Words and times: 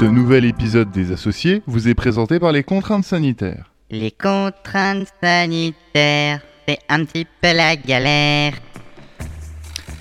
Ce 0.00 0.04
nouvel 0.06 0.44
épisode 0.46 0.90
des 0.90 1.12
associés 1.12 1.62
vous 1.66 1.88
est 1.88 1.94
présenté 1.94 2.38
par 2.38 2.52
les 2.52 2.62
contraintes 2.62 3.04
sanitaires. 3.04 3.70
Les 3.90 4.10
contraintes 4.10 5.08
sanitaires, 5.22 6.40
c'est 6.66 6.78
un 6.88 7.04
petit 7.04 7.26
peu 7.42 7.52
la 7.54 7.76
galère. 7.76 8.54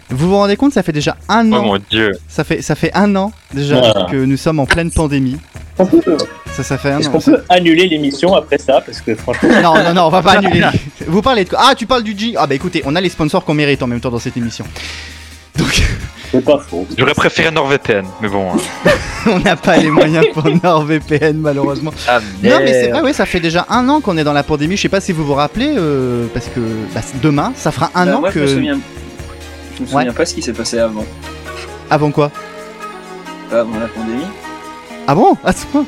Vous 0.09 0.29
vous 0.29 0.35
rendez 0.38 0.55
compte, 0.55 0.71
ça 0.73 0.83
fait 0.83 0.91
déjà 0.93 1.17
un 1.27 1.51
Oh 1.51 1.55
an. 1.55 1.62
mon 1.63 1.77
dieu. 1.89 2.12
Ça 2.27 2.43
fait 2.43 2.62
ça 2.62 2.75
fait 2.75 2.91
un 2.96 3.13
an 3.15 3.31
déjà 3.54 3.81
Ah. 3.96 4.07
que 4.09 4.15
nous 4.15 4.38
sommes 4.38 4.60
en 4.60 4.65
pleine 4.65 4.90
pandémie. 4.92 5.38
Ça 6.47 6.63
ça 6.63 6.78
fait 6.78 6.92
un 6.92 7.00
Est-ce 7.00 7.10
an. 7.10 7.12
qu'on 7.12 7.20
peut 7.22 7.44
annuler 7.50 7.88
l'émission 7.88 8.34
après 8.36 8.58
ça 8.58 8.81
Parce 8.81 9.02
que 9.02 9.16
franchement, 9.16 9.50
Non 9.62 9.84
non 9.84 9.94
non, 9.94 10.04
on 10.04 10.10
va 10.10 10.22
pas 10.22 10.34
annuler. 10.38 10.66
Vous 11.08 11.22
parlez 11.22 11.44
de 11.44 11.50
quoi? 11.50 11.60
Ah, 11.62 11.76
tu 11.76 11.86
parles 11.86 12.04
du 12.04 12.18
G. 12.18 12.34
Ah 12.38 12.47
bah 12.47 12.56
écoutez, 12.56 12.81
on 12.86 12.96
a 12.96 13.02
les 13.02 13.10
sponsors 13.10 13.44
qu'on 13.46 13.54
mérite 13.54 13.84
en 13.84 13.88
même 13.88 14.00
temps 14.02 14.10
dans 14.12 14.20
cette 14.20 14.38
émission. 14.38 14.66
Donc 15.58 15.81
c'est 16.31 16.43
pas 16.43 16.59
faux. 16.59 16.88
J'aurais 16.98 17.13
préféré 17.13 17.52
NordVPN, 17.52 18.05
mais 18.21 18.27
bon. 18.29 18.52
hein. 18.53 18.89
on 19.27 19.39
n'a 19.39 19.55
pas 19.55 19.77
les 19.77 19.89
moyens 19.89 20.25
pour 20.34 20.43
NordVPN 20.63 21.37
malheureusement. 21.37 21.91
Ah, 22.07 22.20
Non 22.43 22.59
mais 22.59 22.73
c'est 22.73 22.87
vrai, 22.89 23.01
oui, 23.03 23.13
ça 23.13 23.25
fait 23.25 23.39
déjà 23.39 23.65
un 23.70 23.87
an 23.89 23.99
qu'on 24.01 24.17
est 24.17 24.23
dans 24.23 24.34
la 24.34 24.43
pandémie. 24.43 24.77
Je 24.77 24.81
sais 24.84 24.89
pas 24.89 25.01
si 25.01 25.11
vous 25.11 25.25
vous 25.25 25.34
rappelez, 25.34 25.73
euh, 25.77 26.27
parce 26.34 26.47
que 26.47 26.59
bah, 26.93 27.01
demain, 27.21 27.51
ça 27.55 27.71
fera 27.71 27.89
un 27.95 28.05
Bah, 28.05 28.17
an 28.17 28.20
moi, 28.21 28.31
que. 28.31 28.39
je 28.39 28.43
me 28.45 28.47
souviens, 28.55 28.79
je 29.77 29.81
me 29.81 29.87
Ouais. 29.87 29.91
souviens 29.93 30.13
pas 30.13 30.25
ce 30.25 30.34
qui 30.35 30.41
s'est 30.41 30.53
passé 30.53 30.77
avant, 30.79 31.05
Avant 31.89 32.11
quoi? 32.11 32.31
Avant 33.51 33.79
la 33.79 33.87
pandémie. 33.87 34.25
Ah 35.07 35.15
bon? 35.15 35.35
À 35.43 35.51
ce 35.53 35.65
point 35.65 35.85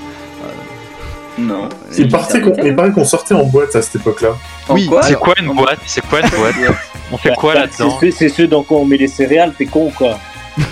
Non. 1.38 1.70
Il, 1.98 2.10
partait 2.10 2.41
qu'on- 2.41 2.54
il 2.63 2.76
paraît 2.76 2.91
qu'on 2.91 3.05
sortait 3.05 3.34
en 3.35 3.44
boîte 3.46 3.76
à 3.76 3.82
cette 3.82 3.96
époque-là. 3.98 4.30
Oui, 4.70 4.90
C'est 5.04 5.16
quoi 5.16 5.34
une 5.40 5.54
boîte? 5.55 5.80
C'est 5.85 6.05
quoi 6.05 6.20
une 6.21 6.30
boîte? 6.30 6.55
On 7.12 7.18
fait 7.18 7.34
quoi 7.35 7.54
Bah, 7.54 7.60
là-dedans? 7.62 7.98
c'est- 7.99 8.12
C'est 8.12 8.30
ceux 8.30 8.48
dans 8.48 8.63
quoi 8.63 8.77
on 8.80 8.85
met 8.85 8.98
les 8.98 9.08
céréales, 9.08 9.54
t'es 9.58 9.66
con 9.66 9.91
quoi. 9.96 10.18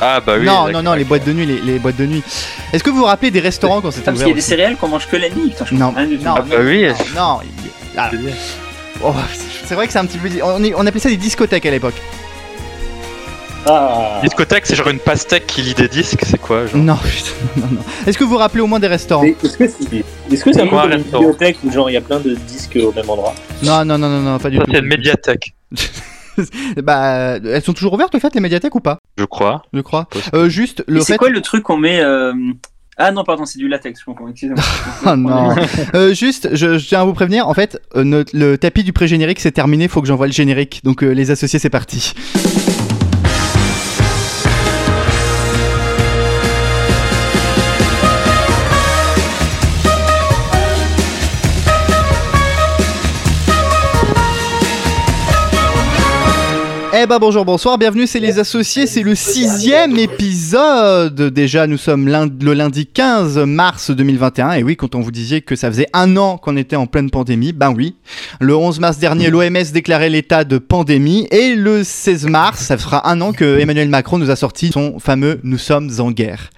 Ah 0.01 0.19
bah 0.19 0.33
oui. 0.39 0.45
Non, 0.45 0.69
non, 0.71 0.83
non, 0.83 0.93
les 0.93 1.03
boîtes 1.05 1.25
de 1.25 1.33
nuit, 1.33 1.45
les, 1.45 1.59
les 1.61 1.79
boîtes 1.79 1.95
de 1.97 2.05
nuit. 2.05 2.23
Est-ce 2.73 2.83
que 2.83 2.89
vous 2.89 2.97
vous 2.97 3.03
rappelez 3.05 3.31
des 3.31 3.39
restaurants 3.39 3.81
quand 3.81 3.91
c'était 3.91 4.05
Parce 4.05 4.17
ouvert 4.17 4.27
qu'il 4.27 4.35
y 4.35 4.39
a 4.39 4.41
des 4.41 4.47
céréales 4.47 4.75
qu'on 4.77 4.87
mange 4.89 5.07
que 5.07 5.15
la 5.15 5.29
nuit. 5.29 5.49
Putain, 5.49 5.65
je 5.65 5.73
Non, 5.75 5.85
comprends 5.87 5.99
rien 6.01 6.09
du 6.09 6.17
tout. 6.17 6.23
non, 6.25 6.33
Ah 6.37 6.41
bah 6.41 6.55
oui. 6.59 6.87
non, 6.87 6.93
non, 7.15 7.39
il- 7.43 7.69
ah, 7.97 8.11
oh, 9.03 9.13
c'est 9.65 9.75
vrai 9.75 9.87
que 9.87 9.93
c'est 9.93 9.99
un 9.99 10.05
petit 10.05 10.17
peu. 10.17 10.29
On, 10.43 10.63
est- 10.63 10.73
on 10.75 10.85
appelait 10.85 10.99
ça 10.99 11.09
des 11.09 11.17
discothèques 11.17 11.65
à 11.65 11.71
l'époque. 11.71 11.95
Ah, 13.65 14.19
Discothèque, 14.23 14.65
c'est 14.65 14.75
genre 14.75 14.87
une 14.87 14.99
pastèque 14.99 15.45
qui 15.45 15.61
lit 15.61 15.73
des 15.73 15.89
disques, 15.89 16.21
c'est 16.25 16.39
quoi 16.39 16.65
genre 16.65 16.77
Non, 16.81 16.95
putain, 17.03 17.31
non, 17.57 17.67
non. 17.73 17.81
Est-ce 18.07 18.17
que 18.17 18.23
vous 18.23 18.31
vous 18.31 18.37
rappelez 18.37 18.61
au 18.61 18.67
moins 18.67 18.79
des 18.79 18.87
restaurants 18.87 19.23
Mais 19.23 19.35
Est-ce 19.43 19.57
que 19.57 19.67
c'est 19.67 20.05
est-ce 20.31 20.43
que 20.45 20.53
c'est 20.53 20.61
un 20.61 20.63
peu 20.63 20.69
Quoi, 20.69 20.83
comme 20.83 20.91
une 20.91 20.97
restaurant 21.01 21.23
bibliothèque 21.23 21.57
où 21.65 21.71
genre 21.71 21.89
il 21.89 21.93
y 21.93 21.97
a 21.97 22.01
plein 22.01 22.19
de 22.19 22.35
disques 22.35 22.77
au 22.81 22.93
même 22.93 23.09
endroit? 23.09 23.35
Non, 23.61 23.83
non, 23.83 23.97
non, 23.97 24.07
non, 24.09 24.21
non, 24.21 24.39
pas 24.39 24.49
du 24.49 24.57
Ça, 24.57 24.63
tout. 24.63 24.71
c'est 24.73 24.79
une 24.79 24.85
médiathèque, 24.85 25.53
bah, 26.83 27.37
elles 27.43 27.61
sont 27.63 27.73
toujours 27.73 27.93
ouvertes, 27.93 28.17
fait, 28.19 28.33
les 28.35 28.41
médiathèques 28.41 28.75
ou 28.75 28.79
pas? 28.79 28.99
Je 29.17 29.25
crois. 29.25 29.63
Je 29.73 29.81
crois. 29.81 30.07
Euh, 30.33 30.49
juste, 30.49 30.83
le 30.87 30.99
c'est 31.01 31.13
fait. 31.13 31.17
quoi 31.17 31.29
le 31.29 31.41
truc 31.41 31.63
qu'on 31.63 31.77
met 31.77 31.99
euh, 31.99 32.33
Ah 32.97 33.11
non, 33.11 33.23
pardon, 33.23 33.45
c'est 33.45 33.59
du 33.59 33.67
latex, 33.67 33.99
je 33.99 34.05
comprends. 34.05 34.27
Excusez-moi. 34.29 34.63
Oh 35.05 35.15
non. 35.15 35.55
Euh, 35.95 36.13
juste, 36.13 36.49
je, 36.53 36.77
je 36.77 36.87
tiens 36.87 37.01
à 37.01 37.05
vous 37.05 37.13
prévenir, 37.13 37.47
en 37.47 37.53
fait, 37.53 37.81
euh, 37.95 38.03
notre- 38.03 38.35
le 38.37 38.57
tapis 38.57 38.83
du 38.83 38.93
pré-générique 38.93 39.39
c'est 39.39 39.51
terminé, 39.51 39.87
faut 39.87 40.01
que 40.01 40.07
j'envoie 40.07 40.27
le 40.27 40.33
générique. 40.33 40.81
Donc 40.83 41.03
euh, 41.03 41.11
les 41.11 41.31
associés, 41.31 41.59
c'est 41.59 41.69
parti. 41.69 42.13
Eh 56.91 57.05
ben 57.05 57.19
bonjour, 57.19 57.45
bonsoir, 57.45 57.77
bienvenue, 57.77 58.07
c'est 58.07 58.19
les 58.19 58.39
associés, 58.39 58.87
c'est 58.87 59.03
le 59.03 59.13
sixième 59.13 59.95
épisode. 59.95 61.21
Déjà, 61.21 61.67
nous 61.67 61.77
sommes 61.77 62.07
le 62.07 62.53
lundi 62.53 62.87
15 62.87 63.37
mars 63.45 63.91
2021, 63.91 64.53
et 64.53 64.63
oui, 64.63 64.75
quand 64.75 64.95
on 64.95 64.99
vous 64.99 65.11
disait 65.11 65.41
que 65.41 65.55
ça 65.55 65.69
faisait 65.69 65.85
un 65.93 66.17
an 66.17 66.39
qu'on 66.39 66.57
était 66.57 66.75
en 66.75 66.87
pleine 66.87 67.11
pandémie, 67.11 67.53
ben 67.53 67.71
oui. 67.71 67.95
Le 68.41 68.55
11 68.55 68.79
mars 68.79 68.97
dernier, 68.97 69.29
l'OMS 69.29 69.71
déclarait 69.71 70.09
l'état 70.09 70.43
de 70.43 70.57
pandémie, 70.57 71.27
et 71.29 71.53
le 71.53 71.83
16 71.83 72.25
mars, 72.25 72.61
ça 72.61 72.77
fera 72.79 73.07
un 73.07 73.21
an 73.21 73.33
que 73.33 73.59
Emmanuel 73.59 73.89
Macron 73.89 74.17
nous 74.17 74.31
a 74.31 74.35
sorti 74.35 74.71
son 74.71 74.97
fameux 74.97 75.39
Nous 75.43 75.59
sommes 75.59 75.91
en 75.99 76.09
guerre. 76.09 76.49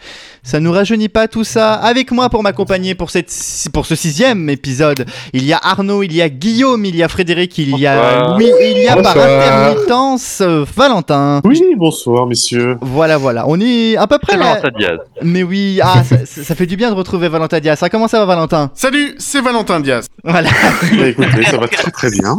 Ça 0.43 0.59
nous 0.59 0.71
rajeunit 0.71 1.07
pas 1.09 1.27
tout 1.27 1.43
ça. 1.43 1.73
Avec 1.75 2.11
moi 2.11 2.27
pour 2.29 2.41
m'accompagner 2.41 2.95
pour, 2.95 3.11
cette, 3.11 3.31
pour 3.73 3.85
ce 3.85 3.93
sixième 3.93 4.49
épisode, 4.49 5.05
il 5.33 5.45
y 5.45 5.53
a 5.53 5.59
Arnaud, 5.61 6.01
il 6.01 6.13
y 6.15 6.21
a 6.21 6.29
Guillaume, 6.29 6.83
il 6.83 6.95
y 6.95 7.03
a 7.03 7.07
Frédéric, 7.07 7.57
il 7.59 7.77
y 7.77 7.85
a. 7.85 8.29
Louis, 8.37 8.49
il 8.59 8.79
y 8.81 8.87
a 8.87 8.95
par 8.95 9.15
intermittence 9.17 10.41
euh, 10.41 10.65
Valentin. 10.75 11.41
Oui, 11.45 11.61
bonsoir 11.77 12.25
messieurs. 12.25 12.77
Voilà, 12.81 13.17
voilà. 13.17 13.45
On 13.47 13.59
est 13.59 13.95
à 13.97 14.07
peu 14.07 14.17
près 14.17 14.35
là. 14.35 14.55
Valentin 14.55 14.69
Diaz. 14.77 14.97
Mais 15.21 15.43
oui, 15.43 15.79
ah, 15.83 16.03
ça, 16.03 16.25
ça- 16.25 16.43
ça 16.43 16.55
fait 16.55 16.65
du 16.65 16.75
bien 16.75 16.89
de 16.89 16.95
retrouver 16.95 17.27
Valentin 17.27 17.59
Diaz. 17.59 17.77
Ça, 17.77 17.89
comment 17.89 18.07
ça 18.07 18.17
va, 18.19 18.25
Valentin? 18.25 18.71
Salut, 18.73 19.13
c'est 19.19 19.41
Valentin 19.41 19.79
Diaz. 19.79 20.07
Voilà. 20.23 20.49
Bah, 20.97 21.07
écoutez, 21.07 21.43
ça 21.43 21.57
va 21.57 21.67
très 21.67 21.91
très 21.91 22.09
bien. 22.09 22.35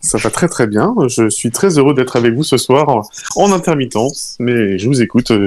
Ça 0.00 0.18
va 0.18 0.30
très 0.30 0.48
très 0.48 0.66
bien. 0.66 0.94
Je 1.08 1.28
suis 1.28 1.50
très 1.50 1.78
heureux 1.78 1.94
d'être 1.94 2.16
avec 2.16 2.34
vous 2.34 2.44
ce 2.44 2.56
soir 2.56 2.88
en, 2.88 3.02
en 3.36 3.52
intermittence, 3.52 4.36
mais 4.38 4.78
je 4.78 4.86
vous 4.88 5.02
écoute 5.02 5.30
euh, 5.30 5.46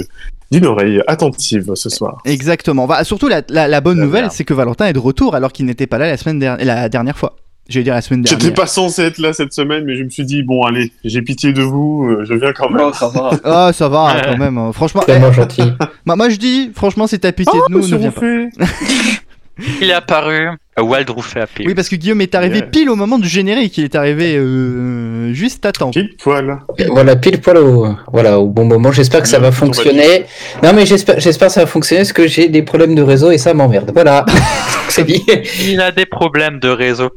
d'une 0.52 0.66
oreille 0.66 1.02
attentive 1.08 1.72
ce 1.76 1.90
soir. 1.90 2.18
Exactement. 2.26 2.88
Bah, 2.88 3.04
surtout, 3.04 3.28
la, 3.28 3.42
la- 3.50 3.68
la 3.68 3.82
bonne 3.82 4.00
nouvelle, 4.00 4.30
c'est 4.32 4.44
que 4.46 4.54
Valentin 4.54 4.86
est 4.88 4.94
de 4.94 5.00
retour 5.00 5.36
alors 5.36 5.52
qu'il 5.52 5.66
n'était 5.66 5.88
pas 5.88 5.98
là 5.98 6.08
la, 6.08 6.18
semaine 6.18 6.40
der- 6.40 6.58
la 6.64 6.90
dernière 6.90 7.18
fois. 7.18 7.36
Je 7.70 7.80
vais 7.80 7.84
dire 7.84 7.94
la 7.96 8.02
semaine 8.02 8.22
dernière. 8.22 8.40
J'étais 8.40 8.54
pas 8.56 8.66
censé 8.66 9.02
être 9.02 9.18
là 9.18 9.34
cette 9.34 9.52
semaine, 9.52 9.84
mais 9.84 9.98
je 9.98 10.04
me 10.04 10.10
suis 10.10 10.24
dit 10.24 10.42
bon 10.42 10.64
allez, 10.64 10.94
j'ai 11.04 11.22
pitié 11.22 11.52
de 11.52 11.62
vous, 11.62 12.06
euh, 12.10 12.24
je 12.24 12.34
viens 12.34 12.54
quand 12.54 12.70
même. 12.70 12.86
Oh, 12.88 12.94
ça 12.94 13.10
va. 13.10 13.32
Ah, 13.44 13.72
ça 13.74 13.90
va, 13.90 14.06
Ouais. 14.16 14.22
quand 14.24 14.38
même. 14.38 14.58
hein. 14.58 14.72
Franchement, 14.72 15.02
Tellement 15.06 15.34
gentil. 15.34 15.64
eh, 15.64 15.84
moi, 16.06 16.16
moi, 16.16 16.30
je 16.30 16.38
dis, 16.38 16.72
franchement, 16.74 17.08
si 17.08 17.20
t'as 17.20 17.34
pitié 17.34 17.60
Ah, 17.62 17.66
de 17.68 17.74
nous, 17.74 17.80
ne 17.80 17.84
monsieur 17.84 17.98
viens 17.98 18.12
pas. 18.12 18.22
Il 19.82 19.90
est 19.90 19.94
apparu 19.94 20.50
à 20.76 20.84
Wild 20.84 21.10
Rouffet 21.10 21.42
à 21.42 21.48
Oui, 21.66 21.74
parce 21.74 21.90
que 21.90 21.96
Guillaume 21.96 22.22
est 22.22 22.36
arrivé 22.36 22.58
Yeah. 22.58 22.68
pile 22.68 22.90
au 22.90 22.96
moment 22.96 23.18
du 23.18 23.28
générique. 23.28 23.78
Il 23.78 23.84
est 23.86 23.96
arrivé 23.96 24.36
euh, 24.38 25.34
juste 25.34 25.66
à 25.66 25.72
temps. 25.72 25.90
Pile 25.92 26.16
poil. 26.22 26.60
Voilà, 26.90 27.16
pile 27.16 27.42
poil 27.42 27.58
au, 27.58 27.88
voilà, 28.12 28.40
au 28.40 28.48
bon 28.48 28.66
moment. 28.66 28.92
J'espère 28.92 29.22
que 29.22 29.28
ça 29.28 29.40
va 29.40 29.48
on 29.48 29.50
va 29.50 29.56
fonctionner. 29.56 30.26
Non, 30.62 30.74
mais 30.74 30.86
j'espère, 30.86 31.20
j'espère 31.20 31.48
que 31.48 31.54
ça 31.56 31.62
va 31.62 31.68
fonctionner 31.68 32.02
parce 32.02 32.14
que 32.14 32.28
j'ai 32.28 32.48
des 32.50 32.62
problèmes 32.62 32.94
de 32.96 33.02
réseau 33.02 33.32
et 33.32 33.38
ça 33.40 33.54
m'emmerde. 33.54 33.92
Voilà. 33.94 34.26
C'est 34.90 35.04
dit. 35.04 35.24
Il 35.68 35.82
a 35.82 35.92
des 35.92 36.06
problèmes 36.06 36.60
de 36.60 36.70
réseau. 36.70 37.10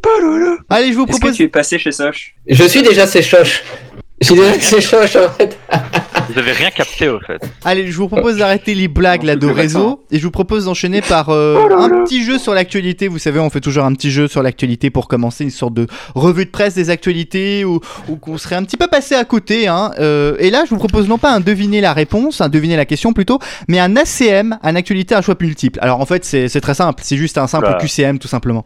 Allez, 0.68 0.92
je 0.92 0.96
vous 0.96 1.02
Est-ce 1.04 1.12
que 1.12 1.18
propose. 1.20 1.36
tu 1.36 1.42
es 1.44 1.48
passé 1.48 1.78
chez 1.78 1.92
Soch? 1.92 2.34
Je 2.48 2.64
suis 2.64 2.82
déjà 2.82 3.06
séchoche. 3.06 3.62
Je 3.94 3.99
suis 4.26 4.34
déjà 4.34 4.60
séchoche 4.60 5.16
en 5.16 5.30
fait. 5.30 5.58
Vous 6.28 6.38
avez 6.38 6.52
rien 6.52 6.70
capté 6.70 7.08
au 7.08 7.18
fait. 7.18 7.40
Allez, 7.64 7.90
je 7.90 7.96
vous 7.96 8.06
propose 8.06 8.36
d'arrêter 8.36 8.74
les 8.74 8.86
blagues 8.86 9.24
là 9.24 9.34
de 9.34 9.46
réseau 9.46 10.04
et 10.12 10.18
je 10.18 10.24
vous 10.24 10.30
propose 10.30 10.66
d'enchaîner 10.66 11.00
par 11.02 11.30
euh, 11.30 11.68
un 11.76 12.04
petit 12.04 12.24
jeu 12.24 12.38
sur 12.38 12.54
l'actualité. 12.54 13.08
Vous 13.08 13.18
savez, 13.18 13.40
on 13.40 13.50
fait 13.50 13.60
toujours 13.60 13.84
un 13.84 13.92
petit 13.94 14.12
jeu 14.12 14.28
sur 14.28 14.42
l'actualité 14.42 14.90
pour 14.90 15.08
commencer 15.08 15.42
une 15.42 15.50
sorte 15.50 15.74
de 15.74 15.88
revue 16.14 16.44
de 16.44 16.50
presse 16.50 16.74
des 16.74 16.90
actualités 16.90 17.64
ou, 17.64 17.80
ou 18.08 18.16
qu'on 18.16 18.38
serait 18.38 18.56
un 18.56 18.62
petit 18.62 18.76
peu 18.76 18.86
passé 18.86 19.16
à 19.16 19.24
côté. 19.24 19.66
Hein. 19.66 19.90
Euh, 19.98 20.36
et 20.38 20.50
là, 20.50 20.64
je 20.64 20.70
vous 20.70 20.78
propose 20.78 21.08
non 21.08 21.18
pas 21.18 21.32
un 21.32 21.40
deviner 21.40 21.80
la 21.80 21.92
réponse, 21.92 22.40
un 22.40 22.48
deviner 22.48 22.76
la 22.76 22.84
question 22.84 23.12
plutôt, 23.12 23.40
mais 23.66 23.80
un 23.80 23.96
ACM, 23.96 24.58
un 24.62 24.76
actualité 24.76 25.16
à 25.16 25.22
choix 25.22 25.34
multiple. 25.40 25.80
Alors 25.82 26.00
en 26.00 26.06
fait, 26.06 26.24
c'est 26.24 26.48
c'est 26.48 26.60
très 26.60 26.74
simple, 26.74 27.02
c'est 27.04 27.16
juste 27.16 27.38
un 27.38 27.46
simple. 27.46 27.70
QCM 27.80 28.18
tout 28.18 28.28
simplement. 28.28 28.64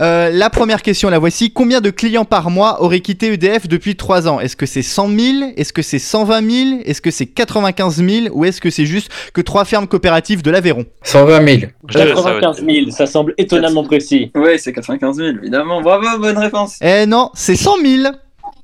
Euh, 0.00 0.30
la 0.30 0.50
première 0.50 0.82
question, 0.82 1.10
la 1.10 1.18
voici. 1.18 1.52
Combien 1.52 1.80
de 1.80 1.90
clients 1.90 2.24
par 2.24 2.50
mois 2.50 2.82
auraient 2.82 3.00
quitté 3.00 3.32
EDF 3.32 3.68
depuis 3.68 3.96
3 3.96 4.28
ans? 4.28 4.40
Est-ce 4.40 4.56
que 4.56 4.66
c'est 4.66 4.79
100 4.82 5.08
000 5.08 5.18
Est-ce 5.56 5.72
que 5.72 5.82
c'est 5.82 5.98
120 5.98 6.50
000 6.50 6.80
Est-ce 6.84 7.00
que 7.00 7.10
c'est 7.10 7.26
95 7.26 7.96
000 8.04 8.26
Ou 8.32 8.44
est-ce 8.44 8.60
que 8.60 8.70
c'est 8.70 8.86
juste 8.86 9.10
que 9.32 9.40
trois 9.40 9.64
fermes 9.64 9.86
coopératives 9.86 10.42
de 10.42 10.50
l'Aveyron? 10.50 10.84
120 11.02 11.44
000. 11.46 11.58
Je 11.88 11.98
dirais 11.98 12.14
ça, 12.14 12.34
ouais. 12.34 12.40
95 12.40 12.64
000, 12.64 12.90
ça 12.90 13.06
semble 13.06 13.34
étonnamment 13.38 13.84
précis. 13.84 14.30
Ouais, 14.34 14.58
c'est 14.58 14.72
95 14.72 15.16
000, 15.16 15.28
évidemment. 15.42 15.80
Bravo, 15.82 16.18
bonne 16.18 16.38
réponse. 16.38 16.76
Eh 16.80 17.06
non, 17.06 17.30
c'est 17.34 17.56
100 17.56 17.76
000 17.84 18.12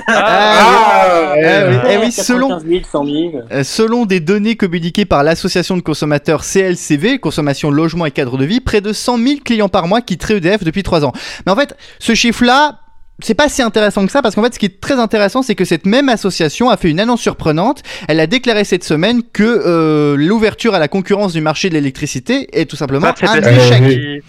Ah, 0.09 1.35
Eh 1.37 1.69
oui, 1.71 1.77
eh 1.91 1.97
oui, 1.99 2.13
selon, 2.13 2.49
95 2.49 2.69
000, 2.69 2.83
100 2.91 3.05
000. 3.51 3.65
selon 3.65 4.07
des 4.07 4.21
données 4.21 4.57
communiquées 4.57 5.05
par 5.07 5.23
l'association 5.23 5.77
de 5.77 5.83
consommateurs 5.83 6.45
CLCV, 6.45 7.19
Consommation 7.19 7.71
Logement 7.71 8.07
et 8.07 8.11
Cadre 8.11 8.37
de 8.37 8.45
Vie, 8.45 8.61
près 8.61 8.81
de 8.81 8.93
100 8.93 9.19
000 9.19 9.41
clients 9.45 9.69
par 9.69 9.87
mois 9.87 10.01
quitteraient 10.03 10.37
EDF 10.37 10.65
depuis 10.65 10.83
3 10.83 11.05
ans. 11.05 11.13
Mais 11.47 11.53
en 11.53 11.57
fait, 11.57 11.75
ce 11.99 12.15
chiffre-là, 12.15 12.81
c'est 13.21 13.35
pas 13.35 13.49
si 13.49 13.63
intéressant 13.63 14.07
que 14.07 14.13
ça 14.13 14.23
parce 14.23 14.35
qu'en 14.37 14.43
fait 14.45 14.55
ce 14.55 14.59
qui 14.61 14.67
est 14.67 14.81
très 14.81 14.95
intéressant 14.95 15.43
c'est 15.43 15.55
que 15.57 15.65
cette 15.65 15.87
même 15.87 16.09
association 16.09 16.71
a 16.71 16.77
fait 16.77 16.89
une 16.89 17.01
annonce 17.01 17.21
surprenante. 17.21 17.83
Elle 18.07 18.21
a 18.21 18.27
déclaré 18.29 18.65
cette 18.65 18.85
semaine 18.85 19.23
que 19.33 19.43
euh, 19.45 20.17
l'ouverture 20.17 20.75
à 20.75 20.79
la 20.79 20.87
concurrence 20.89 21.33
du 21.33 21.41
marché 21.41 21.69
de 21.69 21.75
l'électricité 21.75 22.49
est 22.53 22.67
tout 22.67 22.77
simplement 22.77 23.09
un 23.29 23.35
échec. 23.59 23.83
qui- 23.89 24.21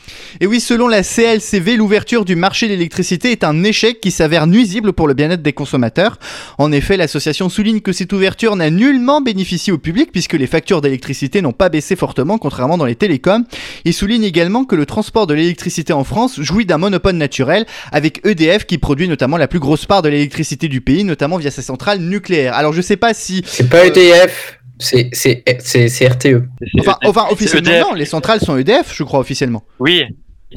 Et 0.41 0.47
oui, 0.47 0.59
selon 0.59 0.87
la 0.87 1.03
CLCV, 1.03 1.75
l'ouverture 1.75 2.25
du 2.25 2.35
marché 2.35 2.65
de 2.67 2.71
l'électricité 2.73 3.31
est 3.31 3.43
un 3.43 3.63
échec 3.63 4.01
qui 4.01 4.09
s'avère 4.09 4.47
nuisible 4.47 4.93
pour 4.93 5.07
le 5.07 5.13
bien-être 5.13 5.43
des 5.43 5.53
consommateurs. 5.53 6.17
En 6.57 6.71
effet, 6.71 6.97
l'association 6.97 7.47
souligne 7.49 7.81
que 7.81 7.91
cette 7.91 8.11
ouverture 8.11 8.55
n'a 8.55 8.71
nullement 8.71 9.21
bénéficié 9.21 9.71
au 9.71 9.77
public 9.77 10.11
puisque 10.11 10.33
les 10.33 10.47
factures 10.47 10.81
d'électricité 10.81 11.41
n'ont 11.43 11.53
pas 11.53 11.69
baissé 11.69 11.95
fortement 11.95 12.37
contrairement 12.39 12.77
dans 12.77 12.85
les 12.85 12.95
télécoms. 12.95 13.45
Il 13.85 13.93
souligne 13.93 14.23
également 14.23 14.65
que 14.65 14.75
le 14.75 14.87
transport 14.87 15.27
de 15.27 15.35
l'électricité 15.35 15.93
en 15.93 16.03
France 16.03 16.39
jouit 16.41 16.65
d'un 16.65 16.79
monopole 16.79 17.15
naturel 17.15 17.65
avec 17.91 18.25
EDF 18.25 18.65
qui 18.65 18.78
produit 18.79 19.07
notamment 19.07 19.37
la 19.37 19.47
plus 19.47 19.59
grosse 19.59 19.85
part 19.85 20.01
de 20.01 20.09
l'électricité 20.09 20.67
du 20.67 20.81
pays, 20.81 21.03
notamment 21.03 21.37
via 21.37 21.51
ses 21.51 21.61
centrales 21.61 21.99
nucléaires. 21.99 22.53
Alors 22.55 22.73
je 22.73 22.81
sais 22.81 22.97
pas 22.97 23.13
si 23.13 23.41
C'est 23.45 23.69
pas 23.69 23.85
EDF. 23.85 24.59
C'est 24.81 25.09
c'est- 25.11 25.43
c'est- 25.59 25.89
c'est 25.89 26.07
RTE. 26.07 26.43
Enfin, 26.79 26.97
enfin 27.03 27.25
officiellement, 27.29 27.69
EDF. 27.69 27.83
non, 27.89 27.93
les 27.93 28.05
centrales 28.05 28.39
sont 28.39 28.55
EDF, 28.57 28.93
je 28.95 29.03
crois, 29.03 29.19
officiellement. 29.19 29.63
Oui. 29.79 30.03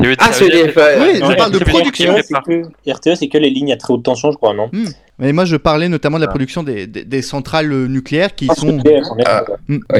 EDF. 0.00 0.16
Ah, 0.20 0.30
c'est 0.32 0.46
EDF. 0.46 0.76
Oui, 0.76 1.20
je 1.20 1.36
parle 1.36 1.50
de 1.52 1.58
production. 1.58 2.14
RTE, 2.86 3.14
c'est 3.16 3.28
que 3.28 3.38
les 3.38 3.50
lignes 3.50 3.72
à 3.72 3.76
très 3.76 3.92
haute 3.92 4.04
tension, 4.04 4.30
je 4.30 4.36
crois, 4.36 4.54
non 4.54 4.70
Mais 5.19 5.32
moi, 5.32 5.44
je 5.44 5.56
parlais 5.56 5.88
notamment 5.88 6.19
de 6.19 6.22
la 6.22 6.28
Ah. 6.28 6.30
production 6.30 6.62
des, 6.62 6.86
des- 6.86 7.04
des 7.04 7.20
centrales 7.22 7.70
euh, 7.72 7.86
nucléaires 7.88 8.34
qui 8.34 8.46
Ah, 8.48 8.54
sont. 8.54 8.78
EDF, 8.78 9.04
Ah. 9.26 9.44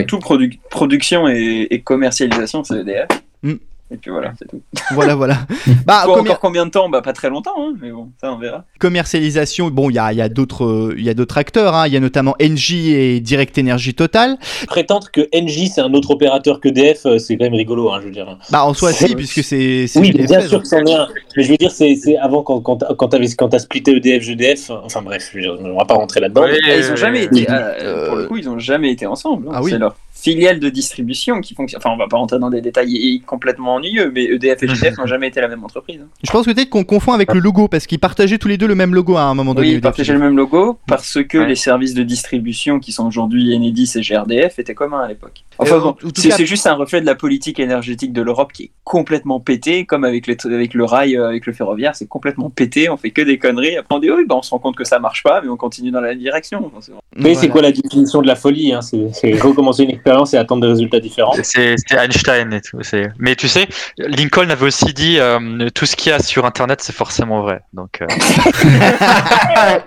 Tout 0.07 0.19
produ- 0.19 0.59
production 0.71 1.29
et, 1.29 1.67
et 1.71 1.81
commercialisation, 1.83 2.65
c'est 2.65 2.77
EDF. 2.81 3.09
Mm. 3.43 3.55
Et 3.93 3.97
puis 3.99 4.11
voilà, 4.11 4.33
c'est 4.39 4.49
tout. 4.49 4.61
Voilà, 4.93 5.15
voilà. 5.15 5.39
Bah, 5.87 6.03
Pour 6.05 6.17
commer- 6.17 6.31
encore 6.31 6.41
combien 6.41 6.65
de 6.67 6.71
temps 6.71 6.89
Bah 6.89 7.03
pas 7.03 7.13
très 7.13 7.29
longtemps, 7.29 7.55
hein, 7.59 7.75
mais 7.81 7.91
bon, 7.91 8.09
ça 8.21 8.33
on 8.33 8.39
verra. 8.39 8.65
commercialisation, 8.79 9.69
bon, 9.71 9.91
il 9.91 9.95
y 9.95 9.99
a, 9.99 10.13
il 10.13 10.19
y 10.19 10.23
a 10.23 10.29
d'autres 10.29 10.65
euh, 10.65 10.95
il 10.97 11.05
y 11.05 11.11
a 11.11 11.15
d'autres 11.15 11.37
acteurs. 11.39 11.75
hein. 11.75 11.87
Il 11.87 11.93
y 11.93 11.97
a 11.97 12.01
notamment 12.01 12.35
Engie 12.43 12.93
et 12.95 13.21
Direct 13.21 13.59
Energy 13.59 13.95
Total. 13.95 14.37
Prétendre 14.67 15.11
que 15.11 15.29
Engie, 15.35 15.69
c'est 15.69 15.81
un 15.81 15.93
autre 15.93 16.11
opérateur 16.11 16.61
que 16.61 16.69
DF, 16.69 17.05
euh, 17.07 17.19
c'est 17.19 17.37
quand 17.37 17.45
même 17.45 17.55
rigolo, 17.55 17.91
hein, 17.93 17.99
je 18.01 18.07
veux 18.07 18.13
dire. 18.13 18.39
Bah, 18.51 18.65
en 18.65 18.73
soi, 18.75 18.93
si, 18.93 19.09
C'est- 19.09 19.15
puisque 19.15 19.43
c'est. 19.43 19.87
Oui, 19.97 20.13
bien 20.13 20.25
hein. 20.39 20.41
sûr 20.49 20.63
que 20.63 20.69
c'en 20.69 20.79
est 20.85 20.95
un. 20.95 21.09
Mais 21.37 21.43
je 21.43 21.51
veux 21.51 21.57
dire, 21.59 21.71
c'est 21.71 21.95
c'est 21.97 22.17
avant, 22.17 22.43
quand, 22.43 22.61
quand, 22.61 22.79
quand 22.97 23.09
t'as 23.09 23.59
splitté 23.59 23.97
EDF, 23.97 24.23
GDF, 24.23 24.71
enfin 24.85 25.03
bref, 25.03 25.29
je 25.33 25.37
veux 25.39 25.43
dire, 25.43 25.57
on 25.61 25.77
va 25.77 25.85
pas 25.85 25.95
rentrer 25.95 26.21
là-dedans. 26.21 26.47
Et 26.47 26.79
ils 26.79 26.91
ont 26.93 26.97
jamais 26.97 27.29
oui. 27.31 27.41
été, 27.43 27.47
euh, 27.53 28.07
pour 28.09 28.17
le 28.17 28.27
coup, 28.27 28.37
ils 28.37 28.49
ont 28.49 28.59
jamais 28.59 28.91
été 28.91 29.07
ensemble. 29.07 29.49
hein. 29.49 29.53
Ah 29.55 29.63
oui. 29.63 29.73
C'est 29.73 29.79
leur 29.79 29.97
filiale 30.23 30.61
de 30.61 30.69
distribution 30.69 31.41
qui 31.41 31.55
fonctionne. 31.55 31.81
Enfin, 31.85 31.91
on 31.93 31.97
va 31.99 32.07
pas 32.07 32.17
rentrer 32.17 32.39
dans 32.39 32.51
des 32.51 32.61
détails 32.61 33.21
complètement 33.27 33.75
ennuyeux, 33.75 34.11
mais 34.15 34.25
EDF 34.25 34.63
et 34.63 34.69
GDF 34.69 34.97
n'ont 34.99 35.07
jamais 35.07 35.29
été 35.29 35.41
la 35.41 35.49
même 35.49 35.65
entreprise. 35.65 36.01
hein. 36.03 36.09
Je 36.23 36.31
pense 36.31 36.45
peut-être 36.47 36.71
qu'on 36.71 36.85
confond 36.85 37.13
avec 37.13 37.33
le 37.35 37.41
logo, 37.41 37.69
parce 37.69 37.87
qu'ils 37.87 37.99
partageaient 37.99 38.39
tous 38.39 38.49
les 38.49 38.57
deux 38.59 38.67
le 38.67 38.75
même 38.75 38.95
logo 38.95 39.17
à 39.17 39.23
un 39.23 39.35
moment 39.35 39.55
donné. 39.55 39.67
Oui, 39.69 39.73
ils 39.73 39.77
EDF. 39.79 39.83
partageaient 39.83 40.13
le 40.13 40.19
même 40.21 40.37
logo 40.37 40.79
parce 40.87 41.19
que 41.23 41.39
Ouais. 41.39 41.47
les 41.49 41.57
services 41.57 41.95
de 41.95 42.03
distribution 42.03 42.79
qui 42.79 42.93
sont 42.93 43.07
aujourd'hui 43.07 43.55
Enedis 43.57 43.91
et 43.97 44.01
GRDF 44.01 44.59
étaient 44.59 44.75
communs 44.75 45.01
à 45.01 45.09
l'époque. 45.09 45.45
Enfin 45.59 45.79
bon, 45.79 45.97
c'est 46.15 46.29
cas- 46.31 46.45
juste 46.45 46.67
un 46.67 46.75
reflet 46.75 47.01
de 47.01 47.07
la 47.07 47.15
politique 47.15 47.59
énergétique 47.61 48.13
de 48.13 48.23
l'Europe 48.23 48.53
qui 48.53 48.65
est 48.65 48.71
complètement 48.85 49.41
pété, 49.41 49.85
comme 49.87 50.05
avec, 50.05 50.27
les, 50.27 50.37
avec 50.45 50.75
le 50.75 50.85
rail, 50.85 51.17
euh, 51.17 51.29
avec 51.29 51.47
le 51.47 51.53
ferroviaire, 51.53 51.95
c'est 51.95 52.07
complètement 52.09 52.49
pété, 52.51 52.89
on 52.89 52.97
fait 52.97 53.11
que 53.11 53.23
des 53.23 53.39
conneries. 53.39 53.77
Après 53.77 53.95
on 53.95 53.99
dit 53.99 54.11
oui, 54.11 54.25
bah, 54.27 54.37
on 54.39 54.43
se 54.43 54.51
rend 54.51 54.59
compte 54.59 54.77
que 54.77 54.85
ça 54.85 54.99
marche 54.99 55.23
pas, 55.23 55.41
mais 55.43 55.49
on 55.49 55.57
continue 55.57 55.91
dans 55.91 56.01
la 56.01 56.15
direction. 56.15 56.65
Enfin, 56.67 56.79
c'est 56.81 56.93
bon. 56.93 56.99
Mais 57.17 57.35
c'est 57.35 57.49
quoi 57.49 57.63
la 57.63 57.73
définition 57.73 58.23
de 58.23 58.27
la 58.27 58.37
folie 58.37 58.73
hein 58.73 58.81
C'est 58.83 59.09
c'est 59.13 59.33
recommencer 59.41 59.83
une 59.85 59.91
expérience 59.91 60.12
et 60.33 60.37
attendre 60.37 60.63
des 60.63 60.69
résultats 60.69 61.01
différents. 61.01 61.33
C'est 61.43 61.75
c'est 61.77 61.97
Einstein 61.97 62.53
et 62.53 62.61
tout. 62.61 62.79
Mais 63.19 63.35
tu 63.37 63.49
sais, 63.49 63.67
Lincoln 63.99 64.49
avait 64.51 64.67
aussi 64.67 64.93
dit 64.95 65.19
euh, 65.19 65.69
tout 65.75 65.87
ce 65.87 65.97
qu'il 65.97 66.11
y 66.11 66.15
a 66.15 66.19
sur 66.21 66.45
Internet, 66.47 66.81
c'est 66.83 66.95
forcément 66.95 67.43
vrai. 67.43 67.61
Donc, 67.73 68.01
euh, 68.03 68.07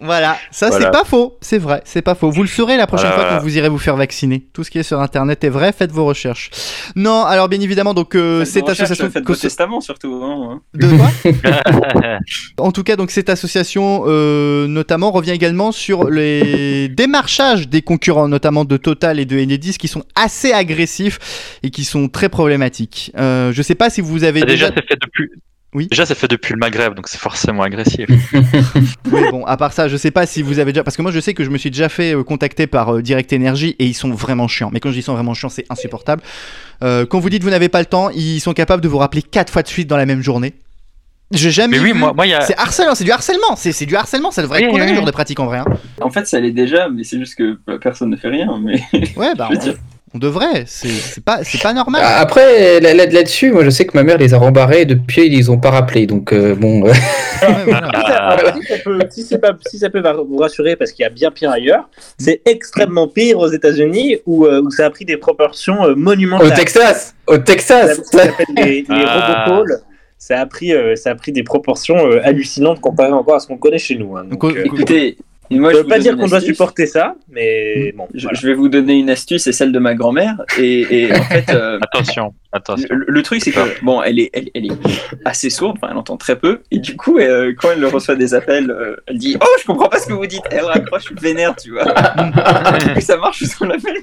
Voilà, 0.00 0.36
ça 0.50 0.68
Voilà. 0.68 0.86
c'est 0.86 0.90
pas 0.92 1.04
faux, 1.04 1.38
c'est 1.40 1.58
vrai, 1.58 1.80
c'est 1.84 2.02
pas 2.02 2.14
faux. 2.16 2.30
Vous 2.30 2.42
le 2.42 2.48
saurez 2.48 2.76
la 2.76 2.86
prochaine 2.88 3.10
Voilà. 3.10 3.28
fois 3.28 3.36
quand 3.38 3.42
vous 3.42 3.56
irez 3.56 3.68
vous 3.68 3.78
faire 3.78 3.96
vacciner. 3.96 4.46
Tout 4.52 4.64
ce 4.64 4.70
qui 4.70 4.78
est 4.78 4.82
sur 4.82 5.00
internet 5.00 5.44
est 5.44 5.48
vrai, 5.48 5.72
faites 5.72 5.92
vos 5.92 6.04
recherches. 6.04 6.50
Non, 6.96 7.24
alors 7.24 7.48
bien 7.48 7.60
évidemment, 7.60 7.94
donc 7.94 8.14
euh, 8.16 8.44
cette 8.44 8.68
association. 8.68 9.10
Faites 9.10 9.26
vos 9.26 9.34
testaments 9.36 9.80
surtout. 9.80 10.20
hein, 10.24 10.54
hein. 10.54 10.60
De 10.74 10.88
quoi 10.88 12.18
En 12.58 12.72
tout 12.72 12.82
cas, 12.82 12.96
donc 12.96 13.10
cette 13.12 13.28
association 13.30 14.02
euh, 14.06 14.66
notamment 14.66 15.10
revient 15.12 15.30
également 15.32 15.70
sur 15.72 16.10
les 16.10 16.88
démarchages 16.88 17.68
des 17.68 17.82
concurrents, 17.82 18.28
notamment 18.28 18.64
de 18.64 18.76
Total 18.76 19.01
et 19.10 19.24
de 19.24 19.38
Enedis, 19.38 19.78
qui 19.78 19.88
sont 19.88 20.04
assez 20.14 20.52
agressifs 20.52 21.58
et 21.62 21.70
qui 21.70 21.84
sont 21.84 22.08
très 22.08 22.28
problématiques. 22.28 23.12
Euh, 23.16 23.52
je 23.52 23.62
sais 23.62 23.74
pas 23.74 23.90
si 23.90 24.00
vous 24.00 24.24
avez 24.24 24.42
déjà. 24.42 24.70
déjà, 24.70 24.74
c'est 24.76 24.88
fait 24.88 25.00
depuis. 25.00 25.30
Oui. 25.74 25.88
Déjà, 25.90 26.04
c'est 26.04 26.14
fait 26.14 26.28
depuis 26.28 26.52
le 26.52 26.58
Maghreb, 26.58 26.94
donc 26.94 27.08
c'est 27.08 27.18
forcément 27.18 27.62
agressif. 27.62 28.06
Oui, 29.10 29.20
bon, 29.30 29.44
à 29.46 29.56
part 29.56 29.72
ça, 29.72 29.88
je 29.88 29.96
sais 29.96 30.10
pas 30.10 30.26
si 30.26 30.42
vous 30.42 30.58
avez 30.58 30.72
déjà. 30.72 30.84
Parce 30.84 30.96
que 30.96 31.02
moi, 31.02 31.10
je 31.10 31.20
sais 31.20 31.32
que 31.32 31.44
je 31.44 31.50
me 31.50 31.56
suis 31.56 31.70
déjà 31.70 31.88
fait 31.88 32.14
euh, 32.14 32.22
contacter 32.22 32.66
par 32.66 32.96
euh, 32.96 33.02
Direct 33.02 33.32
Energy 33.32 33.74
et 33.78 33.86
ils 33.86 33.94
sont 33.94 34.10
vraiment 34.10 34.48
chiants. 34.48 34.70
Mais 34.72 34.80
quand 34.80 34.90
je 34.90 34.94
dis 34.94 35.00
ils 35.00 35.04
sont 35.04 35.14
vraiment 35.14 35.34
chiants, 35.34 35.48
c'est 35.48 35.64
insupportable. 35.70 36.22
Euh, 36.82 37.06
quand 37.06 37.20
vous 37.20 37.30
dites 37.30 37.42
vous 37.42 37.50
n'avez 37.50 37.70
pas 37.70 37.80
le 37.80 37.86
temps, 37.86 38.10
ils 38.10 38.40
sont 38.40 38.52
capables 38.52 38.82
de 38.82 38.88
vous 38.88 38.98
rappeler 38.98 39.22
quatre 39.22 39.50
fois 39.50 39.62
de 39.62 39.68
suite 39.68 39.88
dans 39.88 39.96
la 39.96 40.06
même 40.06 40.22
journée. 40.22 40.54
J'ai 41.32 41.50
jamais. 41.50 41.78
Mais 41.78 41.82
oui, 41.82 41.92
vu- 41.92 41.98
moi, 41.98 42.12
moi, 42.14 42.26
il 42.26 42.30
y 42.30 42.34
a. 42.34 42.40
C'est 42.42 42.56
harcèlement, 42.58 42.94
c'est 42.94 43.04
du 43.04 43.10
harcèlement, 43.12 43.56
c'est 43.56 43.72
c'est 43.72 43.86
du 43.86 43.96
harcèlement, 43.96 44.30
ça 44.30 44.42
devrait 44.42 44.58
Oui, 44.58 44.64
être 44.64 44.70
condamné 44.70 44.90
oui, 44.90 44.96
ce 44.96 45.00
genre 45.00 45.04
oui. 45.04 45.10
de 45.10 45.14
pratique 45.14 45.40
en 45.40 45.46
vrai. 45.46 45.58
hein. 45.58 45.64
En 46.00 46.10
fait, 46.10 46.26
ça 46.26 46.38
l'est 46.40 46.50
déjà, 46.52 46.88
mais 46.88 47.04
c'est 47.04 47.18
juste 47.18 47.36
que 47.36 47.58
bah, 47.66 47.74
personne 47.80 48.10
ne 48.10 48.16
fait 48.16 48.28
rien. 48.28 48.48
Mais 48.62 48.80
Ouais, 49.16 49.34
bah 49.36 49.48
on, 50.14 50.18
devrait, 50.18 50.64
c'est 50.66 50.88
c'est 50.88 51.24
pas, 51.24 51.40
c'est 51.42 51.62
pas 51.62 51.72
normal. 51.72 52.02
Ah, 52.04 52.20
Après, 52.20 52.80
là- 52.80 52.92
là- 52.92 53.06
là-dessus, 53.06 53.50
moi 53.50 53.64
je 53.64 53.70
sais 53.70 53.86
que 53.86 53.96
ma 53.96 54.02
mère 54.02 54.18
les 54.18 54.34
a 54.34 54.36
rembarrés 54.38 54.82
et 54.82 54.84
depuis 54.84 55.24
ils 55.26 55.34
les 55.34 55.48
ont 55.48 55.58
pas 55.58 55.70
rappelés. 55.70 56.06
Donc 56.06 56.34
euh, 56.34 56.54
bon, 56.54 56.84
euh, 56.86 56.88
Ouais, 56.90 57.64
voilà. 57.64 57.90
Ah, 57.94 58.36
Si 58.60 58.66
ça 58.66 58.74
peut, 58.84 58.98
si 59.10 59.22
c'est 59.22 59.38
pas- 59.38 59.56
si 59.66 59.78
ça 59.78 59.88
peut 59.88 60.02
vous 60.28 60.36
rassurer, 60.36 60.76
parce 60.76 60.92
qu'il 60.92 61.02
y 61.02 61.06
a 61.06 61.08
bien 61.08 61.30
pire 61.30 61.50
ailleurs, 61.50 61.88
c'est 62.18 62.42
extrêmement 62.44 63.08
pire 63.08 63.38
aux 63.38 63.48
États-Unis 63.48 64.18
où, 64.26 64.44
euh, 64.44 64.60
où 64.62 64.70
ça 64.70 64.84
a 64.84 64.90
pris 64.90 65.06
des 65.06 65.16
proportions 65.16 65.82
euh, 65.82 65.92
au 65.94 65.96
monumentales. 65.96 66.52
Texas, 66.54 67.14
au 67.26 67.32
Ça 67.36 67.38
Texas. 67.38 68.00
s'appelle 68.12 68.46
les, 68.58 68.64
les 68.64 68.86
Ah. 68.90 69.46
robocalls. 69.48 69.78
Ça 70.24 70.38
a 70.40 70.46
pris, 70.46 70.72
euh, 70.72 70.94
ça 70.94 71.10
a 71.10 71.14
pris 71.16 71.32
des 71.32 71.42
proportions 71.42 71.96
euh, 72.06 72.20
hallucinantes 72.22 72.80
comparé 72.80 73.10
encore 73.10 73.34
à 73.34 73.40
ce 73.40 73.48
qu'on 73.48 73.56
connaît 73.58 73.80
chez 73.80 73.96
nous. 73.96 74.16
hein. 74.16 74.24
Donc, 74.24 74.44
euh, 74.44 74.62
écoutez, 74.64 75.16
moi 75.50 75.72
je 75.72 75.78
veut 75.78 75.82
vous 75.82 75.88
pas 75.88 75.98
dire 75.98 76.16
qu'on 76.16 76.28
doit 76.28 76.40
supporter 76.40 76.86
ça, 76.86 77.16
mais 77.28 77.90
bon. 77.96 78.06
Je, 78.14 78.22
voilà. 78.22 78.38
je 78.38 78.46
vais 78.46 78.54
vous 78.54 78.68
donner 78.68 79.00
une 79.00 79.10
astuce, 79.10 79.42
c'est 79.42 79.50
celle 79.50 79.72
de 79.72 79.80
ma 79.80 79.96
grand-mère. 79.96 80.40
Et, 80.60 81.06
et 81.06 81.12
en 81.12 81.22
fait, 81.24 81.50
euh, 81.50 81.80
Attention, 81.82 82.34
attention. 82.52 82.88
le, 82.90 83.04
le 83.08 83.22
truc, 83.22 83.42
c'est 83.42 83.50
que 83.52 83.84
bon, 83.84 84.02
elle 84.02 84.18
est, 84.18 84.30
elle, 84.32 84.48
elle 84.54 84.66
est 84.66 84.72
assez 85.24 85.50
sourde, 85.50 85.76
enfin, 85.80 85.88
elle 85.92 85.98
entend 85.98 86.16
très 86.16 86.36
peu. 86.36 86.60
Et 86.70 86.78
du 86.78 86.96
coup, 86.96 87.18
euh, 87.18 87.52
quand 87.60 87.68
elle 87.72 87.84
reçoit 87.86 88.14
des 88.16 88.34
appels, 88.34 88.70
euh, 88.70 88.96
elle 89.06 89.18
dit 89.18 89.36
Oh, 89.40 89.46
je 89.60 89.64
comprends 89.66 89.88
pas 89.88 89.98
ce 89.98 90.06
que 90.06 90.12
vous 90.12 90.26
dites. 90.26 90.42
Elle 90.50 90.64
raccroche, 90.64 91.02
je 91.02 91.06
suis 91.08 91.16
vénère, 91.16 91.54
tu 91.56 91.72
vois. 91.72 91.84
du 92.80 92.94
coup, 92.94 93.00
ça 93.00 93.16
marche, 93.16 93.42
on 93.60 93.64
l'appelle. 93.64 93.96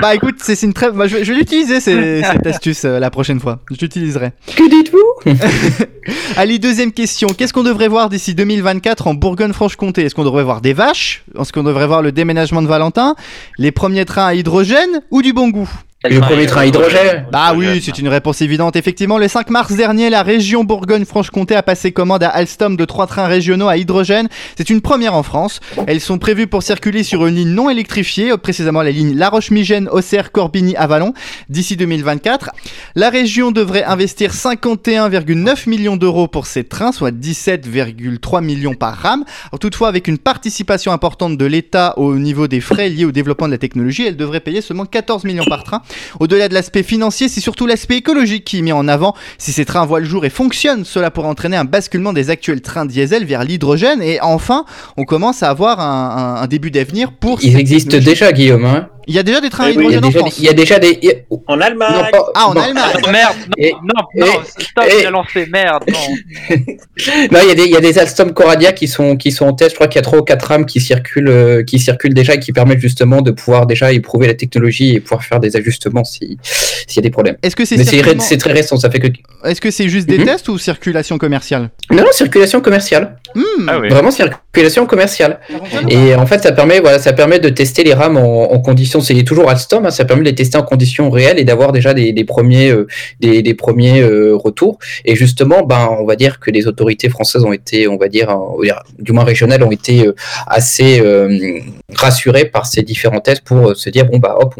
bah 0.00 0.14
écoute, 0.14 0.36
c'est 0.38 0.60
une 0.62 0.72
très. 0.72 0.90
bah, 0.90 1.06
je 1.06 1.16
vais, 1.16 1.24
je 1.24 1.32
vais 1.32 1.38
l'utiliser 1.38 1.80
cette 1.80 2.46
astuce 2.46 2.84
euh, 2.84 2.98
la 2.98 3.10
prochaine 3.10 3.40
fois. 3.40 3.60
Je 3.70 3.76
l'utiliserai. 3.80 4.32
Que 4.56 4.68
dites-vous? 4.68 5.34
Allez, 6.36 6.58
deuxième 6.58 6.92
question. 6.92 7.28
Qu'est-ce 7.28 7.52
qu'on 7.52 7.62
devrait 7.62 7.88
voir 7.88 8.08
d'ici 8.08 8.34
2024 8.34 9.06
en 9.06 9.14
Bourgogne-Franche-Comté? 9.14 10.04
Est-ce 10.04 10.14
qu'on 10.14 10.24
devrait 10.24 10.44
voir 10.44 10.60
des 10.60 10.72
vaches? 10.72 11.24
Est-ce 11.38 11.52
qu'on 11.52 11.62
devrait 11.62 11.86
voir 11.86 12.02
le 12.02 12.12
déménagement 12.12 12.62
de 12.62 12.66
Valentin? 12.66 13.14
Les 13.58 13.72
premiers 13.72 14.04
trains 14.04 14.26
à 14.26 14.34
hydrogène 14.34 15.02
ou 15.10 15.22
du 15.22 15.32
bon 15.32 15.48
goût? 15.48 15.70
Le 16.08 16.18
premier 16.20 16.46
train 16.46 16.62
à 16.62 16.66
hydrogène. 16.66 17.26
Bah 17.30 17.52
oui, 17.54 17.82
c'est 17.84 17.98
une 17.98 18.08
réponse 18.08 18.40
évidente. 18.40 18.74
Effectivement, 18.74 19.18
le 19.18 19.28
5 19.28 19.50
mars 19.50 19.74
dernier, 19.74 20.08
la 20.08 20.22
région 20.22 20.64
Bourgogne-Franche-Comté 20.64 21.54
a 21.54 21.62
passé 21.62 21.92
commande 21.92 22.22
à 22.22 22.30
Alstom 22.30 22.74
de 22.78 22.86
trois 22.86 23.06
trains 23.06 23.26
régionaux 23.26 23.68
à 23.68 23.76
hydrogène. 23.76 24.26
C'est 24.56 24.70
une 24.70 24.80
première 24.80 25.12
en 25.12 25.22
France. 25.22 25.60
Elles 25.86 26.00
sont 26.00 26.16
prévues 26.16 26.46
pour 26.46 26.62
circuler 26.62 27.02
sur 27.02 27.26
une 27.26 27.34
ligne 27.34 27.50
non 27.50 27.68
électrifiée, 27.68 28.34
précisément 28.38 28.80
la 28.80 28.92
ligne 28.92 29.14
La 29.14 29.28
Roche-Migène, 29.28 29.90
Auxerre, 29.90 30.32
Corbigny, 30.32 30.74
Avalon, 30.74 31.12
d'ici 31.50 31.76
2024. 31.76 32.48
La 32.94 33.10
région 33.10 33.50
devrait 33.50 33.84
investir 33.84 34.32
51,9 34.32 35.68
millions 35.68 35.98
d'euros 35.98 36.28
pour 36.28 36.46
ces 36.46 36.64
trains, 36.64 36.92
soit 36.92 37.10
17,3 37.10 38.42
millions 38.42 38.72
par 38.72 38.96
rame. 38.96 39.24
Alors, 39.50 39.58
toutefois, 39.58 39.88
avec 39.88 40.08
une 40.08 40.16
participation 40.16 40.92
importante 40.92 41.36
de 41.36 41.44
l'État 41.44 41.92
au 41.98 42.14
niveau 42.14 42.48
des 42.48 42.62
frais 42.62 42.88
liés 42.88 43.04
au 43.04 43.12
développement 43.12 43.48
de 43.48 43.52
la 43.52 43.58
technologie, 43.58 44.06
elle 44.06 44.16
devrait 44.16 44.40
payer 44.40 44.62
seulement 44.62 44.86
14 44.86 45.24
millions 45.24 45.44
par 45.44 45.62
train. 45.62 45.82
Au-delà 46.18 46.48
de 46.48 46.54
l'aspect 46.54 46.82
financier, 46.82 47.28
c'est 47.28 47.40
surtout 47.40 47.66
l'aspect 47.66 47.96
écologique 47.96 48.44
qui 48.44 48.58
est 48.58 48.62
mis 48.62 48.72
en 48.72 48.88
avant. 48.88 49.14
Si 49.38 49.52
ces 49.52 49.64
trains 49.64 49.86
voient 49.86 50.00
le 50.00 50.06
jour 50.06 50.24
et 50.24 50.30
fonctionnent, 50.30 50.84
cela 50.84 51.10
pourrait 51.10 51.28
entraîner 51.28 51.56
un 51.56 51.64
basculement 51.64 52.12
des 52.12 52.30
actuels 52.30 52.60
trains 52.60 52.86
diesel 52.86 53.24
vers 53.24 53.44
l'hydrogène. 53.44 54.02
Et 54.02 54.20
enfin, 54.20 54.64
on 54.96 55.04
commence 55.04 55.42
à 55.42 55.50
avoir 55.50 55.80
un, 55.80 56.36
un- 56.38 56.42
un 56.42 56.46
début 56.46 56.70
d'avenir 56.70 57.12
pour. 57.12 57.38
Ils 57.42 57.56
existent 57.58 57.96
déjà, 57.98 58.32
Guillaume. 58.32 58.64
Hein. 58.64 58.88
Il 59.06 59.14
y 59.14 59.18
a 59.18 59.22
déjà 59.22 59.40
des 59.40 59.50
trains 59.50 59.64
à 59.64 59.70
hydrogène 59.70 60.04
en 60.04 60.10
France. 60.10 60.36
il 60.38 60.44
y 60.44 60.48
a 60.48 60.52
déjà 60.52 60.78
des. 60.78 61.00
En 61.46 61.60
Allemagne 61.60 61.92
Non, 61.94 62.04
pas- 62.12 62.26
Ah, 62.34 62.46
en 62.48 62.54
bon. 62.54 62.60
Allemagne. 62.60 62.84
Merde, 63.10 63.36
Et- 63.58 63.72
non, 63.72 64.02
non, 64.14 64.26
et- 64.26 64.62
stop, 64.62 64.84
a 65.06 65.10
lancé, 65.10 65.46
merde, 65.46 65.82
non. 65.88 66.56
Non, 67.32 67.38
il 67.42 67.48
y 67.48 67.50
a 67.50 67.54
des, 67.54 67.62
il 67.64 67.70
y 67.70 67.76
a 67.76 67.80
des 67.80 67.98
Alstom 67.98 68.32
Coradia 68.32 68.72
qui 68.72 68.86
sont, 68.88 69.16
qui 69.16 69.32
sont 69.32 69.46
en 69.46 69.52
test. 69.54 69.70
Je 69.70 69.74
crois 69.76 69.88
qu'il 69.88 69.96
y 69.96 70.00
a 70.00 70.02
trois 70.02 70.18
ou 70.18 70.22
quatre 70.22 70.44
rames 70.46 70.66
qui 70.66 70.80
circulent, 70.80 71.28
euh, 71.28 71.62
qui 71.64 71.78
circulent 71.78 72.14
déjà 72.14 72.34
et 72.34 72.40
qui 72.40 72.52
permettent 72.52 72.78
justement 72.80 73.22
de 73.22 73.30
pouvoir 73.30 73.66
déjà 73.66 73.92
éprouver 73.92 74.26
la 74.26 74.34
technologie 74.34 74.94
et 74.96 75.00
pouvoir 75.00 75.24
faire 75.24 75.40
des 75.40 75.56
ajustements 75.56 76.04
si- 76.04 76.38
s'il 76.42 76.96
y 76.96 76.98
a 76.98 77.02
des 77.02 77.10
problèmes. 77.10 77.36
Est-ce 77.42 77.56
que 77.56 77.64
c'est 77.64 77.76
c'est 77.78 77.82
ré- 77.82 77.96
circulement- 77.96 78.22
c'est 78.22 78.36
très 78.36 78.52
récent, 78.52 78.76
ça 78.76 78.90
fait 78.90 79.00
que. 79.00 79.08
est-ce 79.44 79.60
que 79.60 79.70
c'est 79.70 79.88
juste 79.88 80.08
des 80.08 80.18
Mhm. 80.18 80.26
tests 80.26 80.48
ou 80.48 80.58
circulation 80.58 81.16
commerciale 81.18 81.70
Non, 81.90 81.98
non, 82.02 82.12
circulation 82.12 82.60
commerciale. 82.60 83.16
Hmm, 83.34 83.68
Ah 83.68 83.78
oui. 83.80 83.88
Vraiment 83.88 84.10
circulation 84.10 84.86
commerciale. 84.86 85.40
Et 85.88 86.14
en 86.14 86.26
fait, 86.26 86.42
ça 86.42 86.52
permet, 86.52 86.80
voilà, 86.80 86.98
ça 86.98 87.12
permet 87.12 87.38
de 87.38 87.48
tester 87.48 87.82
les 87.84 87.94
rames 87.94 88.16
en, 88.18 88.52
en 88.52 88.58
conditions 88.58 88.89
conditions, 88.90 89.14
c'est 89.14 89.22
toujours 89.24 89.48
Alstom, 89.50 89.86
hein, 89.86 89.90
ça 89.90 90.04
permet 90.04 90.22
de 90.22 90.28
les 90.28 90.34
tester 90.34 90.56
en 90.58 90.62
conditions 90.62 91.10
réelles 91.10 91.38
et 91.38 91.44
d'avoir 91.44 91.72
déjà 91.72 91.94
des, 91.94 92.24
premiers, 92.24 92.70
euh, 92.70 92.86
des, 93.20 93.54
premiers 93.54 94.00
euh, 94.00 94.36
retours. 94.36 94.78
Et 95.04 95.14
justement, 95.14 95.62
ben, 95.64 95.88
on 96.00 96.04
va 96.04 96.16
dire 96.16 96.40
que 96.40 96.50
les 96.50 96.66
autorités 96.66 97.08
françaises 97.08 97.44
ont 97.44 97.52
été, 97.52 97.88
on 97.88 97.96
va 97.96 98.08
dire, 98.08 98.30
euh, 98.30 98.62
dire, 98.64 98.82
du 98.98 99.12
moins 99.12 99.24
régionales, 99.24 99.62
ont 99.62 99.70
été 99.70 100.06
euh, 100.06 100.14
assez 100.46 101.00
euh, 101.00 101.60
rassurées 101.94 102.46
par 102.46 102.66
ces 102.66 102.82
différents 102.82 103.20
tests 103.20 103.42
pour 103.44 103.70
euh, 103.70 103.74
se 103.74 103.90
dire 103.90 104.06
bon 104.06 104.18
bah 104.18 104.36
hop, 104.38 104.54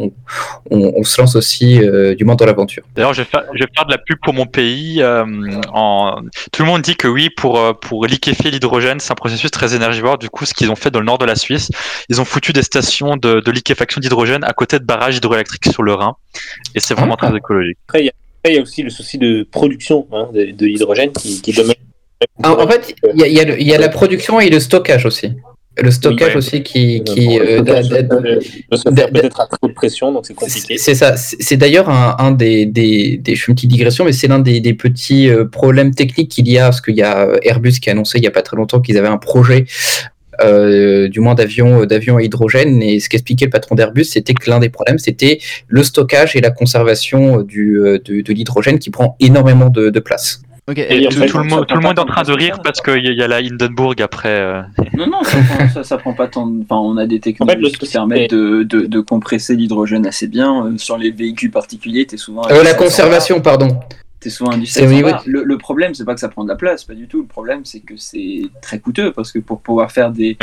on, 0.69 1.03
se 1.03 1.19
lance 1.19 1.35
aussi 1.35 1.79
euh, 1.81 2.15
du 2.15 2.25
moins 2.25 2.35
dans 2.35 2.45
l'aventure. 2.45 2.83
D'ailleurs, 2.95 3.13
je 3.13 3.21
vais, 3.23 3.27
faire, 3.27 3.85
de 3.85 3.91
la 3.91 3.97
pub 3.97 4.17
pour 4.23 4.33
mon 4.33 4.45
pays. 4.45 5.01
euh. 5.01 5.25
Tout 6.51 6.63
le 6.63 6.65
monde 6.65 6.81
dit 6.81 6.95
que 6.95 7.07
oui, 7.07 7.29
pour, 7.29 7.59
euh, 7.59 7.73
liquéfier 8.07 8.51
l'hydrogène, 8.51 8.99
c'est 8.99 9.11
un 9.11 9.15
processus 9.15 9.51
très 9.51 9.75
énergivore. 9.75 10.17
Du 10.17 10.29
coup, 10.29 10.45
ce 10.45 10.53
qu'ils 10.53 10.71
ont 10.71 10.75
fait 10.75 10.91
dans 10.91 10.99
le 10.99 11.05
nord 11.05 11.17
de 11.17 11.25
la 11.25 11.35
Suisse, 11.35 11.71
ils 12.09 12.21
ont 12.21 12.25
foutu 12.25 12.53
des 12.53 12.63
stations 12.63 13.17
de 13.17 13.51
liquéfaction 13.51 13.99
d'hydrogène 13.99 14.20
à 14.43 14.53
côté 14.53 14.79
de 14.79 14.83
barrages 14.83 15.17
hydroélectriques 15.17 15.65
sur 15.71 15.83
le 15.83 15.93
Rhin. 15.93 16.15
Et 16.75 16.79
c'est 16.79 16.93
vraiment 16.93 17.15
très 17.15 17.35
écologique. 17.35 17.77
Après, 17.87 18.01
il 18.03 18.05
y, 18.05 18.09
a- 18.49 18.51
y 18.57 18.59
aussi 18.61 18.83
le 18.83 18.89
souci 18.89 19.17
de 19.17 19.43
production 19.51 20.07
hein, 20.11 20.29
de, 20.33 20.51
de 20.51 20.65
l'hydrogène 20.65 21.11
qui, 21.11 21.41
qui. 21.41 21.53
Ah, 22.43 22.53
en 22.53 22.67
fait, 22.67 22.95
il 23.15 23.19
y 23.19 23.39
a, 23.39 23.43
y 23.57 23.63
y 23.63 23.77
la 23.77 23.89
production 23.89 24.39
et 24.39 24.49
le 24.49 24.59
stockage 24.59 25.05
aussi. 25.05 25.31
Le 25.81 25.89
stockage 25.89 26.35
aussi 26.35 26.61
qui, 26.63 27.01
euh, 27.39 27.63
faire 27.63 27.83
d'a- 28.91 29.07
peut-être 29.07 29.39
à 29.39 29.47
très 29.47 29.57
haute 29.61 29.73
pression, 29.73 30.11
donc 30.11 30.25
c'est 30.25 30.33
compliqué. 30.33 30.77
C'est 30.77 30.95
ça. 30.95 31.15
C'est 31.17 31.55
d'ailleurs 31.55 31.89
un, 31.89 32.17
un 32.19 32.31
des, 32.31 32.65
des, 32.65 33.15
des, 33.17 33.35
je 33.35 33.43
fais 33.45 33.51
une 33.51 33.55
petite 33.55 33.69
digression, 33.71 34.03
mais 34.03 34.11
c'est 34.11 34.27
l'un 34.27 34.39
des, 34.39 34.59
des 34.59 34.73
petits 34.73 35.29
euh, 35.29 35.45
problèmes 35.45 35.95
techniques 35.95 36.29
qu'il 36.29 36.49
y 36.49 36.59
a, 36.59 36.65
parce 36.65 36.81
qu'il 36.81 36.95
y 36.97 37.01
a 37.01 37.21
euh, 37.25 37.37
Airbus 37.43 37.79
qui 37.79 37.89
a 37.89 37.93
annoncé 37.93 38.17
il 38.17 38.23
y 38.23 38.27
a 38.27 38.31
pas 38.31 38.41
très 38.41 38.57
longtemps 38.57 38.81
qu'ils 38.81 38.97
avaient 38.97 39.07
un 39.07 39.17
projet, 39.17 39.65
euh, 40.45 41.07
du 41.07 41.19
moins 41.19 41.35
d'avion, 41.35 41.85
d'avion 41.85 42.17
à 42.17 42.23
hydrogène, 42.23 42.81
et 42.81 42.99
ce 42.99 43.09
qu'expliquait 43.09 43.45
le 43.45 43.51
patron 43.51 43.75
d'Airbus, 43.75 44.05
c'était 44.05 44.33
que 44.33 44.49
l'un 44.49 44.59
des 44.59 44.69
problèmes, 44.69 44.97
c'était 44.99 45.39
le 45.67 45.83
stockage 45.83 46.35
et 46.35 46.41
la 46.41 46.51
conservation 46.51 47.41
du, 47.41 47.79
euh, 47.79 47.99
de, 48.03 48.21
de 48.21 48.33
l'hydrogène 48.33 48.79
qui 48.79 48.89
prend 48.89 49.15
énormément 49.19 49.69
de, 49.69 49.89
de 49.89 49.99
place. 49.99 50.41
Ok, 50.69 50.77
Et 50.77 51.07
en 51.07 51.09
tout, 51.09 51.17
fait, 51.17 51.25
tout 51.25 51.37
le, 51.39 51.43
monde, 51.45 51.65
tout 51.67 51.73
le 51.73 51.79
prend 51.81 51.89
monde 51.89 51.97
est 51.97 52.01
en 52.01 52.05
train 52.05 52.21
de 52.21 52.31
rire 52.31 52.59
parce 52.63 52.81
qu'il 52.81 53.03
y, 53.03 53.07
a- 53.07 53.11
il 53.11 53.17
y 53.17 53.23
a 53.23 53.27
la 53.27 53.37
Hindenburg 53.37 53.95
après. 53.99 54.29
euh, 54.29 54.61
Non, 54.93 55.07
non, 55.07 55.23
ça, 55.23 55.37
prend- 55.39 55.69
ça, 55.69 55.83
ça 55.83 55.97
prend 55.97 56.13
pas 56.13 56.27
tant. 56.27 56.45
de- 56.45 56.61
Enfin, 56.61 56.77
on 56.77 56.97
a 56.97 57.07
des 57.07 57.19
technologies 57.19 57.71
qui 57.71 57.89
permettent 57.91 58.29
de, 58.31 58.61
de, 58.63 58.81
de 58.85 58.99
compresser 59.01 59.55
l'hydrogène 59.55 60.05
assez 60.05 60.27
bien. 60.27 60.67
Euh, 60.67 60.77
Sur 60.77 60.97
les 60.99 61.09
véhicules 61.09 61.49
particuliers, 61.51 62.05
t'es 62.05 62.15
souvent. 62.17 62.43
Euh, 62.45 62.59
du 62.59 62.63
la 62.63 62.71
700 62.71 62.77
conservation, 62.77 63.41
pardon. 63.41 63.79
T'es 64.21 64.29
souvent 64.29 64.55
du 64.55 64.65
C'est 64.65 64.81
700 64.81 64.89
au 64.91 64.95
niveau- 64.95 65.09
bars. 65.09 65.23
Le, 65.25 65.43
le 65.43 65.57
problème, 65.57 65.93
c'est 65.95 66.05
pas 66.05 66.13
que 66.13 66.19
ça 66.19 66.29
prend 66.29 66.43
de 66.43 66.49
la 66.49 66.55
place, 66.55 66.83
pas 66.85 66.93
du 66.93 67.07
tout. 67.07 67.21
Le 67.21 67.27
problème, 67.27 67.65
c'est 67.65 67.79
que 67.81 67.97
c'est 67.97 68.43
très 68.61 68.79
coûteux 68.79 69.11
parce 69.11 69.31
que 69.31 69.39
pour 69.39 69.61
pouvoir 69.61 69.91
faire 69.91 70.11
des, 70.11 70.37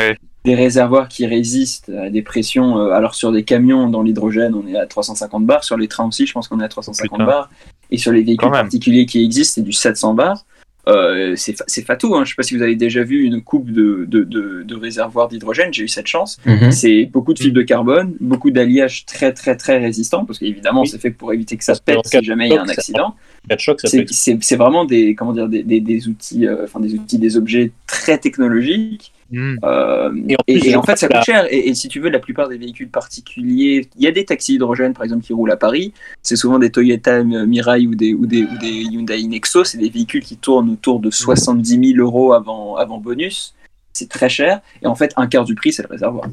des 0.44 0.54
réservoirs 0.54 1.08
qui 1.08 1.26
résistent 1.26 1.88
à 1.90 2.11
des 2.11 2.23
pressions, 2.23 2.78
euh, 2.78 2.90
alors 2.90 3.14
sur 3.14 3.30
des 3.32 3.44
camions 3.44 3.88
dans 3.88 4.02
l'hydrogène, 4.02 4.54
on 4.54 4.66
est 4.66 4.76
à 4.76 4.87
350 4.87 5.47
bars. 5.47 5.62
Sur 5.64 5.76
les 5.76 5.87
trains 5.88 6.06
aussi, 6.08 6.26
je 6.26 6.32
pense 6.32 6.49
qu'on 6.49 6.58
est 6.61 6.64
à 6.64 6.68
350 6.68 7.18
Putain. 7.18 7.25
bars. 7.25 7.50
Et 7.90 7.99
sur 7.99 8.12
les 8.12 8.23
véhicules 8.23 8.50
particuliers 8.50 9.06
qui 9.06 9.25
existent, 9.25 9.54
c'est 9.54 9.62
du 9.62 9.73
700 9.73 10.14
bars. 10.14 10.44
Euh, 10.88 11.35
c'est 11.37 11.52
fa- 11.56 11.64
c'est 11.66 11.85
fatou. 11.85 12.14
Hein. 12.16 12.25
Je 12.25 12.30
sais 12.30 12.35
pas 12.35 12.42
si 12.42 12.56
vous 12.56 12.62
avez 12.62 12.75
déjà 12.75 13.02
vu 13.02 13.23
une 13.25 13.42
coupe 13.42 13.70
de, 13.70 14.06
de, 14.08 14.25
de, 14.25 14.62
de 14.62 14.75
réservoirs 14.75 15.28
d'hydrogène. 15.28 15.73
J'ai 15.73 15.82
eu 15.85 15.88
cette 15.88 16.06
chance. 16.06 16.38
Mhm. 16.47 16.73
C'est 16.73 17.04
beaucoup 17.04 17.35
de 17.35 17.38
fibres 17.38 17.56
de 17.56 17.62
carbone, 17.62 18.14
beaucoup 18.20 18.50
d'alliages 18.50 19.04
très 19.04 19.35
très 19.35 19.54
très 19.54 19.76
résistants, 19.78 20.25
parce 20.25 20.38
qu'évidemment 20.38 20.80
Oui. 20.80 20.88
c'est 20.88 20.99
fait 20.99 21.11
pour 21.11 21.32
éviter 21.35 21.58
que 21.58 21.64
ça 21.64 21.75
pète 21.85 21.99
si 22.06 22.25
jamais 22.25 22.49
il 22.49 22.54
y 22.54 22.56
a 22.56 22.62
un 22.62 22.66
ça- 22.66 22.73
accident. 22.73 23.14
Choc, 23.57 23.81
ça 23.81 23.88
peut 23.88 23.90
C'est 23.90 23.99
être 23.99 24.12
c'est- 24.12 24.38
c'est 24.43 24.57
vraiment 24.57 24.85
des 24.85 25.14
comment 25.14 25.33
dire 25.33 25.49
des, 25.49 25.62
des, 25.62 25.81
des 25.81 26.09
outils, 26.09 26.47
euh, 26.47 26.64
enfin 26.64 26.81
des 26.81 26.95
outils, 26.95 27.19
des 27.19 27.37
objets 27.37 27.73
très 27.87 28.19
technologiques. 28.19 29.12
hmm. 29.31 29.57
Euh, 29.64 30.11
Et 30.28 30.37
en 30.37 30.38
et, 30.47 30.59
plus, 30.59 30.69
et 30.69 30.71
je 30.73 30.76
en 30.76 30.83
fait, 30.83 30.97
ça 30.97 31.09
coûte 31.09 31.23
cher. 31.23 31.47
Et, 31.52 31.69
et 31.69 31.75
si 31.75 31.88
tu 31.88 32.00
veux, 32.00 32.11
la 32.11 32.19
plupart 32.19 32.49
des 32.49 32.59
véhicules 32.59 32.88
particuliers, 32.90 33.88
il 33.97 34.02
y 34.05 34.07
a 34.07 34.11
des 34.12 34.25
taxis 34.25 34.55
hydrogène, 34.55 34.93
par 34.95 35.05
exemple, 35.05 35.25
qui 35.25 35.33
roulent 35.33 35.50
à 35.50 35.57
Paris. 35.57 35.93
C'est 36.23 36.37
souvent 36.37 36.59
des 36.59 36.71
Toyota 36.71 37.23
Mirai 37.25 37.87
ou 37.87 37.95
des, 37.95 38.14
ou 38.14 38.26
des, 38.26 38.43
ou 38.45 38.59
des 38.59 38.69
Hyundai 38.90 39.23
Nexo. 39.26 39.64
C'est 39.64 39.78
des 39.78 39.90
véhicules 39.90 40.23
qui 40.23 40.37
tournent 40.37 40.71
autour 40.71 41.00
de 41.00 41.11
70 41.11 41.93
000 41.95 41.99
euros 41.99 42.33
avant, 42.33 42.76
avant 42.76 42.99
bonus. 42.99 43.55
C'est 43.92 44.09
très 44.09 44.28
cher. 44.28 44.61
Et 44.83 44.87
en 44.87 44.95
fait, 44.95 45.12
un 45.16 45.26
quart 45.26 45.45
du 45.45 45.54
prix, 45.57 45.73
c'est 45.73 45.83
le 45.83 45.88
réservoir. 45.88 46.28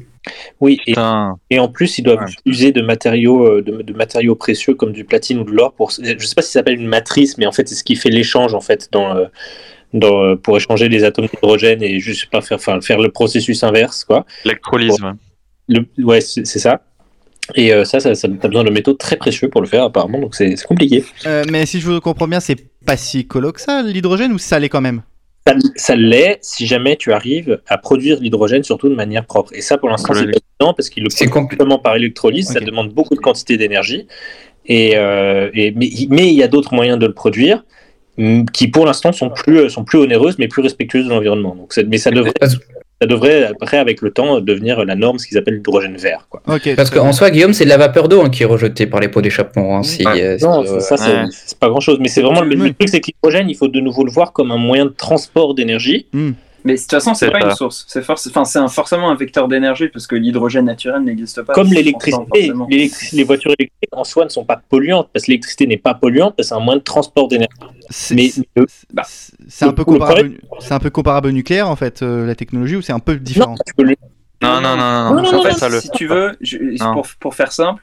Oui, 0.60 0.78
et, 0.86 0.96
en 0.96 1.68
plus, 1.72 1.98
ils 1.98 2.02
doivent 2.02 2.20
Ouais. 2.20 2.32
user 2.44 2.70
de 2.72 2.80
matériaux, 2.82 3.44
euh, 3.44 3.62
de, 3.62 3.82
de 3.82 3.92
matériaux 3.92 4.36
précieux 4.36 4.74
comme 4.74 4.92
du 4.92 5.04
platine 5.04 5.38
ou 5.40 5.44
de 5.44 5.50
l'or. 5.50 5.72
Pour, 5.72 5.90
je 5.90 5.96
sais 6.26 6.34
pas 6.34 6.42
si 6.42 6.48
ça 6.52 6.60
s'appelle 6.60 6.80
une 6.80 6.86
matrice, 6.86 7.38
mais 7.38 7.46
en 7.46 7.52
fait, 7.52 7.68
c'est 7.68 7.74
ce 7.74 7.82
qui 7.84 7.96
fait 7.96 8.10
l'échange 8.10 8.54
en 8.54 8.60
fait 8.60 8.88
dans, 8.92 9.16
euh, 9.16 9.26
dans, 9.94 10.22
euh, 10.22 10.36
pour 10.36 10.56
échanger 10.56 10.88
les 10.88 11.02
atomes 11.04 11.26
d'hydrogène 11.26 11.82
et 11.82 11.98
juste 11.98 12.26
pas 12.30 12.40
faire, 12.40 12.58
enfin, 12.58 12.80
faire 12.80 13.00
le 13.00 13.10
processus 13.10 13.64
inverse, 13.64 14.04
quoi. 14.04 14.24
L'électrolyse. 14.44 15.00
ouais. 15.02 15.10
Le, 15.68 16.04
ouais, 16.04 16.20
c'est 16.20 16.46
c'est 16.46 16.60
ça. 16.60 16.82
Et 17.54 17.72
euh, 17.72 17.84
ça, 17.84 17.98
ça, 18.00 18.14
ça 18.14 18.28
t'as 18.40 18.48
besoin 18.48 18.64
de 18.64 18.70
métaux 18.70 18.92
très 18.94 19.16
précieux 19.16 19.48
pour 19.48 19.60
le 19.60 19.66
faire, 19.68 19.84
apparemment, 19.84 20.20
donc 20.20 20.34
c'est 20.34 20.54
c'est 20.56 20.66
compliqué. 20.66 21.04
Euh, 21.26 21.44
mais 21.50 21.64
si 21.66 21.80
je 21.80 21.90
vous 21.90 22.00
comprends 22.00 22.28
bien, 22.28 22.40
c'est 22.40 22.56
pas 22.84 22.96
si 22.96 23.20
écolo 23.20 23.52
que 23.52 23.60
ça, 23.60 23.82
l'hydrogène, 23.82 24.32
ou 24.32 24.38
ça 24.38 24.58
l'est 24.60 24.68
quand 24.68 24.80
même? 24.80 25.02
Ça, 25.46 25.54
ça 25.76 25.94
l'est 25.96 26.38
si 26.42 26.66
jamais 26.66 26.96
tu 26.96 27.12
arrives 27.12 27.60
à 27.68 27.78
produire 27.78 28.18
l'hydrogène, 28.20 28.64
surtout 28.64 28.88
de 28.88 28.94
manière 28.94 29.24
propre. 29.24 29.52
Et 29.54 29.60
ça, 29.60 29.78
pour 29.78 29.88
l'instant, 29.88 30.12
c'est 30.14 30.24
pas 30.24 30.38
évident 30.60 30.74
parce 30.74 30.88
qu'il 30.90 31.04
le 31.04 31.08
produit 31.08 31.30
simplement 31.30 31.78
par 31.78 31.94
électrolyse, 31.96 32.48
ça 32.48 32.60
demande 32.60 32.92
beaucoup 32.92 33.14
de 33.14 33.20
quantité 33.20 33.56
d'énergie. 33.56 34.06
Et, 34.66 34.96
euh, 34.96 35.48
et- 35.54 35.70
mais, 35.72 35.88
mais 36.10 36.26
il 36.28 36.34
y 36.34 36.42
a 36.42 36.48
d'autres 36.48 36.74
moyens 36.74 36.98
de 36.98 37.06
le 37.06 37.12
produire 37.14 37.64
qui, 38.52 38.68
pour 38.68 38.86
l'instant, 38.86 39.12
sont 39.12 39.30
plus, 39.30 39.70
sont 39.70 39.84
plus 39.84 39.98
onéreuses, 39.98 40.36
mais 40.38 40.48
plus 40.48 40.62
respectueuses 40.62 41.04
de 41.04 41.10
l'environnement. 41.10 41.54
Donc, 41.54 41.76
mais 41.86 41.98
ça 41.98 42.10
devrait, 42.10 42.32
Parce- 42.40 42.56
ça 43.00 43.06
devrait, 43.06 43.44
après, 43.44 43.76
avec 43.76 44.00
le 44.00 44.10
temps, 44.10 44.40
devenir 44.40 44.84
la 44.84 44.94
norme, 44.94 45.18
ce 45.18 45.26
qu'ils 45.26 45.36
appellent 45.36 45.56
l'hydrogène 45.56 45.96
vert. 45.96 46.26
Quoi. 46.30 46.42
Parce 46.76 46.88
qu'en 46.90 47.12
soi, 47.12 47.30
Guillaume, 47.30 47.52
c'est 47.52 47.64
de 47.64 47.68
la 47.68 47.76
vapeur 47.76 48.08
d'eau 48.08 48.22
hein, 48.22 48.30
qui 48.30 48.42
est 48.42 48.46
rejetée 48.46 48.86
par 48.86 49.00
les 49.00 49.08
pots 49.08 49.20
d'échappement. 49.20 49.76
hein, 49.78 49.82
si, 49.82 50.06
Ouais. 50.06 50.22
euh, 50.22 50.38
Non, 50.40 50.64
si, 50.64 50.72
euh, 50.72 50.80
ça, 50.80 50.96
c'est 50.96 51.10
ouais. 51.12 51.24
c'est 51.30 51.58
pas 51.58 51.68
grand 51.68 51.80
chose. 51.80 51.98
Mais 52.00 52.08
c'est 52.08 52.22
vraiment 52.22 52.40
le, 52.40 52.56
truc, 52.56 52.88
c'est 52.88 53.00
que 53.00 53.08
l'hydrogène, 53.08 53.50
il 53.50 53.54
faut 53.54 53.68
de 53.68 53.80
nouveau 53.80 54.04
le 54.04 54.10
voir 54.10 54.32
comme 54.32 54.50
un 54.50 54.56
moyen 54.56 54.86
de 54.86 54.94
transport 54.96 55.54
d'énergie. 55.54 56.06
Mais 56.66 56.74
de 56.74 56.78
toute 56.80 56.90
façon, 56.90 57.14
c'est 57.14 57.30
pas 57.30 57.40
ça. 57.40 57.46
une 57.50 57.54
source. 57.54 57.84
C'est 57.88 58.00
enfin, 58.00 58.44
c'est 58.44 58.58
un- 58.58 58.68
forcément 58.68 59.08
un 59.10 59.14
vecteur 59.14 59.46
d'énergie 59.48 59.88
parce 59.88 60.06
que 60.06 60.16
l'hydrogène 60.16 60.64
naturel 60.66 61.02
n'existe 61.02 61.42
pas. 61.42 61.52
Comme 61.54 61.72
l'électricité, 61.72 62.52
les 63.12 63.24
voitures 63.24 63.52
électriques 63.58 63.90
en 63.92 64.04
soi 64.04 64.24
ne 64.24 64.30
sont 64.30 64.44
pas 64.44 64.60
polluantes, 64.68 65.08
parce 65.12 65.24
que 65.26 65.30
l'électricité 65.30 65.66
n'est 65.66 65.76
pas 65.76 65.94
polluante, 65.94 66.34
parce 66.36 66.48
que 66.48 66.54
c'est 66.54 66.60
un 66.60 66.64
moyen 66.64 66.78
de 66.78 66.84
transport 66.84 67.28
d'énergie. 67.28 67.56
C'est- 67.88 68.14
Mais, 68.14 68.30
bah, 68.92 69.04
c'est 69.06 69.64
un 69.64 69.72
peu 69.72 69.82
le 69.82 69.84
comparable. 69.84 70.38
C'est 70.60 70.74
un 70.74 70.78
peu 70.80 70.90
comparable 70.90 71.28
au 71.28 71.32
nucléaire 71.32 71.70
en 71.70 71.76
fait, 71.76 72.02
euh, 72.02 72.26
la 72.26 72.34
technologie, 72.34 72.76
ou 72.76 72.82
c'est 72.82 72.92
un 72.92 72.98
peu 72.98 73.16
différent? 73.16 73.54
non, 73.78 73.84
Non, 74.42 74.60
non, 74.60 74.60
non, 74.60 74.76
non. 74.76 74.76
Non, 74.76 75.22
non, 75.22 75.28
en 75.28 75.32
non, 75.32 75.42
fait, 75.42 75.50
non, 75.50 75.54
ça 75.56 75.68
le. 75.68 75.80
Si 75.80 75.90
tu 75.90 76.06
veux, 76.08 76.36
je- 76.40 76.58
Non. 76.82 76.92
pour, 76.94 77.06
pour 77.20 77.34
faire 77.34 77.52
simple, 77.52 77.82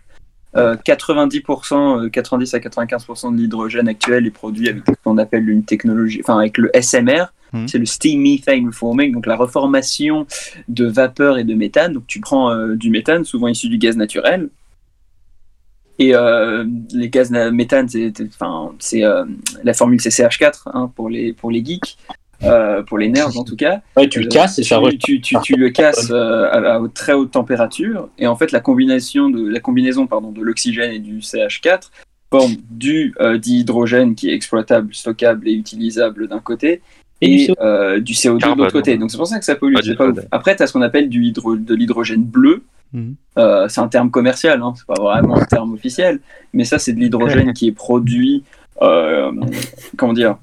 euh, 0.56 0.76
90%, 0.84 2.00
euh, 2.02 2.10
90 2.10 2.54
à 2.54 2.60
95% 2.60 3.32
de 3.32 3.38
l'hydrogène 3.38 3.88
actuel 3.88 4.28
est 4.28 4.32
produit 4.32 4.70
avec 4.70 4.84
ce 4.88 4.94
qu'on 5.04 5.18
appelle 5.18 5.50
une 5.50 5.64
technologie, 5.64 6.22
enfin 6.24 6.38
avec 6.38 6.58
le 6.58 6.70
SMR, 6.76 7.26
Mhm. 7.54 7.68
c'est 7.68 7.78
le 7.78 7.86
Steam 7.86 8.22
Methane 8.22 8.66
Reforming, 8.66 9.14
donc 9.14 9.26
la 9.26 9.36
reformation 9.36 10.26
de 10.68 10.86
vapeur 10.86 11.38
et 11.38 11.44
de 11.44 11.54
méthane. 11.54 11.94
Donc 11.94 12.08
tu 12.08 12.20
prends 12.20 12.52
euh, 12.52 12.76
du 12.76 12.90
méthane, 12.90 13.24
souvent 13.26 13.48
issu 13.48 13.70
du 13.70 13.78
gaz 13.78 13.96
naturel. 13.96 14.50
Et 16.00 16.16
euh, 16.16 16.66
les 16.94 17.10
gaz 17.10 17.30
na- 17.30 17.52
méthane, 17.52 17.88
c'est 17.88 18.12
enfin, 18.26 18.74
c'est, 18.80 19.04
euh, 19.04 19.26
la 19.64 19.74
formule 19.74 20.02
c'est 20.02 20.10
CH4 20.10 20.64
hein, 20.74 20.92
pour, 20.96 21.08
les, 21.08 21.34
pour 21.34 21.52
les 21.52 21.64
geeks, 21.64 21.98
euh, 22.44 22.82
pour 22.82 22.98
les 22.98 23.10
nerds 23.10 23.38
en 23.38 23.44
tout 23.44 23.56
cas. 23.56 23.82
ouais, 23.96 24.10
tu 24.10 24.22
le 24.22 24.28
casses 24.28 24.58
et 24.58 24.64
ça 24.64 24.82
tu, 24.90 24.98
tu, 24.98 25.22
tu, 25.22 25.36
tu 25.44 25.56
le 25.56 25.70
casses 25.70 26.10
euh, 26.10 26.50
à, 26.52 26.82
très 26.94 27.14
haute 27.14 27.32
température 27.32 28.10
et 28.18 28.26
en 28.26 28.36
fait 28.36 28.52
la 28.52 28.60
combinaison 28.60 29.30
de 29.30 29.48
la 29.48 29.60
combinaison 29.60 30.08
pardon 30.08 30.32
de 30.32 30.42
l'oxygène 30.42 30.92
et 30.92 31.00
du 31.00 31.20
CH4 31.20 31.92
forme 32.32 32.56
du 32.72 33.14
euh, 33.22 33.38
dihydrogène 33.38 34.16
qui 34.16 34.32
est 34.32 34.34
exploitable, 34.34 34.96
stockable 34.96 35.48
et 35.48 35.54
utilisable 35.54 36.28
d'un 36.28 36.40
côté 36.40 36.82
Et 37.24 37.28
du 37.30 37.44
et 37.44 37.48
CO2. 37.48 37.54
euh, 37.62 38.00
du 38.00 38.14
CO2 38.14 38.54
de 38.54 38.58
l'autre 38.58 38.72
côté. 38.74 38.98
Donc 38.98 39.12
c'est 39.12 39.18
pour 39.18 39.28
ça 39.28 39.40
que 39.40 39.46
ça 39.46 39.56
pollue. 39.56 39.76
Pas 39.98 40.12
pas. 40.14 40.22
Après 40.32 40.56
tu 40.56 40.64
as 40.64 40.68
ce 40.68 40.74
qu'on 40.74 40.82
appelle 40.82 41.10
du 41.10 41.24
hydro- 41.26 41.56
de 41.58 41.76
l'hydrogène 41.76 42.24
bleu. 42.24 42.64
Mhm. 42.94 43.16
Euh, 43.40 43.68
c'est 43.70 43.82
un 43.82 43.88
terme 43.88 44.12
commercial, 44.12 44.62
hein, 44.62 44.74
c'est 44.78 44.86
pas 44.86 45.02
vraiment 45.02 45.36
un 45.38 45.46
terme 45.46 45.74
officiel, 45.74 46.20
mais 46.54 46.64
ça 46.64 46.78
c'est 46.78 46.94
de 46.94 47.00
l'hydrogène 47.00 47.54
qui 47.54 47.68
est 47.68 47.72
produit, 47.72 48.44
euh, 48.84 49.32
comment 49.98 50.14
dire, 50.14 50.38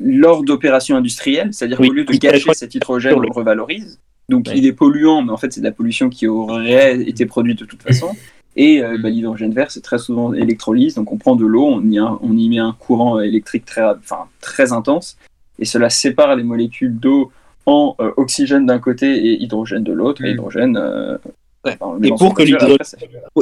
lors 0.00 0.44
d'opérations 0.44 0.96
industrielles, 0.96 1.48
c'est-à-dire 1.52 1.80
Oui, 1.80 1.88
qu'au 1.88 1.94
lieu 1.94 2.04
de 2.04 2.12
gâcher 2.16 2.54
cet 2.54 2.74
hydrogène, 2.76 3.14
on 3.14 3.20
le 3.20 3.30
revalorise. 3.32 3.98
Donc 4.28 4.48
il 4.54 4.66
est 4.66 4.72
polluant, 4.72 5.22
mais 5.22 5.32
en 5.32 5.36
fait 5.36 5.52
c'est 5.52 5.60
de 5.60 5.66
la 5.66 5.72
pollution 5.72 6.08
qui 6.10 6.26
aurait 6.28 7.00
été 7.00 7.26
produite 7.26 7.58
de 7.60 7.64
toute 7.64 7.82
façon. 7.82 8.10
Et 8.56 8.82
euh, 8.82 8.98
bah, 9.02 9.08
l'hydrogène 9.08 9.52
vert, 9.52 9.70
c'est 9.70 9.80
très 9.82 9.98
souvent 9.98 10.32
électrolyse, 10.34 10.94
donc 10.94 11.10
on 11.12 11.16
prend 11.16 11.34
de 11.36 11.46
l'eau, 11.46 11.64
on 11.66 11.82
y, 11.90 11.98
on 12.00 12.36
y 12.36 12.48
met 12.48 12.58
un 12.58 12.74
courant 12.78 13.20
électrique 13.20 13.64
très, 13.64 13.82
enfin, 13.82 14.24
très 14.40 14.72
intense, 14.72 15.16
et 15.58 15.64
cela 15.64 15.90
sépare 15.90 16.36
les 16.36 16.42
molécules 16.44 16.98
d'eau 16.98 17.30
en 17.66 17.94
euh, 18.00 18.10
oxygène 18.16 18.66
d'un 18.66 18.78
côté 18.78 19.06
et 19.26 19.42
hydrogène 19.42 19.84
de 19.84 19.92
l'autre, 19.92 20.22
et 20.24 20.28
Mm. 20.30 20.34
hydrogène... 20.34 20.76
euh, 20.76 21.18
Ouais. 21.64 21.76
Et 22.04 22.10
pour 22.10 22.34
que 22.34 22.42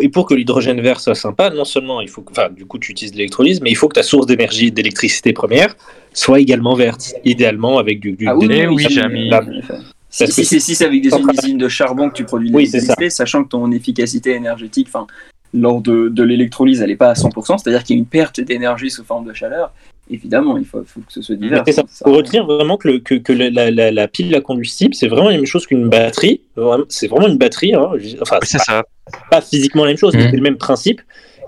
Et 0.02 0.08
pour 0.08 0.26
l'hydrogène 0.34 0.80
vert 0.80 1.00
soit 1.00 1.14
sympa, 1.14 1.50
non 1.50 1.64
seulement 1.66 2.00
il 2.00 2.08
faut 2.08 2.22
que, 2.22 2.30
enfin, 2.32 2.48
du 2.48 2.64
coup, 2.64 2.78
tu 2.78 2.90
utilises 2.92 3.12
de 3.12 3.18
l'électrolyse, 3.18 3.60
mais 3.60 3.70
il 3.70 3.74
faut 3.76 3.88
que 3.88 3.94
ta 3.94 4.02
source 4.02 4.24
d'énergie, 4.26 4.72
d'électricité 4.72 5.34
première, 5.34 5.76
soit 6.14 6.40
également 6.40 6.74
verte, 6.74 7.12
idéalement 7.26 7.78
avec 7.78 8.00
du, 8.00 8.12
du 8.12 8.26
Ah 8.26 8.34
oui, 8.34 8.46
oui, 8.48 8.66
oui, 8.68 8.82
ça, 8.84 8.88
j'ai 8.88 9.02
mais- 9.02 9.08
mis- 9.10 9.28
la- 9.28 9.42
en 9.44 9.52
effet. 9.52 9.74
Si, 10.08 10.26
c'est 10.46 10.60
si 10.60 10.74
c'est 10.74 10.86
avec 10.86 11.02
des 11.02 11.10
usines 11.14 11.58
de 11.58 11.68
charbon 11.68 12.08
que 12.08 12.14
tu 12.14 12.24
produis 12.24 12.48
Oui, 12.54 12.64
l'électricité, 12.64 13.10
sachant 13.10 13.44
que 13.44 13.50
ton 13.50 13.70
efficacité 13.70 14.30
énergétique, 14.32 14.86
enfin, 14.88 15.06
lors 15.52 15.82
de, 15.82 16.08
de 16.08 16.22
l'électrolyse, 16.22 16.80
elle 16.80 16.88
n'est 16.88 16.96
pas 16.96 17.10
à 17.10 17.14
100%, 17.14 17.58
c'est-à-dire 17.58 17.84
qu'il 17.84 17.96
y 17.96 17.98
a 17.98 18.00
une 18.00 18.06
perte 18.06 18.40
d'énergie 18.40 18.90
sous 18.90 19.04
forme 19.04 19.26
de 19.26 19.34
chaleur. 19.34 19.72
Évidemment, 20.08 20.56
il 20.56 20.64
faut, 20.64 20.82
faut 20.86 21.00
que 21.00 21.12
ce 21.12 21.20
soit 21.20 21.34
divers. 21.36 21.64
Ça. 21.68 21.82
Faut 22.04 22.12
retenir 22.12 22.46
vraiment 22.46 22.76
que, 22.76 22.86
le- 22.88 22.98
que, 23.00 23.14
que 23.14 23.32
la, 23.32 23.70
la- 23.90 24.08
pile 24.08 24.34
à 24.36 24.40
combustible, 24.40 24.94
c'est 24.94 25.08
vraiment 25.08 25.28
la 25.30 25.36
même 25.36 25.46
chose 25.46 25.66
qu'une 25.66 25.88
batterie. 25.88 26.42
C'est 26.88 27.08
vraiment 27.08 27.26
une 27.28 27.38
batterie. 27.38 27.74
hein. 27.74 27.90
Enfin, 28.22 28.38
c'est 28.42 28.58
pas, 28.66 28.84
pas 29.30 29.40
physiquement 29.40 29.82
la 29.84 29.90
même 29.90 29.96
chose, 29.98 30.14
mais 30.14 30.22
Mhm. 30.24 30.30
c'est 30.30 30.36
le 30.36 30.42
même 30.42 30.58
principe. 30.58 31.00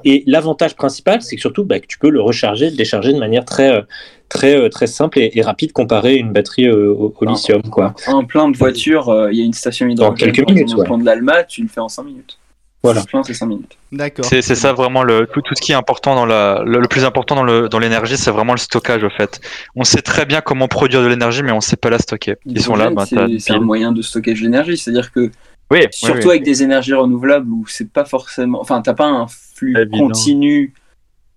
Et 0.05 0.23
l'avantage 0.27 0.75
principal, 0.77 1.23
c'est 1.23 1.35
que 1.35 1.41
surtout 1.41 1.65
bah, 1.65 1.81
que 1.81 1.87
tu 1.87 1.99
peux 1.99 2.11
le 2.11 2.21
recharger, 2.21 2.71
le 2.71 2.77
décharger 2.77 3.12
de 3.12 3.19
manière 3.19 3.45
très, 3.45 3.73
euh, 3.73 3.83
très, 4.29 4.57
euh, 4.57 4.69
très 4.69 4.87
simple 4.87 5.19
et, 5.19 5.33
et 5.35 5.43
rapide 5.43 5.73
comparé 5.73 6.11
à 6.15 6.17
une 6.17 6.33
batterie 6.33 6.67
euh, 6.69 6.93
au, 6.93 7.12
au 7.19 7.25
lithium. 7.25 7.62
Quoi. 7.62 7.95
Un 8.07 8.23
plein 8.25 8.49
de 8.49 8.57
voitures, 8.57 9.09
euh, 9.09 9.33
il 9.33 9.38
y 9.38 9.43
a 9.43 9.45
une 9.45 9.53
station 9.53 9.88
hydrogène 9.88 10.17
quelques 10.17 10.37
par 10.47 10.50
exemple, 10.50 10.55
minutes, 10.55 10.75
au 10.75 10.79
ouais. 10.81 10.85
plan 10.85 10.99
de 10.99 11.05
l'Alma, 11.05 11.43
tu 11.45 11.62
le 11.62 11.69
fais 11.69 11.81
en 11.81 11.88
5 11.88 12.05
minutes. 12.05 12.38
Voilà. 12.82 13.02
C'est 13.25 13.35
5 13.35 13.47
minutes. 13.47 13.76
D'accord. 13.90 14.25
C'est 14.25 14.40
c'est 14.40 14.54
ça 14.54 14.73
vraiment 14.73 15.02
le 15.02 15.26
tout, 15.26 15.42
tout 15.42 15.54
ce 15.56 15.61
qui 15.61 15.73
est 15.73 15.75
important 15.75 16.14
dans 16.14 16.26
la 16.26 16.62
le, 16.64 16.78
le 16.78 16.87
plus 16.87 17.04
important 17.04 17.35
dans 17.35 17.42
le 17.42 17.68
dans 17.68 17.80
l'énergie, 17.80 18.16
c'est 18.16 18.30
vraiment 18.30 18.52
le 18.52 18.58
stockage 18.58 19.02
au 19.02 19.11
fait. 19.11 19.40
On 19.75 19.82
sait 19.82 20.00
très 20.02 20.26
bien 20.26 20.40
comment 20.40 20.68
produire 20.68 21.02
de 21.02 21.08
l'énergie, 21.08 21.42
mais 21.42 21.50
on 21.50 21.61
sait 21.61 21.76
pas 21.76 21.90
la 21.90 21.99
stocker. 21.99 22.37
Ils 22.47 22.62
sont 22.62 22.76
là, 22.76 22.90
bah, 22.90 23.04
c'est- 23.04 23.38
c'est 23.40 23.52
un 23.52 23.58
moyen 23.61 23.90
de 23.90 24.00
stockage 24.00 24.40
d'énergie, 24.42 24.76
c'est-à-dire 24.78 25.11
que 25.12 25.20
Oui, 25.70 25.80
oui, 25.80 25.87
surtout 25.90 26.18
oui. 26.28 26.30
avec 26.30 26.44
des 26.44 26.62
énergies 26.62 26.94
renouvelables 26.94 27.50
où 27.50 27.66
c'est 27.66 27.90
pas 27.90 28.04
forcément, 28.04 28.61
enfin, 28.61 28.80
t'as 28.80 28.94
pas 28.94 29.08
un 29.08 29.26
flux 29.26 29.76
Évident. 29.76 29.99
continu. 30.06 30.73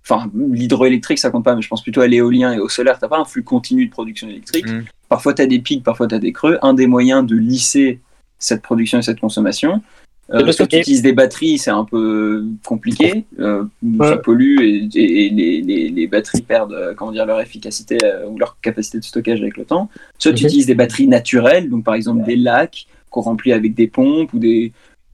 Enfin, 0.04 0.30
l'hydroélectrique 0.36 1.18
ça 1.20 1.32
compte 1.32 1.44
pas, 1.44 1.56
mais 1.56 1.62
je 1.64 1.68
pense 1.68 1.82
plutôt 1.84 2.02
à 2.02 2.08
l'éolien 2.08 2.54
et 2.54 2.60
au 2.60 2.70
solaire. 2.70 2.98
T'as 3.00 3.08
pas 3.08 3.18
un 3.20 3.26
flux 3.26 3.44
continu 3.44 3.88
de 3.88 3.92
production 3.92 4.28
électrique. 4.30 4.68
Mm. 4.68 4.84
Parfois 5.10 5.34
t'as 5.34 5.48
des 5.48 5.60
pics, 5.60 5.84
parfois 5.84 6.08
t'as 6.08 6.20
des 6.20 6.32
creux. 6.34 6.60
Un 6.62 6.74
des 6.76 6.86
moyens 6.88 7.26
de 7.26 7.36
lisser 7.36 8.00
cette 8.40 8.62
production 8.62 9.00
et 9.00 9.02
cette 9.02 9.20
consommation. 9.20 9.82
Euh, 10.34 10.44
parce 10.46 10.58
que- 10.58 10.64
tu 10.64 10.78
utilises 10.78 11.02
des 11.02 11.14
batteries, 11.14 11.58
c'est 11.58 11.72
un 11.72 11.84
peu 11.84 12.46
compliqué. 12.66 13.26
Euh, 13.40 13.64
Ça 14.00 14.18
pollue 14.18 14.60
et, 14.62 14.88
et- 14.96 15.26
et 15.26 15.30
les, 15.30 15.62
les- 15.62 15.90
les 15.90 16.08
batteries 16.08 16.42
perdent 16.42 16.74
euh, 16.74 16.94
comment 16.96 17.12
dire, 17.12 17.26
leur 17.26 17.42
efficacité 17.42 17.98
euh, 18.04 18.28
ou 18.30 18.38
leur 18.38 18.58
capacité 18.62 18.98
de 19.00 19.04
stockage 19.04 19.42
avec 19.42 19.58
le 19.58 19.66
temps. 19.66 19.90
Soit 20.20 20.34
tu 20.34 20.46
utilises 20.46 20.66
des 20.68 20.76
batteries 20.76 21.08
naturelles, 21.08 21.70
donc 21.70 21.84
par 21.84 21.96
exemple 21.96 22.24
des 22.24 22.36
lacs 22.38 22.86
qu'on 23.10 23.22
remplit 23.22 23.52
avec 23.52 23.74
des 23.74 23.88
pompes 23.88 24.32
ou 24.34 24.40
des 24.40 24.72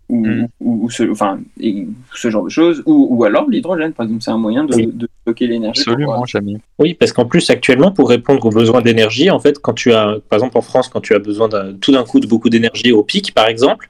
ou, 0.09 0.25
ou- 0.61 0.85
ou 0.85 0.89
ce, 0.89 1.03
enfin, 1.11 1.41
et 1.59 1.85
ce 2.15 2.29
genre 2.29 2.45
de 2.45 2.49
choses, 2.49 2.81
ou, 2.85 3.09
ou 3.11 3.25
alors 3.25 3.49
l'hydrogène, 3.49 3.91
par 3.91 4.05
exemple, 4.05 4.21
c'est 4.23 4.31
un 4.31 4.37
moyen 4.37 4.63
de, 4.63 4.73
Oui. 4.73 4.87
de 4.93 5.09
stocker 5.23 5.47
l'énergie. 5.47 5.81
Absolument, 5.81 6.25
Jamie. 6.25 6.59
Oui, 6.79 6.93
parce 6.93 7.11
qu'en 7.11 7.25
plus, 7.25 7.49
actuellement, 7.49 7.91
pour 7.91 8.07
répondre 8.07 8.45
aux 8.45 8.49
besoins 8.49 8.81
d'énergie, 8.81 9.29
en 9.29 9.39
fait, 9.41 9.59
quand 9.59 9.73
tu 9.73 9.91
as, 9.91 10.15
par 10.29 10.37
exemple, 10.37 10.57
en 10.57 10.61
France, 10.61 10.87
quand 10.87 11.01
tu 11.01 11.13
as 11.13 11.19
besoin 11.19 11.49
tout 11.81 11.91
d'un 11.91 12.05
coup 12.05 12.21
de 12.21 12.27
beaucoup 12.27 12.49
d'énergie 12.49 12.93
au 12.93 13.03
pic, 13.03 13.33
par 13.33 13.47
exemple, 13.49 13.89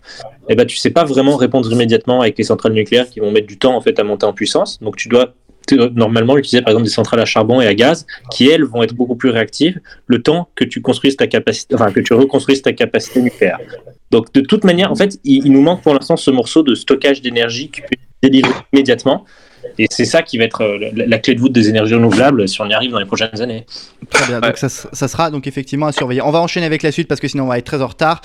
eh 0.49 0.55
ben, 0.55 0.65
tu 0.65 0.77
sais 0.77 0.89
pas 0.89 1.03
vraiment 1.03 1.35
répondre 1.35 1.71
immédiatement 1.71 2.21
avec 2.21 2.37
les 2.37 2.43
centrales 2.43 2.73
nucléaires 2.73 3.09
qui 3.09 3.19
vont 3.19 3.31
mettre 3.31 3.47
du 3.47 3.57
temps, 3.57 3.75
en 3.75 3.81
fait, 3.81 3.99
à 3.99 4.03
monter 4.03 4.25
en 4.25 4.33
puissance. 4.33 4.79
Donc, 4.81 4.95
tu 4.95 5.09
dois 5.09 5.33
normalement 5.93 6.37
utiliser, 6.37 6.61
par 6.61 6.71
exemple, 6.71 6.85
des 6.85 6.93
centrales 6.93 7.19
à 7.19 7.25
charbon 7.25 7.59
et 7.59 7.67
à 7.67 7.75
gaz 7.75 8.05
qui, 8.31 8.47
elles, 8.47 8.63
vont 8.63 8.83
être 8.83 8.93
beaucoup 8.93 9.15
plus 9.15 9.29
réactives 9.29 9.79
le 10.05 10.21
temps 10.21 10.49
que 10.55 10.63
tu 10.63 10.81
construises 10.81 11.17
ta 11.17 11.27
capacité, 11.27 11.75
enfin, 11.75 11.91
que 11.91 11.99
tu 11.99 12.13
reconstruises 12.13 12.61
ta 12.61 12.71
capacité 12.71 13.21
nucléaire. 13.21 13.59
Donc, 14.09 14.31
de 14.33 14.41
toute 14.41 14.63
manière, 14.63 14.91
en 14.91 14.95
fait, 14.95 15.19
il, 15.25 15.45
il 15.45 15.51
nous 15.51 15.61
manque 15.61 15.81
pour 15.81 15.93
l'instant 15.93 16.15
ce 16.15 16.31
morceau 16.31 16.63
de 16.63 16.75
stockage 16.75 17.21
d'énergie 17.21 17.69
qui 17.69 17.81
peut 17.81 17.97
délivré 18.21 18.53
immédiatement. 18.73 19.25
Et 19.77 19.87
c'est 19.89 20.05
ça 20.05 20.21
qui 20.21 20.37
va 20.37 20.43
être 20.43 20.61
euh, 20.61 20.77
la, 20.93 21.05
la 21.05 21.17
clé 21.19 21.35
de 21.35 21.39
voûte 21.39 21.51
des 21.51 21.69
énergies 21.69 21.95
renouvelables 21.95 22.47
si 22.47 22.61
on 22.61 22.67
y 22.67 22.73
arrive 22.73 22.91
dans 22.91 22.99
les 22.99 23.05
prochaines 23.05 23.41
années. 23.41 23.65
Très 24.09 24.25
bien, 24.27 24.39
donc 24.39 24.57
ça, 24.57 24.69
ça 24.69 25.07
sera 25.07 25.31
donc 25.31 25.47
effectivement 25.47 25.87
à 25.87 25.91
surveiller. 25.91 26.21
On 26.21 26.31
va 26.31 26.39
enchaîner 26.39 26.65
avec 26.65 26.83
la 26.83 26.91
suite 26.91 27.07
parce 27.07 27.19
que 27.19 27.27
sinon 27.27 27.45
on 27.45 27.47
va 27.47 27.57
être 27.57 27.65
très 27.65 27.81
en 27.81 27.87
retard. 27.87 28.21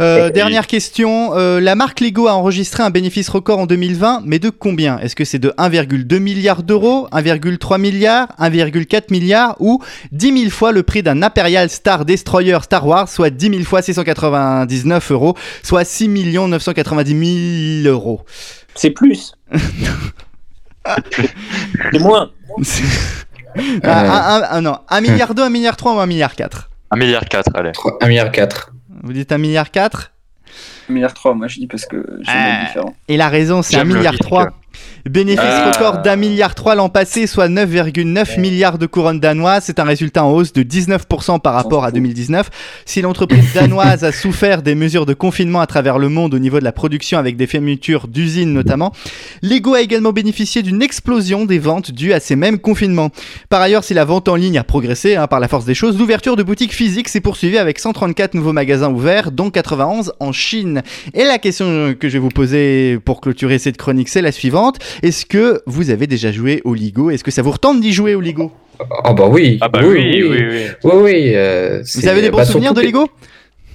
Euh, 0.00 0.26
Oui. 0.26 0.32
Dernière 0.32 0.66
question, 0.66 1.36
euh, 1.36 1.60
la 1.60 1.74
marque 1.74 2.00
Lego 2.00 2.28
a 2.28 2.32
enregistré 2.34 2.82
un 2.82 2.90
bénéfice 2.90 3.28
record 3.28 3.58
en 3.58 3.66
2020, 3.66 4.22
mais 4.24 4.38
de 4.38 4.50
combien? 4.50 4.98
Est-ce 4.98 5.16
que 5.16 5.24
c'est 5.24 5.38
de 5.38 5.50
1,2 5.58 6.18
milliard 6.18 6.62
d'euros, 6.62 7.08
1,3 7.12 7.80
milliard, 7.80 8.28
1,4 8.38 9.10
milliard 9.10 9.56
ou 9.60 9.82
10 10.12 10.38
000 10.38 10.50
fois 10.50 10.72
le 10.72 10.82
prix 10.82 11.02
d'un 11.02 11.22
Imperial 11.22 11.70
Star 11.70 12.04
Destroyer 12.04 12.58
Star 12.62 12.86
Wars, 12.86 13.08
soit 13.08 13.30
10 13.30 13.50
000 13.50 13.62
fois 13.64 13.82
699 13.82 15.10
euros, 15.12 15.34
soit 15.62 15.84
6 15.84 16.08
990 16.08 17.82
000 17.82 17.94
euros? 17.94 18.22
C'est 18.74 18.90
plus. 18.90 19.32
C'est 21.92 21.98
moins. 21.98 22.30
Ah, 23.84 24.38
un, 24.38 24.42
un- 24.42 24.56
un- 24.58 24.60
non, 24.60 24.78
1 24.88 25.00
milliard 25.00 25.34
2, 25.34 25.42
1 25.42 25.48
milliard 25.50 25.76
3 25.76 25.94
ou 25.94 25.98
1 26.00 26.06
milliard 26.06 26.34
4 26.34 26.70
1 26.90 26.96
milliard 26.96 27.24
4, 27.24 27.50
allez. 27.54 27.72
1 28.00 28.06
milliard 28.08 28.30
4. 28.30 28.72
Vous 29.02 29.12
dites 29.12 29.32
1 29.32 29.38
milliard 29.38 29.70
4 29.70 30.12
1 30.88 30.92
milliard 30.92 31.14
3, 31.14 31.34
moi 31.34 31.48
je 31.48 31.58
dis 31.60 31.66
parce 31.66 31.84
que 31.86 31.96
j'aime 32.22 32.34
Ah. 32.36 32.60
être 32.60 32.66
différent. 32.66 32.94
Et 33.08 33.16
la 33.16 33.28
raison, 33.28 33.62
c'est 33.62 33.76
1 33.76 33.78
J'aime 33.80 33.88
le 33.88 33.94
milliard 33.96 34.12
risque. 34.12 34.24
3. 34.24 34.48
Bénéfice 35.08 35.44
Ah. 35.46 35.70
record 35.72 36.02
d'un 36.02 36.16
milliard 36.16 36.56
3 36.56 36.74
l'an 36.74 36.88
passé, 36.88 37.28
soit 37.28 37.48
9,9 37.48 38.38
milliards 38.38 38.76
de 38.76 38.86
couronnes 38.86 39.20
danoises. 39.20 39.62
C'est 39.64 39.78
un 39.78 39.84
résultat 39.84 40.24
en 40.24 40.32
hausse 40.32 40.52
de 40.52 40.64
19% 40.64 41.38
par 41.38 41.54
rapport 41.54 41.84
à 41.84 41.92
2019. 41.92 42.50
Si 42.84 43.02
l'entreprise 43.02 43.52
danoise 43.54 44.02
a 44.02 44.10
souffert 44.10 44.62
des 44.62 44.74
mesures 44.74 45.06
de 45.06 45.14
confinement 45.14 45.60
à 45.60 45.66
travers 45.68 45.98
le 45.98 46.08
monde 46.08 46.34
au 46.34 46.40
niveau 46.40 46.58
de 46.58 46.64
la 46.64 46.72
production 46.72 47.18
avec 47.18 47.36
des 47.36 47.46
fermetures 47.46 48.08
d'usines 48.08 48.52
notamment, 48.52 48.92
Lego 49.42 49.74
a 49.74 49.80
également 49.80 50.12
bénéficié 50.12 50.62
d'une 50.62 50.82
explosion 50.82 51.44
des 51.44 51.60
ventes 51.60 51.92
dues 51.92 52.12
à 52.12 52.18
ces 52.18 52.34
mêmes 52.34 52.58
confinements. 52.58 53.10
Par 53.48 53.60
ailleurs, 53.60 53.84
si 53.84 53.94
la 53.94 54.04
vente 54.04 54.28
en 54.28 54.34
ligne 54.34 54.58
a 54.58 54.64
progressé 54.64 55.14
hein, 55.14 55.28
par 55.28 55.38
la 55.38 55.46
force 55.46 55.64
des 55.64 55.74
choses, 55.74 55.96
l'ouverture 55.96 56.34
de 56.34 56.42
boutiques 56.42 56.74
physiques 56.74 57.08
s'est 57.08 57.20
poursuivie 57.20 57.58
avec 57.58 57.78
134 57.78 58.34
nouveaux 58.34 58.52
magasins 58.52 58.90
ouverts, 58.90 59.30
dont 59.30 59.50
91 59.50 60.14
en 60.18 60.32
Chine. 60.32 60.82
Et 61.14 61.22
la 61.22 61.38
question 61.38 61.94
que 61.94 62.08
je 62.08 62.14
vais 62.14 62.18
vous 62.18 62.28
poser 62.28 62.98
pour 63.04 63.20
clôturer 63.20 63.60
cette 63.60 63.76
chronique, 63.76 64.08
c'est 64.08 64.22
la 64.22 64.32
suivante. 64.32 64.78
Est-ce 65.02 65.26
que 65.26 65.60
vous 65.66 65.90
avez 65.90 66.06
déjà 66.06 66.32
joué 66.32 66.60
au 66.64 66.74
Lego 66.74 67.10
Est-ce 67.10 67.24
que 67.24 67.30
ça 67.30 67.42
vous 67.42 67.50
retente 67.50 67.80
d'y 67.80 67.92
jouer 67.92 68.14
au 68.14 68.20
Lego 68.20 68.52
Ah 69.04 69.12
bah 69.12 69.28
oui. 69.30 69.58
Ah 69.60 69.68
bah 69.68 69.80
oui, 69.82 70.22
oui, 70.22 70.44
oui. 70.48 70.62
Oui, 70.84 70.92
oui. 70.94 71.32
euh, 71.34 71.82
Vous 71.94 72.08
avez 72.08 72.22
des 72.22 72.30
bons 72.30 72.38
bah, 72.38 72.44
souvenirs 72.44 72.74
de 72.74 72.80
Lego 72.80 73.08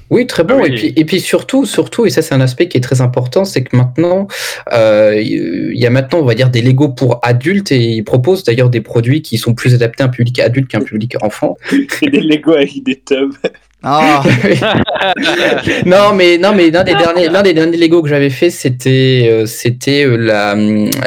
Oui, 0.09 0.27
très 0.27 0.43
bon. 0.43 0.55
Ah 0.59 0.63
oui. 0.63 0.69
Et, 0.69 0.75
puis, 0.75 0.93
et 0.97 1.05
puis 1.05 1.19
surtout, 1.19 1.65
surtout, 1.65 2.05
et 2.05 2.09
ça 2.09 2.21
c'est 2.21 2.35
un 2.35 2.41
aspect 2.41 2.67
qui 2.67 2.77
est 2.77 2.81
très 2.81 3.01
important, 3.01 3.45
c'est 3.45 3.63
que 3.63 3.75
maintenant, 3.77 4.27
euh, 4.73 5.19
il 5.21 5.77
y 5.79 5.85
a 5.85 5.89
maintenant, 5.89 6.19
on 6.19 6.25
va 6.25 6.35
dire, 6.35 6.49
des 6.49 6.61
Lego 6.61 6.89
pour 6.89 7.19
adultes 7.23 7.71
et 7.71 7.79
ils 7.79 8.03
proposent 8.03 8.43
d'ailleurs 8.43 8.69
des 8.69 8.81
produits 8.81 9.21
qui 9.21 9.37
sont 9.37 9.53
plus 9.53 9.73
adaptés 9.73 10.03
à 10.03 10.07
un 10.07 10.09
public 10.09 10.39
adulte 10.39 10.67
qu'un 10.69 10.81
public 10.81 11.15
enfant. 11.21 11.57
Des 12.01 12.19
Lego 12.19 12.53
avec 12.53 12.83
des 12.83 12.99
tubs. 12.99 13.33
Ah, 13.83 14.21
non, 15.85 16.13
mais 16.13 16.37
non, 16.37 16.53
mais 16.53 16.69
l'un 16.69 16.83
des 16.83 16.93
derniers, 16.95 17.29
l'un 17.29 17.41
des 17.41 17.53
derniers 17.53 17.77
Lego 17.77 18.01
que 18.03 18.09
j'avais 18.09 18.29
fait, 18.29 18.49
c'était, 18.49 19.27
euh, 19.31 19.45
c'était 19.45 20.05
euh, 20.05 20.17
la, 20.17 20.55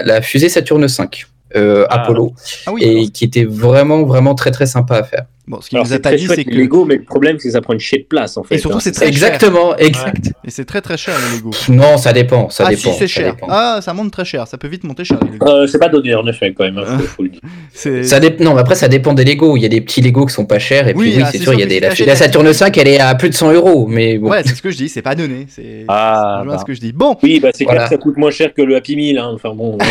la 0.04 0.20
fusée 0.22 0.48
Saturne 0.48 0.88
5. 0.88 1.26
euh, 1.56 1.86
Ah. 1.88 2.02
Apollo 2.02 2.32
ah 2.66 2.72
oui. 2.72 2.82
et 2.82 3.08
qui 3.10 3.24
était 3.24 3.44
vraiment 3.44 4.02
vraiment 4.04 4.34
très 4.34 4.50
très 4.50 4.66
sympa 4.66 4.96
à 4.96 5.02
faire. 5.04 5.24
Bon, 5.46 5.60
ce 5.60 5.68
qu'il 5.68 5.76
Alors 5.76 5.86
nous 5.86 5.92
a 5.92 5.96
c'est 5.96 6.02
pas 6.02 6.08
très 6.10 6.16
dit, 6.18 6.26
c'est 6.26 6.36
les 6.36 6.44
que 6.44 6.50
Lego, 6.54 6.86
mais 6.86 6.96
le 6.96 7.02
problème 7.02 7.38
c'est 7.38 7.48
que 7.48 7.52
ça 7.52 7.60
prend 7.60 7.74
une 7.74 7.80
chier 7.80 7.98
de 7.98 8.04
place 8.04 8.36
en 8.38 8.44
fait. 8.44 8.54
Et 8.54 8.58
surtout, 8.58 8.78
hein. 8.78 8.80
c'est 8.80 8.92
très 8.92 9.06
cher. 9.06 9.08
Exactement, 9.12 9.76
exact. 9.76 10.32
Et 10.44 10.50
c'est 10.50 10.64
très 10.64 10.80
très 10.80 10.96
cher 10.96 11.14
les 11.30 11.36
Lego. 11.36 11.50
Non, 11.68 11.98
ça 11.98 12.12
dépend, 12.14 12.48
ça 12.48 12.64
ah 12.66 12.70
dépend. 12.70 12.92
si, 12.92 12.98
c'est 12.98 13.06
ça 13.06 13.20
cher. 13.20 13.34
dépend. 13.34 13.46
Ah, 13.50 13.80
ça 13.82 13.92
monte 13.92 14.10
très 14.10 14.24
cher. 14.24 14.46
Ça 14.48 14.56
peut 14.56 14.68
vite 14.68 14.84
monter 14.84 15.04
cher 15.04 15.18
les 15.22 15.32
Lego. 15.32 15.46
Euh, 15.46 15.66
c'est 15.66 15.78
pas 15.78 15.88
donné 15.90 16.14
en 16.14 16.26
effet 16.26 16.54
quand 16.56 16.64
même, 16.64 16.78
hein, 16.78 16.98
faut, 16.98 17.24
faut 17.24 18.02
Ça 18.02 18.20
dép- 18.20 18.42
Non, 18.42 18.54
mais 18.54 18.60
après, 18.60 18.74
ça 18.74 18.88
dépend 18.88 19.12
des 19.12 19.24
Lego. 19.24 19.56
Il 19.58 19.62
y 19.62 19.66
a 19.66 19.68
des 19.68 19.82
petits 19.82 20.00
Lego 20.00 20.24
qui 20.24 20.32
sont 20.32 20.46
pas 20.46 20.58
chers. 20.58 20.88
Et 20.88 20.94
Oui, 20.94 21.10
puis, 21.10 21.16
oui, 21.18 21.22
ah, 21.26 21.30
c'est 21.30 21.38
sûr, 21.38 21.52
il 21.52 21.60
y 21.60 21.62
a 21.62 21.66
des. 21.66 21.80
La, 21.80 21.90
la 21.90 22.16
Saturne 22.16 22.52
5, 22.52 22.78
elle 22.78 22.88
est 22.88 23.00
à 23.00 23.14
plus 23.14 23.28
de 23.28 23.34
100 23.34 23.52
euros. 23.52 23.86
Mais 23.86 24.16
bon. 24.16 24.30
Ouais, 24.30 24.42
c'est 24.44 24.54
ce 24.54 24.62
que 24.62 24.70
je 24.70 24.76
dis. 24.78 24.88
C'est 24.88 25.02
pas 25.02 25.14
donné. 25.14 25.46
C'est. 25.50 25.84
Ah, 25.88 26.42
bah. 26.46 26.56
ce 26.58 26.64
que 26.64 26.72
je 26.72 26.80
dis. 26.80 26.92
Bon, 26.92 27.16
Oui, 27.22 27.40
bah 27.40 27.50
c'est 27.52 27.66
clair 27.66 27.84
que 27.84 27.90
ça 27.90 27.98
coûte 27.98 28.16
moins 28.16 28.30
cher 28.30 28.54
que 28.54 28.62
le 28.62 28.76
Happy 28.76 28.96
Meal. 28.96 29.18
Hein. 29.18 29.32
Enfin 29.34 29.54
bon. 29.54 29.76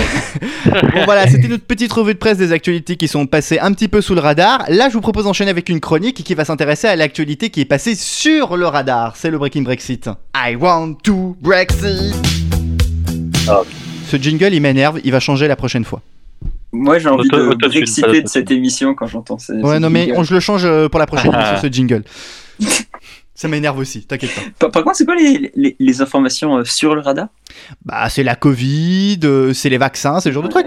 Bon 0.66 1.04
voilà, 1.06 1.28
c'était 1.28 1.48
notre 1.48 1.66
petite 1.66 1.92
revue 1.92 2.14
de 2.14 2.20
presse 2.20 2.38
des 2.38 2.52
actualités 2.52 2.96
qui 2.96 3.08
sont 3.08 3.26
passées 3.28 3.60
un 3.60 3.72
petit 3.74 3.88
peu 3.88 4.02
sous 4.02 4.16
le 4.16 4.22
radar. 4.22 4.64
Là, 4.70 4.88
je 4.90 4.94
vous 4.94 5.02
propose 5.02 5.28
avec 5.48 5.70
une 5.70 5.80
chronique 5.80 6.24
qui 6.24 6.34
va 6.36 6.46
s'intéresser 6.46 6.88
à 6.88 6.96
l'actualité 6.96 7.50
qui 7.50 7.62
est 7.62 7.66
passée 7.66 7.96
sur 7.96 8.58
le 8.58 8.66
radar. 8.68 9.16
C'est 9.16 9.30
le 9.32 9.38
Breaking 9.38 9.62
Brexit. 9.64 10.10
I 10.36 10.56
want 10.56 10.96
to 11.04 11.36
Brexit. 11.42 12.14
Ah. 13.48 13.62
Ce 14.08 14.18
jingle, 14.18 14.54
il 14.54 14.62
m'énerve. 14.62 15.00
Il 15.04 15.12
va 15.12 15.20
changer 15.20 15.48
la 15.48 15.56
prochaine 15.56 15.84
fois. 15.86 16.02
Moi 16.72 16.98
j'ai 16.98 17.08
envie 17.10 17.28
Auto- 17.32 17.54
de 17.54 17.68
brexiter 17.68 18.22
de 18.24 18.28
cette 18.28 18.50
émission 18.50 18.96
quand 18.96 19.06
j'entends 19.06 19.38
ces. 19.38 19.54
Ouais, 19.54 19.80
non 19.80 19.90
mais 19.92 20.12
on, 20.18 20.24
je 20.24 20.34
le 20.34 20.40
change 20.40 20.66
euh, 20.66 20.90
pour 20.90 21.00
la 21.00 21.06
prochaine 21.06 21.32
émission, 21.34 21.58
ce 21.62 21.68
jingle. 21.68 22.04
Ça 23.36 23.48
m'énerve 23.48 23.78
aussi, 23.78 24.06
t'inquiète 24.06 24.34
pas. 24.34 24.42
Par, 24.60 24.72
par 24.72 24.84
contre, 24.84 24.96
c'est 24.98 25.06
quoi 25.06 25.16
les, 25.16 25.52
les, 25.56 25.76
les 25.80 26.02
informations 26.02 26.58
euh, 26.58 26.64
sur 26.64 26.96
le 26.96 27.02
radar? 27.02 27.28
Bah, 27.86 28.10
c'est 28.10 28.24
la 28.24 28.36
Covid, 28.36 29.20
euh, 29.24 29.54
c'est 29.54 29.70
les 29.70 29.78
vaccins, 29.78 30.20
c'est 30.20 30.30
le 30.30 30.34
genre 30.34 30.44
de 30.44 30.50
truc. 30.50 30.66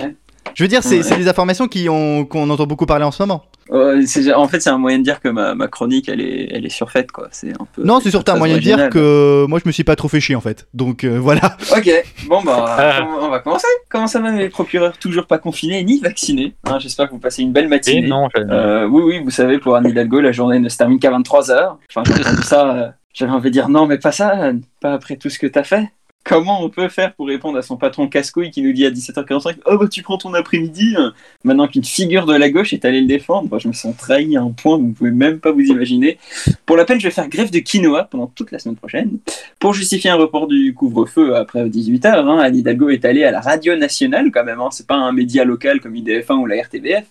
Je 0.55 0.65
veux 0.65 0.69
dire, 0.69 0.83
c'est 0.83 0.99
Ouais. 0.99 1.03
c'est 1.03 1.17
des 1.17 1.29
informations 1.29 1.69
qui 1.69 1.89
ont- 1.89 2.25
qu'on 2.25 2.49
entend 2.51 2.67
beaucoup 2.67 2.87
parler 2.87 3.05
en 3.05 3.11
ce 3.11 3.23
moment. 3.23 3.45
Euh, 3.73 4.01
en 4.37 4.47
fait, 4.49 4.61
c'est 4.61 4.71
un 4.71 4.79
moyen 4.79 4.99
de 4.99 5.03
dire 5.03 5.21
que 5.21 5.29
ma, 5.29 5.55
ma 5.57 5.67
chronique, 5.67 6.09
elle 6.09 6.21
est, 6.21 6.49
elle 6.53 6.65
est 6.65 6.69
surfaite, 6.71 7.11
quoi. 7.11 7.27
C'est 7.33 7.51
un 7.51 7.67
peu. 7.75 7.83
Non, 7.83 7.99
c'est 8.01 8.11
surtout 8.11 8.31
un 8.31 8.37
moyen 8.37 8.55
de 8.57 8.61
dire 8.61 8.89
que 8.91 9.45
moi 9.49 9.59
je 9.63 9.69
me 9.69 9.73
suis 9.73 9.83
pas 9.83 9.97
trop 9.97 10.09
fait 10.09 10.21
chier 10.21 10.37
en 10.37 10.41
fait. 10.41 10.69
Donc 10.73 11.03
euh, 11.05 11.19
voilà. 11.19 11.57
Ok, 11.77 11.91
bon 12.29 12.43
bah, 12.43 12.65
Ah. 12.79 13.07
on 13.21 13.25
on 13.27 13.29
va 13.29 13.41
commencer. 13.41 13.67
Comment 13.89 14.07
ça 14.07 14.21
va, 14.21 14.31
mes 14.31 14.49
procureurs 14.49 14.97
Toujours 14.99 15.27
pas 15.27 15.39
confinés 15.39 15.83
ni 15.83 15.99
vaccinés. 16.01 16.55
hein 16.65 16.79
J'espère 16.79 17.07
que 17.09 17.13
vous 17.13 17.19
passez 17.19 17.43
une 17.43 17.53
belle 17.53 17.65
Et 17.65 17.69
matinée. 17.69 18.07
non, 18.07 18.29
j'ai- 18.35 18.43
Euh, 18.49 18.87
oui, 18.87 19.03
oui, 19.05 19.21
vous 19.23 19.31
savez, 19.31 19.59
pour 19.59 19.75
Anne 19.75 19.89
Hidalgo, 19.89 20.21
la 20.21 20.33
journée 20.33 20.61
ne 20.61 20.69
se 20.69 20.77
termine 20.77 20.99
qu'à 21.01 21.11
23h. 21.11 21.77
Enfin, 21.91 22.03
j'ai 22.07 22.23
entendu 22.25 22.43
ça, 22.43 22.71
euh, 22.75 22.89
J'avais 23.19 23.33
envie 23.33 23.49
de 23.49 23.53
dire 23.55 23.71
non, 23.71 23.87
mais 23.87 23.97
pas 23.97 24.13
ça, 24.13 24.51
pas 24.83 24.93
après 24.93 25.17
tout 25.17 25.31
ce 25.31 25.39
que 25.39 25.47
t'as 25.47 25.65
fait. 25.65 25.89
Comment 26.29 26.61
on 26.61 26.69
peut 26.69 26.89
faire 26.89 27.15
pour 27.15 27.29
répondre 27.29 27.57
à 27.57 27.63
son 27.63 27.77
patron 27.77 28.09
casse-couille 28.09 28.51
qui 28.51 28.61
nous 28.61 28.73
dit 28.73 28.85
à 28.85 28.91
17h45 28.91 29.59
Oh 29.67 29.79
bah 29.79 29.87
tu 29.89 30.03
prends 30.03 30.19
ton 30.19 30.35
après-midi 30.35 30.97
maintenant 31.45 31.69
qu'une 31.69 31.85
figure 31.85 32.27
de 32.27 32.35
la 32.35 32.51
gauche 32.51 32.73
est 32.73 32.85
allée 32.85 33.01
le 33.01 33.07
défendre 33.07 33.57
Je 33.61 33.69
me 33.69 33.73
sens 33.73 33.97
trahi 33.97 34.37
à 34.37 34.43
un 34.43 34.51
point 34.51 34.77
vous 34.77 34.91
pouvez 34.93 35.13
même 35.13 35.39
pas 35.39 35.53
vous 35.53 35.61
imaginer. 35.61 36.19
Pour 36.65 36.77
la 36.77 36.85
peine, 36.85 36.99
je 36.99 37.07
vais 37.07 37.13
faire 37.13 37.29
grève 37.29 37.53
de 37.53 37.61
quinoa 37.61 38.05
pendant 38.05 38.27
toute 38.27 38.51
la 38.51 38.59
semaine 38.59 38.75
prochaine 38.75 39.19
pour 39.61 39.73
justifier 39.73 40.11
un 40.11 40.17
report 40.17 40.49
du 40.49 40.75
couvre-feu 40.75 41.37
après 41.37 41.65
18h. 41.69 42.09
Hein. 42.09 42.39
Anne 42.41 42.57
Hidalgo 42.57 42.89
est 42.89 43.05
allée 43.05 43.23
à 43.23 43.31
la 43.31 43.41
radio 43.41 43.77
nationale 43.77 44.33
quand 44.33 44.45
même, 44.45 44.61
hein. 44.61 44.71
c'est 44.73 44.87
pas 44.87 44.97
un 44.97 45.13
média 45.13 45.45
local 45.45 45.81
comme 45.81 45.95
IDF1 45.95 46.35
ou 46.35 46.47
la 46.47 46.61
RTBF. 46.61 47.05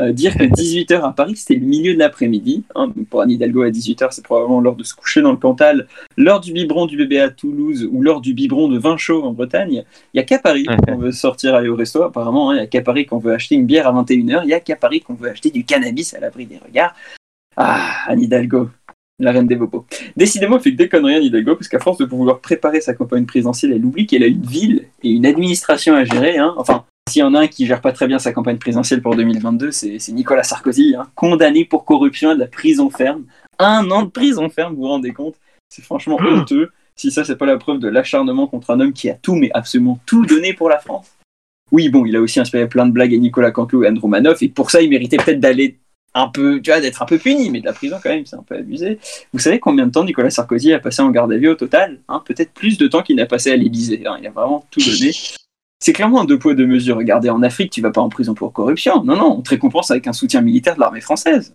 Euh, 0.00 0.12
dire 0.12 0.36
que 0.36 0.44
18h 0.44 1.00
à 1.02 1.12
Paris, 1.12 1.34
c'était 1.36 1.56
le 1.56 1.66
milieu 1.66 1.92
de 1.94 1.98
l'après-midi. 1.98 2.62
Hein. 2.76 2.92
Pour 3.10 3.22
Anne 3.22 3.30
Hidalgo, 3.32 3.62
à 3.62 3.70
18h, 3.70 4.08
c'est 4.12 4.24
probablement 4.24 4.60
l'heure 4.60 4.76
de 4.76 4.84
se 4.84 4.94
coucher 4.94 5.22
dans 5.22 5.32
le 5.32 5.36
Cantal, 5.36 5.88
l'heure 6.16 6.40
du 6.40 6.52
biberon 6.52 6.86
du 6.86 6.96
bébé 6.96 7.18
à 7.20 7.30
Toulouse 7.30 7.88
ou 7.90 8.00
l'heure 8.00 8.20
du 8.20 8.32
biberon 8.32 8.68
de 8.68 8.78
vin 8.78 8.96
chaud 8.96 9.24
en 9.24 9.32
Bretagne. 9.32 9.84
Il 10.14 10.16
n'y 10.16 10.20
a 10.20 10.24
qu'à 10.24 10.38
Paris 10.38 10.66
qu'on 10.86 10.98
veut 10.98 11.10
sortir 11.12 11.54
aller 11.56 11.68
au 11.68 11.74
resto, 11.76 12.02
apparemment. 12.04 12.50
hein. 12.50 12.54
Il 12.54 12.58
n'y 12.58 12.62
a 12.64 12.66
qu'à 12.68 12.82
Paris 12.82 13.06
qu'on 13.06 13.18
veut 13.18 13.32
acheter 13.32 13.56
une 13.56 13.66
bière 13.66 13.88
à 13.88 13.92
21h. 14.02 14.40
Il 14.44 14.46
n'y 14.46 14.52
a 14.52 14.60
qu'à 14.60 14.76
Paris 14.76 15.00
qu'on 15.00 15.14
veut 15.14 15.30
acheter 15.30 15.50
du 15.50 15.64
cannabis 15.64 16.14
à 16.14 16.20
l'abri 16.20 16.46
des 16.46 16.58
regards. 16.58 16.94
Ah, 17.56 18.04
Anne 18.06 18.20
Hidalgo, 18.22 18.70
la 19.18 19.32
reine 19.32 19.48
des 19.48 19.56
bobos. 19.56 19.84
Décidément, 20.16 20.56
elle 20.58 20.62
fait 20.62 20.70
que 20.72 20.76
des 20.76 20.88
conneries, 20.88 21.16
Anne 21.16 21.24
Hidalgo, 21.24 21.56
parce 21.56 21.66
qu'à 21.66 21.80
force 21.80 21.98
de 21.98 22.04
vouloir 22.04 22.38
préparer 22.38 22.80
sa 22.80 22.94
campagne 22.94 23.26
présidentielle, 23.26 23.72
elle 23.72 23.84
oublie 23.84 24.06
qu'elle 24.06 24.22
a 24.22 24.26
une 24.28 24.46
ville 24.46 24.84
et 25.02 25.10
une 25.10 25.26
administration 25.26 25.94
à 25.96 26.04
gérer. 26.04 26.38
hein. 26.38 26.54
Enfin, 26.56 26.84
s'il 27.08 27.20
y 27.20 27.22
en 27.24 27.34
a 27.34 27.40
un 27.40 27.46
qui 27.48 27.66
gère 27.66 27.80
pas 27.80 27.92
très 27.92 28.06
bien 28.06 28.18
sa 28.18 28.32
campagne 28.32 28.58
présidentielle 28.58 29.02
pour 29.02 29.16
2022, 29.16 29.72
c'est 29.72 29.98
Nicolas 30.10 30.44
Sarkozy, 30.44 30.94
hein, 30.96 31.08
condamné 31.14 31.64
pour 31.64 31.84
corruption 31.84 32.32
et 32.32 32.34
de 32.34 32.40
la 32.40 32.46
prison 32.46 32.90
ferme. 32.90 33.24
Un 33.58 33.90
an 33.90 34.04
de 34.04 34.10
prison 34.10 34.48
ferme, 34.48 34.74
vous 34.74 34.82
vous 34.82 34.88
rendez 34.88 35.12
compte? 35.12 35.34
C'est 35.68 35.82
franchement 35.82 36.18
honteux. 36.20 36.70
Si 36.94 37.10
ça, 37.10 37.24
c'est 37.24 37.36
pas 37.36 37.46
la 37.46 37.58
preuve 37.58 37.78
de 37.78 37.88
l'acharnement 37.88 38.46
contre 38.46 38.70
un 38.70 38.80
homme 38.80 38.92
qui 38.92 39.10
a 39.10 39.14
tout, 39.14 39.34
mais 39.34 39.50
absolument 39.54 39.98
tout 40.06 40.24
donné 40.26 40.52
pour 40.52 40.68
la 40.68 40.78
France. 40.78 41.06
Oui, 41.70 41.88
bon, 41.88 42.06
il 42.06 42.16
a 42.16 42.20
aussi 42.20 42.40
inspiré 42.40 42.68
plein 42.68 42.86
de 42.86 42.92
blagues 42.92 43.14
à 43.14 43.18
Nicolas 43.18 43.50
Canteloup 43.50 43.84
et 43.84 43.88
Andrew 43.88 44.08
Manoff, 44.08 44.42
et 44.42 44.48
pour 44.48 44.70
ça, 44.70 44.80
il 44.80 44.90
méritait 44.90 45.16
peut-être 45.16 45.40
d'aller 45.40 45.78
un 46.14 46.28
peu, 46.28 46.60
tu 46.60 46.70
vois, 46.70 46.80
d'être 46.80 47.02
un 47.02 47.06
peu 47.06 47.18
puni, 47.18 47.50
mais 47.50 47.60
de 47.60 47.66
la 47.66 47.72
prison 47.72 47.98
quand 48.02 48.08
même, 48.08 48.24
c'est 48.24 48.36
un 48.36 48.42
peu 48.42 48.56
abusé. 48.56 48.98
Vous 49.32 49.38
savez 49.38 49.60
combien 49.60 49.86
de 49.86 49.92
temps 49.92 50.04
Nicolas 50.04 50.30
Sarkozy 50.30 50.72
a 50.72 50.80
passé 50.80 51.02
en 51.02 51.10
garde 51.10 51.32
à 51.32 51.36
vue 51.36 51.48
au 51.48 51.54
total 51.54 52.00
hein? 52.08 52.22
Peut-être 52.24 52.52
plus 52.52 52.78
de 52.78 52.88
temps 52.88 53.02
qu'il 53.02 53.16
n'a 53.16 53.26
passé 53.26 53.52
à 53.52 53.56
l'Élysée. 53.56 54.06
hein. 54.06 54.16
Il 54.20 54.26
a 54.26 54.30
vraiment 54.30 54.64
tout 54.70 54.80
donné. 54.80 55.12
C'est 55.80 55.92
clairement 55.92 56.22
un 56.22 56.24
deux 56.24 56.38
poids 56.38 56.54
deux 56.54 56.66
mesures. 56.66 56.96
Regardez, 56.96 57.30
en 57.30 57.42
Afrique, 57.42 57.70
tu 57.70 57.80
vas 57.80 57.90
pas 57.90 58.00
en 58.00 58.08
prison 58.08 58.34
pour 58.34 58.52
corruption. 58.52 59.04
Non, 59.04 59.16
non, 59.16 59.36
on 59.38 59.42
te 59.42 59.50
récompense 59.50 59.90
avec 59.90 60.06
un 60.06 60.12
soutien 60.12 60.40
militaire 60.40 60.74
de 60.74 60.80
l'armée 60.80 61.00
française. 61.00 61.54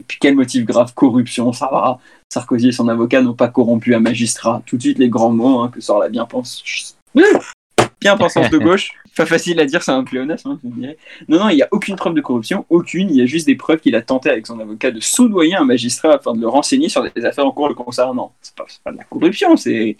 Et 0.00 0.04
puis 0.06 0.18
quel 0.20 0.34
motif 0.34 0.64
grave? 0.64 0.92
Corruption, 0.94 1.52
ça 1.52 1.68
va. 1.72 1.98
Sarkozy 2.32 2.68
et 2.68 2.72
son 2.72 2.88
avocat 2.88 3.22
n'ont 3.22 3.34
pas 3.34 3.48
corrompu 3.48 3.94
un 3.94 4.00
magistrat. 4.00 4.62
Tout 4.66 4.76
de 4.76 4.82
suite 4.82 4.98
les 4.98 5.08
grands 5.08 5.30
mots 5.30 5.60
hein, 5.60 5.70
que 5.72 5.80
sort 5.80 6.00
la 6.00 6.08
bien-pense. 6.08 6.96
Bien 8.00 8.16
pensance 8.16 8.50
de 8.50 8.58
gauche. 8.58 8.92
Pas 9.16 9.26
facile 9.26 9.60
à 9.60 9.66
dire, 9.66 9.82
c'est 9.82 9.92
un 9.92 10.04
pléonasme, 10.04 10.50
hein, 10.50 10.58
je 10.62 10.68
vous 10.68 10.74
dirais. 10.74 10.96
Non, 11.28 11.38
non, 11.38 11.48
il 11.50 11.56
n'y 11.56 11.62
a 11.62 11.68
aucune 11.70 11.96
preuve 11.96 12.14
de 12.14 12.20
corruption, 12.20 12.66
aucune. 12.68 13.10
Il 13.10 13.16
y 13.16 13.22
a 13.22 13.26
juste 13.26 13.46
des 13.46 13.56
preuves 13.56 13.80
qu'il 13.80 13.94
a 13.94 14.02
tenté 14.02 14.30
avec 14.30 14.46
son 14.46 14.58
avocat 14.58 14.90
de 14.90 15.00
soudoyer 15.00 15.54
un 15.54 15.64
magistrat 15.64 16.14
afin 16.14 16.34
de 16.34 16.40
le 16.40 16.48
renseigner 16.48 16.88
sur 16.88 17.02
des 17.02 17.24
affaires 17.24 17.46
en 17.46 17.52
cours 17.52 17.68
le 17.68 17.74
concernant. 17.74 18.34
C'est 18.40 18.54
pas, 18.54 18.64
pas 18.84 18.92
de 18.92 18.96
la 18.96 19.04
corruption, 19.04 19.56
c'est 19.56 19.96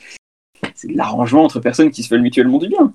c'est 0.74 0.88
de 0.88 0.96
l'arrangement 0.96 1.44
entre 1.44 1.60
personnes 1.60 1.90
qui 1.90 2.02
se 2.02 2.08
veulent 2.08 2.22
mutuellement 2.22 2.58
du 2.58 2.68
bien. 2.68 2.94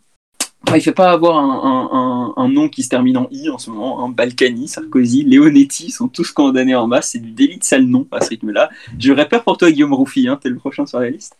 Il 0.76 0.82
fait 0.82 0.92
pas 0.92 1.12
avoir 1.12 1.38
un, 1.38 1.50
un- 1.64 1.90
un- 1.98 2.34
un 2.44 2.50
nom 2.50 2.68
qui 2.70 2.84
se 2.84 2.90
termine 2.90 3.18
en 3.18 3.28
i 3.32 3.50
en 3.50 3.58
ce 3.58 3.70
moment. 3.70 4.04
Hein. 4.06 4.10
Balkany, 4.10 4.68
Sarkozy, 4.68 5.24
Leonetti 5.24 5.92
sont 5.92 6.08
tous 6.08 6.32
condamnés 6.32 6.76
en 6.76 6.88
masse. 6.88 7.12
C'est 7.12 7.20
du 7.20 7.32
délit 7.32 7.58
de 7.58 7.64
sale 7.64 7.86
nom 7.86 8.06
à 8.12 8.22
ce 8.22 8.30
rythme-là. 8.30 8.70
J'aurais 9.00 9.28
peur 9.28 9.44
pour 9.44 9.58
toi, 9.58 9.72
Guillaume 9.72 9.94
Rouffy. 9.94 10.28
Hein. 10.28 10.38
T'es 10.42 10.50
le 10.50 10.56
prochain 10.58 10.86
sur 10.86 11.00
la 11.00 11.10
liste. 11.10 11.38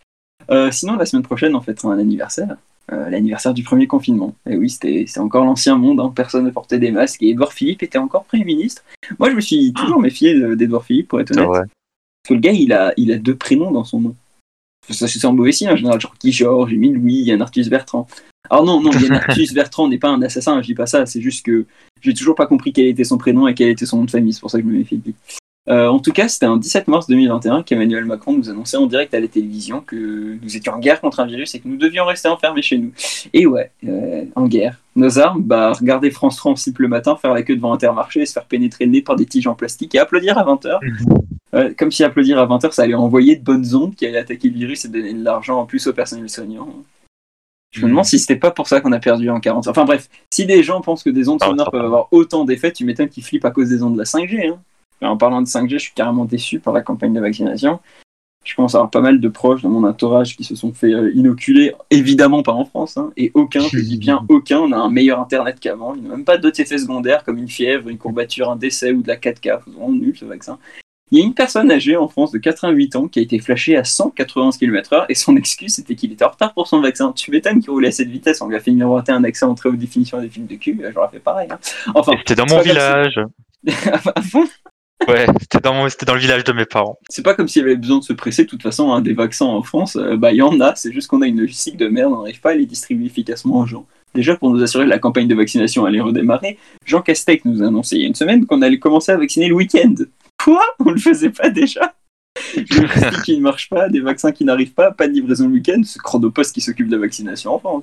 Euh, 0.50 0.70
sinon, 0.70 0.96
la 0.96 1.04
semaine 1.06 1.22
prochaine, 1.22 1.54
on 1.54 1.60
fêtera 1.60 1.92
un 1.92 1.98
anniversaire. 1.98 2.56
Euh, 2.90 3.10
L'anniversaire 3.10 3.52
du 3.52 3.62
premier 3.62 3.86
confinement. 3.86 4.34
Et 4.48 4.56
oui, 4.56 4.70
c'était 4.70 5.04
c'est 5.06 5.20
encore 5.20 5.44
l'ancien 5.44 5.76
monde. 5.76 6.00
hein. 6.00 6.10
Personne 6.14 6.46
ne 6.46 6.50
portait 6.50 6.78
des 6.78 6.90
masques. 6.90 7.22
Et 7.22 7.28
Édouard 7.30 7.52
Philippe 7.52 7.82
était 7.82 7.98
encore 7.98 8.24
Premier 8.24 8.44
ministre. 8.44 8.82
Moi, 9.18 9.28
je 9.30 9.34
me 9.36 9.40
suis 9.42 9.72
toujours 9.74 10.00
méfié 10.00 10.32
de- 10.34 10.54
d'Édouard 10.54 10.84
Philippe, 10.84 11.08
pour 11.08 11.20
être 11.20 11.32
honnête. 11.32 11.46
Parce 11.58 12.30
que 12.30 12.34
le 12.34 12.40
gars, 12.40 12.52
il 12.52 12.72
a, 12.72 12.94
il 12.96 13.12
a 13.12 13.18
deux 13.18 13.34
prénoms 13.36 13.70
dans 13.72 13.84
son 13.84 14.00
nom. 14.00 14.14
Ça, 14.90 15.06
c'est 15.06 15.24
un 15.24 15.32
mauvais 15.32 15.52
signe, 15.52 15.68
en 15.68 15.76
général. 15.76 16.00
Genre 16.00 16.14
Guy 16.20 16.32
Georges, 16.32 16.72
Émile 16.72 16.94
Louis, 16.94 17.22
Yann 17.22 17.42
Arthus 17.42 17.68
Bertrand. 17.68 18.06
Alors 18.50 18.64
non, 18.64 18.80
non, 18.80 18.90
Yann 18.92 19.12
Arthus 19.28 19.52
Bertrand 19.52 19.88
n'est 19.88 19.98
pas 19.98 20.08
un 20.08 20.22
assassin, 20.22 20.60
je 20.62 20.66
dis 20.66 20.74
pas 20.74 20.86
ça. 20.86 21.06
C'est 21.06 21.20
juste 21.20 21.44
que 21.44 21.66
j'ai 22.00 22.14
toujours 22.14 22.34
pas 22.34 22.46
compris 22.46 22.72
quel 22.72 22.86
était 22.86 23.04
son 23.04 23.18
prénom 23.18 23.46
et 23.48 23.54
quel 23.54 23.68
était 23.68 23.86
son 23.86 23.98
nom 23.98 24.04
de 24.04 24.10
famille. 24.10 24.32
C'est 24.32 24.40
pour 24.40 24.50
ça 24.50 24.58
que 24.58 24.64
je 24.64 24.70
me 24.70 24.78
méfie 24.78 24.96
de 24.96 25.04
lui. 25.06 25.14
Euh, 25.68 25.88
en 25.88 25.98
tout 25.98 26.12
cas, 26.12 26.28
c'était 26.28 26.46
un 26.46 26.56
17 26.56 26.88
mars 26.88 27.06
2021 27.08 27.62
qu'Emmanuel 27.62 28.04
Macron 28.06 28.32
nous 28.32 28.48
annonçait 28.48 28.78
en 28.78 28.86
direct 28.86 29.12
à 29.12 29.20
la 29.20 29.28
télévision 29.28 29.80
que 29.80 30.38
nous 30.42 30.56
étions 30.56 30.72
en 30.72 30.78
guerre 30.78 31.00
contre 31.00 31.20
un 31.20 31.26
virus 31.26 31.54
et 31.54 31.60
que 31.60 31.68
nous 31.68 31.76
devions 31.76 32.06
rester 32.06 32.28
enfermés 32.28 32.62
chez 32.62 32.78
nous. 32.78 32.92
Et 33.34 33.46
ouais, 33.46 33.70
euh, 33.86 34.24
en 34.34 34.46
guerre. 34.46 34.80
Nos 34.96 35.18
armes, 35.18 35.42
bah, 35.42 35.72
regarder 35.72 36.10
France 36.10 36.36
3 36.36 36.52
en 36.52 36.56
cible 36.56 36.82
le 36.82 36.88
matin, 36.88 37.16
faire 37.16 37.34
la 37.34 37.42
queue 37.42 37.54
devant 37.54 37.72
Intermarché, 37.72 38.24
se 38.24 38.32
faire 38.32 38.46
pénétrer 38.46 38.86
le 38.86 38.92
nez 38.92 39.02
par 39.02 39.16
des 39.16 39.26
tiges 39.26 39.46
en 39.46 39.54
plastique 39.54 39.94
et 39.94 39.98
applaudir 39.98 40.38
à 40.38 40.44
20h. 40.44 40.78
Euh, 41.54 41.72
comme 41.78 41.90
si 41.90 42.02
applaudir 42.02 42.38
à 42.38 42.46
20h, 42.46 42.72
ça 42.72 42.82
allait 42.82 42.94
envoyer 42.94 43.36
de 43.36 43.44
bonnes 43.44 43.74
ondes 43.74 43.94
qui 43.94 44.06
allaient 44.06 44.18
attaquer 44.18 44.48
le 44.48 44.54
virus 44.54 44.84
et 44.84 44.88
donner 44.88 45.12
de 45.12 45.22
l'argent 45.22 45.60
en 45.60 45.66
plus 45.66 45.86
au 45.86 45.92
personnel 45.92 46.28
soignant. 46.28 46.68
Je 47.70 47.84
me 47.84 47.90
demande 47.90 48.06
si 48.06 48.18
c'était 48.18 48.36
pas 48.36 48.50
pour 48.50 48.66
ça 48.66 48.80
qu'on 48.80 48.92
a 48.92 48.98
perdu 48.98 49.28
en 49.28 49.40
40 49.40 49.68
Enfin 49.68 49.84
bref, 49.84 50.08
si 50.30 50.46
des 50.46 50.62
gens 50.62 50.80
pensent 50.80 51.02
que 51.02 51.10
des 51.10 51.28
ondes 51.28 51.38
Ah, 51.42 51.46
sonores 51.46 51.70
peuvent 51.70 51.84
avoir 51.84 52.08
autant 52.12 52.46
d'effets, 52.46 52.72
tu 52.72 52.84
m'étonnes 52.84 53.10
qu'ils 53.10 53.24
flippent 53.24 53.44
à 53.44 53.50
cause 53.50 53.68
des 53.68 53.82
ondes 53.82 53.92
de 53.92 53.98
la 53.98 54.04
5G. 54.04 54.48
Hein. 54.48 54.58
En 55.02 55.16
parlant 55.16 55.40
de 55.40 55.46
5G, 55.46 55.70
je 55.70 55.78
suis 55.78 55.92
carrément 55.94 56.24
déçu 56.24 56.60
par 56.60 56.72
la 56.72 56.82
campagne 56.82 57.12
de 57.12 57.20
vaccination. 57.20 57.80
Je 58.44 58.54
commence 58.54 58.74
à 58.74 58.78
avoir 58.78 58.90
pas 58.90 59.00
mal 59.00 59.20
de 59.20 59.28
proches 59.28 59.62
dans 59.62 59.68
mon 59.68 59.86
entourage 59.86 60.36
qui 60.36 60.42
se 60.44 60.54
sont 60.54 60.72
fait 60.72 60.94
euh, 60.94 61.12
inoculer, 61.14 61.74
évidemment 61.90 62.42
pas 62.42 62.52
en 62.52 62.64
France, 62.64 62.96
hein, 62.96 63.12
et 63.16 63.30
aucun, 63.34 63.60
je 63.60 63.78
dis 63.78 63.98
bien 63.98 64.24
aucun, 64.28 64.68
n'a 64.68 64.78
un 64.78 64.90
meilleur 64.90 65.20
internet 65.20 65.60
qu'avant. 65.60 65.94
Il 65.94 66.02
n'a 66.04 66.10
même 66.10 66.24
pas 66.24 66.38
d'autres 66.38 66.60
effets 66.60 66.78
secondaires 66.78 67.24
comme 67.24 67.36
une 67.38 67.48
fièvre, 67.48 67.88
une 67.88 67.98
courbature, 67.98 68.50
un 68.50 68.56
décès 68.56 68.92
ou 68.92 69.02
de 69.02 69.08
la 69.08 69.16
4K. 69.16 69.60
C'est 69.64 69.70
vraiment 69.70 69.92
nul 69.92 70.16
ce 70.16 70.24
vaccin. 70.24 70.58
Il 71.10 71.18
y 71.18 71.22
a 71.22 71.24
une 71.24 71.34
personne 71.34 71.70
âgée 71.70 71.96
en 71.96 72.06
France 72.08 72.32
de 72.32 72.38
88 72.38 72.96
ans 72.96 73.08
qui 73.08 73.18
a 73.18 73.22
été 73.22 73.38
flashée 73.38 73.76
à 73.76 73.84
191 73.84 74.58
km/h 74.58 75.06
et 75.08 75.14
son 75.14 75.36
excuse 75.36 75.74
c'était 75.74 75.94
qu'il 75.94 76.12
était 76.12 76.24
en 76.24 76.28
retard 76.28 76.52
pour 76.52 76.66
son 76.66 76.80
vaccin. 76.80 77.12
Tu 77.12 77.30
m'étonnes 77.30 77.60
qu'il 77.60 77.70
roulait 77.70 77.88
à 77.88 77.92
cette 77.92 78.08
vitesse, 78.08 78.42
on 78.42 78.48
lui 78.48 78.56
a 78.56 78.60
fait 78.60 78.72
miroiter 78.72 79.12
un 79.12 79.24
accès 79.24 79.46
en 79.46 79.54
très 79.54 79.70
haute 79.70 79.78
définition 79.78 80.20
des 80.20 80.28
films 80.28 80.46
de 80.46 80.56
cul, 80.56 80.78
j'aurais 80.92 81.08
fait 81.08 81.18
pareil. 81.18 81.48
hein. 81.50 81.58
Enfin, 81.94 82.12
C'était 82.18 82.34
dans 82.34 82.46
mon 82.46 82.60
village. 82.60 83.20
à 84.14 84.22
fond, 84.22 84.46
Ouais, 85.06 85.26
c'était 85.40 85.60
dans, 85.60 85.84
le 85.84 86.18
village 86.18 86.44
de 86.44 86.52
mes 86.52 86.64
parents. 86.66 86.98
c'est 87.08 87.22
pas 87.22 87.34
comme 87.34 87.46
s'il 87.46 87.62
y 87.62 87.64
avait 87.64 87.76
besoin 87.76 87.98
de 87.98 88.04
se 88.04 88.12
presser. 88.12 88.44
De 88.44 88.48
toute 88.48 88.62
façon, 88.62 88.92
hein, 88.92 89.00
des 89.00 89.14
vaccins 89.14 89.46
en 89.46 89.62
France, 89.62 89.96
euh, 89.96 90.16
bah 90.16 90.32
y 90.32 90.42
en 90.42 90.60
a. 90.60 90.74
C'est 90.74 90.92
juste 90.92 91.08
qu'on 91.08 91.22
a 91.22 91.26
une 91.26 91.40
logistique 91.40 91.76
de 91.76 91.88
merde, 91.88 92.12
on 92.12 92.18
n'arrive 92.18 92.40
pas 92.40 92.50
à 92.50 92.54
les 92.54 92.66
distribuer 92.66 93.06
efficacement 93.06 93.60
aux 93.60 93.66
gens. 93.66 93.86
Déjà, 94.14 94.36
pour 94.36 94.50
nous 94.50 94.62
assurer 94.62 94.84
que 94.84 94.90
la 94.90 94.98
campagne 94.98 95.28
de 95.28 95.34
vaccination 95.34 95.84
allait 95.84 96.00
redémarrer, 96.00 96.58
Jean 96.84 97.02
Castex 97.02 97.44
nous 97.44 97.62
a 97.62 97.66
annoncé 97.66 97.96
il 97.96 98.02
y 98.02 98.04
a 98.04 98.08
une 98.08 98.14
semaine 98.14 98.46
qu'on 98.46 98.62
allait 98.62 98.78
commencer 98.78 99.12
à 99.12 99.16
vacciner 99.16 99.48
le 99.48 99.54
week-end. 99.54 99.94
Quoi? 100.42 100.62
On 100.84 100.90
le 100.90 100.98
faisait 100.98 101.30
pas 101.30 101.50
déjà? 101.50 101.94
Des 102.56 102.80
logistiques 102.80 103.22
qui 103.24 103.36
ne 103.36 103.42
marchent 103.42 103.68
pas, 103.68 103.88
des 103.88 104.00
vaccins 104.00 104.32
qui 104.32 104.44
n'arrivent 104.44 104.72
pas, 104.72 104.90
pas 104.90 105.08
de 105.08 105.12
livraison 105.12 105.46
le 105.46 105.54
week-end, 105.54 105.80
c'est 105.84 106.00
Chronopost 106.00 106.54
qui 106.54 106.60
s'occupe 106.60 106.88
de 106.88 106.96
la 106.96 107.00
vaccination 107.00 107.54
en 107.54 107.58
France. 107.58 107.82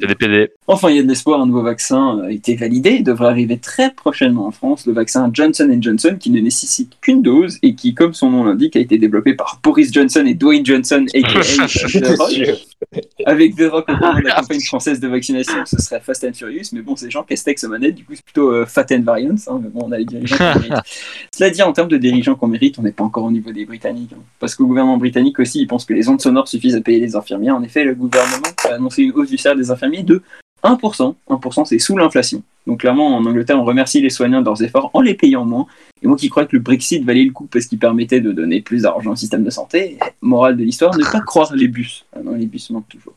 C'est 0.00 0.06
des 0.06 0.14
PD. 0.14 0.50
Enfin, 0.66 0.90
il 0.90 0.96
y 0.96 0.98
a 0.98 1.02
de 1.02 1.08
l'espoir, 1.08 1.40
un 1.40 1.46
nouveau 1.46 1.62
vaccin 1.62 2.20
a 2.24 2.30
été 2.30 2.56
validé, 2.56 2.90
il 2.90 3.04
devrait 3.04 3.28
arriver 3.28 3.58
très 3.58 3.92
prochainement 3.92 4.46
en 4.46 4.50
France, 4.50 4.86
le 4.86 4.92
vaccin 4.92 5.30
Johnson 5.32 5.68
Johnson 5.80 6.16
qui 6.18 6.30
ne 6.30 6.40
nécessite 6.40 6.96
qu'une 7.00 7.22
dose 7.22 7.58
et 7.62 7.74
qui, 7.74 7.94
comme 7.94 8.14
son 8.14 8.30
nom 8.30 8.44
l'indique, 8.44 8.76
a 8.76 8.80
été 8.80 8.98
développé 8.98 9.34
par 9.34 9.60
Boris 9.62 9.92
Johnson 9.92 10.24
et 10.26 10.34
Dwayne 10.34 10.64
Johnson, 10.64 11.06
aka. 11.14 11.40
Avec 13.24 13.56
The 13.56 13.68
Rock 13.70 13.86
au 13.88 13.92
de 13.92 14.24
la 14.24 14.34
campagne 14.34 14.60
française 14.60 15.00
de 15.00 15.08
vaccination, 15.08 15.64
ce 15.64 15.78
serait 15.78 16.00
Fast 16.00 16.24
and 16.24 16.34
Furious, 16.34 16.66
mais 16.72 16.82
bon, 16.82 16.94
c'est 16.94 17.10
Jean 17.10 17.22
Castex 17.22 17.64
aux 17.64 17.68
manettes, 17.68 17.94
du 17.94 18.04
coup 18.04 18.14
c'est 18.14 18.24
plutôt 18.24 18.50
euh, 18.52 18.66
Fat 18.66 18.86
and 18.92 19.02
Variance, 19.02 19.48
hein, 19.48 19.60
mais 19.62 19.68
bon, 19.68 19.86
on 19.86 19.92
a 19.92 19.98
les 19.98 20.04
dirigeants 20.04 20.36
qu'on 20.36 20.60
mérite. 20.60 20.74
Cela 21.34 21.50
dit, 21.50 21.62
en 21.62 21.72
termes 21.72 21.88
de 21.88 21.96
dirigeants 21.96 22.34
qu'on 22.34 22.48
mérite, 22.48 22.78
on 22.78 22.82
n'est 22.82 22.92
pas 22.92 23.04
encore 23.04 23.24
au 23.24 23.30
niveau 23.30 23.50
des 23.50 23.64
Britanniques. 23.64 24.12
hein. 24.14 24.22
parce 24.38 24.54
qu'au 24.54 24.66
gouvernement 24.66 24.98
britannique 24.98 25.38
aussi, 25.38 25.60
il 25.60 25.66
pense 25.66 25.84
que 25.84 25.94
les 25.94 26.08
ondes 26.08 26.20
sonores 26.20 26.48
suffisent 26.48 26.76
à 26.76 26.80
payer 26.80 27.00
les 27.00 27.16
infirmiers. 27.16 27.50
En 27.50 27.62
effet, 27.62 27.84
le 27.84 27.94
gouvernement 27.94 28.48
a 28.64 28.74
annoncé 28.74 29.02
une 29.02 29.12
hausse 29.12 29.30
du 29.30 29.38
salaire 29.38 29.56
des 29.58 29.70
infirmiers 29.70 30.02
de 30.02 30.22
1%. 30.66 31.14
1%, 31.28 31.64
c'est 31.64 31.78
sous 31.78 31.96
l'inflation. 31.96 32.42
Donc 32.66 32.80
clairement, 32.80 33.16
en 33.16 33.24
Angleterre, 33.24 33.60
on 33.60 33.64
remercie 33.64 34.00
les 34.00 34.10
soignants 34.10 34.40
de 34.40 34.46
leurs 34.46 34.62
efforts 34.62 34.90
en 34.92 35.00
les 35.00 35.14
payant 35.14 35.44
moins. 35.44 35.66
Et 36.02 36.06
moi 36.06 36.16
qui 36.16 36.28
crois 36.28 36.46
que 36.46 36.56
le 36.56 36.62
Brexit 36.62 37.04
valait 37.04 37.24
le 37.24 37.32
coup 37.32 37.46
parce 37.46 37.66
qu'il 37.66 37.78
permettait 37.78 38.20
de 38.20 38.32
donner 38.32 38.60
plus 38.60 38.82
d'argent 38.82 39.12
au 39.12 39.16
système 39.16 39.44
de 39.44 39.50
santé, 39.50 39.98
morale 40.20 40.56
de 40.56 40.64
l'histoire, 40.64 40.96
ne 40.96 41.04
pas 41.04 41.20
croire 41.20 41.54
les 41.54 41.68
bus. 41.68 42.04
Ah 42.14 42.20
non, 42.24 42.32
les 42.32 42.46
bus 42.46 42.70
manquent 42.70 42.88
toujours. 42.88 43.14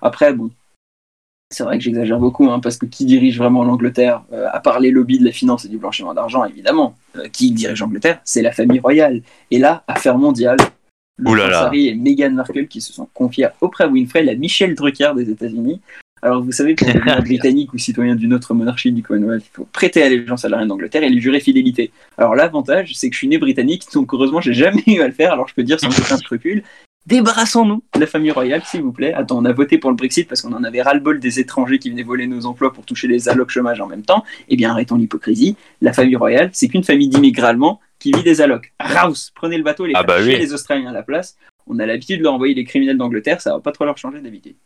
Après, 0.00 0.32
bon, 0.32 0.50
c'est 1.50 1.62
vrai 1.62 1.78
que 1.78 1.84
j'exagère 1.84 2.18
beaucoup, 2.18 2.50
hein, 2.50 2.58
parce 2.60 2.76
que 2.76 2.86
qui 2.86 3.04
dirige 3.04 3.38
vraiment 3.38 3.64
l'Angleterre, 3.64 4.22
euh, 4.32 4.48
à 4.52 4.60
part 4.60 4.80
les 4.80 4.90
lobbies 4.90 5.18
de 5.18 5.24
la 5.24 5.32
finance 5.32 5.64
et 5.64 5.68
du 5.68 5.78
blanchiment 5.78 6.12
d'argent, 6.12 6.44
évidemment, 6.44 6.96
euh, 7.16 7.28
qui 7.28 7.52
dirige 7.52 7.80
l'Angleterre 7.80 8.20
C'est 8.24 8.42
la 8.42 8.52
famille 8.52 8.80
royale. 8.80 9.22
Et 9.50 9.58
là, 9.58 9.84
affaire 9.86 10.18
mondiale. 10.18 10.58
Harry 11.24 11.88
et 11.88 11.94
Meghan 11.94 12.32
Markle 12.32 12.66
qui 12.66 12.80
se 12.80 12.92
sont 12.92 13.08
confiés 13.14 13.44
à 13.44 13.54
Oprah 13.60 13.86
Winfrey, 13.86 14.22
la 14.22 14.34
Michelle 14.34 14.74
Drucker 14.74 15.12
des 15.16 15.30
États-Unis. 15.30 15.80
Alors 16.26 16.42
vous 16.42 16.50
savez, 16.50 16.74
pour 16.74 16.88
devenir 16.88 17.22
britannique 17.22 17.72
ou 17.72 17.78
citoyen 17.78 18.16
d'une 18.16 18.34
autre 18.34 18.52
monarchie 18.52 18.90
du 18.90 19.00
Commonwealth, 19.00 19.44
il 19.46 19.54
faut 19.54 19.68
prêter 19.72 20.02
allégeance 20.02 20.44
à 20.44 20.48
la 20.48 20.58
reine 20.58 20.66
d'Angleterre 20.66 21.04
et 21.04 21.08
lui 21.08 21.20
jurer 21.20 21.38
fidélité. 21.38 21.92
Alors 22.18 22.34
l'avantage, 22.34 22.94
c'est 22.96 23.08
que 23.08 23.14
je 23.14 23.18
suis 23.18 23.28
né 23.28 23.38
britannique, 23.38 23.84
donc 23.94 24.12
heureusement 24.12 24.40
j'ai 24.40 24.52
jamais 24.52 24.82
eu 24.88 25.02
à 25.02 25.06
le 25.06 25.12
faire, 25.12 25.32
alors 25.32 25.46
je 25.46 25.54
peux 25.54 25.62
dire 25.62 25.78
sans 25.78 25.96
aucun 25.96 26.16
scrupule. 26.16 26.64
Débarrassons-nous 27.06 27.84
de 27.94 28.00
la 28.00 28.08
famille 28.08 28.32
royale, 28.32 28.62
s'il 28.64 28.82
vous 28.82 28.90
plaît. 28.90 29.14
Attends, 29.14 29.38
on 29.38 29.44
a 29.44 29.52
voté 29.52 29.78
pour 29.78 29.90
le 29.90 29.96
Brexit 29.96 30.26
parce 30.26 30.42
qu'on 30.42 30.52
en 30.52 30.64
avait 30.64 30.82
ras-le-bol 30.82 31.20
des 31.20 31.38
étrangers 31.38 31.78
qui 31.78 31.90
venaient 31.90 32.02
voler 32.02 32.26
nos 32.26 32.44
emplois 32.44 32.72
pour 32.72 32.84
toucher 32.84 33.06
les 33.06 33.28
allocs 33.28 33.50
chômage 33.50 33.80
en 33.80 33.86
même 33.86 34.02
temps. 34.02 34.24
Eh 34.48 34.56
bien, 34.56 34.72
arrêtons 34.72 34.96
l'hypocrisie. 34.96 35.54
La 35.80 35.92
famille 35.92 36.16
royale, 36.16 36.50
c'est 36.52 36.66
qu'une 36.66 36.82
famille 36.82 37.06
d'immigrés 37.08 37.46
allemands 37.46 37.78
qui 38.00 38.10
vit 38.10 38.24
des 38.24 38.40
allocs. 38.40 38.72
Raus, 38.80 39.30
prenez 39.36 39.58
le 39.58 39.62
bateau 39.62 39.84
et 39.84 39.90
les 39.90 39.94
Ah 39.94 40.02
bah 40.02 40.16
oui. 40.20 40.36
les 40.36 40.52
Australiens 40.52 40.90
à 40.90 40.92
la 40.92 41.04
place. 41.04 41.36
On 41.68 41.78
a 41.78 41.86
l'habitude 41.86 42.18
de 42.18 42.24
leur 42.24 42.34
envoyer 42.34 42.54
les 42.54 42.64
criminels 42.64 42.98
d'Angleterre, 42.98 43.40
ça 43.40 43.52
va 43.52 43.60
pas 43.60 43.70
trop 43.70 43.84
leur 43.84 43.96
changer 43.96 44.20
d'habitude. 44.20 44.56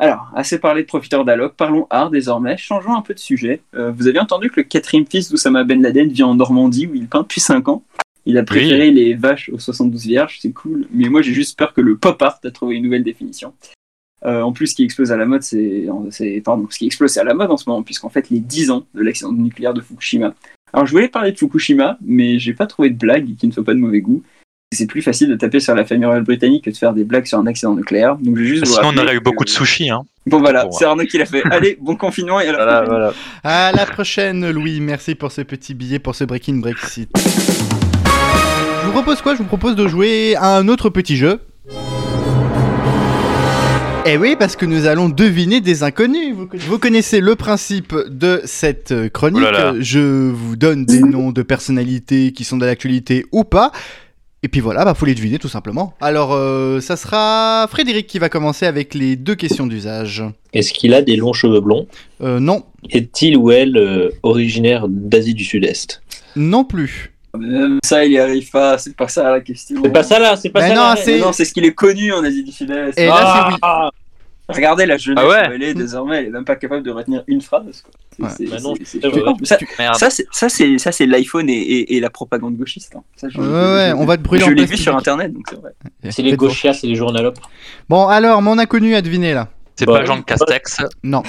Alors, 0.00 0.30
assez 0.34 0.58
parlé 0.58 0.80
de 0.80 0.86
profiteurs 0.86 1.26
d'alloc, 1.26 1.56
parlons 1.56 1.86
art 1.90 2.08
désormais, 2.08 2.56
changeons 2.56 2.96
un 2.96 3.02
peu 3.02 3.12
de 3.12 3.18
sujet. 3.18 3.60
Euh, 3.74 3.92
vous 3.92 4.08
avez 4.08 4.18
entendu 4.18 4.50
que 4.50 4.60
le 4.60 4.62
quatrième 4.62 5.04
fils 5.06 5.30
d'Oussama 5.30 5.62
Ben 5.62 5.82
Laden 5.82 6.08
vit 6.08 6.22
en 6.22 6.34
Normandie 6.34 6.86
où 6.86 6.94
il 6.94 7.06
peint 7.06 7.20
depuis 7.20 7.42
5 7.42 7.68
ans 7.68 7.84
Il 8.24 8.38
a 8.38 8.42
préféré 8.42 8.90
les 8.92 9.12
vaches 9.12 9.50
aux 9.50 9.58
72 9.58 10.06
vierges, 10.06 10.38
c'est 10.40 10.52
cool, 10.52 10.86
mais 10.90 11.10
moi 11.10 11.20
j'ai 11.20 11.34
juste 11.34 11.58
peur 11.58 11.74
que 11.74 11.82
le 11.82 11.98
pop 11.98 12.20
art 12.22 12.40
a 12.42 12.50
trouvé 12.50 12.76
une 12.76 12.84
nouvelle 12.84 13.04
définition. 13.04 13.52
Euh, 14.24 14.40
en 14.40 14.52
plus, 14.52 14.68
ce 14.68 14.74
qui 14.74 14.84
explose 14.84 15.12
à 15.12 15.18
la 15.18 15.26
mode, 15.26 15.42
c'est, 15.42 15.86
pardon, 16.42 16.66
ce 16.70 16.78
qui 16.78 16.86
explose 16.86 17.10
c'est 17.10 17.20
à 17.20 17.24
la 17.24 17.34
mode 17.34 17.50
en 17.50 17.58
ce 17.58 17.68
moment, 17.68 17.82
puisqu'en 17.82 18.08
fait 18.08 18.30
les 18.30 18.40
10 18.40 18.70
ans 18.70 18.86
de 18.94 19.02
l'accident 19.02 19.32
nucléaire 19.32 19.74
de 19.74 19.82
Fukushima. 19.82 20.34
Alors 20.72 20.86
je 20.86 20.92
voulais 20.92 21.08
parler 21.08 21.32
de 21.32 21.36
Fukushima, 21.38 21.98
mais 22.00 22.38
j'ai 22.38 22.54
pas 22.54 22.66
trouvé 22.66 22.88
de 22.88 22.96
blague 22.96 23.36
qui 23.36 23.46
ne 23.46 23.52
soit 23.52 23.64
pas 23.64 23.74
de 23.74 23.78
mauvais 23.78 24.00
goût. 24.00 24.22
C'est 24.72 24.86
plus 24.86 25.02
facile 25.02 25.28
de 25.28 25.34
taper 25.34 25.58
sur 25.58 25.74
la 25.74 25.84
famille 25.84 26.04
royale 26.04 26.22
britannique 26.22 26.62
que 26.66 26.70
de 26.70 26.76
faire 26.76 26.92
des 26.92 27.02
blagues 27.02 27.26
sur 27.26 27.38
un 27.40 27.46
accident 27.48 27.74
nucléaire. 27.74 28.16
Donc 28.20 28.36
je 28.36 28.40
vais 28.42 28.46
juste 28.46 28.66
vous 28.68 28.74
Sinon, 28.74 28.92
on 28.94 28.98
aurait 28.98 29.16
eu 29.16 29.20
beaucoup 29.20 29.42
de 29.42 29.48
sushis. 29.48 29.90
Hein. 29.90 30.02
Bon 30.26 30.38
voilà, 30.38 30.68
c'est 30.70 30.84
Arnaud 30.84 31.06
qui 31.06 31.18
l'a 31.18 31.24
fait. 31.24 31.42
Allez, 31.50 31.76
bon 31.80 31.96
confinement 31.96 32.38
et 32.40 32.46
à 32.46 32.52
la 32.52 32.58
Voilà, 32.58 32.82
prochaine. 32.82 32.88
voilà. 32.88 33.12
À 33.42 33.72
la 33.72 33.86
prochaine, 33.86 34.50
Louis. 34.52 34.78
Merci 34.80 35.16
pour 35.16 35.32
ce 35.32 35.40
petit 35.40 35.74
billet 35.74 35.98
pour 35.98 36.14
ce 36.14 36.22
Breaking 36.22 36.58
Brexit. 36.58 37.10
Je 37.16 38.86
vous 38.86 38.92
propose 38.92 39.20
quoi? 39.22 39.32
Je 39.34 39.38
vous 39.38 39.48
propose 39.48 39.74
de 39.74 39.88
jouer 39.88 40.36
à 40.36 40.56
un 40.56 40.68
autre 40.68 40.88
petit 40.88 41.16
jeu. 41.16 41.40
Eh 44.06 44.16
oui, 44.18 44.36
parce 44.38 44.54
que 44.54 44.66
nous 44.66 44.86
allons 44.86 45.08
deviner 45.08 45.60
des 45.60 45.82
inconnus. 45.82 46.36
Vous, 46.52 46.78
connaissez 46.78 47.20
le 47.20 47.34
principe 47.34 47.92
de 48.08 48.40
cette 48.44 48.92
euh, 48.92 49.08
chronique. 49.08 49.42
Oh 49.44 49.50
là 49.50 49.72
là. 49.72 49.74
Je 49.80 50.30
vous 50.30 50.54
donne 50.54 50.84
des 50.86 51.00
noms 51.00 51.32
de 51.32 51.42
personnalités 51.42 52.30
qui 52.30 52.44
sont 52.44 52.56
de 52.56 52.66
l'actualité 52.66 53.26
ou 53.32 53.42
pas. 53.42 53.72
Et 54.42 54.48
puis 54.48 54.60
voilà, 54.60 54.84
bah 54.86 54.94
faut 54.94 55.04
les 55.04 55.14
deviner 55.14 55.38
tout 55.38 55.48
simplement. 55.50 55.94
Alors, 56.00 56.32
euh, 56.32 56.80
ça 56.80 56.96
sera 56.96 57.66
Frédéric 57.70 58.06
qui 58.06 58.18
va 58.18 58.30
commencer 58.30 58.64
avec 58.64 58.94
les 58.94 59.16
deux 59.16 59.34
questions 59.34 59.66
d'usage. 59.66 60.24
Est-ce 60.54 60.72
qu'il 60.72 60.94
a 60.94 61.02
des 61.02 61.16
longs 61.16 61.34
cheveux 61.34 61.60
blonds 61.60 61.86
Euh, 62.22 62.40
non, 62.40 62.64
Est-il 62.88 63.36
ou 63.36 63.50
elle 63.50 63.76
euh, 63.76 64.08
originaire 64.22 64.86
d'Asie 64.88 65.34
du 65.34 65.44
Sud-Est 65.44 66.00
non 66.36 66.64
plus. 66.64 67.12
Ça, 67.84 68.04
il 68.04 68.12
y 68.12 68.18
arrive 68.18 68.48
pas, 68.50 68.78
c'est 68.78 68.94
pas 68.96 69.08
ça 69.08 69.30
la 69.30 69.40
question. 69.40 69.80
C'est 69.82 69.90
pas 69.92 70.02
ça 70.04 70.18
là, 70.18 70.36
c'est 70.36 70.48
pas 70.50 70.60
Mais 70.62 70.68
ça 70.68 70.74
non, 70.74 70.80
là. 70.82 70.96
c'est- 70.96 71.18
Non, 71.18 71.32
c'est 71.32 71.44
ce 71.44 71.52
qu'il 71.52 71.64
est 71.64 71.74
connu 71.74 72.12
en 72.12 72.24
Asie 72.24 72.42
du 72.44 72.50
Sud-Est. 72.52 72.98
Et 72.98 73.06
là, 73.06 73.48
c'est 73.48 73.52
oui. 73.54 73.60
Regardez 74.54 74.86
la 74.86 74.96
jeunesse 74.96 75.24
Ah 75.24 75.28
ouais? 75.28 75.48
où 75.48 75.52
elle 75.52 75.62
est 75.62 75.74
désormais, 75.74 76.18
elle 76.18 76.26
est 76.26 76.30
même 76.30 76.44
pas 76.44 76.56
capable 76.56 76.82
de 76.82 76.90
retenir 76.90 77.22
une 77.26 77.40
phrase. 77.40 77.82
quoi. 77.82 78.28
Ouais. 78.28 78.46
Bah 78.50 78.56
non. 78.62 78.74
Ça, 79.44 80.10
ça, 80.30 80.48
c'est- 80.48 80.78
ça, 80.78 80.92
c'est 80.92 81.06
l'iPhone 81.06 81.48
et, 81.48 81.52
et- 81.54 81.96
et 81.96 82.00
la 82.00 82.10
propagande 82.10 82.56
gauchiste. 82.56 82.94
hein. 82.96 83.02
Ça, 83.16 83.28
je- 83.28 83.38
Ouais, 83.38 83.44
ouais, 83.46 83.88
je- 83.90 83.94
on 83.96 84.04
va 84.04 84.16
te 84.16 84.22
brûler 84.22 84.44
Je 84.44 84.50
l'ai 84.50 84.64
vu 84.66 84.76
sur 84.76 84.94
internet, 84.96 85.32
donc 85.32 85.44
c'est 85.48 85.56
vrai. 85.56 85.72
c'est 86.10 86.22
les 86.22 86.36
gauchias, 86.36 86.74
c'est 86.74 86.86
les 86.86 86.94
journalopes. 86.94 87.38
Bon, 87.88 88.06
alors, 88.08 88.42
mon 88.42 88.58
inconnu 88.58 88.94
à 88.94 89.02
deviner 89.02 89.32
là. 89.34 89.48
C'est 89.76 89.86
Bah, 89.86 90.00
pas 90.00 90.04
Jean 90.04 90.20
Castex. 90.22 90.76
Non, 91.02 91.22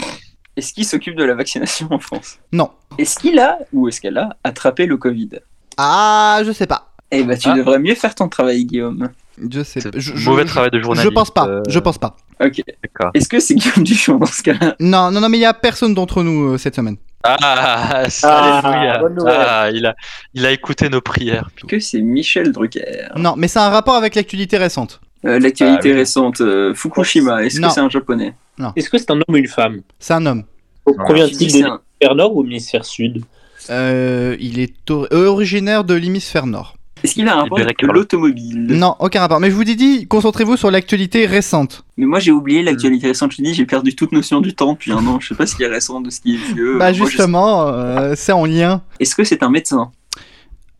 Est-ce 0.57 0.73
qu'il 0.73 0.86
s'occupe 0.86 1.15
de 1.15 1.23
la 1.23 1.34
vaccination 1.34 1.88
en 1.91 1.99
France? 1.99 2.38
Non. 2.51 2.71
Est-ce 2.97 3.17
qu'il 3.17 3.39
a, 3.39 3.57
ou 3.71 3.88
est-ce 3.88 4.01
qu'elle 4.01 4.17
a, 4.17 4.36
attrapé 4.43 4.86
le 4.86 4.97
Covid? 4.97 5.29
Ah, 5.77 6.41
je 6.45 6.51
sais 6.51 6.67
pas. 6.67 6.91
Eh 7.10 7.23
ben, 7.23 7.38
tu 7.38 7.47
Ah. 7.49 7.53
devrais 7.55 7.79
mieux 7.79 7.95
faire 7.95 8.13
ton 8.15 8.27
travail, 8.27 8.65
Guillaume. 8.65 9.10
Je 9.49 9.63
sais 9.63 9.80
C'est 9.82 9.91
pas. 9.91 9.99
Je, 9.99 10.13
mauvais 10.30 10.43
je- 10.43 10.47
travail 10.47 10.69
de 10.71 10.77
Je 10.77 10.84
journaliste. 10.84 11.13
pense 11.13 11.32
pas. 11.32 11.47
euh, 11.47 11.62
Je 11.67 11.80
pense 11.80 11.97
pas. 11.97 12.15
Ok. 12.43 12.62
D'accord. 12.84 13.12
Est-ce 13.13 13.27
que 13.30 13.39
c'est 13.39 13.56
Guillaume 13.56 13.84
Duchon 13.84 14.17
dans 14.17 14.25
ce 14.25 14.43
cas-là? 14.43 14.75
Non, 14.80 15.10
non, 15.12 15.19
non, 15.21 15.30
mais 15.30 15.38
il 15.38 15.41
y 15.41 15.45
a 15.45 15.54
personne 15.54 15.93
d'entre 15.93 16.23
nous 16.23 16.54
euh, 16.54 16.58
cette 16.58 16.75
semaine. 16.75 16.97
Ah, 17.23 17.38
Ah. 17.41 18.08
Ah, 18.23 19.69
il 19.73 19.86
a, 19.86 19.95
il 20.34 20.45
a 20.45 20.51
écouté 20.51 20.89
nos 20.89 21.01
prières. 21.01 21.49
Est-ce 21.58 21.65
que 21.67 21.80
c'est 21.80 22.01
Michel 22.01 22.51
Drucker 22.51 23.10
Non, 23.15 23.36
mais 23.38 23.47
c'est 23.47 23.60
un 23.60 23.69
rapport 23.69 23.95
avec 23.95 24.15
l'actualité 24.15 24.58
récente. 24.58 24.99
Euh, 25.25 25.39
L'actualité 25.39 25.89
Ah, 25.89 25.93
oui. 25.93 25.99
récente, 25.99 26.41
euh, 26.41 26.73
Fukushima, 26.73 27.43
est-ce 27.43 27.60
Non. 27.60 27.67
que 27.67 27.73
c'est 27.75 27.80
un 27.80 27.89
japonais? 27.89 28.34
Est-ce 28.75 28.89
que 28.89 28.97
c'est 28.97 29.12
un 29.12 29.15
homme 29.15 29.23
ou 29.30 29.38
une 29.38 29.47
femme? 29.47 29.82
C'est 29.99 30.13
un 30.13 30.25
homme. 30.25 30.43
Tu 30.88 30.93
dis 30.93 30.97
Provient-il 31.04 31.38
de 31.47 31.51
c'est 31.51 31.63
un- 31.63 31.80
l'hémisphère 31.99 32.15
nord 32.15 32.36
ou 32.36 32.43
l'hémisphère 32.43 32.86
sud? 32.86 33.23
Euh, 33.69 34.36
il 34.39 34.60
est 34.60 34.89
or- 34.89 35.08
originaire 35.12 35.84
de 35.84 35.93
l'hémisphère 35.93 36.47
nord. 36.47 36.75
Est-ce 37.04 37.14
qu'il 37.16 37.28
a 37.28 37.36
un 37.38 37.42
rapport 37.42 37.60
avec 37.60 37.82
l'automobile? 37.82 38.68
Non, 38.68 38.96
aucun 39.00 39.22
rapport. 39.22 39.40
Mais 39.40 39.50
je 39.50 39.56
vous 39.56 39.64
ai 39.70 39.76
dit, 39.76 40.08
concentrez-vous 40.08 40.56
sur 40.58 40.70
l'actualité 40.72 41.26
récente. 41.26 41.84
Mais 41.98 42.06
moi 42.06 42.20
j'ai 42.20 42.32
oublié 42.32 42.62
l'actualité 42.64 43.08
récente, 43.08 43.32
je 43.32 43.38
te 43.38 43.42
dis, 43.42 43.54
j'ai 43.54 43.66
perdu 43.66 43.96
toute 43.96 44.12
notion 44.12 44.40
du 44.42 44.54
temps 44.54 44.74
depuis 44.74 44.92
un 44.92 45.06
an. 45.08 45.20
Je 45.20 45.30
sais 45.30 45.36
pas 45.36 45.46
ce 45.46 45.56
qui 45.56 45.64
est 45.64 45.68
récent 45.68 46.02
de 46.02 46.10
ce 46.10 46.22
qui 46.22 46.36
est 46.36 46.54
vieux. 46.54 46.78
bah 46.78 46.86
Moi, 46.86 46.94
je 46.94 47.04
sais- 47.04 47.10
justement, 47.12 47.68
euh, 47.68 48.14
c'est 48.16 48.32
en 48.32 48.46
lien. 48.46 48.82
Est-ce 49.00 49.16
que 49.16 49.24
c'est 49.24 49.42
un 49.44 49.50
médecin? 49.50 49.92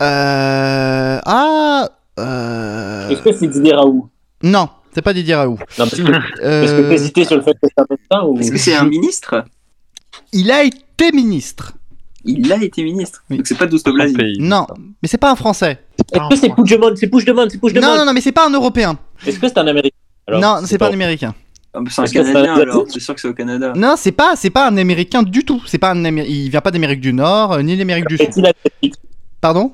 Euh... 0.02 1.20
Ah... 1.26 1.90
Euh... 2.20 3.10
Est-ce 3.10 3.22
que 3.22 3.32
c'est 3.34 3.48
Didier 3.48 3.74
Raoult? 3.74 4.10
Non, 4.44 4.70
c'est 4.94 5.02
pas 5.02 5.14
Didier 5.14 5.36
Raoult. 5.36 5.58
Non, 5.60 5.66
parce 5.78 5.96
que, 5.96 6.02
que 6.04 6.44
Euh, 6.44 6.90
t'hésitais 6.90 7.24
sur 7.26 7.36
le 7.38 7.42
fait 7.44 7.54
que 7.54 7.68
c'est 7.68 7.80
un 7.80 7.86
médecin 7.90 8.26
ou... 8.28 8.40
Est-ce 8.40 8.52
que 8.52 8.58
c'est 8.58 8.76
un 8.76 8.86
ministre? 8.86 9.46
Il 10.34 10.52
a 10.52 10.64
été 10.64 11.12
ministre. 11.14 11.74
Il 12.26 12.52
a 12.54 12.62
été 12.64 12.84
ministre. 12.84 13.24
Oui. 13.30 13.38
Donc 13.38 13.48
c'est 13.48 13.58
pas 13.58 13.66
Dousto 13.66 13.92
Blasi. 13.94 14.14
Pays. 14.14 14.38
Non, 14.40 14.68
mais 15.02 15.08
c'est 15.08 15.18
pas 15.18 15.32
un 15.32 15.36
Français. 15.36 15.80
Est-ce 16.14 16.30
que 16.30 16.36
c'est 16.36 16.50
Puigdemont? 16.54 16.96
C'est 16.96 17.08
Puigdemont, 17.08 17.48
c'est 17.50 17.56
Non, 17.56 17.70
Puigdemont 17.70 17.96
non, 17.98 18.06
non, 18.06 18.14
mais 18.14 18.22
c'est 18.22 18.32
pas 18.32 18.48
un 18.48 18.52
Européen. 18.52 18.98
Est-ce 19.26 19.40
que 19.40 19.48
c'est 19.48 19.58
un 19.58 19.68
Américain 19.68 19.96
Alors, 20.28 20.42
non, 20.42 20.66
c'est 20.66 20.78
pas 20.78 20.90
un 20.90 20.94
Américain. 20.94 21.34
Ah, 21.74 21.80
c'est 21.90 22.02
un 22.02 22.06
Canadien 22.06 22.54
alors, 22.56 22.84
c'est 22.90 23.00
sûr 23.00 23.16
que 23.16 23.22
c'est 23.22 23.30
au 23.30 23.34
Canada. 23.34 23.72
Non, 23.76 23.94
c'est 23.98 24.12
pas, 24.12 24.36
c'est 24.36 24.50
pas 24.50 24.68
un 24.68 24.76
Américain 24.78 25.24
du 25.24 25.46
tout. 25.46 25.62
C'est 25.66 25.78
pas 25.78 25.92
un 25.92 26.04
Amé- 26.04 26.26
Il 26.28 26.50
vient 26.50 26.60
pas 26.62 26.70
d'Amérique 26.72 27.00
du 27.00 27.14
Nord 27.14 27.54
euh, 27.54 27.62
ni 27.62 27.78
d'Amérique 27.78 28.08
du 28.08 28.18
Sud. 28.18 28.28
Est-il 28.28 28.46
asiatique? 28.46 28.96
Pardon? 29.40 29.72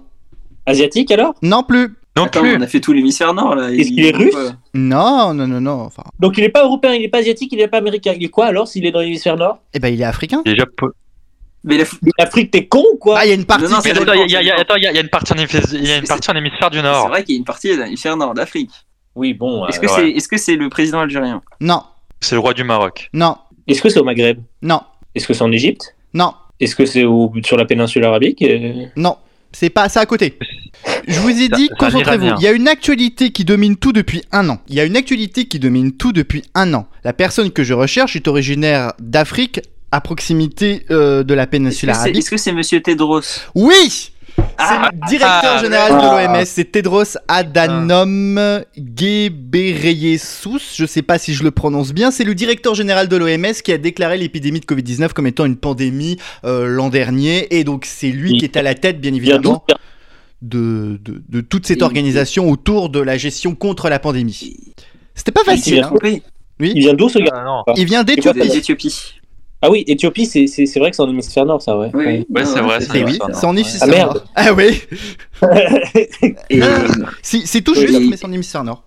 Asiatique 0.66 1.12
alors? 1.12 1.34
Non 1.42 1.64
plus. 1.64 1.96
Non 2.16 2.24
Attends, 2.26 2.42
plus. 2.42 2.56
on 2.56 2.62
a 2.62 2.68
fait 2.68 2.80
tout 2.82 2.94
l'hémisphère 2.94 3.34
nord 3.34 3.56
là. 3.56 3.72
Est-ce 3.72 3.90
Il- 3.90 3.96
qu'il 3.96 4.06
est 4.06 4.16
russe? 4.16 4.36
Non, 4.74 5.34
non, 5.34 5.48
non, 5.48 5.60
non. 5.62 5.82
Enfin, 5.82 6.04
Donc 6.20 6.38
il 6.38 6.44
est 6.44 6.50
pas 6.50 6.64
européen, 6.64 6.94
il 6.94 7.04
est 7.04 7.10
pas 7.10 7.20
asiatique, 7.20 7.52
il 7.54 7.60
est 7.62 7.68
pas 7.68 7.78
américain. 7.78 8.14
Il 8.16 8.24
est 8.24 8.30
quoi 8.30 8.46
alors 8.48 8.68
s'il 8.68 8.86
est 8.86 8.92
dans 8.92 9.00
l'hémisphère 9.02 9.36
nord? 9.38 9.60
Eh 9.74 9.80
ben, 9.80 9.90
il 9.94 10.00
est 10.02 10.06
africain. 10.06 10.42
Il 10.46 10.52
est 10.54 10.66
Mais 11.68 11.78
la 11.78 11.84
L'Afrique, 12.20 12.52
t'es 12.52 12.66
con 12.68 12.84
ou 12.94 12.98
quoi 12.98 13.20
Ah, 13.20 13.26
il 13.26 13.30
y 13.30 13.32
a 13.32 13.36
une 13.36 13.46
partie. 13.46 13.64
Non, 13.66 13.70
non, 13.70 13.78
c'est 13.82 13.92
attends, 13.92 14.14
il 14.14 14.20
y 14.30 14.34
y 14.34 14.36
a- 14.36 14.40
c'est 14.40 14.44
il 14.44 14.48
y 14.48 14.52
a- 14.52 14.56
d'accord. 14.56 14.62
attends, 14.62 14.76
il 14.78 14.84
y 14.84 14.88
a- 14.88 14.92
il 14.92 14.96
y 14.96 14.98
a 14.98 15.02
une 15.02 15.10
partie 15.10 15.34
en 15.34 15.36
hémisphère- 15.38 15.64
il 15.74 15.86
y 15.88 15.92
a 15.92 15.98
une 15.98 16.04
partie 16.08 16.32
en 16.32 16.36
hémisphère 16.36 16.70
du 16.70 16.78
C'est 16.78 16.84
Nord. 16.84 17.08
vrai 17.10 17.24
qu'il 17.24 17.36
y 17.36 17.38
a 17.38 17.40
une 17.40 17.46
partie 17.46 17.70
de 17.76 17.82
l'hémisphère 17.84 18.18
nord 18.18 18.34
d'Afrique. 18.34 18.72
Oui, 19.16 19.34
bon. 19.34 19.68
Est-ce 19.68 19.78
euh, 19.78 19.82
que 19.82 19.86
ouais. 19.88 19.94
c'est 19.96 20.10
est-ce 20.12 20.28
que 20.28 20.38
c'est 20.38 20.56
le 20.56 20.70
président 20.70 21.00
algérien? 21.00 21.42
Non, 21.60 21.84
C'est 22.22 22.36
le 22.36 22.40
roi 22.40 22.54
du 22.54 22.64
Maroc. 22.64 23.10
non, 23.14 23.38
Est-ce 23.68 23.82
que 23.82 23.90
c'est 23.90 24.00
au 24.00 24.04
Maghreb? 24.04 24.40
Non, 24.62 24.82
Est-ce 25.14 25.28
que 25.28 25.34
c'est 25.34 25.44
en 25.44 25.52
Égypte? 25.52 25.96
Non, 26.14 26.34
Est-ce 26.60 26.76
que 26.76 26.86
c'est 26.86 27.04
au... 27.04 27.32
sur 27.44 27.58
la 27.58 27.66
péninsule 27.66 28.04
arabique? 28.06 28.42
Euh, 28.42 28.86
non. 28.96 29.18
C'est 29.54 29.70
pas, 29.70 29.88
c'est 29.90 30.00
à 30.00 30.06
côté. 30.06 30.38
Je 31.08 31.20
vous 31.22 31.30
ai 31.30 31.48
dit, 31.48 31.68
C'est 31.70 31.78
concentrez-vous. 31.78 32.36
Il 32.38 32.44
y 32.44 32.48
a 32.48 32.52
une 32.52 32.68
actualité 32.68 33.32
qui 33.32 33.46
domine 33.46 33.78
tout 33.78 33.94
depuis 33.94 34.22
un 34.32 34.48
an. 34.50 34.60
Il 34.68 34.76
y 34.76 34.80
a 34.80 34.84
une 34.84 34.98
actualité 34.98 35.46
qui 35.46 35.58
domine 35.58 35.94
tout 35.96 36.12
depuis 36.12 36.44
un 36.54 36.74
an. 36.74 36.86
La 37.04 37.14
personne 37.14 37.50
que 37.52 37.64
je 37.64 37.74
recherche 37.74 38.16
est 38.18 38.28
originaire 38.28 38.92
d'Afrique, 39.00 39.62
à 39.92 40.02
proximité 40.02 40.86
euh, 40.92 41.24
de 41.24 41.34
la 41.34 41.48
péninsule 41.48 41.90
arabique. 41.90 42.18
est-ce 42.18 42.30
que 42.30 42.38
c'est 42.38 42.52
Monsieur 42.52 42.82
Tedros 42.82 43.22
Oui 43.56 44.12
Ah, 44.58 44.90
C'est 44.92 44.96
le 44.96 45.08
directeur 45.08 45.54
ah, 45.58 45.62
général 45.64 45.92
ah. 45.96 46.02
de 46.28 46.34
l'OMS, 46.36 46.46
c'est 46.46 46.72
Tedros 46.72 47.18
Adhanom 47.28 48.62
Ghebreyesus. 48.78 50.76
Je 50.76 50.86
sais 50.86 51.02
pas 51.02 51.18
si 51.18 51.34
je 51.34 51.44
le 51.44 51.52
prononce 51.52 51.94
bien. 51.94 52.12
C'est 52.12 52.24
le 52.24 52.36
directeur 52.36 52.76
général 52.76 53.08
de 53.08 53.16
l'OMS 53.16 53.54
qui 53.64 53.72
a 53.72 53.78
déclaré 53.78 54.18
l'épidémie 54.18 54.60
de 54.60 54.66
Covid-19 54.66 55.14
comme 55.14 55.28
étant 55.28 55.46
une 55.46 55.56
pandémie 55.58 56.18
euh, 56.44 56.68
l'an 56.68 56.90
dernier. 56.90 57.56
Et 57.58 57.64
donc 57.64 57.86
c'est 57.86 58.10
lui 58.12 58.38
qui 58.38 58.46
est 58.46 58.58
à 58.58 58.62
la 58.62 58.76
tête, 58.76 59.00
bien 59.00 59.14
évidemment, 59.14 59.64
de, 60.42 61.00
de, 61.04 61.22
de 61.28 61.42
toute 61.42 61.66
cette 61.66 61.80
Et- 61.80 61.84
organisation 61.84 62.50
autour 62.50 62.90
de 62.90 63.00
la 63.00 63.18
gestion 63.18 63.56
contre 63.56 63.90
la 63.90 64.00
pandémie. 64.00 64.74
C'était 65.16 65.32
pas 65.32 65.42
il 65.48 65.52
facile. 65.52 65.74
vient 65.76 65.84
hein. 65.84 65.88
trompé. 65.88 66.22
Il 66.60 66.80
vient 66.80 66.94
d'où 66.94 67.08
ce 67.10 67.20
gars 67.20 67.44
non. 67.46 67.64
Il 67.76 67.86
vient 67.86 68.04
d'Éthiopie. 68.04 69.14
Ah 69.62 69.72
oui, 69.72 69.84
Éthiopie, 69.88 70.26
c'est 70.28 70.46
c'est- 70.46 70.66
c'est 70.68 70.80
vrai 70.80 70.92
que 70.92 70.96
c'est 70.96 71.02
en 71.02 71.10
hémisphère 71.10 71.46
nord, 71.46 71.62
ça, 71.62 71.78
ouais. 71.78 71.90
Oui, 71.94 72.04
oui. 72.06 72.26
Ouais, 72.30 72.46
c'est 72.46 72.60
vrai, 72.62 72.80
C'est 72.80 73.04
oui, 73.04 73.18
en 73.44 73.54
hémisphère 73.56 73.80
Ah, 73.82 73.88
merde. 73.88 74.14
nord. 74.14 74.26
Ah 74.36 74.54
oui, 74.54 74.82
Et, 76.50 76.62
Si- 77.22 77.46
c'est 77.48 77.62
tout 77.62 77.74
juste, 77.76 78.00
mais 78.10 78.18
c'est 78.18 78.26
en 78.26 78.32
hémisphère 78.32 78.64
nord. 78.64 78.84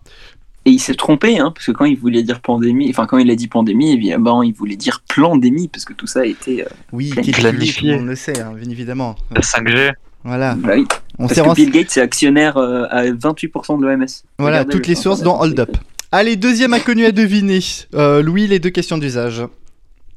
et 0.66 0.70
il 0.70 0.78
s'est 0.78 0.94
trompé, 0.94 1.38
hein, 1.38 1.52
parce 1.54 1.66
que 1.66 1.72
quand 1.72 1.86
il 1.86 1.96
voulait 1.98 2.22
dire 2.22 2.40
pandémie, 2.40 2.88
enfin 2.90 3.06
quand 3.06 3.18
il 3.18 3.30
a 3.30 3.34
dit 3.34 3.48
pandémie, 3.48 3.92
évidemment, 3.92 4.42
il 4.42 4.52
voulait 4.54 4.76
dire 4.76 5.02
pandémie, 5.14 5.68
parce 5.68 5.84
que 5.84 5.92
tout 5.92 6.06
ça 6.06 6.20
a 6.20 6.24
été. 6.24 6.62
euh, 6.62 6.66
Oui, 6.92 7.10
Planifié. 7.10 7.32
qui 7.34 7.40
planifié, 7.40 7.94
on 7.94 8.04
le 8.04 8.14
sait, 8.16 8.40
hein, 8.40 8.52
bien 8.56 8.70
évidemment. 8.70 9.16
La 9.34 9.40
5G. 9.42 9.92
Voilà. 10.22 10.54
bah 10.54 10.72
oui. 10.76 10.86
On 11.18 11.24
Parce 11.24 11.34
s'est 11.34 11.40
que 11.40 11.46
rense- 11.46 11.56
Bill 11.56 11.70
Gates 11.70 11.96
est 11.96 12.00
actionnaire 12.00 12.58
euh, 12.58 12.84
à 12.90 13.04
28% 13.10 13.78
de 13.78 13.86
l'OMS. 13.86 14.04
Voilà, 14.38 14.58
Regardez 14.58 14.70
toutes 14.72 14.86
le 14.86 14.90
les 14.94 15.00
sources 15.00 15.22
dans 15.22 15.40
Hold 15.40 15.58
Up. 15.60 15.76
Allez, 16.12 16.36
deuxième 16.36 16.74
inconnu 16.74 17.04
à 17.06 17.12
deviner. 17.12 17.60
Euh, 17.94 18.20
Louis, 18.22 18.46
les 18.46 18.58
deux 18.58 18.68
questions 18.70 18.98
d'usage. 18.98 19.42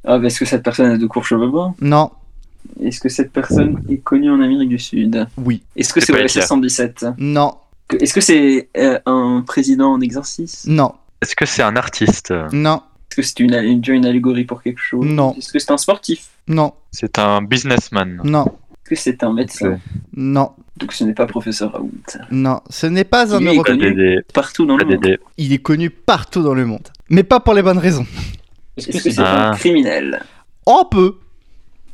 Ah, 0.06 0.18
bah, 0.20 0.28
est-ce 0.28 0.40
que 0.40 0.46
cette 0.46 0.64
personne 0.64 0.92
a 0.92 0.98
de 0.98 1.06
courts 1.08 1.26
cheveux 1.26 1.48
blancs 1.50 1.76
Non, 1.82 2.12
Est-ce 2.82 3.00
que 3.00 3.10
cette 3.10 3.32
personne 3.32 3.82
est 3.90 3.98
connue 3.98 4.30
en 4.32 4.42
Amérique 4.42 4.70
du 4.70 4.80
Sud 4.80 5.26
oui, 5.38 5.64
Est-ce 5.76 5.94
que 5.94 6.02
C'est 6.02 6.12
OSS 6.14 6.32
Hitler. 6.36 6.42
117 6.46 7.06
non, 7.20 7.56
Est-ce 8.00 8.14
que 8.14 8.22
c'est 8.22 8.70
euh, 8.78 9.00
un 9.06 9.44
président 9.46 9.92
en 9.94 10.02
exercice 10.02 10.66
Non, 10.68 10.94
Est-ce 11.22 11.36
que 11.36 11.46
c'est 11.46 11.64
un 11.64 11.76
artiste? 11.76 12.34
Non, 12.52 12.82
Est-ce 13.10 13.16
que 13.18 13.22
c'est 13.22 13.40
une, 13.40 13.54
une, 13.54 13.80
déjà 13.80 13.94
une 13.94 14.06
allégorie 14.06 14.44
pour 14.46 14.62
quelque 14.62 14.82
chose? 14.82 15.06
Non. 15.06 15.36
Est-ce 15.38 15.52
que 15.54 15.60
c'est 15.60 15.72
un 15.72 15.78
sportif? 15.78 16.28
Non, 16.48 16.74
C'est 16.92 17.18
un 17.20 17.42
businessman. 17.42 18.20
non, 18.26 18.46
Est-ce 18.46 18.90
que 18.90 18.96
c'est 18.96 19.24
un 19.24 19.32
médecin? 19.32 19.80
Non, 20.16 20.52
Donc 20.76 20.92
ce 20.92 21.06
n'est 21.06 21.14
pas 21.14 21.26
professeur 21.28 21.72
Raoult. 21.72 21.92
non. 22.32 22.60
Ce 22.70 22.88
n'est 22.88 23.06
pas 23.06 23.34
un 23.36 23.40
Il 23.40 23.48
est 23.48 23.54
Européen. 23.56 23.78
connu. 23.78 24.22
Partout 24.34 24.66
dans 24.66 24.76
le 24.76 24.84
monde. 24.84 25.18
Il 25.38 25.54
est 25.54 25.60
connu 25.60 25.90
partout 25.90 26.44
dans 26.44 26.54
le 26.54 26.66
monde. 26.66 26.90
Mais 27.10 27.24
pas 27.24 27.40
pour 27.40 27.54
les 27.54 27.62
bonnes 27.62 27.78
raisons. 27.78 28.06
Est-ce 28.78 28.88
que 28.88 29.00
c'est 29.00 29.12
c'est 29.12 29.22
Ah. 29.22 29.50
un 29.50 29.56
criminel 29.56 30.22
On 30.66 30.86
peut. 30.86 31.16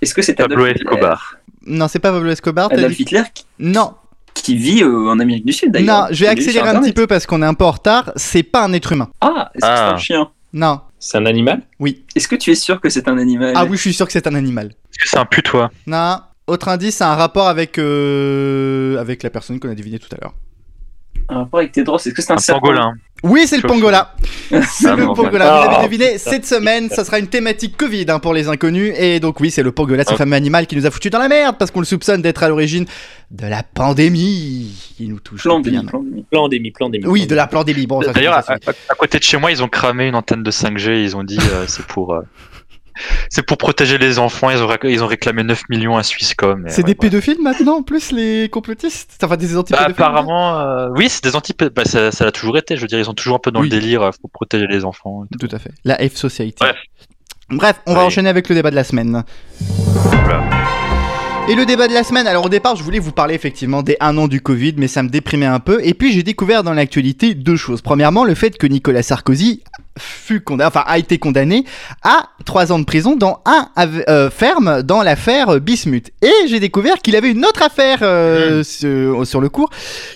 Est-ce 0.01 0.13
que 0.13 0.21
c'est 0.21 0.33
Pablo 0.33 0.63
Adolf 0.63 0.77
Hitler 0.77 0.89
Escobar. 0.93 1.35
Non, 1.65 1.87
c'est 1.87 1.99
pas 1.99 2.11
Pablo 2.11 2.29
Escobar. 2.29 2.69
Adolf 2.71 2.95
dit- 2.95 3.01
Hitler 3.03 3.23
qui, 3.33 3.45
Non, 3.59 3.93
qui 4.33 4.55
vit 4.55 4.81
euh, 4.83 5.09
en 5.09 5.19
Amérique 5.19 5.45
du 5.45 5.51
Sud 5.53 5.67
non, 5.67 5.71
d'ailleurs. 5.73 6.07
je 6.11 6.23
vais 6.23 6.29
accélérer 6.29 6.69
un 6.69 6.79
petit 6.81 6.93
peu 6.93 7.05
parce 7.07 7.25
qu'on 7.25 7.41
est 7.41 7.45
un 7.45 7.53
peu 7.53 7.65
en 7.65 7.71
retard. 7.71 8.11
C'est 8.15 8.43
pas 8.43 8.63
un 8.63 8.71
être 8.73 8.91
humain. 8.93 9.09
Ah, 9.21 9.51
est-ce 9.53 9.61
que 9.61 9.67
c'est 9.67 9.81
Ah. 9.81 9.93
un 9.93 9.97
chien 9.97 10.29
Non. 10.53 10.81
C'est 10.97 11.17
un 11.17 11.25
animal 11.25 11.61
Est-ce 12.15 12.27
que 12.27 12.35
tu 12.35 12.51
es 12.51 12.55
sûr 12.55 12.79
que 12.81 12.89
c'est 12.89 13.07
un 13.07 13.17
animal 13.17 13.53
Ah 13.55 13.65
oui, 13.65 13.75
je 13.77 13.81
suis 13.81 13.93
sûr 13.93 14.05
que 14.05 14.11
c'est 14.13 14.27
un 14.27 14.35
animal. 14.35 14.67
Est-ce 14.67 14.99
que 15.03 15.09
c'est 15.09 15.17
un 15.17 15.25
putois? 15.25 15.69
Non. 15.87 16.19
Autre 16.47 16.67
indice, 16.69 16.95
ça 16.95 17.09
a 17.09 17.13
un 17.13 17.15
rapport 17.15 17.47
avec, 17.47 17.77
euh, 17.77 18.97
avec 18.99 19.21
la 19.23 19.29
personne 19.29 19.59
qu'on 19.59 19.69
a 19.69 19.75
deviné 19.75 19.99
tout 19.99 20.09
à 20.15 20.17
l'heure. 20.21 20.33
Un 21.29 21.39
rapport 21.39 21.59
avec 21.59 21.71
Tedros, 21.71 21.97
est-ce 21.97 22.09
que 22.09 22.21
c'est 22.21 22.31
un, 22.33 22.37
Un 22.37 22.53
pangolin. 22.59 22.93
Oui, 23.21 23.45
c'est 23.45 23.57
le 23.57 23.67
pangola. 23.67 24.15
C'est 24.49 24.87
Ah, 24.87 24.95
le 24.95 25.05
pangola. 25.13 25.29
Vous 25.29 25.67
Ah, 25.67 25.71
l'avez 25.73 25.85
deviné, 25.87 26.13
putain. 26.13 26.17
cette 26.31 26.45
semaine, 26.45 26.89
ça 26.89 27.03
sera 27.03 27.19
une 27.19 27.27
thématique 27.27 27.75
Covid 27.77 28.05
hein, 28.07 28.19
pour 28.19 28.33
les 28.33 28.47
inconnus. 28.47 28.93
Et 28.97 29.19
donc 29.19 29.39
oui, 29.41 29.51
c'est 29.51 29.61
le 29.61 29.71
pangola, 29.71 30.03
ce 30.05 30.13
Ah. 30.13 30.17
fameux 30.17 30.35
animal 30.35 30.65
qui 30.67 30.75
nous 30.75 30.85
a 30.85 30.91
foutu 30.91 31.09
dans 31.09 31.19
la 31.19 31.27
merde 31.27 31.55
parce 31.59 31.69
qu'on 31.69 31.81
le 31.81 31.85
soupçonne 31.85 32.21
d'être 32.21 32.41
à 32.43 32.49
l'origine 32.49 32.85
de 33.29 33.45
la 33.45 33.61
pandémie 33.63 34.71
qui 34.97 35.07
nous 35.07 35.19
touche. 35.19 35.43
pandémie. 35.43 35.85
Pandémie, 36.31 36.71
pandémie. 36.71 37.05
Oui, 37.05 37.27
de 37.27 37.35
la 37.35 37.47
pandémie. 37.47 37.85
Bon, 37.87 37.99
D'ailleurs, 37.99 38.35
à 38.37 38.95
côté 38.97 39.19
de 39.19 39.23
chez 39.23 39.37
moi, 39.37 39.51
ils 39.51 39.61
ont 39.61 39.67
cramé 39.67 40.07
une 40.07 40.15
antenne 40.15 40.41
de 40.43 40.51
5G. 40.51 41.03
Ils 41.03 41.15
ont 41.17 41.23
dit 41.23 41.37
euh, 41.51 41.65
c'est 41.67 41.85
pour 41.85 42.13
euh, 42.13 42.21
c'est 43.29 43.43
pour 43.45 43.57
protéger 43.57 43.97
les 43.97 44.19
enfants. 44.19 44.49
Ils 44.49 44.61
ont, 44.61 44.67
rac- 44.67 44.85
ils 44.89 45.03
ont 45.03 45.07
réclamé 45.07 45.43
9 45.43 45.61
millions 45.69 45.97
à 45.97 46.03
Swisscom. 46.03 46.65
C'est 46.67 46.77
ouais, 46.77 46.83
des 46.83 46.95
pédophiles 46.95 47.41
maintenant, 47.41 47.77
en 47.77 47.83
plus, 47.83 48.11
les 48.11 48.49
complotistes? 48.49 49.17
Enfin, 49.23 49.37
des 49.37 49.47
Bah, 49.53 49.59
anti-pédophiles 49.59 49.91
apparemment, 49.91 50.59
euh, 50.59 50.87
oui, 50.95 51.07
c'est 51.09 51.23
des 51.23 51.35
anti. 51.35 51.53
Bah, 51.75 51.83
ça, 51.85 52.11
ça 52.11 52.25
l'a 52.25 52.31
toujours 52.31 52.57
été. 52.57 52.75
Je 52.75 52.81
veux 52.81 52.87
dire, 52.87 52.99
ils 52.99 53.05
sont 53.05 53.13
toujours 53.13 53.35
un 53.37 53.39
peu 53.39 53.51
dans 53.51 53.61
Oui. 53.61 53.69
le 53.69 53.79
délire. 53.79 54.01
euh, 54.03 54.11
Faut 54.21 54.27
protéger 54.27 54.67
les 54.67 54.85
enfants. 54.85 55.23
tout. 55.39 55.47
Tout 55.47 55.55
à 55.55 55.59
fait. 55.59 55.71
La 55.85 55.95
F 55.97 56.15
Society. 56.15 56.55
Bref. 56.59 56.75
Bref, 57.51 57.81
on 57.87 57.95
va 57.95 58.03
enchaîner 58.03 58.29
avec 58.29 58.47
le 58.49 58.53
débat 58.55 58.69
de 58.69 58.75
la 58.75 58.83
semaine. 58.83 59.23
Voilà. 59.59 60.43
Et 61.49 61.55
le 61.55 61.65
débat 61.65 61.87
de 61.87 61.93
la 61.93 62.03
semaine, 62.03 62.27
alors 62.27 62.45
au 62.45 62.49
départ 62.49 62.75
je 62.75 62.83
voulais 62.83 62.99
vous 62.99 63.11
parler 63.11 63.33
effectivement 63.33 63.81
des 63.81 63.97
1 64.01 64.15
an 64.19 64.27
du 64.27 64.39
Covid, 64.39 64.75
mais 64.77 64.87
ça 64.87 65.01
me 65.01 65.09
déprimait 65.09 65.47
un 65.47 65.59
peu. 65.59 65.79
Et 65.83 65.95
puis 65.95 66.11
j'ai 66.11 66.21
découvert 66.21 66.61
dans 66.63 66.73
l'actualité 66.73 67.33
deux 67.33 67.55
choses. 67.55 67.81
Premièrement, 67.81 68.23
le 68.23 68.35
fait 68.35 68.55
que 68.55 68.67
Nicolas 68.67 69.01
Sarkozy 69.01 69.63
fut 69.97 70.41
condamné, 70.41 70.67
enfin 70.67 70.83
a 70.85 70.97
été 70.97 71.17
condamné 71.17 71.65
à 72.03 72.29
3 72.45 72.71
ans 72.71 72.79
de 72.79 72.85
prison 72.85 73.15
dans 73.15 73.41
un 73.45 73.69
euh, 73.77 74.29
ferme 74.29 74.81
dans 74.83 75.01
l'affaire 75.01 75.59
Bismuth. 75.59 76.11
Et 76.21 76.47
j'ai 76.47 76.59
découvert 76.59 76.99
qu'il 77.01 77.15
avait 77.15 77.31
une 77.31 77.45
autre 77.45 77.63
affaire 77.63 77.99
euh, 78.01 78.63
sur, 78.63 79.25
sur 79.25 79.41
le 79.41 79.49
cours, 79.49 79.69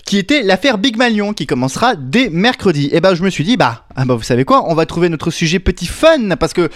qui 0.04 0.18
était 0.18 0.42
l'affaire 0.42 0.78
Big 0.78 0.96
Malion, 0.96 1.32
qui 1.32 1.46
commencera 1.46 1.94
dès 1.96 2.30
mercredi. 2.30 2.88
Et 2.92 3.00
ben 3.00 3.14
je 3.14 3.22
me 3.22 3.30
suis 3.30 3.44
dit, 3.44 3.56
bah, 3.56 3.84
ah 3.96 4.04
bah 4.04 4.14
vous 4.14 4.22
savez 4.22 4.44
quoi, 4.44 4.64
on 4.70 4.74
va 4.74 4.86
trouver 4.86 5.08
notre 5.08 5.30
sujet 5.30 5.58
petit 5.58 5.86
fun, 5.86 6.36
parce 6.38 6.52
que 6.52 6.70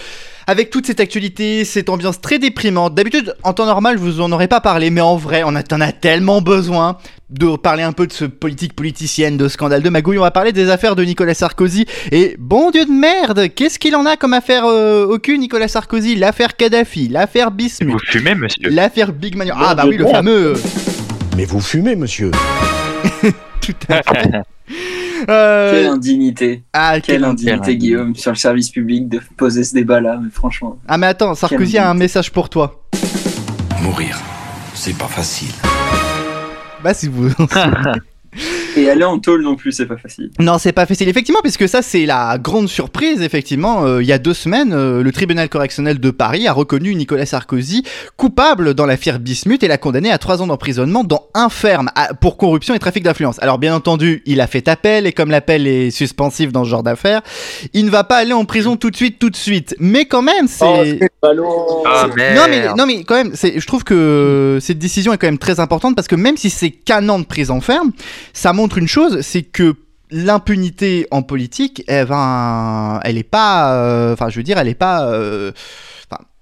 avec 0.47 0.71
toute 0.71 0.87
cette 0.87 0.99
actualité, 0.99 1.63
cette 1.63 1.89
ambiance 1.89 2.21
très 2.21 2.39
déprimante. 2.39 2.95
D'habitude, 2.95 3.35
en 3.43 3.53
temps 3.53 3.67
normal, 3.67 3.97
je 3.97 4.01
vous 4.01 4.19
en 4.19 4.31
aurais 4.31 4.47
pas 4.47 4.61
parlé, 4.61 4.89
mais 4.89 5.01
en 5.01 5.15
vrai, 5.15 5.43
on 5.45 5.53
a, 5.55 5.61
t'en 5.61 5.79
a 5.79 5.91
tellement 5.91 6.41
besoin 6.41 6.97
de 7.29 7.55
parler 7.57 7.83
un 7.83 7.91
peu 7.91 8.07
de 8.07 8.13
ce 8.13 8.25
politique 8.25 8.73
politicienne, 8.73 9.37
de 9.37 9.47
scandale 9.47 9.83
de 9.83 9.89
magouille. 9.89 10.17
On 10.17 10.21
va 10.23 10.31
parler 10.31 10.51
des 10.51 10.69
affaires 10.69 10.95
de 10.95 11.03
Nicolas 11.03 11.33
Sarkozy. 11.35 11.85
Et 12.11 12.35
bon 12.39 12.71
Dieu 12.71 12.85
de 12.85 12.91
merde, 12.91 13.47
qu'est-ce 13.53 13.77
qu'il 13.77 13.95
en 13.95 14.05
a 14.05 14.15
comme 14.17 14.33
affaire 14.33 14.63
euh, 14.65 15.05
au 15.05 15.19
cul, 15.19 15.37
Nicolas 15.37 15.67
Sarkozy? 15.67 16.15
L'affaire 16.15 16.55
Kadhafi, 16.57 17.07
l'affaire 17.07 17.51
Bismuth, 17.51 17.91
Vous 17.93 17.99
fumez, 17.99 18.35
monsieur 18.35 18.69
l'affaire 18.69 19.13
Big. 19.13 19.37
Bon 19.37 19.45
Ah 19.55 19.75
bah 19.75 19.83
oui, 19.87 19.97
le 19.97 20.07
fameux. 20.07 20.53
Mais 21.37 21.45
vous 21.45 21.61
fumez, 21.61 21.95
monsieur. 21.95 22.31
Tout 23.61 23.73
à 23.89 24.01
fait. 24.03 24.31
Euh, 25.27 25.71
Quelle 25.73 25.87
indignité. 25.87 26.63
ah, 26.71 26.93
Quelle 26.93 27.15
quel- 27.17 27.23
indignité, 27.25 27.59
quelle 27.65 27.77
Guillaume, 27.77 28.15
sur 28.15 28.31
le 28.31 28.37
service 28.37 28.69
public 28.69 29.09
de 29.09 29.19
poser 29.35 29.65
ce 29.65 29.73
débat-là, 29.73 30.17
mais 30.23 30.29
franchement. 30.31 30.79
ah 30.87 30.97
mais 30.97 31.07
attends, 31.07 31.35
Sarkozy 31.35 31.77
a 31.77 31.89
un 31.89 31.93
message 31.93 32.31
pour 32.31 32.47
toi. 32.49 32.81
Mourir, 33.81 34.17
c'est 34.73 34.97
pas 34.97 35.07
facile. 35.07 35.49
Bah 36.83 36.93
si 36.93 37.07
vous... 37.07 37.29
Et 38.77 38.89
aller 38.89 39.03
en 39.03 39.19
tôle 39.19 39.41
non 39.43 39.55
plus, 39.55 39.71
c'est 39.71 39.85
pas 39.85 39.97
facile. 39.97 40.29
Non, 40.39 40.57
c'est 40.57 40.71
pas 40.71 40.85
facile, 40.85 41.09
effectivement, 41.09 41.41
puisque 41.41 41.67
ça, 41.67 41.81
c'est 41.81 42.05
la 42.05 42.37
grande 42.37 42.67
surprise, 42.69 43.21
effectivement. 43.21 43.85
Euh, 43.85 44.01
il 44.01 44.07
y 44.07 44.13
a 44.13 44.17
deux 44.19 44.33
semaines, 44.33 44.73
euh, 44.73 45.01
le 45.03 45.11
tribunal 45.11 45.49
correctionnel 45.49 45.99
de 45.99 46.11
Paris 46.11 46.47
a 46.47 46.53
reconnu 46.53 46.95
Nicolas 46.95 47.25
Sarkozy 47.25 47.83
coupable 48.17 48.73
dans 48.73 48.85
l'affaire 48.85 49.19
Bismuth 49.19 49.63
et 49.63 49.67
l'a 49.67 49.77
condamné 49.77 50.11
à 50.11 50.17
trois 50.17 50.41
ans 50.41 50.47
d'emprisonnement 50.47 51.03
dans 51.03 51.27
un 51.33 51.49
ferme 51.49 51.89
à- 51.95 52.13
pour 52.13 52.37
corruption 52.37 52.73
et 52.73 52.79
trafic 52.79 53.03
d'influence. 53.03 53.41
Alors, 53.41 53.57
bien 53.57 53.73
entendu, 53.75 54.21
il 54.25 54.41
a 54.41 54.47
fait 54.47 54.67
appel, 54.67 55.07
et 55.07 55.11
comme 55.11 55.31
l'appel 55.31 55.67
est 55.67 55.89
suspensif 55.91 56.51
dans 56.51 56.63
ce 56.63 56.69
genre 56.69 56.83
d'affaires, 56.83 57.21
il 57.73 57.85
ne 57.85 57.89
va 57.89 58.03
pas 58.03 58.17
aller 58.17 58.33
en 58.33 58.45
prison 58.45 58.75
tout 58.75 58.89
de 58.91 58.95
suite, 58.95 59.19
tout 59.19 59.29
de 59.29 59.35
suite. 59.35 59.75
Mais 59.79 60.05
quand 60.05 60.21
même, 60.21 60.47
c'est... 60.47 60.99
Oh, 61.21 61.83
Ah, 61.85 62.05
non 62.07 62.15
merde. 62.15 62.49
mais 62.49 62.67
non 62.77 62.85
mais 62.85 63.03
quand 63.03 63.15
même, 63.15 63.31
c'est, 63.33 63.59
je 63.59 63.67
trouve 63.67 63.83
que 63.83 64.57
cette 64.61 64.79
décision 64.79 65.11
est 65.13 65.17
quand 65.17 65.27
même 65.27 65.37
très 65.37 65.59
importante 65.59 65.95
parce 65.95 66.07
que 66.07 66.15
même 66.15 66.37
si 66.37 66.49
c'est 66.49 66.69
qu'un 66.71 67.07
an 67.09 67.19
de 67.19 67.25
prison 67.25 67.61
ferme, 67.61 67.91
ça 68.33 68.53
montre 68.59 68.77
une 68.77 68.87
chose, 68.87 69.21
c'est 69.21 69.43
que 69.43 69.75
l'impunité 70.11 71.07
en 71.11 71.21
politique, 71.21 71.83
eh 71.87 72.03
ben, 72.03 72.99
elle 73.03 73.17
est 73.17 73.23
pas, 73.23 73.73
euh, 73.73 74.13
enfin 74.13 74.29
je 74.29 74.37
veux 74.37 74.43
dire, 74.43 74.57
elle 74.57 74.75
pas, 74.75 75.05
euh, 75.05 75.51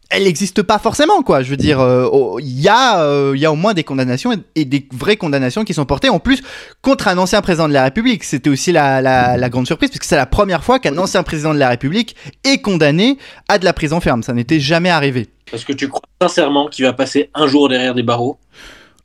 elle 0.10 0.24
n'existe 0.24 0.64
pas 0.64 0.80
forcément 0.80 1.22
quoi. 1.22 1.42
Je 1.42 1.50
veux 1.50 1.58
dire, 1.58 1.80
euh, 1.80 2.08
oh, 2.12 2.40
il 2.40 2.60
y 2.60 2.70
a, 2.70 3.02
euh, 3.02 3.34
il 3.36 3.42
y 3.42 3.46
a 3.46 3.52
au 3.52 3.56
moins 3.56 3.74
des 3.74 3.84
condamnations 3.84 4.32
et, 4.56 4.66
des 4.66 4.88
vraies 4.94 5.18
condamnations 5.18 5.64
qui 5.64 5.74
sont 5.74 5.86
portées 5.86 6.10
en 6.10 6.20
plus 6.20 6.42
contre 6.82 7.08
un 7.08 7.18
ancien 7.18 7.42
président 7.42 7.68
de 7.68 7.74
la 7.74 7.84
République. 7.84 8.24
C'était 8.24 8.50
aussi 8.50 8.72
la, 8.72 9.50
grande 9.50 9.68
surprise 9.68 9.90
puisque 9.90 10.06
c'est 10.06 10.16
la 10.16 10.26
première 10.26 10.64
fois 10.64 10.80
qu'un 10.80 10.98
ancien 10.98 11.24
président 11.24 11.54
de 11.54 11.60
la 11.60 11.70
République 11.70 12.16
est 12.44 12.62
condamné 12.62 13.18
à 13.48 13.60
de 13.60 13.66
la 13.66 13.74
prison 13.74 14.00
ferme. 14.00 14.24
Ça 14.24 14.34
n'était 14.34 14.60
jamais 14.60 14.90
arrivé. 14.90 15.28
Parce 15.52 15.64
que 15.64 15.74
tu 15.74 15.88
crois 15.88 16.02
sincèrement 16.22 16.68
qu'il 16.68 16.86
va 16.86 16.94
passer 16.94 17.30
un 17.34 17.48
jour 17.48 17.70
derrière 17.70 17.94
des 17.94 18.04
barreaux? 18.04 18.40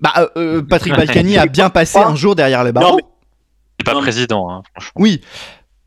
Bah, 0.03 0.13
euh, 0.19 0.29
euh, 0.37 0.63
Patrick 0.69 0.95
Balkany 0.95 1.39
a 1.39 1.47
bien 1.47 1.71
passé 1.71 1.99
un 1.99 2.15
jour 2.15 2.35
derrière 2.35 2.65
les 2.65 2.73
barreaux. 2.73 2.91
Non, 2.91 2.97
mais- 2.97 3.05
C'est 3.81 3.87
pas 3.95 4.01
président, 4.01 4.51
hein, 4.51 4.63
franchement. 4.75 4.93
Oui, 4.97 5.21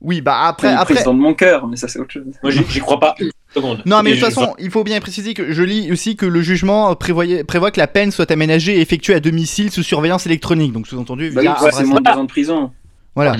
oui, 0.01 0.21
bah 0.21 0.39
après, 0.47 0.69
après. 0.69 0.93
président 0.95 1.13
de 1.13 1.19
mon 1.19 1.34
cœur, 1.34 1.67
mais 1.67 1.78
ça 1.78 1.88
c'est 1.88 1.99
autre 1.99 2.12
chose. 2.12 2.23
Moi, 2.43 2.51
j'y 2.51 2.80
crois 2.80 2.99
pas 2.99 3.15
une 3.19 3.32
seconde. 3.54 3.82
Non, 3.86 4.01
mais 4.04 4.12
de 4.12 4.15
toute 4.17 4.25
façon, 4.25 4.56
il 4.60 4.69
faut 4.71 4.84
bien 4.84 4.99
préciser 4.99 5.34
que 5.34 5.51
je 5.51 5.63
lis 5.63 5.91
aussi 5.91 6.15
que 6.15 6.25
le 6.25 6.41
jugement 6.41 6.95
prévoyait, 6.95 7.43
prévoit 7.43 7.71
que 7.71 7.80
la 7.80 7.88
peine 7.88 8.12
soit 8.12 8.30
aménagée 8.32 8.78
et 8.78 8.82
effectuée 8.82 9.15
à 9.15 9.19
domicile 9.19 9.71
sous 9.71 9.84
surveillance 9.84 10.25
électronique. 10.25 10.73
Donc, 10.73 10.88
sous-entendu, 10.88 11.32
Bah 11.32 11.41
oui, 11.43 11.49
c'est 11.71 11.84
moins 11.86 11.99
de 11.99 12.04
deux 12.04 12.12
ans 12.12 12.23
de 12.23 12.30
prison. 12.30 12.71
Voilà. 13.15 13.36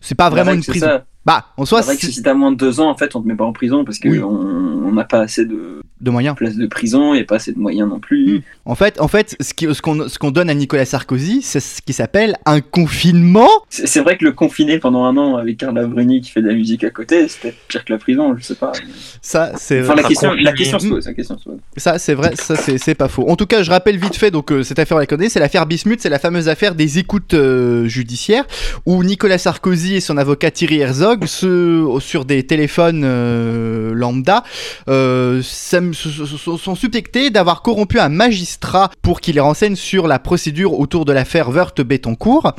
C'est 0.00 0.16
pas 0.16 0.30
vraiment 0.30 0.52
une 0.52 0.64
prison. 0.64 0.86
ça. 0.86 1.04
Bah, 1.24 1.46
en 1.56 1.64
soi, 1.64 1.82
C'est 1.82 1.92
vrai 1.92 1.96
que 1.98 2.06
si 2.06 2.22
t'as 2.22 2.34
moins 2.34 2.50
de 2.50 2.56
deux 2.56 2.80
ans, 2.80 2.90
en 2.90 2.96
fait, 2.96 3.14
on 3.14 3.22
te 3.22 3.28
met 3.28 3.36
pas 3.36 3.44
en 3.44 3.52
prison 3.52 3.84
parce 3.84 4.00
qu'on 4.00 4.08
Oui. 4.10 4.20
on 4.20 4.90
n'a 4.92 5.04
pas 5.04 5.20
assez 5.20 5.44
de 5.46 5.80
de 6.02 6.10
moyens. 6.10 6.36
places 6.36 6.56
de 6.56 6.66
prison 6.66 7.14
et 7.14 7.24
pas 7.24 7.36
assez 7.36 7.52
de 7.52 7.58
moyens 7.58 7.88
non 7.88 8.00
plus. 8.00 8.38
Hmm. 8.38 8.40
En 8.66 8.74
fait, 8.74 9.00
en 9.00 9.08
fait, 9.08 9.36
ce 9.40 9.54
qui- 9.54 9.72
ce 9.74 9.80
qu'on 9.80 10.08
ce 10.08 10.18
qu'on 10.18 10.30
donne 10.30 10.50
à 10.50 10.54
Nicolas 10.54 10.84
Sarkozy, 10.84 11.40
c'est 11.42 11.60
ce 11.60 11.80
qui 11.80 11.92
s'appelle 11.92 12.36
un 12.44 12.60
confinement. 12.60 13.48
C'est 13.70 13.86
c'est 13.86 14.00
vrai 14.00 14.16
que 14.18 14.24
le 14.24 14.32
confiné 14.32 14.78
pendant 14.78 15.04
un 15.04 15.16
an 15.16 15.36
avec 15.36 15.56
Carla 15.58 15.86
Bruni 15.86 16.20
qui 16.20 16.30
fait 16.30 16.42
de 16.42 16.48
la 16.48 16.54
musique 16.54 16.84
à 16.84 16.90
côté, 16.90 17.26
c'était 17.28 17.54
pire 17.68 17.84
que 17.84 17.92
la 17.92 17.98
prison, 17.98 18.34
je 18.36 18.42
sais 18.42 18.54
pas. 18.54 18.72
Ça, 19.20 19.52
c'est 19.56 19.80
Enfin, 19.82 19.94
la 19.94 20.02
question, 20.02 20.32
la 20.34 20.52
question 20.52 20.78
se 20.78 20.88
pose. 20.88 21.06
La 21.06 21.14
question 21.14 21.38
se 21.38 21.44
pose. 21.44 21.58
Ça, 21.76 21.98
c'est 21.98 22.14
vrai, 22.14 22.32
ça, 22.36 22.56
c'est 22.56 22.78
c'est 22.78 22.94
pas 22.94 23.08
faux. 23.08 23.28
En 23.28 23.36
tout 23.36 23.46
cas, 23.46 23.62
je 23.62 23.70
rappelle 23.70 23.96
vite 23.98 24.16
fait, 24.16 24.30
donc, 24.30 24.50
euh, 24.52 24.62
cette 24.62 24.78
affaire, 24.78 24.96
on 24.96 25.00
la 25.00 25.06
connaît, 25.06 25.28
c'est 25.28 25.40
l'affaire 25.40 25.66
Bismuth, 25.66 26.00
c'est 26.00 26.08
la 26.08 26.18
fameuse 26.18 26.48
affaire 26.48 26.74
des 26.74 26.98
écoutes 26.98 27.34
euh, 27.34 27.86
judiciaires, 27.86 28.44
où 28.86 29.02
Nicolas 29.04 29.38
Sarkozy 29.38 29.94
et 29.96 30.00
son 30.00 30.16
avocat 30.16 30.50
Thierry 30.50 30.80
Herzog, 30.80 31.26
se, 31.26 31.86
sur 32.00 32.24
des 32.24 32.42
téléphones 32.44 33.02
euh, 33.04 33.92
lambda, 33.94 34.42
euh, 34.88 35.40
sam- 35.42 35.91
sont 35.92 36.74
suspectés 36.74 37.30
d'avoir 37.30 37.62
corrompu 37.62 37.98
un 38.00 38.08
magistrat 38.08 38.90
pour 39.02 39.20
qu'il 39.20 39.34
les 39.34 39.40
renseigne 39.40 39.76
sur 39.76 40.06
la 40.08 40.18
procédure 40.18 40.78
autour 40.78 41.04
de 41.04 41.12
l'affaire 41.12 41.50
Wörth-Bettencourt, 41.50 42.52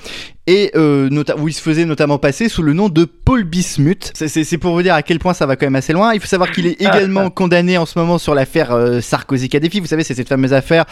et 0.45 0.71
euh, 0.75 1.09
où 1.39 1.47
il 1.47 1.53
se 1.53 1.61
faisait 1.61 1.85
notamment 1.85 2.17
passer 2.17 2.49
sous 2.49 2.61
le 2.63 2.73
nom 2.73 2.89
de 2.89 3.05
Paul 3.05 3.43
Bismuth. 3.45 4.11
C'est- 4.13 4.57
pour 4.57 4.73
vous 4.73 4.81
dire 4.83 4.93
à 4.93 5.01
quel 5.01 5.17
point 5.19 5.33
ça 5.33 5.45
va 5.45 5.55
quand 5.55 5.65
même 5.65 5.75
assez 5.75 5.93
loin. 5.93 6.13
Il 6.13 6.19
faut 6.19 6.27
savoir 6.27 6.51
qu'il 6.51 6.67
est 6.67 6.79
également 6.81 7.29
condamné 7.29 7.77
en 7.77 7.85
ce 7.85 7.97
moment 7.97 8.17
sur 8.17 8.35
l'affaire 8.35 8.71
euh, 8.71 8.99
Sarkozy-Kadhafi. 9.01 9.79
Vous 9.79 9.87
savez, 9.87 10.03
c'est 10.03 10.13
cette 10.15 10.27
fameuse 10.29 10.53
affaire 10.53 10.85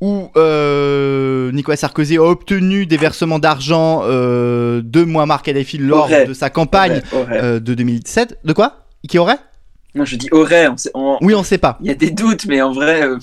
où 0.00 0.28
euh, 0.36 1.50
Nicolas 1.52 1.76
Sarkozy 1.76 2.16
a 2.16 2.22
obtenu 2.22 2.86
des 2.86 2.96
versements 2.96 3.38
d'argent 3.38 4.02
de 4.06 5.04
Muammar 5.04 5.42
Kadhafi 5.42 5.78
lors 5.78 6.08
de 6.08 6.32
sa 6.32 6.48
campagne 6.50 7.02
de 7.30 7.58
2017. 7.58 8.38
De 8.44 8.52
quoi? 8.52 8.86
Qui 9.08 9.18
aurait? 9.18 9.38
Non, 9.94 10.04
je 10.04 10.16
dis 10.16 10.28
aurait. 10.32 10.68
on 10.68 10.76
sait- 10.76 10.90
on- 10.94 11.18
Oui, 11.20 11.34
on 11.34 11.42
sait 11.42 11.58
pas. 11.58 11.78
Il 11.82 11.86
y 11.86 11.90
a 11.90 11.94
des 11.94 12.10
doutes, 12.10 12.46
mais 12.46 12.62
en 12.62 12.72
vrai, 12.72 13.02
euh, 13.02 13.18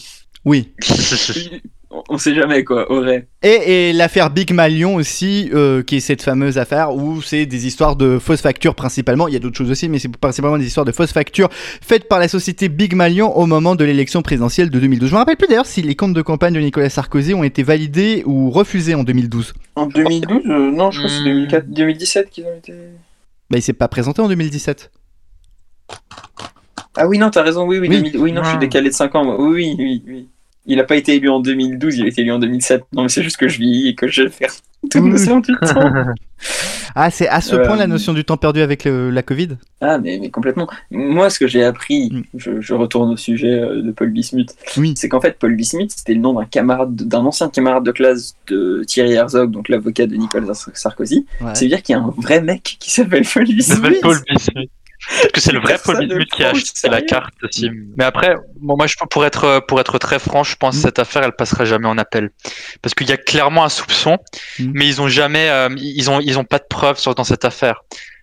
Oui. 0.46 0.72
on, 1.92 2.04
on 2.10 2.18
sait 2.20 2.36
jamais 2.36 2.64
quoi, 2.64 2.92
aurait. 2.92 3.28
Et, 3.42 3.90
et 3.90 3.94
l'affaire 3.94 4.30
Big 4.30 4.52
Malion 4.54 4.94
aussi, 4.96 5.50
euh, 5.54 5.82
qui 5.82 5.96
est 5.96 6.00
cette 6.00 6.22
fameuse 6.22 6.60
affaire 6.60 6.94
où 6.94 7.24
c'est 7.24 7.48
des 7.48 7.66
histoires 7.66 7.96
de 7.96 8.20
fausses 8.20 8.42
factures 8.42 8.76
principalement. 8.76 9.28
Il 9.28 9.34
y 9.34 9.38
a 9.38 9.40
d'autres 9.40 9.58
choses 9.58 9.72
aussi, 9.72 9.90
mais 9.90 9.98
c'est 9.98 10.16
principalement 10.16 10.60
des 10.60 10.68
histoires 10.68 10.86
de 10.86 10.92
fausses 10.92 11.12
factures 11.12 11.50
faites 11.52 12.08
par 12.08 12.20
la 12.20 12.28
société 12.28 12.70
Big 12.70 12.94
Malion 12.94 13.36
au 13.36 13.48
moment 13.48 13.76
de 13.76 13.84
l'élection 13.84 14.22
présidentielle 14.22 14.70
de 14.70 14.80
2012. 14.80 15.10
Je 15.10 15.14
me 15.16 15.18
rappelle 15.20 15.38
plus 15.38 15.48
d'ailleurs 15.48 15.66
si 15.66 15.82
les 15.82 15.96
comptes 15.96 16.14
de 16.14 16.22
campagne 16.22 16.54
de 16.54 16.60
Nicolas 16.60 16.92
Sarkozy 16.92 17.34
ont 17.34 17.44
été 17.44 17.64
validés 17.64 18.22
ou 18.28 18.52
refusés 18.52 18.94
en 18.94 19.04
2012. 19.04 19.54
En 19.76 19.88
2012, 19.88 20.42
euh, 20.46 20.72
non, 20.72 20.92
je 20.92 21.00
crois 21.00 21.10
que 21.10 21.16
c'est 21.16 21.22
Hmm. 21.22 21.26
2004, 21.26 21.68
2017 21.72 22.30
qu'ils 22.30 22.46
ont 22.46 22.56
été. 22.56 22.74
Bah, 23.50 23.58
il 23.58 23.64
s'est 23.64 23.74
pas 23.74 23.88
présenté 23.88 24.22
en 24.22 24.28
2017. 24.28 24.92
Ah 26.98 27.08
oui, 27.08 27.18
non, 27.18 27.30
t'as 27.30 27.44
raison, 27.44 27.66
oui, 27.68 27.78
oui, 27.80 27.88
Oui. 27.90 27.98
2000 27.98 28.18
oui 28.18 28.32
non, 28.32 28.42
je 28.44 28.48
suis 28.50 28.58
Ah. 28.58 28.60
décalé 28.60 28.90
de 28.90 28.94
5 28.96 29.14
ans. 29.16 29.24
moi. 29.26 29.36
Oui, 29.40 29.76
oui, 29.78 30.04
oui. 30.08 30.28
Il 30.66 30.80
a 30.80 30.84
pas 30.84 30.96
été 30.98 31.16
élu 31.16 31.30
en 31.30 31.40
2012, 31.40 31.98
il 31.98 32.04
a 32.06 32.08
été 32.08 32.22
élu 32.22 32.32
en 32.32 32.40
2007. 32.40 32.84
Non, 32.94 33.04
mais 33.04 33.10
c'est 33.10 33.24
juste 33.24 33.38
que 33.38 33.48
je 33.48 33.58
vis 33.60 33.88
et 33.88 33.96
que 33.96 34.08
je 34.08 34.24
vais 34.24 34.30
faire 34.30 34.52
tout 34.92 35.00
Oui. 35.00 35.10
notion 35.10 35.40
du 35.40 35.54
temps. 35.56 35.94
Ah, 36.96 37.10
c'est 37.12 37.28
à 37.28 37.42
ce 37.42 37.56
Euh, 37.56 37.66
point 37.66 37.76
la 37.76 37.88
notion 37.88 38.14
du 38.14 38.24
temps 38.24 38.38
perdu 38.38 38.62
avec 38.62 38.84
le- 38.86 39.10
la 39.10 39.22
Covid? 39.24 39.50
Ah, 39.82 39.98
mais, 40.00 40.18
mais 40.20 40.30
complètement. 40.30 40.68
Moi, 40.92 41.30
ce 41.30 41.40
que 41.40 41.48
j'ai 41.48 41.64
appris, 41.64 42.10
Mm. 42.12 42.22
je, 42.36 42.62
je 42.62 42.74
retourne 42.74 43.12
au 43.12 43.18
sujet 43.18 43.52
euh, 43.60 43.82
de 43.82 43.92
Paul 43.92 44.10
Bismuth, 44.10 44.56
Oui. 44.78 44.94
c'est 44.96 45.08
qu'en 45.10 45.22
fait, 45.22 45.38
Paul 45.40 45.56
Bismuth, 45.56 45.92
c'était 45.96 46.14
le 46.14 46.20
nom 46.22 46.34
d'un 46.34 46.46
camarade, 46.46 46.96
de- 46.96 47.04
d'un 47.04 47.20
ancien 47.26 47.50
camarade 47.50 47.84
de 47.86 47.92
classe 47.92 48.36
de 48.48 48.84
Thierry 48.88 49.14
Herzog, 49.14 49.52
donc 49.52 49.70
l'avocat 49.70 50.08
de 50.08 50.16
Nicolas 50.16 50.54
Sar- 50.54 50.76
Sarkozy. 50.76 51.26
Ouais. 51.42 51.54
Ça 51.56 51.62
veut 51.62 51.68
dire 51.70 51.82
qu'il 51.84 51.94
y 51.94 51.98
a 51.98 52.02
un 52.02 52.14
vrai 52.18 52.42
mec 52.42 52.78
qui 52.80 52.92
s'appelle 52.92 53.24
Paul 53.32 53.44
Bismuth. 53.46 53.64
s'appelle 53.64 54.00
Paul 54.02 54.18
Bismuth. 54.30 54.70
Parce 55.08 55.28
que 55.34 55.40
c'est 55.40 55.52
le 55.54 55.60
vrai 55.60 55.78
le 56.00 56.26
qui 56.26 56.44
a 56.44 56.50
acheté 56.50 56.90
la 56.90 57.02
carte 57.02 57.34
aussi. 57.44 57.70
Mais 57.98 58.04
après, 58.04 58.36
bon, 58.60 58.76
moi, 58.78 58.88
je, 58.88 58.96
pour 59.10 59.26
être, 59.26 59.62
pour 59.68 59.80
être 59.80 59.98
très 59.98 60.20
franc, 60.20 60.44
je 60.44 60.56
pense 60.56 60.76
que 60.76 60.82
cette 60.82 61.00
affaire, 61.00 61.24
elle 61.24 61.32
passera 61.32 61.66
jamais 61.66 61.88
en 61.88 61.98
appel. 61.98 62.32
Parce 62.82 62.94
qu'il 62.94 63.08
y 63.10 63.14
a 63.14 63.18
clairement 63.18 63.64
un 63.64 63.70
soupçon, 63.70 64.18
Mm. 64.60 64.72
mais 64.74 64.88
ils 64.88 65.02
ont 65.02 65.08
jamais, 65.08 65.50
euh, 65.50 65.70
ils 65.78 66.10
ont, 66.10 66.20
ils 66.20 66.38
ont 66.40 66.44
pas 66.44 66.60
de 66.60 66.66
preuves 66.70 67.00
sur, 67.00 67.16
dans 67.16 67.24
cette 67.24 67.46
affaire. 67.46 67.82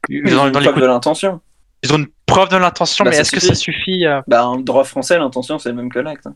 Ils 0.09 0.35
ont 0.35 0.49
dans 0.51 0.61
une 0.61 0.67
preuve 0.67 0.81
de 0.81 0.87
l'intention. 0.87 1.41
ils 1.83 1.93
ont 1.93 1.99
une 1.99 2.09
preuve 2.27 2.49
de 2.49 2.57
l'intention, 2.57 3.05
Bah, 3.05 3.11
mais 3.11 3.19
est-ce 3.19 3.33
que 3.33 3.41
ça 3.41 3.55
suffit 3.55 4.07
euh 4.07 4.21
Bah, 4.27 4.47
en 4.47 4.57
droit 4.57 4.85
français, 4.85 5.19
l'intention, 5.19 5.59
c'est 5.59 5.71
le 5.71 5.75
même 5.77 5.91
que 5.93 5.99
l'acte. 5.99 6.27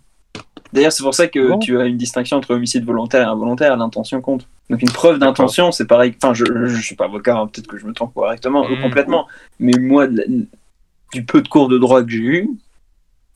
D'ailleurs, 0.72 0.92
c'est 0.92 1.02
pour 1.02 1.14
ça 1.14 1.26
que 1.26 1.48
Bon. 1.48 1.58
tu 1.58 1.78
as 1.80 1.84
une 1.84 1.96
distinction 1.96 2.36
entre 2.36 2.54
homicide 2.54 2.84
volontaire 2.84 3.22
et 3.22 3.30
involontaire. 3.30 3.76
L'intention 3.76 4.20
compte. 4.20 4.46
Donc, 4.68 4.82
une 4.82 4.90
preuve 4.90 5.18
d'intention, 5.18 5.72
c'est 5.72 5.86
pareil. 5.86 6.14
Enfin, 6.22 6.32
je, 6.32 6.44
je, 6.44 6.66
je 6.66 6.80
suis 6.82 6.94
pas 6.94 7.06
avocat, 7.06 7.36
hein, 7.36 7.46
peut-être 7.48 7.66
que 7.66 7.76
je 7.76 7.86
me 7.86 7.92
trompe 7.92 8.14
correctement, 8.14 8.64
ou 8.66 8.76
Mhm. 8.76 8.82
complètement. 8.82 9.26
Mais 9.58 9.72
moi, 9.78 10.06
la- 10.06 10.22
du 11.12 11.24
peu 11.24 11.42
de 11.42 11.48
cours 11.48 11.68
de 11.68 11.76
droit 11.76 12.02
que 12.04 12.10
j'ai 12.10 12.18
eu, 12.18 12.50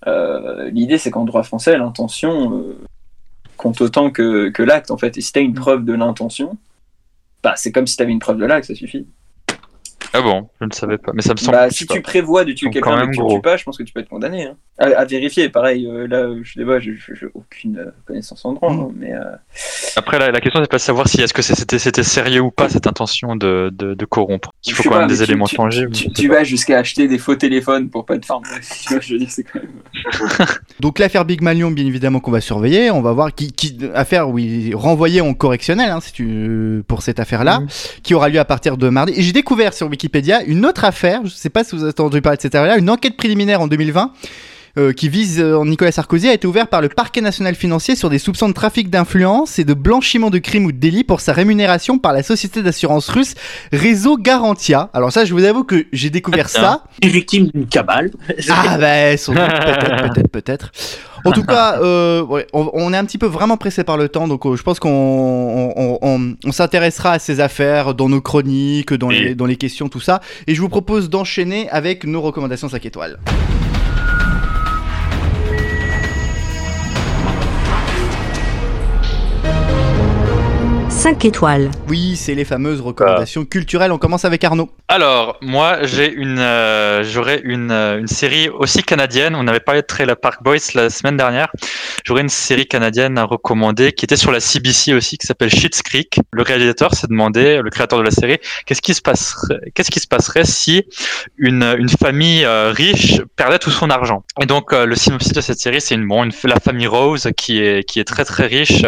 euh, 0.06 0.70
l'idée, 0.70 0.96
c'est 0.98 1.10
qu'en 1.10 1.24
droit 1.24 1.42
français, 1.42 1.76
l'intention 1.76 2.56
euh, 2.56 2.78
compte 3.56 3.80
autant 3.80 4.10
que, 4.10 4.48
que 4.50 4.62
l'acte, 4.62 4.90
en 4.92 4.96
fait. 4.98 5.16
Et 5.18 5.20
si 5.20 5.32
tu 5.32 5.38
as 5.40 5.42
une 5.42 5.54
preuve 5.54 5.84
de 5.84 5.92
l'intention, 5.92 6.56
bah, 7.42 7.54
c'est 7.56 7.72
comme 7.72 7.86
si 7.88 7.96
tu 7.96 8.02
avais 8.04 8.12
une 8.12 8.18
preuve 8.20 8.38
de 8.38 8.44
l'acte, 8.46 8.66
ça 8.68 8.74
suffit. 8.76 9.06
Ah 10.16 10.22
bon, 10.22 10.48
je 10.60 10.66
ne 10.66 10.72
savais 10.72 10.96
pas. 10.96 11.10
Mais 11.12 11.22
ça 11.22 11.32
me 11.32 11.38
semble. 11.38 11.56
Bah, 11.56 11.70
si 11.70 11.86
pas. 11.86 11.94
tu 11.94 12.00
prévois 12.00 12.44
de 12.44 12.52
tuer 12.52 12.70
quelqu'un 12.70 12.96
mais 13.00 13.06
que 13.08 13.10
tu 13.16 13.18
le 13.18 13.24
gros. 13.24 13.34
tues 13.36 13.42
pas, 13.42 13.56
je 13.56 13.64
pense 13.64 13.76
que 13.76 13.82
tu 13.82 13.92
peux 13.92 14.00
être 14.00 14.08
condamné. 14.08 14.44
hein. 14.46 14.56
À, 14.78 14.86
à 14.86 15.04
vérifier, 15.04 15.48
pareil, 15.48 15.86
euh, 15.86 16.06
là, 16.08 16.28
je 16.42 16.52
sais 16.54 16.64
pas, 16.64 16.78
j'ai 16.80 16.96
aucune 17.34 17.78
euh, 17.78 17.90
connaissance 18.06 18.44
en 18.44 18.52
droit, 18.54 18.72
Mm. 18.72 18.80
hein, 18.80 18.88
mais 18.96 19.12
euh, 19.12 19.20
Après, 19.96 20.18
la, 20.18 20.30
la 20.32 20.40
question, 20.40 20.60
c'est 20.62 20.70
pas 20.70 20.76
de 20.78 20.82
savoir 20.82 21.08
si 21.08 21.20
est-ce 21.20 21.32
que 21.34 21.42
c'était 21.42 21.78
c'était 21.78 22.02
sérieux 22.02 22.40
ou 22.40 22.50
pas 22.50 22.68
cette 22.68 22.86
intention 22.86 23.36
de, 23.36 23.70
de, 23.72 23.94
de 23.94 24.04
corrompre. 24.04 24.52
Il 24.64 24.72
faut 24.72 24.82
quand 24.84 24.90
pas, 24.90 24.98
même 25.00 25.08
des 25.08 25.16
tu- 25.18 25.22
éléments 25.24 25.46
tu, 25.46 25.56
tangibles. 25.56 25.92
Tu, 25.92 26.28
vas 26.28 26.44
jusqu'à 26.44 26.78
acheter 26.78 27.06
des 27.08 27.18
faux 27.18 27.34
téléphones 27.36 27.88
pour 27.90 28.04
pas 28.06 28.18
te 28.18 28.26
faire. 28.26 28.40
bref, 28.40 28.68
tu 28.86 28.92
vois, 28.92 29.00
je 29.00 29.12
veux 29.12 29.18
dire, 29.18 29.30
c'est 29.30 29.42
quand 29.44 29.60
même. 29.60 29.70
Donc 30.80 30.98
l'affaire 30.98 31.24
Big 31.24 31.40
Malion, 31.40 31.70
bien 31.70 31.86
évidemment 31.86 32.20
qu'on 32.20 32.30
va 32.30 32.40
surveiller, 32.40 32.90
on 32.90 33.00
va 33.02 33.12
voir 33.12 33.34
qui, 33.34 33.52
qui 33.52 33.78
affaire 33.94 34.28
où 34.28 34.38
il 34.38 34.70
est 34.70 34.74
renvoyé 34.74 35.20
en 35.20 35.34
correctionnel 35.34 35.90
hein, 35.90 36.00
si 36.00 36.12
tu, 36.12 36.82
pour 36.86 37.02
cette 37.02 37.18
affaire-là, 37.20 37.60
Mhm. 37.60 37.66
qui 38.02 38.14
aura 38.14 38.28
lieu 38.28 38.38
à 38.38 38.44
partir 38.44 38.76
de 38.76 38.88
mardi. 38.88 39.12
Et 39.16 39.22
j'ai 39.22 39.32
découvert 39.32 39.72
sur 39.72 39.88
Wikipédia 39.88 40.03
une 40.46 40.66
autre 40.66 40.84
affaire, 40.84 41.20
je 41.24 41.30
sais 41.30 41.50
pas 41.50 41.64
si 41.64 41.74
vous 41.74 41.82
avez 41.82 41.90
entendu 41.90 42.20
parler 42.22 42.36
de 42.36 42.42
cette 42.42 42.54
affaire-là, 42.54 42.78
une 42.78 42.90
enquête 42.90 43.16
préliminaire 43.16 43.60
en 43.60 43.66
2020 43.66 44.12
euh, 44.78 44.92
qui 44.92 45.08
vise 45.08 45.40
euh, 45.40 45.64
Nicolas 45.64 45.92
Sarkozy 45.92 46.28
a 46.28 46.32
été 46.32 46.46
ouverte 46.46 46.68
par 46.70 46.80
le 46.80 46.88
parquet 46.88 47.20
national 47.20 47.54
financier 47.54 47.94
sur 47.96 48.10
des 48.10 48.18
soupçons 48.18 48.48
de 48.48 48.54
trafic 48.54 48.90
d'influence 48.90 49.58
et 49.58 49.64
de 49.64 49.74
blanchiment 49.74 50.30
de 50.30 50.38
crimes 50.38 50.64
ou 50.66 50.72
de 50.72 50.76
délits 50.78 51.04
pour 51.04 51.20
sa 51.20 51.32
rémunération 51.32 51.98
par 51.98 52.12
la 52.12 52.22
société 52.22 52.62
d'assurance 52.62 53.08
russe 53.08 53.34
Réseau 53.72 54.16
Garantia. 54.16 54.90
Alors 54.92 55.12
ça, 55.12 55.24
je 55.24 55.32
vous 55.34 55.44
avoue 55.44 55.64
que 55.64 55.86
j'ai 55.92 56.10
découvert 56.10 56.48
tiens. 56.48 56.60
ça. 56.62 56.84
est 57.02 57.08
victime 57.08 57.48
d'une 57.54 57.66
cabale. 57.66 58.10
Ah 58.50 58.78
bah 58.78 59.16
sans 59.16 59.32
doute, 59.32 59.42
peut-être, 59.42 60.02
peut-être, 60.12 60.28
peut-être. 60.30 60.72
En 61.26 61.32
tout 61.32 61.44
cas, 61.44 61.78
euh, 61.82 62.22
ouais, 62.22 62.46
on, 62.52 62.70
on 62.74 62.92
est 62.92 62.96
un 62.96 63.04
petit 63.04 63.16
peu 63.18 63.26
vraiment 63.26 63.56
pressé 63.56 63.82
par 63.84 63.96
le 63.96 64.08
temps, 64.08 64.28
donc 64.28 64.44
euh, 64.44 64.56
je 64.56 64.62
pense 64.62 64.78
qu'on 64.78 64.90
on, 64.90 65.98
on- 66.02 66.34
on 66.44 66.52
s'intéressera 66.52 67.12
à 67.12 67.18
ces 67.18 67.40
affaires 67.40 67.94
dans 67.94 68.08
nos 68.08 68.20
chroniques, 68.20 68.92
dans 68.92 69.08
les, 69.08 69.34
dans 69.34 69.46
les 69.46 69.56
questions, 69.56 69.88
tout 69.88 70.00
ça. 70.00 70.20
Et 70.46 70.54
je 70.54 70.60
vous 70.60 70.68
propose 70.68 71.08
d'enchaîner 71.08 71.68
avec 71.70 72.04
nos 72.04 72.20
recommandations 72.20 72.68
5 72.68 72.84
étoiles. 72.84 73.18
5 81.04 81.22
étoiles. 81.26 81.70
Oui, 81.90 82.16
c'est 82.16 82.34
les 82.34 82.46
fameuses 82.46 82.80
recommandations 82.80 83.44
culturelles. 83.44 83.92
On 83.92 83.98
commence 83.98 84.24
avec 84.24 84.42
Arnaud. 84.42 84.70
Alors, 84.94 85.38
moi, 85.40 85.78
euh, 85.82 87.02
j'aurais 87.02 87.40
une, 87.42 87.72
euh, 87.72 87.98
une 87.98 88.06
série 88.06 88.48
aussi 88.48 88.80
canadienne. 88.84 89.34
On 89.34 89.48
avait 89.48 89.58
parlé 89.58 89.80
de 89.80 89.86
Trailer 89.88 90.16
Park 90.16 90.44
Boys 90.44 90.58
la 90.76 90.88
semaine 90.88 91.16
dernière. 91.16 91.48
J'aurais 92.04 92.20
une 92.20 92.28
série 92.28 92.68
canadienne 92.68 93.18
à 93.18 93.24
recommander 93.24 93.90
qui 93.90 94.04
était 94.04 94.16
sur 94.16 94.30
la 94.30 94.38
CBC 94.38 94.94
aussi, 94.94 95.18
qui 95.18 95.26
s'appelle 95.26 95.50
Schitt's 95.50 95.82
Creek. 95.82 96.20
Le 96.30 96.44
réalisateur 96.44 96.94
s'est 96.94 97.08
demandé, 97.08 97.60
le 97.60 97.70
créateur 97.70 97.98
de 97.98 98.04
la 98.04 98.12
série, 98.12 98.38
qu'est-ce 98.66 98.80
qui 98.80 98.94
se 98.94 99.02
passerait, 99.02 100.44
si 100.44 100.84
une, 101.38 101.88
famille 102.00 102.44
euh, 102.44 102.70
riche 102.70 103.20
perdait 103.34 103.58
tout 103.58 103.72
son 103.72 103.90
argent? 103.90 104.22
Et 104.40 104.46
donc, 104.46 104.70
le 104.70 104.94
synopsis 104.94 105.32
de 105.32 105.40
cette 105.40 105.58
série, 105.58 105.80
c'est 105.80 105.96
une, 105.96 106.08
la 106.44 106.60
famille 106.60 106.86
Rose 106.86 107.30
qui 107.36 107.58
est, 107.58 108.06
très 108.06 108.24
très 108.24 108.46
riche, 108.46 108.84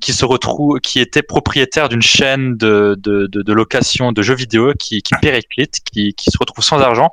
qui 0.00 0.12
se 0.12 0.24
retrouve, 0.24 0.80
qui 0.80 0.98
était 0.98 1.22
propriétaire 1.22 1.88
d'une 1.88 2.02
chaîne 2.02 2.56
de, 2.56 2.96
de, 2.98 3.28
de, 3.28 3.42
de 3.42 3.52
location 3.52 4.10
de 4.10 4.22
jeux 4.22 4.34
vidéo 4.34 4.72
qui, 4.76 4.95
qui 5.02 5.14
périclite, 5.20 5.80
qui, 5.80 6.14
qui 6.14 6.30
se 6.30 6.38
retrouve 6.38 6.64
sans 6.64 6.80
argent. 6.80 7.12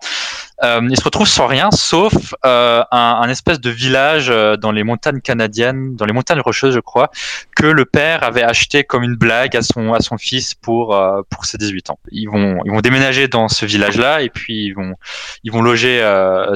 Euh, 0.64 0.82
il 0.90 0.98
se 0.98 1.04
retrouve 1.04 1.28
sans 1.28 1.48
rien, 1.48 1.72
sauf 1.72 2.36
euh, 2.46 2.84
un, 2.92 3.20
un 3.22 3.30
espèce 3.30 3.60
de 3.60 3.70
village 3.70 4.30
euh, 4.30 4.56
dans 4.56 4.72
les 4.72 4.84
montagnes 4.84 5.20
canadiennes, 5.20 5.96
dans 5.96 6.06
les 6.06 6.14
montagnes 6.14 6.42
rocheuses, 6.42 6.76
je 6.76 6.80
crois, 6.80 7.10
que 7.56 7.66
le 7.66 7.86
père 7.86 8.24
avait 8.24 8.44
acheté 8.44 8.84
comme 8.84 9.04
une 9.04 9.16
blague 9.16 9.56
à 9.56 9.62
son 9.62 9.94
à 9.94 10.02
son 10.02 10.18
fils 10.18 10.54
pour 10.54 11.00
pour 11.30 11.46
ses 11.46 11.58
18 11.58 11.90
ans. 11.90 12.00
Ils 12.12 12.28
vont 12.28 12.60
ils 12.66 12.72
vont 12.72 12.82
déménager 12.82 13.28
dans 13.28 13.48
ce 13.48 13.66
village-là 13.66 14.22
et 14.22 14.30
puis 14.30 14.66
ils 14.66 14.74
vont 14.74 14.96
ils 15.44 15.52
vont 15.52 15.62
loger 15.62 16.02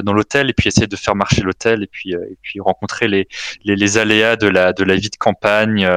dans 0.04 0.12
l'hôtel 0.12 0.50
et 0.50 0.52
puis 0.52 0.68
essayer 0.68 0.86
de 0.86 0.96
faire 0.96 1.14
marcher 1.14 1.42
l'hôtel 1.42 1.82
et 1.82 1.86
puis 1.86 2.12
et 2.12 2.38
puis 2.42 2.60
rencontrer 2.60 3.08
les, 3.08 3.28
les 3.64 3.76
les 3.76 3.98
aléas 3.98 4.36
de 4.36 4.48
la 4.48 4.72
de 4.72 4.84
la 4.84 4.96
vie 4.96 5.10
de 5.10 5.16
campagne 5.16 5.88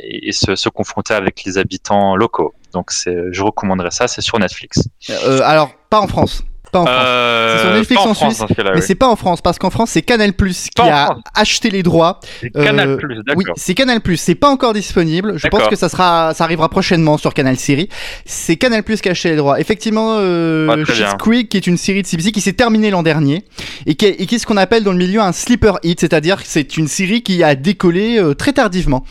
et, 0.00 0.28
et 0.28 0.32
se, 0.32 0.56
se 0.56 0.68
confronter 0.68 1.14
avec 1.14 1.44
les 1.44 1.58
habitants 1.58 2.16
locaux. 2.16 2.54
Donc 2.72 2.90
je 3.04 3.42
recommanderais 3.42 3.90
ça, 3.90 4.08
c'est 4.08 4.20
sur 4.20 4.38
Netflix. 4.38 4.88
Euh, 5.10 5.40
alors, 5.42 5.74
pas 5.90 6.00
en 6.00 6.06
France. 6.06 6.42
Pas 6.70 6.80
en 6.80 6.86
France. 6.86 6.96
Euh, 7.00 7.56
C'est 7.56 7.62
sur 7.64 7.74
Netflix 7.74 8.00
en 8.02 8.14
France, 8.14 8.34
Suisse, 8.36 8.56
Mais 8.58 8.64
oui. 8.74 8.82
c'est 8.82 8.94
pas 8.94 9.08
en 9.08 9.16
France, 9.16 9.40
parce 9.40 9.58
qu'en 9.58 9.70
France, 9.70 9.90
c'est 9.90 10.02
Canal 10.02 10.32
Plus 10.34 10.68
qui 10.74 10.82
a 10.82 11.06
France. 11.06 11.22
acheté 11.34 11.70
les 11.70 11.82
droits. 11.82 12.20
Euh, 12.56 12.64
Canal 12.64 12.96
Plus, 12.96 13.16
d'accord. 13.16 13.34
Oui, 13.36 13.44
c'est 13.56 13.74
Canal 13.74 14.00
Plus. 14.00 14.16
C'est 14.18 14.34
pas 14.34 14.48
encore 14.50 14.72
disponible. 14.74 15.34
Je 15.38 15.48
pense 15.48 15.66
que 15.68 15.76
ça 15.76 15.88
sera, 15.88 16.34
ça 16.34 16.44
arrivera 16.44 16.68
prochainement 16.68 17.16
sur 17.18 17.32
Canal 17.34 17.56
Série. 17.56 17.88
C'est 18.26 18.56
Canal 18.56 18.82
Plus 18.82 19.00
qui 19.00 19.08
a 19.08 19.12
acheté 19.12 19.30
les 19.30 19.36
droits. 19.36 19.58
Effectivement, 19.60 20.16
euh, 20.18 20.84
Ah. 21.00 21.14
Creek, 21.18 21.48
qui 21.48 21.56
est 21.56 21.66
une 21.66 21.76
série 21.78 22.02
de 22.02 22.06
CBC 22.06 22.32
qui 22.32 22.40
s'est 22.40 22.52
terminée 22.52 22.90
l'an 22.90 23.02
dernier 23.02 23.44
et 23.86 23.94
qui, 23.94 24.06
est, 24.06 24.20
et 24.20 24.26
qui 24.26 24.34
est 24.34 24.38
ce 24.38 24.46
qu'on 24.46 24.56
appelle 24.56 24.84
dans 24.84 24.92
le 24.92 24.98
milieu 24.98 25.20
un 25.20 25.32
sleeper 25.32 25.78
hit, 25.82 26.00
c'est-à-dire 26.00 26.36
que 26.42 26.48
c'est 26.48 26.76
une 26.76 26.88
série 26.88 27.22
qui 27.22 27.42
a 27.42 27.54
décollé 27.54 28.18
euh, 28.18 28.34
très 28.34 28.52
tardivement. 28.52 29.04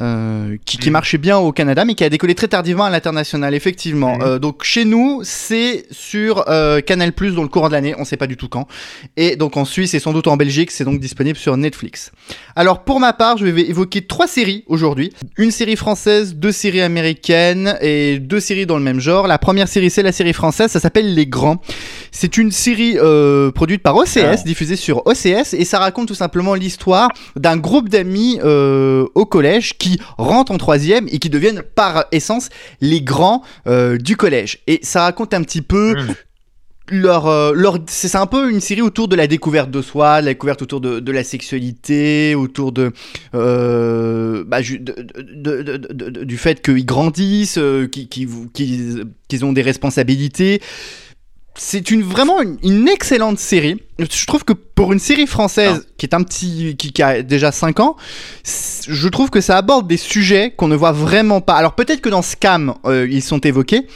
Euh, 0.00 0.56
qui, 0.64 0.78
qui 0.78 0.88
Mm. 0.88 0.92
marchait 0.92 1.18
bien 1.18 1.38
au 1.38 1.52
Canada, 1.52 1.84
mais 1.84 1.94
qui 1.94 2.02
a 2.02 2.08
décollé 2.08 2.34
très 2.34 2.48
tardivement 2.48 2.84
à 2.84 2.90
l'international, 2.90 3.54
effectivement. 3.54 4.16
Mm. 4.16 4.22
Euh, 4.22 4.38
donc 4.38 4.64
chez 4.64 4.84
nous, 4.86 5.20
c'est 5.22 5.84
sur 5.90 6.44
euh, 6.48 6.80
Canal 6.80 7.12
Plus 7.12 7.34
dans 7.34 7.42
le 7.42 7.48
courant 7.48 7.68
de 7.68 7.72
l'année, 7.74 7.94
on 7.98 8.04
sait 8.04 8.16
pas 8.16 8.26
du 8.26 8.36
tout 8.38 8.48
quand. 8.48 8.66
Et 9.18 9.36
donc 9.36 9.56
en 9.56 9.64
Suisse 9.66 9.92
et 9.94 9.98
sans 9.98 10.12
doute 10.14 10.28
en 10.28 10.36
Belgique, 10.38 10.70
c'est 10.70 10.84
donc 10.84 10.98
disponible 10.98 11.38
sur 11.38 11.56
Netflix. 11.56 12.10
Alors 12.56 12.84
pour 12.84 13.00
ma 13.00 13.12
part, 13.12 13.36
je 13.36 13.44
vais 13.46 13.62
évoquer 13.62 14.02
trois 14.06 14.26
séries 14.26 14.64
aujourd'hui. 14.66 15.12
Une 15.36 15.50
série 15.50 15.76
française, 15.76 16.34
deux 16.36 16.52
séries 16.52 16.80
américaines 16.80 17.76
et 17.82 18.18
deux 18.18 18.40
séries 18.40 18.66
dans 18.66 18.76
le 18.78 18.82
même 18.84 19.00
genre. 19.00 19.26
La 19.26 19.38
première 19.38 19.68
série, 19.68 19.90
c'est 19.90 20.02
la 20.02 20.12
série 20.12 20.32
française, 20.32 20.70
ça 20.70 20.80
s'appelle 20.80 21.14
Les 21.14 21.26
Grands. 21.26 21.60
C'est 22.10 22.36
une 22.38 22.50
série 22.50 22.96
euh, 22.98 23.50
produite 23.50 23.82
par 23.82 23.96
OCS, 23.96 24.16
Ah. 24.24 24.36
diffusée 24.36 24.76
sur 24.76 25.06
OCS, 25.06 25.52
et 25.54 25.64
ça 25.64 25.78
raconte 25.78 26.08
tout 26.08 26.14
simplement 26.14 26.54
l'histoire 26.54 27.08
d'un 27.36 27.56
groupe 27.56 27.88
d'amis 27.88 28.38
euh, 28.44 29.04
au 29.14 29.26
collège 29.26 29.74
qui 29.82 29.98
rentrent 30.18 30.52
en 30.52 30.58
troisième 30.58 31.06
et 31.08 31.18
qui 31.18 31.28
deviennent 31.30 31.62
par 31.74 32.04
essence 32.12 32.48
les 32.80 33.02
grands 33.02 33.42
euh, 33.66 33.98
du 33.98 34.16
collège. 34.16 34.58
Et 34.66 34.78
ça 34.82 35.02
raconte 35.02 35.34
un 35.34 35.42
petit 35.42 35.62
peu 35.62 35.94
Mm. 35.94 36.14
leur, 36.90 37.26
euh, 37.26 37.52
leur 37.54 37.78
c'est 37.88 38.16
un 38.16 38.26
peu 38.26 38.50
une 38.50 38.60
série 38.60 38.82
autour 38.82 39.06
de 39.08 39.16
la 39.16 39.26
découverte 39.26 39.70
de 39.70 39.80
soi, 39.82 40.20
de 40.20 40.26
la 40.26 40.32
découverte 40.32 40.62
autour 40.62 40.80
de, 40.80 41.00
de 41.00 41.12
la 41.12 41.24
sexualité, 41.24 42.34
autour 42.34 42.72
de, 42.72 42.92
euh, 43.34 44.44
bah, 44.46 44.60
ju- 44.62 44.80
de- 44.80 46.24
du 46.24 46.36
fait 46.36 46.60
qu'ils 46.62 46.84
grandissent, 46.84 47.58
euh, 47.58 47.86
qu'ils 47.86 49.44
ont 49.44 49.52
des 49.52 49.62
responsabilités. 49.62 50.60
C'est 51.54 51.90
une 51.90 52.02
vraiment 52.02 52.40
une, 52.40 52.58
une 52.62 52.88
excellente 52.88 53.38
série. 53.38 53.80
Je 53.98 54.26
trouve 54.26 54.44
que 54.44 54.54
pour 54.54 54.92
une 54.92 54.98
série 54.98 55.26
française 55.26 55.86
qui 55.98 56.06
est 56.06 56.14
un 56.14 56.22
petit 56.22 56.76
qui, 56.76 56.92
qui 56.92 57.02
a 57.02 57.22
déjà 57.22 57.52
5 57.52 57.80
ans, 57.80 57.96
je 58.88 59.08
trouve 59.08 59.28
que 59.30 59.40
ça 59.40 59.58
aborde 59.58 59.86
des 59.86 59.98
sujets 59.98 60.52
qu'on 60.56 60.68
ne 60.68 60.76
voit 60.76 60.92
vraiment 60.92 61.40
pas. 61.40 61.54
Alors 61.54 61.74
peut-être 61.74 62.00
que 62.00 62.08
dans 62.08 62.22
Scam 62.22 62.74
euh, 62.86 63.06
ils 63.10 63.22
sont 63.22 63.38
évoqués, 63.40 63.86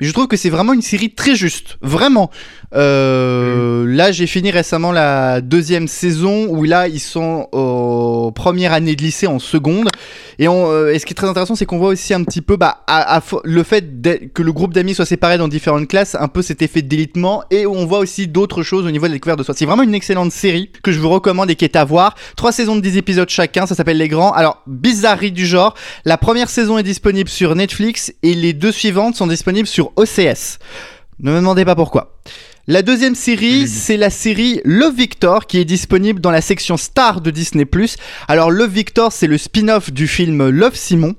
mais 0.00 0.06
je 0.06 0.12
trouve 0.12 0.26
que 0.26 0.36
c'est 0.36 0.50
vraiment 0.50 0.72
une 0.72 0.82
série 0.82 1.10
très 1.10 1.36
juste, 1.36 1.76
vraiment. 1.82 2.30
Euh, 2.74 3.84
Là, 3.86 4.10
j'ai 4.10 4.26
fini 4.26 4.50
récemment 4.50 4.90
la 4.90 5.40
deuxième 5.40 5.86
saison 5.86 6.46
où 6.48 6.64
là, 6.64 6.88
ils 6.88 7.00
sont 7.00 7.48
aux 7.52 8.32
première 8.32 8.72
année 8.72 8.96
de 8.96 9.02
lycée 9.02 9.26
en 9.26 9.38
seconde. 9.38 9.88
Et, 10.38 10.48
on, 10.48 10.70
euh, 10.70 10.92
et 10.92 10.98
ce 10.98 11.06
qui 11.06 11.12
est 11.12 11.16
très 11.16 11.28
intéressant, 11.28 11.54
c'est 11.54 11.66
qu'on 11.66 11.78
voit 11.78 11.88
aussi 11.88 12.14
un 12.14 12.24
petit 12.24 12.40
peu 12.42 12.56
bah, 12.56 12.82
à- 12.86 13.16
à 13.18 13.22
le 13.44 13.62
fait 13.62 13.84
que 14.32 14.42
le 14.42 14.52
groupe 14.52 14.72
d'amis 14.74 14.94
soit 14.94 15.06
séparé 15.06 15.38
dans 15.38 15.48
différentes 15.48 15.88
classes, 15.88 16.14
un 16.18 16.28
peu 16.28 16.42
cet 16.42 16.62
effet 16.62 16.82
d'élitement. 16.82 17.42
Et 17.50 17.66
on 17.66 17.86
voit 17.86 17.98
aussi 17.98 18.26
d'autres 18.28 18.62
choses 18.62 18.86
au 18.86 18.90
niveau 18.90 19.06
de 19.06 19.10
la 19.12 19.16
découverte 19.16 19.38
de 19.38 19.44
soi. 19.44 19.54
C'est 19.56 19.66
vraiment 19.66 19.82
une 19.82 19.94
excellente 19.94 20.32
série 20.32 20.70
que 20.82 20.92
je 20.92 20.98
vous 21.00 21.10
recommande 21.10 21.50
et 21.50 21.54
qui 21.56 21.64
est 21.64 21.76
à 21.76 21.84
voir. 21.84 22.14
Trois 22.36 22.52
saisons 22.52 22.76
de 22.76 22.80
10 22.80 22.96
épisodes 22.96 23.28
chacun, 23.28 23.66
ça 23.66 23.74
s'appelle 23.74 23.98
Les 23.98 24.08
Grands. 24.08 24.32
Alors, 24.32 24.62
bizarrerie 24.66 25.32
du 25.32 25.46
genre, 25.46 25.74
la 26.04 26.18
première 26.18 26.48
saison 26.50 26.78
est 26.78 26.82
disponible 26.82 27.28
sur 27.28 27.54
Netflix 27.54 28.12
et 28.22 28.34
les 28.34 28.52
deux 28.52 28.72
suivantes 28.72 29.14
sont 29.16 29.26
disponibles 29.26 29.68
sur 29.68 29.92
OCS. 29.96 30.58
Ne 31.20 31.30
me 31.30 31.36
demandez 31.36 31.64
pas 31.64 31.76
pourquoi. 31.76 32.16
La 32.66 32.80
deuxième 32.80 33.14
série, 33.14 33.68
c'est 33.68 33.98
la 33.98 34.08
série 34.08 34.62
Love 34.64 34.94
Victor 34.94 35.46
qui 35.46 35.58
est 35.58 35.66
disponible 35.66 36.22
dans 36.22 36.30
la 36.30 36.40
section 36.40 36.78
Star 36.78 37.20
de 37.20 37.30
Disney+. 37.30 37.66
Alors 38.26 38.50
Love 38.50 38.70
Victor, 38.70 39.12
c'est 39.12 39.26
le 39.26 39.36
spin-off 39.36 39.92
du 39.92 40.08
film 40.08 40.48
Love 40.48 40.74
Simon 40.74 41.14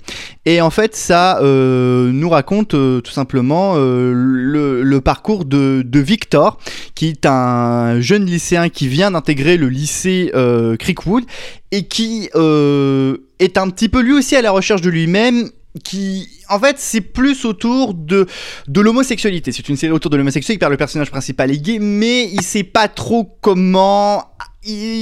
et 0.48 0.60
en 0.60 0.72
fait 0.72 0.96
ça 0.96 1.40
euh, 1.44 2.10
nous 2.12 2.30
raconte 2.30 2.74
euh, 2.74 3.00
tout 3.00 3.12
simplement 3.12 3.74
euh, 3.76 4.12
le, 4.16 4.82
le 4.82 5.02
parcours 5.02 5.46
de, 5.46 5.84
de 5.86 6.00
Victor 6.00 6.58
qui 6.96 7.10
est 7.10 7.28
un 7.28 8.02
jeune 8.02 8.26
lycéen 8.26 8.70
qui 8.70 8.88
vient 8.88 9.12
d'intégrer 9.12 9.58
le 9.58 9.70
lycée 9.70 10.32
euh, 10.34 10.76
Creekwood 10.78 11.26
et 11.72 11.84
qui 11.84 12.28
euh, 12.34 13.18
est 13.38 13.60
un 13.60 13.70
petit 13.70 13.90
peu 13.90 14.02
lui 14.02 14.14
aussi 14.14 14.36
à 14.36 14.42
la 14.42 14.50
recherche 14.50 14.82
de 14.82 14.90
lui-même 14.90 15.52
qui 15.84 16.30
en 16.50 16.60
fait 16.60 16.78
c'est 16.80 17.02
plus 17.02 17.46
autour 17.46 17.94
de 17.94 18.28
de 18.68 18.82
l'homosexualité. 18.82 19.52
C'est 19.52 19.68
une 19.70 19.78
série 19.78 19.92
autour 19.92 20.10
de 20.12 20.18
l'homosexualité 20.18 20.60
car 20.60 20.70
le 20.70 20.78
personnage 20.78 21.12
principal 21.12 21.52
est 21.52 21.58
gay 21.58 21.80
mais 21.80 22.30
il 22.32 22.42
sait 22.42 22.64
pas 22.64 22.88
trop 22.88 23.38
comment 23.42 24.32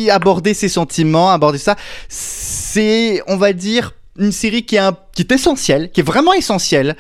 aborder 0.10 0.54
ses 0.54 0.68
sentiments 0.70 1.32
aborder 1.32 1.58
ça. 1.58 1.76
C'est 2.10 3.22
on 3.28 3.38
va 3.38 3.54
dire 3.54 3.94
une 4.18 4.32
série 4.32 4.64
qui 4.66 4.76
est 4.76 4.80
un- 4.80 4.98
qui 5.16 5.22
est 5.22 5.32
essentielle 5.32 5.92
qui 5.92 6.02
est 6.02 6.04
vraiment 6.04 6.34
essentielle 6.34 6.96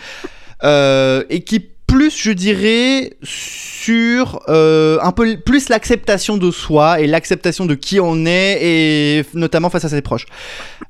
euh, 0.64 1.24
et 1.30 1.44
qui 1.44 1.70
plus 1.94 2.18
je 2.18 2.32
dirais 2.32 3.12
sur 3.22 4.40
euh, 4.50 4.98
un 5.04 5.12
peu 5.12 5.38
plus 5.38 5.70
l'acceptation 5.70 6.38
de 6.38 6.50
soi 6.50 7.00
et 7.00 7.06
l'acceptation 7.06 7.68
de 7.68 7.76
qui 7.76 8.00
on 8.00 8.26
est 8.26 8.58
et 8.62 9.26
notamment 9.36 9.70
face 9.70 9.86
à 9.86 9.90
ses 9.90 10.02
proches. 10.02 10.26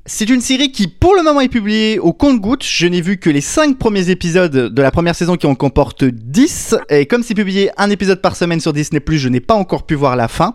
C'est 0.06 0.30
une 0.30 0.40
série 0.40 0.72
qui 0.72 0.88
pour 0.88 1.14
le 1.14 1.22
moment 1.22 1.42
est 1.42 1.50
publiée 1.50 1.98
au 1.98 2.14
compte-gouttes. 2.14 2.64
Je 2.64 2.86
n'ai 2.86 3.02
vu 3.02 3.18
que 3.18 3.28
les 3.28 3.42
5 3.42 3.76
premiers 3.78 4.08
épisodes 4.08 4.72
de 4.72 4.82
la 4.82 4.90
première 4.90 5.14
saison 5.14 5.36
qui 5.36 5.46
en 5.46 5.54
comportent 5.54 6.04
10 6.04 6.74
et 6.88 7.04
comme 7.04 7.22
c'est 7.22 7.34
publié 7.34 7.70
un 7.76 7.90
épisode 7.90 8.22
par 8.22 8.34
semaine 8.34 8.60
sur 8.60 8.72
Disney+, 8.72 9.02
je 9.06 9.28
n'ai 9.28 9.40
pas 9.40 9.54
encore 9.54 9.84
pu 9.84 9.94
voir 9.94 10.16
la 10.16 10.28
fin. 10.28 10.54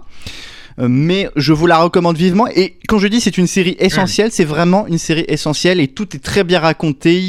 Euh, 0.80 0.88
mais 0.90 1.30
je 1.36 1.54
vous 1.54 1.68
la 1.68 1.80
recommande 1.80 2.18
vivement. 2.18 2.48
Et 2.48 2.78
quand 2.88 3.00
je 3.00 3.08
dis 3.08 3.20
c'est 3.20 3.38
une 3.38 3.48
série 3.48 3.76
essentielle, 3.80 4.32
c'est 4.32 4.46
vraiment 4.46 4.88
une 4.88 4.98
série 4.98 5.26
essentielle 5.28 5.80
et 5.80 5.88
tout 5.88 6.16
est 6.16 6.20
très 6.20 6.44
bien 6.44 6.60
raconté, 6.60 7.22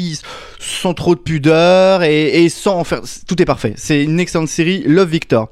sans 0.59 0.93
trop 0.93 1.15
de 1.15 1.19
pudeur 1.19 2.03
et, 2.03 2.43
et 2.43 2.49
sans 2.49 2.77
en 2.79 2.83
faire. 2.83 3.01
Tout 3.27 3.41
est 3.41 3.45
parfait. 3.45 3.73
C'est 3.75 4.03
une 4.03 4.19
excellente 4.19 4.47
série, 4.47 4.83
Love 4.85 5.09
Victor. 5.09 5.49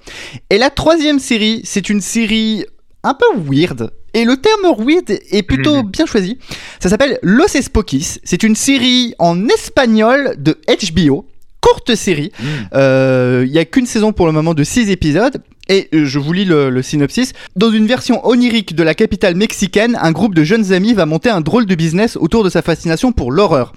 Et 0.49 0.57
la 0.57 0.69
troisième 0.69 1.19
série, 1.19 1.61
c'est 1.65 1.89
une 1.89 2.01
série 2.01 2.65
un 3.03 3.13
peu 3.13 3.25
weird. 3.37 3.91
Et 4.13 4.25
le 4.25 4.37
terme 4.37 4.75
weird 4.77 5.19
est 5.31 5.43
plutôt 5.43 5.83
bien 5.83 6.05
choisi. 6.05 6.37
Ça 6.79 6.89
s'appelle 6.89 7.19
Los 7.21 7.55
Espokis. 7.55 8.19
C'est 8.23 8.43
une 8.43 8.55
série 8.55 9.13
en 9.19 9.47
espagnol 9.49 10.35
de 10.37 10.57
HBO. 10.67 11.25
Courte 11.61 11.95
série. 11.95 12.31
Euh, 12.73 13.43
Il 13.45 13.51
y 13.51 13.59
a 13.59 13.65
qu'une 13.65 13.85
saison 13.85 14.13
pour 14.13 14.25
le 14.25 14.31
moment 14.31 14.53
de 14.53 14.63
6 14.63 14.89
épisodes. 14.89 15.41
Et 15.69 15.87
euh, 15.93 16.05
je 16.05 16.19
vous 16.19 16.33
lis 16.33 16.45
le, 16.45 16.81
synopsis. 16.81 17.33
Dans 17.55 17.71
une 17.71 17.85
version 17.85 18.27
onirique 18.27 18.75
de 18.75 18.83
la 18.83 18.95
capitale 18.95 19.35
mexicaine, 19.35 19.97
un 20.01 20.11
groupe 20.11 20.35
de 20.35 20.43
jeunes 20.43 20.73
amis 20.73 20.93
va 20.93 21.05
monter 21.05 21.29
un 21.29 21.41
drôle 21.41 21.67
de 21.67 21.75
business 21.75 22.17
autour 22.17 22.43
de 22.43 22.49
sa 22.49 22.61
fascination 22.61 23.11
pour 23.11 23.31
l'horreur. 23.31 23.73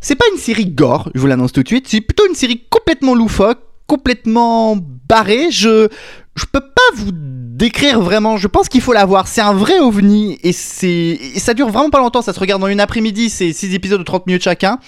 C'est 0.00 0.16
pas 0.16 0.24
une 0.32 0.38
série 0.38 0.66
gore, 0.66 1.10
je 1.14 1.20
vous 1.20 1.26
l'annonce 1.26 1.52
tout 1.52 1.62
de 1.62 1.68
suite, 1.68 1.88
c'est 1.88 2.00
plutôt 2.00 2.26
une 2.28 2.34
série 2.34 2.62
complètement 2.70 3.14
loufoque, 3.14 3.60
complètement 3.86 4.76
barrée. 5.08 5.50
Je, 5.50 5.88
je 6.34 6.44
peux 6.50 6.60
pas 6.60 6.96
vous 6.96 7.12
décrire 7.56 8.00
vraiment, 8.02 8.36
je 8.36 8.48
pense 8.48 8.68
qu'il 8.68 8.82
faut 8.82 8.92
la 8.92 9.06
voir. 9.06 9.28
C'est 9.28 9.40
un 9.40 9.54
vrai 9.54 9.78
ovni 9.78 10.38
et 10.42 10.52
c'est 10.52 11.18
ça 11.36 11.54
dure 11.54 11.70
vraiment 11.70 11.90
pas 11.90 11.98
longtemps, 11.98 12.20
ça 12.20 12.32
se 12.34 12.40
regarde 12.40 12.62
en 12.62 12.68
une 12.68 12.80
après-midi, 12.80 13.30
c'est 13.30 13.52
6 13.52 13.74
épisodes 13.74 13.98
de 13.98 14.04
30 14.04 14.26
minutes 14.26 14.42
chacun. 14.42 14.78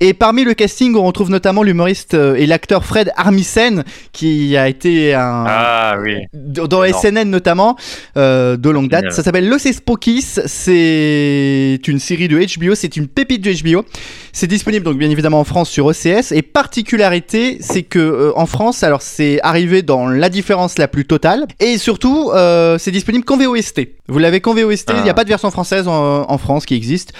Et 0.00 0.12
parmi 0.12 0.42
le 0.42 0.54
casting, 0.54 0.96
on 0.96 1.04
retrouve 1.04 1.30
notamment 1.30 1.62
l'humoriste 1.62 2.14
euh, 2.14 2.34
et 2.34 2.46
l'acteur 2.46 2.84
Fred 2.84 3.12
Armisen 3.16 3.84
qui 4.12 4.56
a 4.56 4.68
été 4.68 5.14
un 5.14 5.44
Ah 5.46 5.96
oui. 6.02 6.16
dans. 6.34 6.76
SNN 6.86 7.30
notamment 7.30 7.76
euh, 8.16 8.56
de 8.56 8.70
longue 8.70 8.88
date. 8.88 9.00
Génial. 9.00 9.14
Ça 9.14 9.22
s'appelle 9.22 9.48
Los 9.48 9.66
Espokis. 9.66 10.38
C'est 10.46 11.80
une 11.86 11.98
série 11.98 12.28
de 12.28 12.38
HBO. 12.38 12.74
C'est 12.74 12.96
une 12.96 13.08
pépite 13.08 13.42
de 13.42 13.52
HBO. 13.52 13.84
C'est 14.32 14.46
disponible 14.46 14.84
donc 14.84 14.98
bien 14.98 15.10
évidemment 15.10 15.40
en 15.40 15.44
France 15.44 15.70
sur 15.70 15.86
OCS. 15.86 16.32
Et 16.32 16.42
particularité, 16.42 17.58
c'est 17.60 17.82
que 17.82 17.98
euh, 17.98 18.32
en 18.36 18.46
France, 18.46 18.82
alors 18.82 19.02
c'est 19.02 19.40
arrivé 19.42 19.82
dans 19.82 20.08
la 20.08 20.28
différence 20.28 20.78
la 20.78 20.88
plus 20.88 21.06
totale. 21.06 21.46
Et 21.60 21.78
surtout, 21.78 22.15
euh, 22.34 22.78
c'est 22.78 22.90
disponible 22.90 23.24
qu'en 23.24 23.36
VOST. 23.36 23.80
Vous 24.08 24.18
l'avez 24.18 24.40
qu'en 24.40 24.54
VOST. 24.54 24.90
Il 24.96 25.02
n'y 25.02 25.08
a 25.08 25.12
Ah. 25.12 25.14
pas 25.14 25.24
de 25.24 25.28
version 25.28 25.50
française 25.50 25.88
en, 25.88 26.30
en 26.30 26.38
France 26.38 26.66
qui 26.66 26.74
existe. 26.74 27.12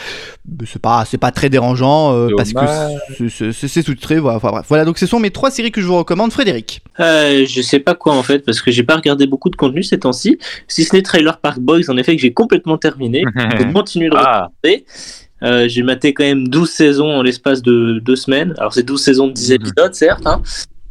C'est 0.66 0.80
pas, 0.80 1.04
c'est 1.04 1.18
pas 1.18 1.30
très 1.32 1.48
dérangeant 1.48 2.14
euh, 2.14 2.28
parce 2.36 2.52
que 2.52 2.60
c'est- 3.52 3.82
sous-titré. 3.82 4.18
Voilà, 4.18 4.36
enfin, 4.36 4.50
bref. 4.50 4.66
Voilà, 4.68 4.84
donc 4.84 4.98
ce 4.98 5.06
sont 5.06 5.18
mes 5.20 5.30
trois 5.30 5.50
séries 5.50 5.70
que 5.72 5.80
je 5.80 5.86
vous 5.86 5.96
recommande. 5.98 6.32
Frédéric. 6.32 6.80
Euh, 7.00 7.44
je 7.46 7.62
sais 7.62 7.80
pas 7.80 7.94
quoi 7.94 8.14
en 8.14 8.22
fait, 8.22 8.40
parce 8.40 8.60
que 8.60 8.70
j'ai 8.70 8.82
pas 8.82 8.96
regardé 8.96 9.26
beaucoup 9.26 9.50
de 9.50 9.56
contenu 9.56 9.82
ces 9.82 9.98
temps-ci. 9.98 10.38
Si 10.68 10.84
ce 10.84 10.94
n'est 10.94 11.02
Trailer 11.02 11.38
Park 11.38 11.58
Boys, 11.60 11.88
en 11.88 11.96
effet, 11.96 12.14
que 12.16 12.22
j'ai 12.22 12.32
complètement 12.32 12.78
terminé. 12.78 13.24
Je 13.58 13.72
continue 13.72 14.08
de 14.10 14.16
Ah, 14.16 14.50
regarder. 14.64 14.84
Euh, 15.42 15.68
j'ai 15.68 15.82
maté 15.82 16.14
quand 16.14 16.24
même 16.24 16.48
12 16.48 16.70
saisons 16.70 17.10
en 17.10 17.22
l'espace 17.22 17.60
de 17.62 17.98
deux 18.02 18.16
semaines. 18.16 18.54
Alors, 18.58 18.72
c'est 18.72 18.82
12 18.82 19.02
saisons 19.02 19.26
de 19.26 19.32
10 19.32 19.52
épisodes, 19.52 19.92
certes, 19.94 20.26
hein, 20.26 20.40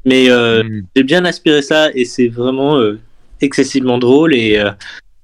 mais 0.06 0.30
euh, 0.30 0.64
mm. 0.64 0.84
j'ai 0.96 1.04
bien 1.04 1.26
aspiré 1.26 1.64
ça 1.64 1.90
et 1.96 2.06
c'est 2.06 2.28
vraiment 2.28 2.78
euh, 2.78 3.00
excessivement 3.42 3.98
drôle 3.98 4.34
et 4.36 4.58
euh, 4.58 4.72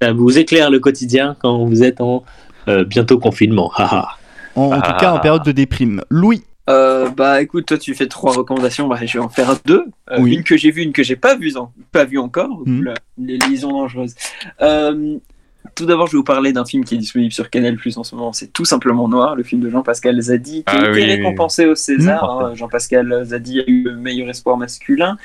ça 0.01 0.11
vous 0.13 0.37
éclaire 0.37 0.69
le 0.69 0.79
quotidien 0.79 1.35
quand 1.41 1.65
vous 1.65 1.83
êtes 1.83 2.01
en 2.01 2.23
euh, 2.67 2.83
bientôt 2.83 3.17
confinement. 3.19 3.71
En, 4.55 4.63
en 4.63 4.69
tout 4.81 4.81
Ah. 4.83 4.97
cas, 4.99 5.11
en 5.13 5.19
période 5.19 5.43
de 5.43 5.51
déprime. 5.51 6.03
Louis. 6.09 6.43
Euh, 6.69 7.09
bah 7.09 7.41
écoute, 7.41 7.65
toi 7.65 7.77
tu 7.77 7.93
fais 7.95 8.07
trois 8.07 8.33
recommandations, 8.33 8.87
bah, 8.87 8.97
je 9.03 9.17
vais 9.17 9.23
en 9.23 9.29
faire 9.29 9.55
deux. 9.65 9.85
Euh, 10.11 10.17
Oui. 10.19 10.33
Une 10.35 10.43
que 10.43 10.55
j'ai 10.57 10.69
vue, 10.71 10.83
une 10.83 10.93
que 10.93 11.01
j'ai 11.03 11.15
pas 11.15 11.35
vue, 11.35 11.57
en- 11.57 11.71
pas 11.91 12.05
vue 12.05 12.19
encore. 12.19 12.61
Oula, 12.67 12.93
les 13.17 13.37
liaisons 13.39 13.71
dangereuses. 13.71 14.13
Euh, 14.61 15.17
tout 15.75 15.85
d'abord, 15.85 16.07
je 16.07 16.11
vais 16.13 16.17
vous 16.17 16.23
parler 16.23 16.53
d'un 16.53 16.63
film 16.65 16.83
qui 16.85 16.95
est 16.95 16.97
disponible 16.99 17.31
sur 17.31 17.49
Canal 17.49 17.75
Plus 17.75 17.97
en 17.97 18.03
ce 18.03 18.15
moment. 18.15 18.31
C'est 18.31 18.53
tout 18.53 18.65
simplement 18.65 19.07
Noir, 19.07 19.35
le 19.35 19.43
film 19.43 19.59
de 19.61 19.69
Jean-Pascal 19.69 20.21
Zadi, 20.21 20.57
qui 20.59 20.63
Ah 20.67 20.71
a 20.77 20.79
été 20.81 20.89
oui, 20.91 20.97
oui, 21.03 21.03
récompensé 21.15 21.65
au 21.65 21.75
César. 21.75 22.23
Hein. 22.29 22.55
Jean-Pascal 22.55 23.21
Zadi 23.25 23.59
a 23.59 23.63
eu 23.67 23.83
le 23.83 23.95
meilleur 23.95 24.29
espoir 24.29 24.55
masculin. 24.57 25.17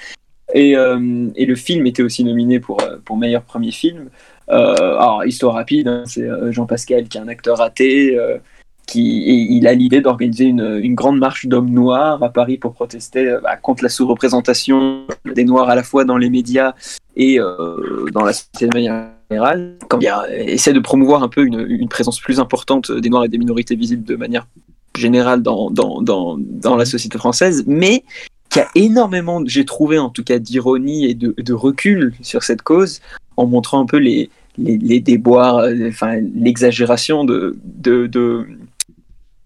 Et, 0.55 0.77
euh, 0.77 1.29
et 1.35 1.45
le 1.45 1.57
film 1.57 1.87
était 1.87 2.03
aussi 2.03 2.23
nominé 2.23 2.61
pour, 2.61 2.81
euh, 2.83 2.97
pour 3.05 3.17
meilleur 3.17 3.43
premier 3.43 3.73
film. 3.73 4.11
Euh, 4.49 4.75
alors, 4.75 5.25
histoire 5.27 5.55
rapide, 5.55 5.89
hein, 5.89 6.05
c'est 6.07 6.23
euh, 6.23 6.53
Jean-Pascal 6.53 7.09
qui 7.09 7.19
est 7.19 7.21
un 7.21 7.29
acteur 7.29 7.59
raté, 7.59 8.17
qui, 8.87 9.25
et 9.25 9.35
il 9.35 9.67
a 9.67 9.75
l'idée 9.75 10.01
d'organiser 10.01 10.45
une, 10.45 10.79
une 10.81 10.95
grande 10.95 11.19
marche 11.19 11.47
d'hommes 11.47 11.71
noirs 11.71 12.23
à 12.23 12.29
Paris 12.29 12.57
pour 12.57 12.73
protester 12.75 13.37
bah, 13.43 13.57
contre 13.57 13.83
la 13.83 13.89
sous-représentation 13.89 15.07
des 15.35 15.45
noirs 15.45 15.69
à 15.69 15.75
la 15.75 15.83
fois 15.83 16.05
dans 16.05 16.17
les 16.17 16.31
médias 16.31 16.75
et 17.17 17.39
dans 18.13 18.25
la 18.25 18.33
société 18.33 18.69
de 18.69 18.75
manière 18.75 19.09
générale. 19.29 19.75
Comme 19.89 20.03
il 20.03 20.49
essaie 20.49 20.73
de 20.73 20.79
promouvoir 20.79 21.25
un 21.25 21.29
peu 21.29 21.45
une, 21.45 21.67
une 21.69 21.89
présence 21.89 22.21
plus 22.21 22.39
importante 22.39 22.93
des 22.93 23.11
noirs 23.11 23.25
et 23.25 23.29
des 23.29 23.39
minorités 23.39 23.75
visibles 23.75 24.05
de 24.05 24.15
manière 24.15 24.47
générale 24.97 25.43
dans, 25.43 25.69
dans, 25.71 26.01
dans, 26.01 26.37
dans 26.39 26.77
la 26.77 26.85
société 26.85 27.19
française, 27.19 27.65
mais 27.67 28.05
qui 28.57 28.61
a 28.61 28.69
énormément, 28.75 29.43
j'ai 29.45 29.65
trouvé 29.67 29.99
en 29.99 30.09
tout 30.09 30.25
cas, 30.25 30.39
d'ironie 30.39 31.05
et 31.05 31.15
de, 31.15 31.53
recul 31.53 32.15
sur 32.23 32.43
cette 32.43 32.63
cause, 32.63 33.01
en 33.37 33.47
montrant 33.47 33.81
un 33.81 33.87
peu 33.87 33.99
les, 33.99 34.31
les, 34.57 35.01
déboires, 35.01 35.59
euh, 35.59 35.89
enfin 35.89 36.21
l'exagération 36.35 37.25
de, 37.25 37.59
de, 37.65 38.47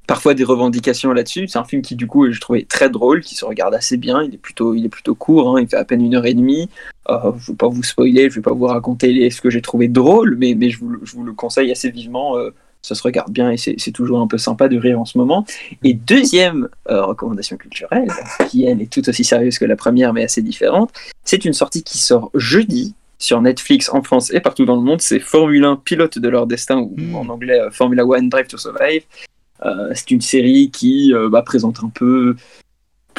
parfois 0.07 0.35
des 0.35 0.45
revendications 0.45 1.13
là-dessus. 1.13 1.49
C'est 1.49 1.59
un 1.59 1.65
film 1.65 1.83
qui, 1.83 1.97
du 1.97 2.07
coup, 2.07 2.31
je 2.31 2.41
trouvais 2.41 2.63
très 2.63 2.89
drôle, 2.89 3.23
qui 3.23 3.35
se 3.35 3.45
regarde 3.45 3.75
assez 3.75 3.97
bien. 3.97 4.23
Il 4.23 4.35
est 4.35 4.39
plutôt, 4.39 4.75
il 4.75 4.85
est 4.85 4.89
plutôt 4.89 5.17
court, 5.17 5.57
hein, 5.57 5.61
il 5.61 5.69
fait 5.69 5.77
à 5.77 5.85
peine 5.85 6.05
une 6.05 6.15
heure 6.15 6.27
et 6.27 6.35
demie. 6.35 6.69
Euh, 7.09 7.33
je 7.39 7.51
ne 7.51 7.55
vais 7.55 7.57
pas 7.57 7.69
vous 7.69 7.83
spoiler, 7.83 8.23
je 8.23 8.27
ne 8.27 8.35
vais 8.37 8.43
pas 8.43 8.53
vous 8.53 8.67
raconter 8.67 9.29
ce 9.31 9.41
que 9.41 9.51
j'ai 9.51 9.63
trouvé 9.63 9.89
drôle, 9.89 10.37
mais, 10.39 10.55
mais 10.55 10.71
je, 10.71 10.79
vous, 10.79 10.89
le- 10.91 11.01
je 11.03 11.15
vous 11.15 11.25
le 11.25 11.33
conseille 11.33 11.73
assez 11.73 11.91
vivement. 11.91 12.37
euh, 12.37 12.51
ça 12.83 12.95
se 12.95 13.03
regarde 13.03 13.33
bien 13.33 13.51
et 13.51 13.57
c'est 13.57 13.93
toujours 13.93 14.21
un 14.21 14.27
peu 14.27 14.39
sympa 14.39 14.69
de 14.69 14.79
rire 14.79 15.01
en 15.01 15.05
ce 15.05 15.19
moment. 15.19 15.45
Et 15.85 15.95
deuxième 15.95 16.69
euh, 16.91 17.05
recommandation 17.05 17.57
culturelle, 17.57 18.09
qui 18.49 18.65
elle 18.65 18.81
est 18.81 18.91
tout 18.91 19.07
aussi 19.09 19.25
sérieuse 19.25 19.59
que 19.59 19.65
la 19.65 19.77
première, 19.77 20.13
mais 20.13 20.25
assez 20.25 20.43
différente, 20.43 20.93
c'est 21.25 21.45
une 21.45 21.53
sortie 21.53 21.83
qui 21.83 21.99
sort 21.99 22.31
jeudi 22.35 22.95
sur 23.19 23.41
Netflix 23.43 23.91
en 23.93 24.03
France 24.03 24.33
et 24.33 24.41
partout 24.41 24.65
dans 24.65 24.77
le 24.77 24.83
monde. 24.83 25.01
C'est 25.01 25.21
Formule 25.21 25.65
1 25.65 25.77
Pilote 25.77 26.19
de 26.19 26.29
leur 26.29 26.47
destin, 26.47 26.79
ou 26.79 26.95
Mm. 26.97 27.15
en 27.15 27.29
anglais 27.29 27.61
euh, 27.61 27.71
Formula 27.71 28.05
One 28.05 28.29
Drive 28.29 28.49
to 28.49 28.57
Survive. 28.57 29.03
Euh, 29.65 29.93
c'est 29.95 30.11
une 30.11 30.23
série 30.23 30.71
qui 30.71 31.13
euh, 31.15 31.29
bah, 31.29 31.43
présente 31.43 31.85
un 31.85 31.91
peu 31.91 32.35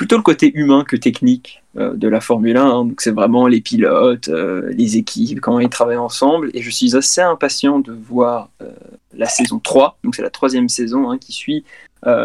plutôt 0.02 0.18
le 0.18 0.24
côté 0.24 0.52
humain 0.56 0.84
que 0.84 0.96
technique 0.96 1.62
euh, 1.78 1.94
de 1.94 2.08
la 2.08 2.22
Formule 2.22 2.58
1. 2.58 2.66
hein. 2.66 2.86
Donc 2.86 3.02
c'est 3.02 3.12
vraiment 3.12 3.46
les 3.46 3.62
pilotes, 3.62 4.30
euh, 4.30 4.68
les 4.76 4.98
équipes, 4.98 5.40
comment 5.40 5.60
ils 5.60 5.70
travaillent 5.70 5.98
ensemble. 5.98 6.50
Et 6.56 6.64
je 6.64 6.72
suis 6.72 6.96
assez 6.96 7.22
impatient 7.22 7.78
de 7.78 7.92
voir 7.92 8.50
euh, 8.64 8.72
la 9.16 9.28
saison 9.28 9.60
3. 9.60 10.00
Donc 10.04 10.16
c'est 10.16 10.24
la 10.24 10.32
troisième 10.32 10.70
saison 10.70 11.12
hein, 11.12 11.20
qui 11.20 11.32
suit 11.34 11.64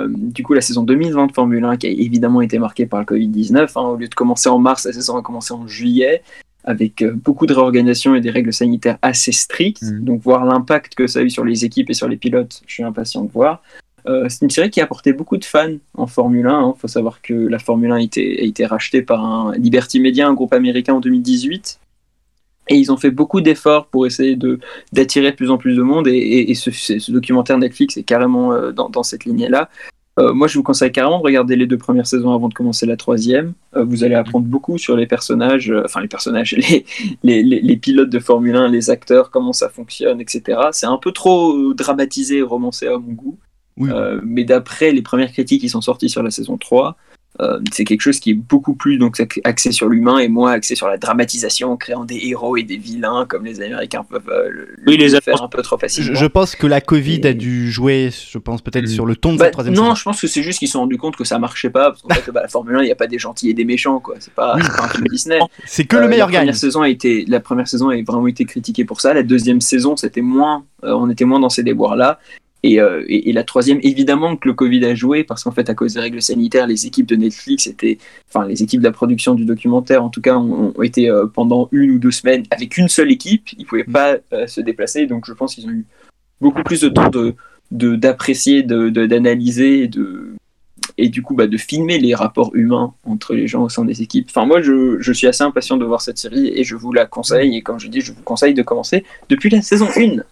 du 0.08 0.42
coup 0.42 0.54
la 0.54 0.62
saison 0.62 0.84
2020 0.84 1.26
de 1.26 1.32
Formule 1.32 1.62
1 1.62 1.76
qui 1.76 1.86
a 1.86 1.90
évidemment 1.90 2.40
été 2.40 2.58
marquée 2.58 2.86
par 2.86 3.00
le 3.00 3.04
Covid-19. 3.04 3.68
hein. 3.76 3.80
Au 3.82 3.96
lieu 3.96 4.08
de 4.08 4.14
commencer 4.14 4.48
en 4.48 4.58
mars, 4.58 4.86
la 4.86 4.94
saison 4.94 5.18
a 5.18 5.22
commencé 5.22 5.52
en 5.52 5.66
juillet 5.66 6.22
avec 6.64 7.04
beaucoup 7.04 7.44
de 7.44 7.52
réorganisation 7.52 8.14
et 8.14 8.22
des 8.22 8.30
règles 8.30 8.54
sanitaires 8.54 8.96
assez 9.02 9.32
strictes. 9.32 9.82
Mhm. 9.82 10.02
Donc 10.02 10.22
voir 10.22 10.46
l'impact 10.46 10.94
que 10.94 11.06
ça 11.06 11.18
a 11.18 11.22
eu 11.22 11.28
sur 11.28 11.44
les 11.44 11.66
équipes 11.66 11.90
et 11.90 11.94
sur 11.94 12.08
les 12.08 12.16
pilotes, 12.16 12.62
je 12.66 12.72
suis 12.72 12.84
impatient 12.84 13.22
de 13.22 13.30
voir. 13.30 13.60
Euh, 14.08 14.26
c'est 14.28 14.42
une 14.42 14.50
série 14.50 14.70
qui 14.70 14.80
a 14.80 14.84
apporté 14.84 15.12
beaucoup 15.12 15.36
de 15.36 15.44
fans 15.44 15.74
en 15.94 16.06
Formule 16.06 16.46
1. 16.46 16.74
Il 16.76 16.80
faut 16.80 16.88
savoir 16.88 17.20
que 17.22 17.34
la 17.34 17.58
Formule 17.58 17.90
1 17.90 17.96
a 17.96 18.00
été, 18.00 18.66
rachetée 18.66 19.02
par 19.02 19.24
un 19.24 19.52
Liberty 19.56 20.00
Media, 20.00 20.28
un 20.28 20.34
groupe 20.34 20.52
américain 20.52 20.94
en 20.94 21.00
2018. 21.00 21.80
Et 22.68 22.76
ils 22.76 22.90
ont 22.90 22.96
fait 22.96 23.10
beaucoup 23.10 23.40
d'efforts 23.40 23.86
pour 23.86 24.06
essayer 24.06 24.34
de 24.34 24.58
d'attirer 24.92 25.30
de 25.30 25.36
plus 25.36 25.50
en 25.50 25.58
plus 25.58 25.76
de 25.76 25.82
monde. 25.82 26.08
Et, 26.08 26.52
ce, 26.54 27.10
documentaire 27.12 27.58
Netflix 27.58 27.96
est 27.96 28.02
carrément 28.02 28.52
euh, 28.52 28.72
dans, 28.72 29.02
cette 29.02 29.24
lignée-là. 29.24 29.68
Euh, 30.18 30.32
moi, 30.32 30.48
je 30.48 30.56
vous 30.56 30.62
conseille 30.62 30.90
carrément 30.90 31.18
de 31.18 31.24
regarder 31.24 31.56
les 31.56 31.66
deux 31.66 31.76
premières 31.76 32.06
saisons 32.06 32.32
avant 32.32 32.48
de 32.48 32.54
commencer 32.54 32.86
la 32.86 32.96
troisième. 32.96 33.52
Vous 33.74 34.02
allez 34.02 34.14
apprendre 34.14 34.46
beaucoup 34.46 34.78
sur 34.78 34.96
les 34.96 35.06
personnages, 35.06 35.72
enfin 35.84 36.00
les 36.00 36.08
personnages, 36.08 36.56
les, 37.22 37.42
les, 37.42 37.76
pilotes 37.76 38.08
de 38.08 38.18
Formule 38.18 38.56
1, 38.56 38.68
les 38.68 38.88
acteurs, 38.88 39.30
comment 39.30 39.52
ça 39.52 39.68
fonctionne, 39.68 40.20
etc. 40.20 40.58
C'est 40.72 40.86
un 40.86 40.96
peu 40.96 41.12
trop 41.12 41.74
dramatisé 41.74 42.40
romancé 42.40 42.86
à 42.86 42.98
mon 42.98 43.12
goût. 43.12 43.36
Oui. 43.78 43.90
Euh, 43.92 44.20
mais 44.24 44.44
d'après 44.44 44.92
les 44.92 45.02
premières 45.02 45.32
critiques 45.32 45.60
qui 45.60 45.68
sont 45.68 45.80
sorties 45.82 46.08
sur 46.08 46.22
la 46.22 46.30
saison 46.30 46.56
3, 46.56 46.96
euh, 47.42 47.60
c'est 47.70 47.84
quelque 47.84 48.00
chose 48.00 48.18
qui 48.18 48.30
est 48.30 48.34
beaucoup 48.34 48.74
plus 48.74 48.96
donc 48.96 49.22
axé 49.44 49.70
sur 49.70 49.90
l'humain 49.90 50.16
et 50.16 50.28
moins 50.28 50.52
axé 50.52 50.74
sur 50.74 50.88
la 50.88 50.96
dramatisation 50.96 51.70
en 51.72 51.76
créant 51.76 52.06
des 52.06 52.18
héros 52.22 52.56
et 52.56 52.62
des 52.62 52.78
vilains 52.78 53.26
comme 53.28 53.44
les 53.44 53.60
Américains 53.60 54.06
peuvent 54.08 54.30
euh, 54.30 54.48
le, 54.48 54.68
Oui, 54.86 54.96
le 54.96 55.04
les 55.04 55.20
faire 55.20 55.42
un 55.42 55.48
peu 55.48 55.60
trop 55.60 55.76
facilement. 55.76 56.14
je 56.18 56.24
pense 56.24 56.56
que 56.56 56.66
la 56.66 56.80
Covid 56.80 57.20
Et- 57.24 57.26
a 57.26 57.32
dû 57.34 57.70
jouer, 57.70 58.08
je 58.30 58.38
pense 58.38 58.62
peut-être 58.62 58.84
Mm. 58.84 58.86
sur 58.86 59.04
le 59.04 59.16
ton 59.16 59.34
de 59.34 59.38
Bah, 59.38 59.44
cette 59.44 59.52
troisième 59.52 59.74
non, 59.74 59.82
saison. 59.82 59.94
je 59.96 60.02
pense 60.04 60.20
que 60.22 60.26
c'est 60.28 60.42
juste 60.42 60.60
qu'ils 60.60 60.68
se 60.68 60.72
sont 60.72 60.80
rendus 60.80 60.96
compte 60.96 61.14
que 61.16 61.24
ça 61.24 61.38
marchait 61.38 61.68
pas 61.68 61.90
parce 61.90 62.00
qu'en 62.00 62.14
fait, 62.14 62.30
bah, 62.32 62.40
la 62.40 62.48
Formule 62.48 62.76
1, 62.76 62.80
il 62.80 62.86
n'y 62.86 62.90
a 62.92 62.96
pas 62.96 63.06
des 63.06 63.18
gentils 63.18 63.50
et 63.50 63.54
des 63.54 63.66
méchants 63.66 64.00
quoi. 64.00 64.14
C'est 64.18 64.32
pas, 64.32 64.54
un 64.56 64.88
film 64.88 65.06
Disney. 65.08 65.38
C'est 65.66 65.84
que 65.84 65.96
Euh, 65.96 66.00
le 66.00 66.08
meilleur 66.08 66.28
la 66.28 66.32
gagne. 66.32 66.40
première 66.44 66.56
saison 66.56 66.80
a 66.80 66.88
été, 66.88 67.26
la 67.28 67.40
première 67.40 67.68
saison 67.68 67.90
a 67.90 67.96
vraiment 68.02 68.28
été 68.28 68.46
critiquée 68.46 68.86
pour 68.86 69.02
ça. 69.02 69.12
La 69.12 69.22
deuxième 69.22 69.60
saison, 69.60 69.94
c'était 69.94 70.22
moins, 70.22 70.64
euh, 70.84 70.92
on 70.94 71.10
était 71.10 71.26
moins 71.26 71.38
dans 71.40 71.50
ces 71.50 71.62
déboires-là. 71.62 72.18
Et, 72.66 72.80
euh, 72.80 73.04
et, 73.06 73.30
et 73.30 73.32
la 73.32 73.44
troisième, 73.44 73.78
évidemment 73.84 74.36
que 74.36 74.48
le 74.48 74.54
Covid 74.54 74.84
a 74.86 74.94
joué 74.96 75.22
parce 75.22 75.44
qu'en 75.44 75.52
fait, 75.52 75.70
à 75.70 75.74
cause 75.74 75.94
des 75.94 76.00
règles 76.00 76.20
sanitaires, 76.20 76.66
les 76.66 76.84
équipes 76.84 77.06
de 77.06 77.14
Netflix 77.14 77.68
étaient, 77.68 77.98
enfin, 78.28 78.44
les 78.44 78.60
équipes 78.60 78.80
de 78.80 78.86
la 78.86 78.92
production 78.92 79.36
du 79.36 79.44
documentaire, 79.44 80.02
en 80.02 80.08
tout 80.08 80.20
cas, 80.20 80.36
ont, 80.36 80.72
ont 80.76 80.82
été 80.82 81.08
euh, 81.08 81.26
pendant 81.26 81.68
une 81.70 81.92
ou 81.92 82.00
deux 82.00 82.10
semaines 82.10 82.42
avec 82.50 82.76
une 82.76 82.88
seule 82.88 83.12
équipe. 83.12 83.50
Ils 83.56 83.66
pouvaient 83.66 83.84
pas 83.84 84.16
euh, 84.32 84.48
se 84.48 84.60
déplacer, 84.60 85.06
donc 85.06 85.26
je 85.26 85.32
pense 85.32 85.54
qu'ils 85.54 85.66
ont 85.66 85.70
eu 85.70 85.86
beaucoup 86.40 86.64
plus 86.64 86.80
de 86.80 86.88
temps 86.88 87.08
d'apprécier, 87.70 88.64
de, 88.64 88.90
d'analyser 88.90 89.84
et 89.84 89.88
de 89.88 90.34
et 90.98 91.08
du 91.08 91.20
coup 91.22 91.34
bah, 91.34 91.46
de 91.46 91.56
filmer 91.56 91.98
les 91.98 92.14
rapports 92.14 92.50
humains 92.54 92.94
entre 93.04 93.34
les 93.34 93.46
gens 93.46 93.62
au 93.62 93.68
sein 93.68 93.84
des 93.84 94.02
équipes. 94.02 94.26
Enfin 94.30 94.46
moi 94.46 94.62
je, 94.62 94.96
je 94.98 95.12
suis 95.12 95.26
assez 95.26 95.44
impatient 95.44 95.76
de 95.76 95.84
voir 95.84 96.00
cette 96.00 96.16
série 96.16 96.48
et 96.48 96.64
je 96.64 96.74
vous 96.74 96.92
la 96.92 97.06
conseille 97.06 97.56
et 97.56 97.62
comme 97.62 97.78
je 97.78 97.88
dis 97.88 98.00
je 98.00 98.12
vous 98.12 98.22
conseille 98.22 98.54
de 98.54 98.62
commencer 98.62 99.04
depuis 99.28 99.50
la 99.50 99.62
saison 99.62 99.88
1. 99.94 100.22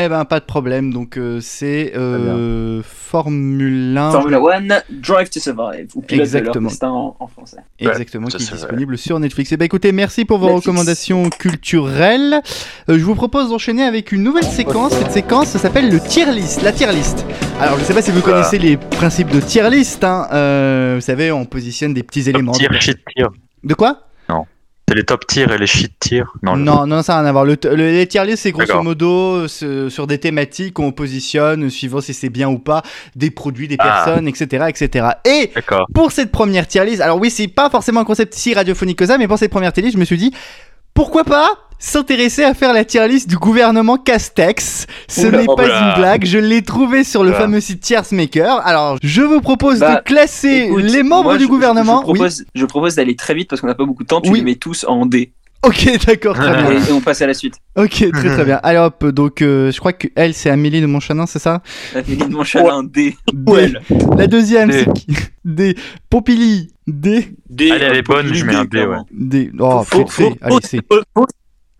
Eh 0.00 0.08
ben, 0.08 0.24
pas 0.24 0.38
de 0.40 0.44
problème. 0.44 0.92
Donc, 0.92 1.16
euh, 1.18 1.40
c'est 1.40 1.92
euh, 1.96 2.80
Formule 2.84 3.96
1. 3.96 4.10
Formula 4.12 4.40
One, 4.40 4.74
Drive 4.90 5.30
to 5.30 5.40
Survive 5.40 5.88
ou 5.94 6.02
Pilote 6.02 6.24
Exactement. 6.26 6.54
leur 6.62 6.70
destin 6.70 6.90
en, 6.90 7.16
en 7.18 7.26
français. 7.26 7.56
Exactement, 7.78 8.28
qui 8.28 8.36
est 8.36 8.52
disponible 8.52 8.96
sur 8.98 9.18
Netflix. 9.18 9.50
Et 9.52 9.56
ben 9.56 9.64
écoutez, 9.64 9.92
merci 9.92 10.24
pour 10.24 10.38
vos 10.38 10.46
Netflix. 10.46 10.66
recommandations 10.66 11.30
culturelles. 11.30 12.40
Euh, 12.88 12.98
je 12.98 13.04
vous 13.04 13.14
propose 13.14 13.48
d'enchaîner 13.50 13.82
avec 13.82 14.12
une 14.12 14.22
nouvelle 14.22 14.44
séquence. 14.44 14.92
Cette 14.92 15.12
séquence 15.12 15.48
ça 15.48 15.58
s'appelle 15.58 15.90
le 15.90 16.00
tier 16.00 16.26
list, 16.32 16.62
la 16.62 16.72
tier 16.72 16.92
list. 16.92 17.24
Alors 17.60 17.78
je 17.78 17.84
sais 17.84 17.94
pas 17.94 18.02
si 18.02 18.10
vous 18.10 18.20
Voilà. 18.20 18.38
connaissez 18.42 18.58
les 18.58 18.76
principes 18.76 19.30
de 19.30 19.40
tier 19.40 19.68
list. 19.70 20.04
hein. 20.04 20.28
Euh, 20.32 20.94
vous 20.96 21.00
savez, 21.04 21.32
on 21.32 21.44
positionne 21.44 21.94
des 21.94 22.02
petits 22.02 22.28
éléments. 22.28 22.52
Tier, 22.52 22.68
shit 22.80 22.98
tier. 23.16 23.26
De 23.64 23.74
quoi? 23.74 24.07
C'est 24.88 24.94
les 24.94 25.04
top 25.04 25.26
tier 25.26 25.42
et 25.52 25.58
les 25.58 25.66
shit 25.66 25.92
tier. 26.00 26.24
Non, 26.42 26.54
le- 26.56 26.62
Non, 26.62 27.02
ça 27.02 27.12
n'a 27.14 27.20
rien 27.20 27.28
à 27.28 27.32
voir. 27.32 27.44
Le, 27.44 27.56
le- 27.62 27.74
les 27.76 28.06
tier 28.06 28.24
list, 28.24 28.42
c'est 28.44 28.52
grosso 28.52 28.82
modo 28.82 29.46
sur 29.46 30.06
des 30.06 30.18
thématiques 30.18 30.78
où 30.78 30.82
on 30.82 30.92
positionne, 30.92 31.68
suivant 31.68 32.00
si 32.00 32.14
c'est 32.14 32.30
bien 32.30 32.48
ou 32.48 32.58
pas, 32.58 32.82
des 33.14 33.30
produits, 33.30 33.68
des 33.68 33.76
Ah. 33.78 34.04
personnes, 34.04 34.26
etc., 34.28 34.64
etc. 34.68 35.06
Et 35.26 35.50
pour 35.94 36.10
cette 36.12 36.32
première 36.32 36.66
tier 36.66 36.84
list, 36.84 37.00
alors 37.02 37.18
oui, 37.20 37.30
c'est 37.30 37.48
pas 37.48 37.68
forcément 37.70 38.00
un 38.00 38.04
concept 38.04 38.32
si 38.34 38.54
radiophonique 38.54 38.98
que 38.98 39.06
ça, 39.06 39.18
mais 39.18 39.28
pour 39.28 39.38
cette 39.38 39.50
première 39.50 39.72
tier 39.72 39.82
list, 39.82 39.94
je 39.94 40.00
me 40.00 40.04
suis 40.06 40.16
dit, 40.18 40.32
pourquoi 40.94 41.24
pas 41.24 41.50
s'intéresser 41.78 42.44
à 42.44 42.54
faire 42.54 42.72
la 42.72 42.84
tier 42.84 43.06
list 43.08 43.28
du 43.28 43.36
gouvernement 43.36 43.96
Castex 43.96 44.86
Ce 45.08 45.26
n'est 45.26 45.46
pas 45.46 45.52
Oula. 45.54 45.94
une 45.94 46.00
blague, 46.00 46.24
je 46.24 46.38
l'ai 46.38 46.62
trouvé 46.62 47.04
sur 47.04 47.22
le 47.24 47.30
Oula. 47.30 47.38
fameux 47.38 47.60
site 47.60 47.80
Tiersmaker. 47.80 48.66
Alors, 48.66 48.98
je 49.02 49.22
vous 49.22 49.40
propose 49.40 49.78
Bah, 49.80 49.96
de 49.96 50.02
classer 50.02 50.66
Écoute, 50.68 50.82
les 50.84 51.02
membres 51.02 51.24
moi, 51.24 51.38
du 51.38 51.44
je- 51.44 51.48
gouvernement. 51.48 51.98
Je, 52.00 52.12
propose, 52.12 52.44
propose 52.68 52.94
d'aller 52.96 53.16
très 53.16 53.34
vite 53.34 53.48
parce 53.48 53.60
qu'on 53.60 53.66
n'a 53.68 53.74
pas 53.74 53.84
beaucoup 53.84 54.02
de 54.02 54.08
temps. 54.08 54.20
Tu 54.20 54.30
Oui. 54.30 54.38
les 54.38 54.44
mets 54.44 54.54
tous 54.56 54.84
en 54.88 55.06
D 55.06 55.32
ok, 55.64 55.90
d'accord, 56.06 56.36
très 56.36 56.50
bien. 56.56 56.70
et, 56.70 56.76
et 56.88 56.92
on 56.92 57.00
passe 57.00 57.20
à 57.20 57.26
la 57.26 57.34
suite. 57.34 57.54
Ok, 57.76 57.90
très 57.90 58.10
très 58.34 58.44
bien. 58.44 58.60
Allez 58.62 58.78
hop, 58.78 59.04
donc 59.06 59.42
euh, 59.42 59.72
je 59.72 59.78
crois 59.80 59.92
que 59.92 60.06
elle 60.14 60.32
c'est 60.34 60.50
Amélie 60.50 60.80
de 60.80 60.86
Montchanin, 60.86 61.26
c'est 61.26 61.40
ça? 61.40 61.62
Amélie 61.96 62.16
de 62.16 62.32
Montchalin, 62.32 62.84
D. 62.84 63.16
D. 63.32 63.72
La 64.16 64.26
deuxième 64.28 64.70
D. 64.70 64.84
c'est 64.84 64.92
qui? 64.92 65.16
D. 65.44 65.74
Pompili. 66.10 66.70
D. 66.86 67.34
Des- 67.50 67.70
Allez, 67.72 67.84
elle 67.86 67.96
est 67.98 68.02
bonne, 68.02 68.32
je 68.32 68.44
mets 68.44 68.54
un 68.54 68.64
B, 68.64 68.74
ouais. 68.74 68.96
D. 69.10 69.50
Oh, 69.58 69.82
peut-être 69.90 70.12
C. 70.12 70.22
faux- 70.22 70.36
Allez, 70.40 70.56
C. 70.62 70.80
faux- 70.90 71.00
faux- 71.14 71.26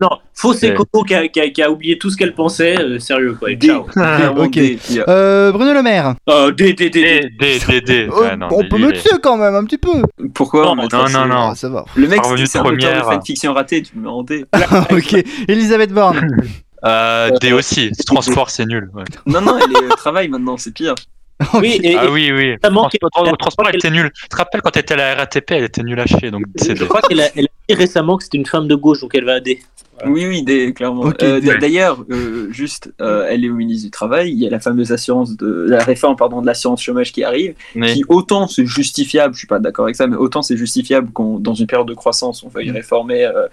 Non, 0.01 0.09
faux 0.33 0.53
c'est 0.53 0.69
Ouais. 0.69 0.75
Coco 0.75 1.03
qui 1.03 1.13
a, 1.13 1.27
qui 1.27 1.41
a- 1.41 1.49
qui 1.49 1.61
a 1.61 1.69
oublié 1.69 1.97
tout 1.97 2.09
ce 2.09 2.15
qu'elle 2.15 2.33
pensait. 2.33 2.79
euh, 2.79 2.99
sérieux 2.99 3.33
quoi. 3.37 3.49
Ciao. 3.55 3.85
Ok. 4.37 4.57
Euh, 4.57 4.77
Euh, 5.07 5.51
Bruno 5.51 5.73
Le 5.73 5.83
Maire. 5.83 6.15
Euh, 6.29 6.51
D, 6.51 6.73
D, 6.73 6.89
D, 6.89 7.29
D. 7.39 7.59
D, 7.67 7.81
D. 7.81 8.07
Euh, 8.09 8.35
non, 8.37 8.47
on 8.51 8.63
peut 8.67 8.93
est- 8.93 8.95
C 8.99 9.09
quand 9.21 9.35
même, 9.37 9.55
un 9.55 9.63
petit 9.65 9.77
peu. 9.77 9.89
Pourquoi 10.33 10.63
Non, 10.65 10.75
non, 10.75 10.87
C 10.89 11.13
non, 11.13 11.25
non. 11.25 11.49
Ah, 11.51 11.55
ça 11.55 11.67
va. 11.69 11.83
Le 11.95 12.07
mec, 12.07 12.21
c'est 12.23 12.29
un 12.29 12.33
auteur 12.33 12.63
de 12.63 12.69
première. 12.69 13.03
fanfiction 13.05 13.53
raté, 13.53 13.81
tu 13.81 13.97
mets 13.97 14.07
en 14.07 14.23
D. 14.23 14.45
ok. 14.91 15.23
Elisabeth 15.47 15.91
Borne. 15.93 16.25
Euh, 16.85 17.29
D 17.41 17.51
aussi. 17.51 17.91
Transport, 18.07 18.49
c'est 18.49 18.65
nul. 18.65 18.89
ouais. 18.93 19.03
Non, 19.25 19.41
non, 19.41 19.57
elle 19.57 19.69
est 19.73 19.85
au 19.91 19.95
travail 19.97 20.29
maintenant, 20.29 20.55
c'est 20.55 20.73
pire. 20.73 20.95
Oui, 21.53 21.79
et, 21.83 21.95
Ah 21.95 22.09
oui, 22.11 22.31
oui. 22.31 22.51
récemment 22.61 22.89
Transport, 22.89 23.09
qu'elle- 23.23 23.31
le 23.31 23.37
transport, 23.37 23.69
elle 23.69 23.75
était 23.75 23.89
nulle. 23.89 24.11
Tu 24.13 24.27
te 24.27 24.35
rappelles 24.35 24.61
quand 24.61 24.71
t'étais 24.71 24.93
à 24.95 24.97
la 24.97 25.15
RATP, 25.15 25.51
elle 25.51 25.63
était 25.65 25.83
nulle 25.83 25.99
à 25.99 26.05
chier. 26.05 26.31
Donc, 26.31 26.43
je 26.57 26.83
crois 26.85 27.01
qu'elle 27.01 27.21
a, 27.21 27.29
elle 27.35 27.45
a 27.45 27.49
dit 27.69 27.75
récemment 27.75 28.17
que 28.17 28.23
c'était 28.23 28.37
une 28.37 28.45
femme 28.45 28.67
de 28.67 28.75
gauche, 28.75 29.01
donc 29.01 29.15
elle 29.15 29.25
va 29.25 29.33
à 29.35 29.39
D. 29.39 29.61
Oui, 30.05 30.25
oui, 30.27 30.73
clairement. 30.73 31.11
Euh, 31.21 31.41
D'ailleurs, 31.59 32.05
euh, 32.09 32.47
juste, 32.51 32.93
euh, 33.01 33.27
elle 33.29 33.43
est 33.43 33.49
au 33.49 33.55
ministre 33.55 33.85
du 33.85 33.91
Travail. 33.91 34.31
Il 34.31 34.39
y 34.39 34.47
a 34.47 34.49
la 34.49 34.59
fameuse 34.59 34.91
assurance 34.91 35.35
de 35.35 35.65
la 35.67 35.83
réforme, 35.83 36.15
pardon, 36.15 36.41
de 36.41 36.45
l'assurance 36.45 36.81
chômage 36.81 37.11
qui 37.11 37.23
arrive, 37.23 37.55
Mais 37.75 37.93
qui 37.93 38.03
autant 38.07 38.47
c'est 38.47 38.65
justifiable, 38.65 39.33
je 39.33 39.39
suis 39.39 39.47
pas 39.47 39.59
d'accord 39.59 39.85
avec 39.85 39.95
ça, 39.95 40.07
mais 40.07 40.15
autant 40.15 40.41
c'est 40.41 40.57
justifiable 40.57 41.11
qu'on, 41.11 41.39
dans 41.39 41.53
une 41.53 41.67
période 41.67 41.87
de 41.87 41.93
croissance, 41.93 42.43
on 42.43 42.49
veuille 42.49 42.71
réformer 42.71 43.25
euh, 43.25 43.43
euh, 43.43 43.47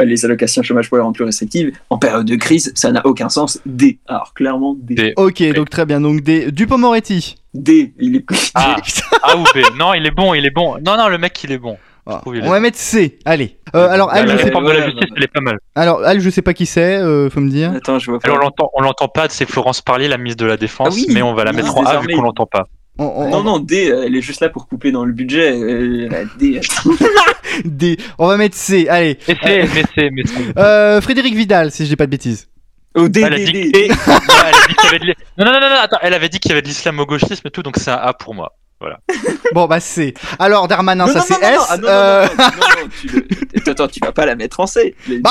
les 0.00 0.24
allocations 0.24 0.62
chômage 0.62 0.88
pour 0.88 0.96
les 0.98 1.02
rendre 1.02 1.14
plus 1.16 1.24
restrictives. 1.24 1.72
En 1.90 1.98
période 1.98 2.26
de 2.26 2.36
crise, 2.36 2.72
ça 2.74 2.90
n'a 2.92 3.04
aucun 3.06 3.28
sens. 3.28 3.60
D. 3.66 3.98
Alors 4.06 4.34
clairement 4.34 4.76
D. 4.80 4.94
D. 4.94 5.12
Ok, 5.16 5.42
donc 5.54 5.70
très 5.70 5.86
bien. 5.86 6.00
Donc 6.00 6.20
D. 6.22 6.50
Dupont-Moretti. 6.52 7.36
D. 7.54 7.92
Il 7.98 8.16
est 8.16 8.20
plus. 8.20 8.50
Ah. 8.54 8.76
A 9.22 9.36
ou 9.36 9.42
B. 9.42 9.58
Non, 9.78 9.94
il 9.94 10.06
est 10.06 10.10
bon, 10.10 10.34
il 10.34 10.44
est 10.46 10.50
bon. 10.50 10.76
Non, 10.84 10.96
non, 10.96 11.08
le 11.08 11.18
mec, 11.18 11.42
il 11.44 11.52
est 11.52 11.58
bon. 11.58 11.76
Ah, 12.04 12.20
on 12.26 12.50
va 12.50 12.58
mettre 12.58 12.78
C. 12.78 13.18
Allez. 13.24 13.58
Euh, 13.76 13.88
alors, 13.88 14.08
La 14.08 14.14
Al, 14.22 14.30
je 14.30 14.36
sais... 14.36 14.42
réforme 14.44 14.66
de 14.66 14.70
la 14.72 14.84
justice, 14.86 15.08
elle 15.16 15.22
est 15.22 15.28
pas 15.32 15.40
mal. 15.40 15.58
alors, 15.76 16.02
Al, 16.02 16.18
je 16.18 16.30
sais 16.30 16.42
pas 16.42 16.52
qui 16.52 16.66
c'est. 16.66 16.96
euh, 16.96 17.30
faut 17.30 17.38
me 17.38 17.48
dire. 17.48 17.70
Attends, 17.76 18.00
je 18.00 18.10
vois 18.10 18.18
pas. 18.18 18.26
Alors, 18.28 18.38
on 18.40 18.42
l'entend, 18.44 18.70
on 18.74 18.82
l'entend 18.82 19.06
pas, 19.06 19.28
c'est 19.28 19.48
Florence 19.48 19.82
Parlier, 19.82 20.08
la 20.08 20.18
ministre 20.18 20.42
de 20.42 20.48
la 20.48 20.56
Défense, 20.56 20.88
Ah 20.90 20.94
oui, 20.94 21.06
mais 21.10 21.22
on 21.22 21.32
va 21.34 21.44
la 21.44 21.52
oui, 21.52 21.58
mettre 21.58 21.78
en 21.78 21.84
A 21.84 22.00
vu 22.00 22.08
qu'on 22.08 22.22
l'entend 22.22 22.46
pas. 22.46 22.66
On- 22.98 23.04
on- 23.04 23.30
Non, 23.30 23.42
non, 23.42 23.58
D, 23.58 23.90
euh, 23.90 24.04
elle 24.06 24.14
est 24.16 24.20
juste 24.20 24.40
là 24.40 24.48
pour 24.50 24.68
couper 24.68 24.92
dans 24.92 25.04
le 25.04 25.12
budget. 25.12 25.52
euh, 25.52 26.24
D. 26.38 26.60
D. 27.64 27.96
On 28.18 28.26
va 28.26 28.36
mettre 28.36 28.56
C. 28.56 28.86
Allez. 28.88 29.18
Mais 29.28 29.36
c'est, 29.42 29.62
mais 29.74 29.82
c'est, 29.94 30.10
mais 30.10 30.22
c'est. 30.26 30.58
Euh, 30.58 31.00
Frédéric 31.00 31.34
Vidal, 31.34 31.70
si 31.70 31.84
je 31.84 31.88
dis 31.90 31.96
pas 31.96 32.06
de 32.06 32.10
bêtises. 32.10 32.48
Au 32.94 33.06
Elle 33.06 33.24
a 33.24 33.36
dit, 33.38 33.44
DDD. 33.52 33.56
et- 33.76 33.88
Ouais, 33.90 33.96
elle 34.08 34.54
a 34.54 34.66
dit 34.68 34.74
qu'il 34.74 34.84
y 34.84 34.88
avait 34.88 34.98
de 34.98 35.04
l'is- 35.06 35.14
non, 35.38 35.46
non, 35.46 35.52
non, 35.52 35.60
non, 35.60 35.76
attends, 35.82 35.96
elle 36.02 36.12
avait 36.14 36.28
dit 36.28 36.38
qu'il 36.40 36.50
y 36.50 36.52
avait 36.52 36.60
de 36.62 36.66
l'islamo-gauchisme 36.68 37.46
et 37.46 37.50
tout, 37.50 37.62
donc 37.62 37.76
c'est 37.78 37.90
un 37.90 37.94
A 37.96 38.12
pour 38.12 38.34
moi. 38.34 38.52
Bon, 39.54 39.66
bah 39.66 39.78
c'est. 39.80 40.12
Alors, 40.40 40.66
Darmanin, 40.66 41.06
Non, 41.06 41.12
ça 41.12 41.20
c'est 41.20 41.34
S. 41.40 41.58
non, 41.70 41.76
non, 41.82 41.88
euh, 41.88 42.26
non, 42.26 42.30
non, 42.36 42.44
non, 42.50 42.82
non, 42.82 42.88
tu 43.00 43.06
le- 43.06 43.70
Attends, 43.70 43.86
tu 43.86 44.00
vas 44.00 44.10
pas 44.12 44.26
la 44.26 44.34
mettre 44.34 44.58
en 44.60 44.66
C. 44.66 44.94
Bah, 45.20 45.30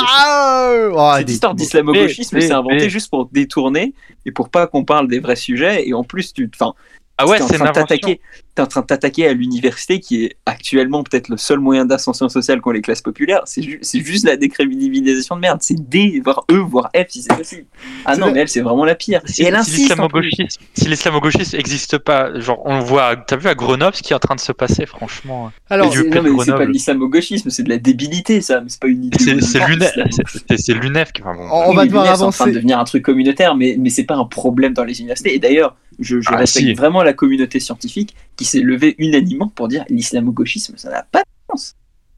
euh, 0.70 0.92
oh, 0.96 1.14
Cette 1.18 1.30
histoire 1.30 1.54
d'islamo-gauchisme, 1.54 2.36
Mais- 2.38 2.42
c'est 2.48 2.54
inventé 2.54 2.76
mais- 2.76 2.90
juste 2.90 3.10
pour 3.10 3.26
détourner 3.32 3.94
et 4.26 4.32
pour 4.32 4.50
pas 4.50 4.68
qu'on 4.68 4.86
parle 4.86 5.08
des 5.10 5.20
vrais 5.20 5.36
sujets. 5.36 5.88
Et 5.88 5.94
en 5.94 6.04
plus, 6.04 6.32
tu, 6.34 6.50
enfin, 6.56 6.74
Ah 7.22 7.28
ouais, 7.28 7.38
c'est 7.40 7.56
une 7.56 7.68
invention. 7.68 8.16
T'attaquer. 8.54 8.56
T'es 8.56 8.62
en 8.62 8.68
train 8.68 8.82
de 8.82 8.86
t'attaquer 8.86 9.28
à 9.28 9.34
l'université 9.34 10.00
qui 10.00 10.26
est 10.26 10.36
actuellement 10.46 11.04
peut-être 11.04 11.30
le 11.30 11.38
seul 11.38 11.60
moyen 11.60 11.86
d'ascension 11.86 12.28
sociale 12.30 12.60
qu'ont 12.62 12.72
les 12.72 12.82
classes 12.82 13.02
populaires. 13.02 13.42
C'est 13.46 13.62
ju- 13.62 13.80
c'est 13.82 14.02
juste 14.02 14.26
la 14.26 14.36
décrédibilisation 14.38 15.36
de 15.36 15.42
merde. 15.42 15.60
C'est 15.62 15.90
D, 15.90 16.22
voire 16.24 16.44
E, 16.52 16.56
voire 16.58 16.90
F 16.96 17.06
si 17.10 17.22
c'est 17.22 17.36
possible. 17.36 17.66
Ah 18.06 18.14
C'est 18.14 18.20
non, 18.20 18.26
vrai. 18.28 18.34
mais 18.36 18.40
elle, 18.42 18.50
c'est 18.50 18.62
vraiment 18.62 18.86
la 18.86 18.96
pire. 18.96 19.22
Si, 19.26 19.44
l'islamo-gauchisme, 19.44 20.62
si 20.74 20.88
l'islamo-gauchisme 20.88 21.56
existe 21.58 21.98
pas, 21.98 22.40
genre 22.40 22.62
on 22.66 22.78
le 22.80 22.84
voit, 22.84 23.16
t'as 23.16 23.38
vu 23.38 23.48
à 23.48 23.56
Grenoble 23.56 23.96
ce 23.96 24.04
qui 24.04 24.14
est 24.14 24.16
en 24.16 24.20
train 24.20 24.36
de 24.36 24.40
se 24.40 24.52
passer, 24.52 24.86
franchement. 24.86 25.52
Alors, 25.70 25.94
c'est- 25.94 26.04
du 26.04 26.10
non, 26.10 26.22
mais 26.24 26.44
c'est 26.46 26.52
pas 26.52 26.66
de 26.66 26.72
l'islamo-gauchisme, 26.72 27.50
c'est 27.50 27.64
de 27.64 27.70
la 27.70 27.78
débilité, 27.78 28.42
ça. 28.42 28.62
Mais 28.62 28.70
c'est 28.70 28.80
pas 28.82 28.88
une 28.88 29.06
idée. 29.06 29.18
C'est 29.42 29.66
l'UNEF, 29.68 29.94
c'est- 30.12 30.44
c'est 30.48 30.58
c'est 30.58 30.74
l'UNEF 30.74 31.12
qui. 31.12 31.22
Enfin, 31.22 31.36
bon. 31.36 31.48
on 31.52 31.70
Oui, 31.70 31.76
va 31.76 31.86
devoir 31.86 32.04
l'UNEF, 32.04 32.18
c'est 32.18 32.24
en 32.24 32.30
train 32.32 32.46
de 32.46 32.50
avancer. 32.50 32.56
devenir 32.56 32.80
un 32.80 32.84
truc 32.84 33.04
communautaire, 33.04 33.56
mais, 33.56 33.76
mais 33.80 33.90
c'est 33.90 34.04
pas 34.04 34.16
un 34.16 34.26
problème 34.26 34.74
dans 34.74 34.84
les 34.84 35.00
universités. 35.00 35.34
Et 35.36 35.40
d'ailleurs, 35.40 35.76
je, 36.00 36.20
je 36.22 36.30
Ah, 36.32 36.38
respecte 36.38 36.68
si. 36.68 36.74
vraiment 36.74 37.04
la 37.04 37.14
communauté 37.14 37.60
scientifique 37.60 38.16
qui 38.36 38.46
s'est 38.52 38.60
levée 38.62 38.96
unanimement 38.98 39.48
pour 39.48 39.68
dire 39.68 39.84
l'islamo-gauchisme, 39.90 40.76
ça 40.78 40.90
n'a 40.90 41.04
pas 41.04 41.20
de 41.22 41.26
sens. 41.58 41.76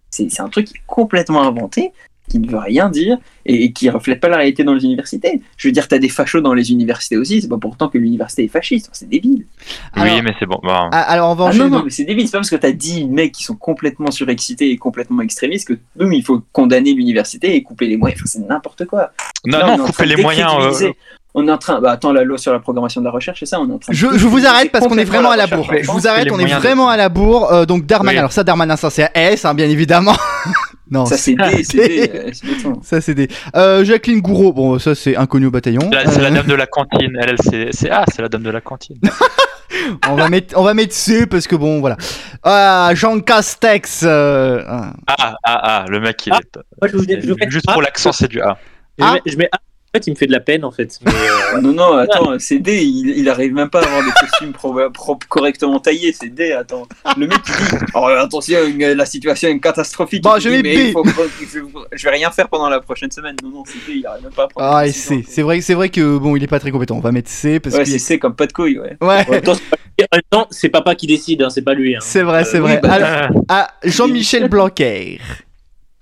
C'est 0.10 0.30
c'est 0.30 0.42
un 0.42 0.50
truc 0.50 0.68
complètement 0.88 1.42
inventé, 1.44 1.92
qui 2.30 2.40
ne 2.40 2.50
veut 2.50 2.58
rien 2.58 2.90
dire 2.90 3.18
et, 3.46 3.66
et 3.66 3.74
qui 3.74 3.90
reflète 3.90 4.22
pas 4.22 4.30
la 4.30 4.38
réalité 4.38 4.64
dans 4.64 4.74
les 4.74 4.86
universités. 4.86 5.42
Je 5.58 5.68
veux 5.68 5.72
dire, 5.74 5.88
t'as 5.90 5.98
des 6.00 6.08
fachos 6.08 6.40
dans 6.40 6.54
les 6.54 6.72
universités 6.72 7.18
aussi, 7.18 7.42
c'est 7.42 7.50
pas 7.50 7.58
pourtant 7.58 7.90
que 7.90 7.98
l'université 7.98 8.46
est 8.46 8.48
fasciste, 8.48 8.90
c'est 8.94 9.10
débile. 9.10 9.46
Alors- 9.94 10.16
Oui, 10.16 10.22
mais 10.24 10.34
c'est 10.40 10.46
bon. 10.46 10.58
bon. 10.64 10.70
Ah, 10.70 11.02
Alors, 11.02 11.32
on 11.32 11.36
va 11.36 11.50
Ah 11.52 11.54
non, 11.54 11.70
non, 11.70 11.84
mais 11.84 11.90
c'est 11.92 12.06
débile, 12.06 12.26
c'est 12.28 12.32
pas 12.32 12.38
parce 12.40 12.50
que 12.50 12.56
t'as 12.56 12.72
10 12.72 13.06
mecs 13.08 13.34
qui 13.34 13.44
sont 13.44 13.56
complètement 13.58 14.10
surexcités 14.10 14.72
et 14.72 14.78
complètement 14.78 15.22
extrémistes 15.22 15.68
que 15.68 15.78
boum, 15.98 16.14
il 16.14 16.24
faut 16.24 16.42
condamner 16.54 16.94
l'université 16.94 17.56
et 17.56 17.62
couper 17.62 17.88
les 17.88 17.98
moyens. 17.98 18.22
Enfin, 18.22 18.30
c'est 18.40 18.48
n'importe 18.48 18.86
quoi. 18.86 19.12
Non, 19.46 19.58
Là, 19.60 19.78
non, 19.78 19.86
couper 19.86 20.06
les 20.06 20.16
moyens. 20.16 20.54
euh. 20.82 20.92
On 21.36 21.48
est 21.48 21.52
en 21.52 21.58
train. 21.58 21.82
Bah 21.82 21.92
attends, 21.92 22.12
la 22.14 22.24
loi 22.24 22.38
sur 22.38 22.54
la 22.54 22.60
programmation 22.60 23.02
de 23.02 23.06
la 23.06 23.12
recherche, 23.12 23.40
c'est 23.40 23.46
ça 23.48 23.60
On 23.60 23.68
est 23.70 23.74
en 23.74 23.80
train. 23.80 23.92
de 23.92 23.98
Je, 23.98 24.08
je 24.18 24.28
vous 24.28 24.46
arrête 24.46 24.72
parce 24.72 24.86
qu'on 24.88 24.98
est 24.98 25.04
vraiment 25.04 25.32
à 25.32 25.36
la 25.38 25.48
bourre. 25.48 25.72
Je 25.82 25.90
vous 25.92 26.08
arrête, 26.08 26.32
on 26.32 26.40
est 26.40 26.46
vraiment 26.54 26.90
à 26.90 26.98
la 26.98 27.10
bourre. 27.10 27.52
Euh, 27.52 27.66
donc 27.66 27.86
Darmanin, 27.86 28.12
Oui. 28.14 28.18
alors 28.20 28.32
ça 28.32 28.44
Darmanin, 28.44 28.76
ça 28.76 28.90
c'est 28.90 29.10
S, 29.16 29.44
hein, 29.46 29.54
bien 29.56 29.68
évidemment. 29.68 30.16
non, 30.92 31.06
Ça 31.08 31.18
c'est 31.18 31.34
D, 31.34 31.64
c'est 31.64 31.78
D. 31.78 31.88
D. 32.08 32.12
euh, 32.14 32.32
béton. 32.44 32.80
ça 32.84 33.02
c'est 33.02 33.16
des. 33.16 33.28
Euh, 33.56 33.84
Jacqueline 33.84 34.22
Gouraud, 34.22 34.54
bon 34.54 34.78
ça 34.78 34.94
c'est 34.94 35.16
inconnu 35.16 35.48
au 35.48 35.52
bataillon. 35.52 35.90
C'est 36.06 36.22
la, 36.22 36.28
Euh, 36.28 36.32
dame 36.32 36.46
de 36.46 36.54
la 36.54 36.68
cantine. 36.68 37.18
Elle, 37.20 37.36
elle, 37.52 37.72
c'est 37.74 37.90
ah, 37.90 38.06
c'est 38.14 38.22
la 38.22 38.30
dame 38.30 38.44
de 38.44 38.52
la 38.52 38.62
cantine. 38.62 38.98
on 40.10 40.16
va 40.16 40.30
mettre, 40.30 40.56
on 40.58 40.64
va 40.64 40.76
mettre 40.76 40.94
C 40.94 41.26
parce 41.26 41.48
que 41.48 41.56
bon 41.56 41.80
voilà. 41.80 41.98
Ah, 42.44 42.92
Jean 42.94 43.20
Castex. 43.22 44.02
euh, 44.04 44.64
ah. 44.68 44.94
Ah, 45.08 45.34
ah, 45.46 45.60
ah, 45.64 45.86
le 45.90 46.00
mec, 46.00 46.28
il 46.28 46.34
Ah, 46.34 46.40
est. 46.40 46.60
Moi, 46.80 46.90
je 46.92 46.98
vous 46.98 47.06
dis- 47.08 47.16
je 47.20 47.32
vous 47.32 47.38
mets 47.40 47.50
Juste 47.50 47.68
A. 47.70 47.74
pour 47.74 47.82
l'accent, 47.82 48.12
c'est 48.12 48.28
du 48.28 48.40
A. 48.40 48.56
Ah. 49.02 49.16
je 49.26 49.36
mets 49.36 49.50
A. 49.52 49.58
En 49.96 50.00
fait, 50.00 50.08
il 50.08 50.12
me 50.14 50.16
fait 50.16 50.26
de 50.26 50.32
la 50.32 50.40
peine, 50.40 50.66
en 50.66 50.72
fait. 50.72 51.00
Mais, 51.06 51.12
euh, 51.56 51.62
Non, 51.62 51.72
non, 51.72 51.94
attends, 51.98 52.34
c'est 52.40 52.58
D. 52.58 52.82
Il, 52.84 53.10
il 53.16 53.30
arrive 53.30 53.54
même 53.54 53.70
pas 53.70 53.80
à 53.82 53.86
avoir 53.86 54.04
des 54.04 54.10
costumes 54.20 54.52
pro- 54.52 54.90
pro- 54.92 55.20
correctement 55.30 55.80
taillés. 55.80 56.12
C'est 56.20 56.30
D, 56.34 56.52
attends. 56.52 56.88
Le 57.16 57.28
mec 57.28 57.38
il 57.48 57.54
dit 57.78 57.86
Oh, 57.94 58.08
attention, 58.08 58.58
la 58.80 59.06
situation 59.06 59.50
est 59.50 59.60
catastrophique. 59.60 60.24
Bon, 60.24 60.40
je 60.40 60.50
dit, 60.50 60.56
mets 60.56 60.62
Mais 60.64 60.76
B. 60.76 60.80
il 60.88 60.92
faut- 60.94 61.04
je, 61.06 61.60
je 61.92 62.04
vais 62.06 62.10
rien 62.10 62.32
faire 62.32 62.50
pendant 62.50 62.70
la 62.70 62.80
prochaine 62.80 63.12
semaine. 63.12 63.36
Non, 63.44 63.50
non, 63.50 63.64
c'est 63.68 63.74
D. 63.86 64.00
Il 64.00 64.08
arrive 64.08 64.24
même 64.24 64.32
pas 64.34 64.46
à 64.46 64.48
prendre. 64.48 64.76
Ah, 64.78 64.88
et. 64.88 64.92
C. 64.92 65.24
C'est 65.28 65.44
vrai, 65.44 65.62
c'est 65.62 65.76
vrai 65.76 65.90
que 65.90 66.18
bon, 66.18 66.36
il 66.36 66.44
est 66.44 66.48
pas 66.48 66.60
très 66.60 66.72
compétent. 66.72 66.96
On 66.98 67.00
va 67.00 67.12
mettre 67.12 67.30
C 67.30 67.60
parce 67.60 67.76
Ouais, 67.76 67.84
que. 67.84 67.90
c'est 67.92 68.00
C 68.00 68.18
comme 68.18 68.36
pas 68.36 68.48
de 68.48 68.54
couilles, 68.54 68.80
ouais. 68.80 68.98
Ouais. 69.00 69.28
en 69.28 69.32
même 69.32 70.22
temps, 70.32 70.48
c'est 70.50 70.70
papa 70.70 70.96
qui 70.96 71.06
décide, 71.06 71.44
hein, 71.44 71.52
c'est 71.52 71.62
pas 71.62 71.76
lui. 71.76 71.96
hein. 71.96 72.00
C'est 72.02 72.24
vrai, 72.24 72.46
c'est 72.46 72.58
Euh, 72.58 72.62
vrai. 72.62 72.80
oui, 72.82 72.90
bah, 72.90 72.94
Alors, 72.94 73.44
ah, 73.48 73.68
Jean-Michel 73.84 74.50
Blanquer. 74.50 75.20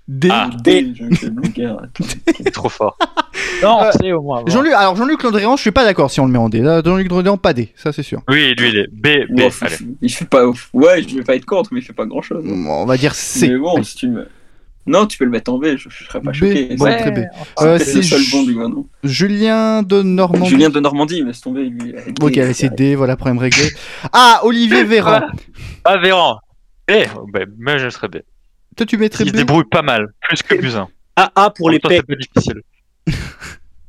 D. 0.07 0.27
Ah. 0.31 0.49
D. 0.63 0.93
Trop 2.53 2.69
fort. 2.69 2.97
Non, 3.63 3.81
Euh, 3.83 3.91
c'est 3.99 4.11
au 4.11 4.21
moins. 4.21 4.43
Jean-Luc, 4.47 4.73
alors 4.73 4.95
Jean-Luc 4.95 5.21
Landréan, 5.23 5.55
je 5.55 5.61
suis 5.61 5.71
pas 5.71 5.83
d'accord 5.85 6.11
si 6.11 6.19
on 6.19 6.25
le 6.25 6.31
met 6.31 6.37
en 6.39 6.49
D. 6.49 6.59
Là, 6.59 6.81
Jean-Luc 6.83 7.09
Landréan, 7.09 7.37
pas 7.37 7.53
D, 7.53 7.71
ça 7.75 7.91
c'est 7.93 8.03
sûr. 8.03 8.21
Oui, 8.27 8.53
lui, 8.57 8.69
il 8.69 8.77
est 8.77 8.87
B, 8.91 9.31
B. 9.31 9.35
Bon, 9.37 9.49
allez. 9.61 9.75
il 10.01 10.09
fait 10.11 10.25
pas 10.25 10.45
ouf. 10.47 10.69
Ouais, 10.73 11.01
je 11.07 11.15
vais 11.15 11.23
pas 11.23 11.35
être 11.35 11.45
contre, 11.45 11.69
mais 11.73 11.79
il 11.79 11.83
fait 11.83 11.93
pas 11.93 12.05
grand 12.05 12.21
chose. 12.21 12.43
On 12.45 12.85
va 12.85 12.97
dire 12.97 13.13
C. 13.15 13.47
Mais 13.49 13.57
bon, 13.57 13.81
si 13.83 13.95
tu 13.95 14.07
mets. 14.09 14.23
Non, 14.87 15.05
tu 15.05 15.19
peux 15.19 15.25
le 15.25 15.31
mettre 15.31 15.53
en 15.53 15.59
B, 15.59 15.77
je, 15.77 15.89
je 15.89 16.03
serais 16.05 16.19
pas 16.21 16.31
B, 16.31 16.33
choqué. 16.33 16.75
bon, 16.75 16.85
C'est 16.85 16.97
très 16.97 17.11
bien. 17.11 17.27
c'est 17.55 17.65
Euh, 17.65 17.77
c'est 17.77 17.95
le 17.97 18.01
seul 18.01 18.21
bon 18.31 18.43
du 18.43 18.53
gouvernement. 18.53 18.87
Julien 19.03 19.83
de 19.83 20.01
Normandie. 20.01 20.49
Julien 20.49 20.69
de 20.69 20.79
Normandie, 20.79 21.23
mais 21.23 21.33
c'est 21.33 21.41
tombé, 21.41 21.65
lui. 21.65 21.95
avec 21.95 22.15
Ok, 22.21 22.35
allez, 22.37 22.53
c'est 22.53 22.73
D, 22.73 22.95
voilà, 22.95 23.15
problème 23.15 23.37
réglé. 23.37 23.69
Ah, 24.11 24.41
Olivier 24.43 24.83
Véran. 24.85 25.21
Ah, 25.85 25.97
Véran. 25.97 26.39
B. 26.89 26.93
Ben, 27.31 27.45
mais 27.59 27.77
je 27.77 27.89
serais 27.89 28.07
B. 28.07 28.17
Toi, 28.81 28.85
tu 28.87 28.97
mettrais 28.97 29.25
Il 29.25 29.27
se 29.27 29.33
B 29.33 29.37
débrouille 29.37 29.65
pas 29.69 29.83
mal, 29.83 30.07
plus 30.21 30.41
que 30.41 30.55
Buzyn. 30.55 30.87
A, 31.15 31.31
A 31.35 31.51
pour 31.51 31.69
les 31.69 31.79
c'est 31.83 31.87
pecs. 31.87 32.07
pas 32.07 32.15
difficile. 32.15 32.61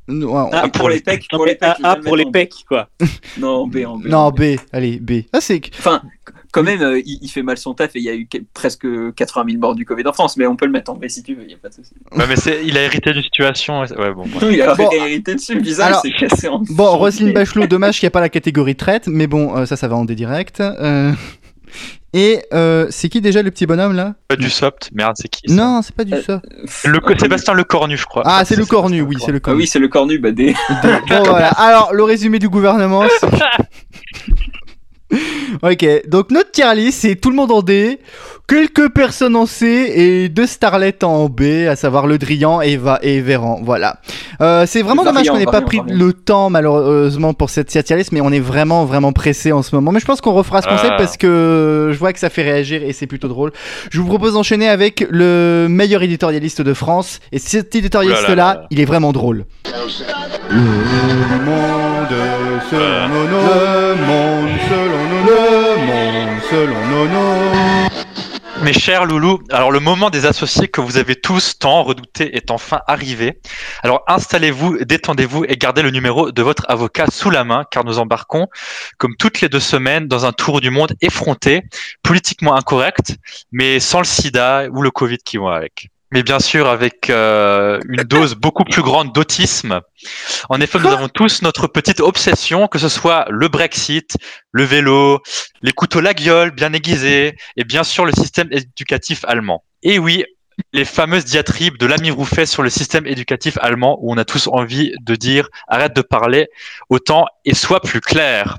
Non, 0.08 0.44
ouais, 0.44 0.50
Ah, 0.52 0.62
pour, 0.62 0.72
pour 0.72 0.88
les 0.90 1.00
pecs, 1.00 1.26
pour 1.30 1.44
mais 1.46 1.52
les 1.52 1.56
pecs. 1.56 1.76
A, 1.82 1.92
A 1.92 1.96
pour 1.96 2.16
les 2.16 2.26
pecs, 2.30 2.52
quoi. 2.68 2.88
Non, 3.38 3.66
B, 3.68 3.78
en 3.86 3.96
B. 3.96 4.06
non, 4.06 4.30
B, 4.30 4.56
allez, 4.72 4.98
B. 4.98 5.22
Ah, 5.32 5.40
c'est. 5.40 5.62
Enfin, 5.78 6.02
quand 6.50 6.62
même, 6.64 6.82
euh, 6.82 7.00
il, 7.06 7.20
il 7.22 7.28
fait 7.28 7.42
mal 7.42 7.56
son 7.56 7.72
taf 7.72 7.94
et 7.94 8.00
il 8.00 8.04
y 8.04 8.08
a 8.10 8.14
eu 8.14 8.26
que- 8.26 8.38
presque 8.52 8.84
80 9.14 9.44
000 9.52 9.60
morts 9.60 9.74
du 9.76 9.86
Covid 9.86 10.06
en 10.06 10.12
France, 10.12 10.36
mais 10.36 10.46
on 10.46 10.56
peut 10.56 10.66
le 10.66 10.72
mettre 10.72 10.90
en 10.90 10.96
B 10.96 11.06
si 11.08 11.22
tu 11.22 11.34
veux, 11.34 11.42
il 11.42 11.46
n'y 11.48 11.54
a 11.54 11.56
pas 11.56 11.68
de 11.70 11.74
souci. 11.74 11.94
Ouais, 12.14 12.26
mais 12.28 12.36
c'est, 12.36 12.66
il 12.66 12.76
a 12.76 12.82
hérité 12.82 13.12
d'une 13.12 13.22
situation. 13.22 13.86
c'est- 13.86 13.96
Ouais, 13.96 14.12
bon. 14.12 14.24
il 14.50 14.60
a 14.60 14.74
Bon. 14.74 14.90
hérité 14.90 15.36
dessus, 15.36 15.58
bizarre, 15.60 15.86
Alors- 15.86 16.02
il 16.04 16.12
s'est 16.12 16.26
cassé 16.28 16.48
en 16.48 16.58
Bon, 16.68 16.96
Roselyne. 16.98 17.32
Bachelot, 17.32 17.66
dommage 17.68 17.98
qu'il 18.00 18.06
n'y 18.06 18.08
a 18.08 18.10
pas 18.10 18.20
la 18.20 18.28
catégorie 18.28 18.74
traite, 18.76 19.06
mais 19.06 19.28
bon, 19.28 19.56
euh, 19.56 19.64
ça, 19.66 19.76
ça 19.76 19.86
va 19.88 19.96
en 19.96 20.04
D 20.04 20.14
direct. 20.16 20.60
Euh, 20.60 21.12
Et 22.14 22.42
euh, 22.52 22.86
c'est 22.90 23.08
qui 23.08 23.20
déjà 23.22 23.42
le 23.42 23.50
petit 23.50 23.64
bonhomme 23.66 23.94
là? 23.96 24.14
Pas 24.28 24.36
du 24.36 24.50
sopt. 24.50 24.90
Merde, 24.92 25.14
c'est 25.16 25.28
qui 25.28 25.48
ça? 25.48 25.54
Non, 25.54 25.80
c'est 25.82 25.94
pas 25.94 26.04
du 26.04 26.12
Euh, 26.12 26.22
ça. 26.22 26.42
Le, 26.84 27.00
Sébastien 27.18 27.54
Lecornu, 27.54 27.96
je 27.96 28.04
crois. 28.04 28.22
Ah, 28.26 28.44
c'est 28.44 28.56
le 28.56 28.66
cornu, 28.66 29.00
oui, 29.00 29.16
c'est 29.24 29.30
le 29.32 29.38
Ah 29.38 29.40
cornu. 29.40 29.60
oui, 29.60 29.66
c'est 29.66 29.78
le 29.78 29.88
cornu, 29.88 30.18
bah 30.18 30.30
D. 30.32 30.54
Bon, 30.68 31.22
voilà. 31.24 31.48
Alors, 31.48 31.94
le 31.94 32.02
résumé 32.04 32.38
du 32.38 32.48
gouvernement. 32.50 33.04
c'est- 33.18 33.26
ok, 35.62 36.08
donc 36.08 36.30
notre 36.30 36.50
tier 36.50 36.74
list, 36.74 37.00
c'est 37.02 37.16
tout 37.16 37.30
le 37.30 37.36
monde 37.36 37.50
en 37.52 37.62
D, 37.62 37.98
quelques 38.48 38.90
personnes 38.92 39.36
en 39.36 39.46
C 39.46 39.66
et 39.94 40.28
deux 40.28 40.46
starlets 40.46 41.04
en 41.04 41.28
B, 41.28 41.66
à 41.68 41.76
savoir 41.76 42.06
Le 42.06 42.18
Drian, 42.18 42.60
Eva 42.60 42.98
et 43.02 43.20
Véran. 43.20 43.60
Voilà. 43.62 43.96
Euh, 44.40 44.64
c'est 44.66 44.82
vraiment 44.82 45.04
dommage 45.04 45.28
qu'on 45.28 45.38
n'ait 45.38 45.44
pas 45.46 45.62
pris 45.62 45.80
le 45.86 46.12
temps, 46.12 46.50
malheureusement, 46.50 47.34
pour 47.34 47.50
cette 47.50 47.68
tier 47.68 47.82
list, 47.96 48.12
mais 48.12 48.20
on 48.20 48.30
est 48.30 48.40
vraiment, 48.40 48.84
vraiment 48.84 49.12
pressé 49.12 49.52
en 49.52 49.62
ce 49.62 49.74
moment. 49.74 49.92
Mais 49.92 50.00
je 50.00 50.04
pense 50.06 50.20
qu'on 50.20 50.32
refera 50.32 50.62
ce 50.62 50.68
concept 50.68 50.92
Ah. 50.94 50.98
parce 50.98 51.16
que 51.16 51.90
je 51.92 51.98
vois 51.98 52.12
que 52.12 52.18
ça 52.18 52.28
fait 52.30 52.42
réagir 52.42 52.82
et 52.82 52.92
c'est 52.92 53.06
plutôt 53.06 53.28
drôle. 53.28 53.52
Je 53.90 54.00
vous 54.00 54.06
propose 54.06 54.34
d'enchaîner 54.34 54.68
avec 54.68 55.06
le 55.10 55.66
meilleur 55.68 56.02
éditorialiste 56.02 56.60
de 56.62 56.74
France. 56.74 57.20
Et 57.32 57.38
cet 57.38 57.74
éditorialiste-là, 57.74 58.66
il 58.70 58.80
est 58.80 58.84
vraiment 58.84 59.12
drôle. 59.12 59.44
Le 60.50 60.58
monde 61.46 62.08
selon 62.70 63.22
le 63.24 63.94
monde 64.06 64.50
selon 64.68 65.41
Mes 68.62 68.72
chers 68.72 69.06
loulous, 69.06 69.40
alors 69.50 69.72
le 69.72 69.80
moment 69.80 70.08
des 70.08 70.24
associés 70.24 70.68
que 70.68 70.80
vous 70.80 70.96
avez 70.96 71.16
tous 71.16 71.58
tant 71.58 71.82
redouté 71.82 72.36
est 72.36 72.52
enfin 72.52 72.80
arrivé. 72.86 73.40
Alors 73.82 74.04
installez-vous, 74.06 74.84
détendez-vous 74.84 75.44
et 75.48 75.56
gardez 75.56 75.82
le 75.82 75.90
numéro 75.90 76.30
de 76.30 76.42
votre 76.42 76.64
avocat 76.68 77.06
sous 77.10 77.30
la 77.30 77.42
main 77.42 77.64
car 77.72 77.84
nous 77.84 77.98
embarquons, 77.98 78.46
comme 78.98 79.16
toutes 79.16 79.40
les 79.40 79.48
deux 79.48 79.58
semaines, 79.58 80.06
dans 80.06 80.26
un 80.26 80.32
tour 80.32 80.60
du 80.60 80.70
monde 80.70 80.94
effronté, 81.00 81.62
politiquement 82.04 82.54
incorrect, 82.54 83.16
mais 83.50 83.80
sans 83.80 83.98
le 83.98 84.04
sida 84.04 84.68
ou 84.70 84.80
le 84.80 84.92
Covid 84.92 85.18
qui 85.18 85.38
vont 85.38 85.48
avec. 85.48 85.88
Mais 86.12 86.22
bien 86.22 86.38
sûr 86.40 86.68
avec 86.68 87.08
euh, 87.10 87.80
une 87.88 88.02
dose 88.02 88.34
beaucoup 88.34 88.64
plus 88.64 88.82
grande 88.82 89.12
d'autisme. 89.12 89.80
En 90.50 90.60
effet, 90.60 90.78
nous 90.78 90.88
avons 90.88 91.08
tous 91.08 91.42
notre 91.42 91.66
petite 91.66 92.00
obsession, 92.00 92.68
que 92.68 92.78
ce 92.78 92.90
soit 92.90 93.24
le 93.30 93.48
Brexit, 93.48 94.16
le 94.50 94.64
vélo, 94.64 95.20
les 95.62 95.72
couteaux 95.72 96.00
la 96.00 96.12
gueule 96.12 96.50
bien 96.50 96.74
aiguisés, 96.74 97.34
et 97.56 97.64
bien 97.64 97.82
sûr 97.82 98.04
le 98.04 98.12
système 98.12 98.48
éducatif 98.50 99.24
allemand. 99.26 99.64
Et 99.82 99.98
oui, 99.98 100.24
les 100.72 100.84
fameuses 100.84 101.24
diatribes 101.24 101.78
de 101.78 101.86
l'ami 101.86 102.10
Rouffet 102.10 102.46
sur 102.46 102.62
le 102.62 102.70
système 102.70 103.06
éducatif 103.06 103.56
allemand, 103.60 103.98
où 104.02 104.12
on 104.12 104.18
a 104.18 104.24
tous 104.24 104.48
envie 104.48 104.92
de 105.00 105.14
dire 105.14 105.48
arrête 105.66 105.96
de 105.96 106.02
parler 106.02 106.48
autant 106.90 107.26
et 107.44 107.54
sois 107.54 107.80
plus 107.80 108.00
clair. 108.00 108.58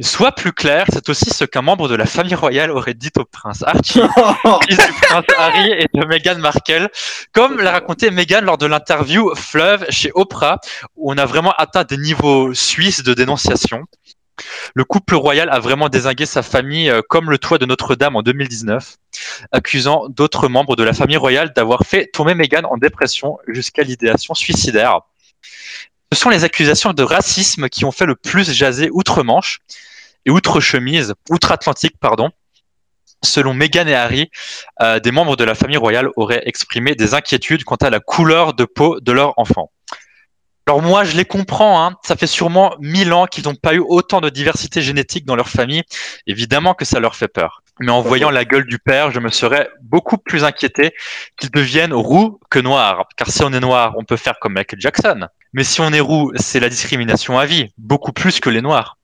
Sois 0.00 0.30
plus 0.30 0.52
clair, 0.52 0.86
c'est 0.92 1.08
aussi 1.08 1.30
ce 1.30 1.44
qu'un 1.44 1.62
membre 1.62 1.88
de 1.88 1.96
la 1.96 2.06
famille 2.06 2.36
royale 2.36 2.70
aurait 2.70 2.94
dit 2.94 3.10
au 3.16 3.24
prince 3.24 3.64
Archie, 3.66 4.00
fils 4.68 4.76
du 4.76 4.92
prince 5.02 5.24
Harry 5.36 5.72
et 5.72 5.86
de 5.92 6.04
Meghan 6.04 6.38
Markle, 6.38 6.88
comme 7.32 7.58
l'a 7.58 7.72
raconté 7.72 8.12
Meghan 8.12 8.42
lors 8.42 8.58
de 8.58 8.66
l'interview 8.66 9.34
Fleuve 9.34 9.86
chez 9.90 10.12
Oprah, 10.14 10.60
où 10.94 11.10
on 11.12 11.18
a 11.18 11.26
vraiment 11.26 11.52
atteint 11.58 11.82
des 11.82 11.96
niveaux 11.96 12.54
suisses 12.54 13.02
de 13.02 13.12
dénonciation. 13.12 13.86
Le 14.74 14.84
couple 14.84 15.16
royal 15.16 15.48
a 15.50 15.58
vraiment 15.58 15.88
désingué 15.88 16.26
sa 16.26 16.42
famille 16.42 16.88
euh, 16.88 17.02
comme 17.08 17.28
le 17.28 17.38
toit 17.38 17.58
de 17.58 17.66
Notre-Dame 17.66 18.14
en 18.14 18.22
2019, 18.22 18.98
accusant 19.50 20.08
d'autres 20.08 20.46
membres 20.46 20.76
de 20.76 20.84
la 20.84 20.92
famille 20.92 21.16
royale 21.16 21.52
d'avoir 21.56 21.82
fait 21.84 22.06
tomber 22.06 22.36
Meghan 22.36 22.62
en 22.70 22.76
dépression 22.76 23.38
jusqu'à 23.48 23.82
l'idéation 23.82 24.34
suicidaire. 24.34 25.00
Ce 26.12 26.18
sont 26.20 26.30
les 26.30 26.44
accusations 26.44 26.92
de 26.92 27.02
racisme 27.02 27.68
qui 27.68 27.84
ont 27.84 27.90
fait 27.90 28.06
le 28.06 28.14
plus 28.14 28.52
jaser 28.52 28.90
outre-Manche 28.92 29.58
et 30.28 30.30
outre-chemise, 30.30 31.14
outre-Atlantique, 31.30 31.94
pardon. 31.98 32.30
Selon 33.24 33.54
Meghan 33.54 33.86
et 33.86 33.94
Harry, 33.94 34.30
euh, 34.82 35.00
des 35.00 35.10
membres 35.10 35.36
de 35.36 35.42
la 35.42 35.54
famille 35.54 35.78
royale 35.78 36.10
auraient 36.16 36.42
exprimé 36.44 36.94
des 36.94 37.14
inquiétudes 37.14 37.64
quant 37.64 37.76
à 37.76 37.88
la 37.88 37.98
couleur 37.98 38.52
de 38.52 38.66
peau 38.66 39.00
de 39.00 39.10
leur 39.10 39.32
enfant. 39.38 39.72
Alors 40.66 40.82
moi, 40.82 41.02
je 41.04 41.16
les 41.16 41.24
comprends. 41.24 41.82
Hein. 41.82 41.96
Ça 42.04 42.14
fait 42.14 42.26
sûrement 42.26 42.76
mille 42.78 43.14
ans 43.14 43.24
qu'ils 43.24 43.44
n'ont 43.44 43.54
pas 43.54 43.72
eu 43.72 43.78
autant 43.78 44.20
de 44.20 44.28
diversité 44.28 44.82
génétique 44.82 45.24
dans 45.24 45.34
leur 45.34 45.48
famille. 45.48 45.82
Évidemment 46.26 46.74
que 46.74 46.84
ça 46.84 47.00
leur 47.00 47.16
fait 47.16 47.28
peur. 47.28 47.62
Mais 47.80 47.90
en 47.90 48.02
voyant 48.02 48.28
la 48.28 48.44
gueule 48.44 48.66
du 48.66 48.78
père, 48.78 49.10
je 49.10 49.20
me 49.20 49.30
serais 49.30 49.70
beaucoup 49.80 50.18
plus 50.18 50.44
inquiété 50.44 50.92
qu'il 51.40 51.50
devienne 51.50 51.94
roux 51.94 52.38
que 52.50 52.58
noir. 52.58 53.08
Car 53.16 53.30
si 53.30 53.42
on 53.44 53.52
est 53.54 53.60
noir, 53.60 53.94
on 53.96 54.04
peut 54.04 54.18
faire 54.18 54.38
comme 54.40 54.52
Michael 54.52 54.78
Jackson. 54.78 55.26
Mais 55.54 55.64
si 55.64 55.80
on 55.80 55.90
est 55.90 56.00
roux, 56.00 56.32
c'est 56.36 56.60
la 56.60 56.68
discrimination 56.68 57.38
à 57.38 57.46
vie, 57.46 57.72
beaucoup 57.78 58.12
plus 58.12 58.38
que 58.38 58.50
les 58.50 58.60
noirs. 58.60 58.98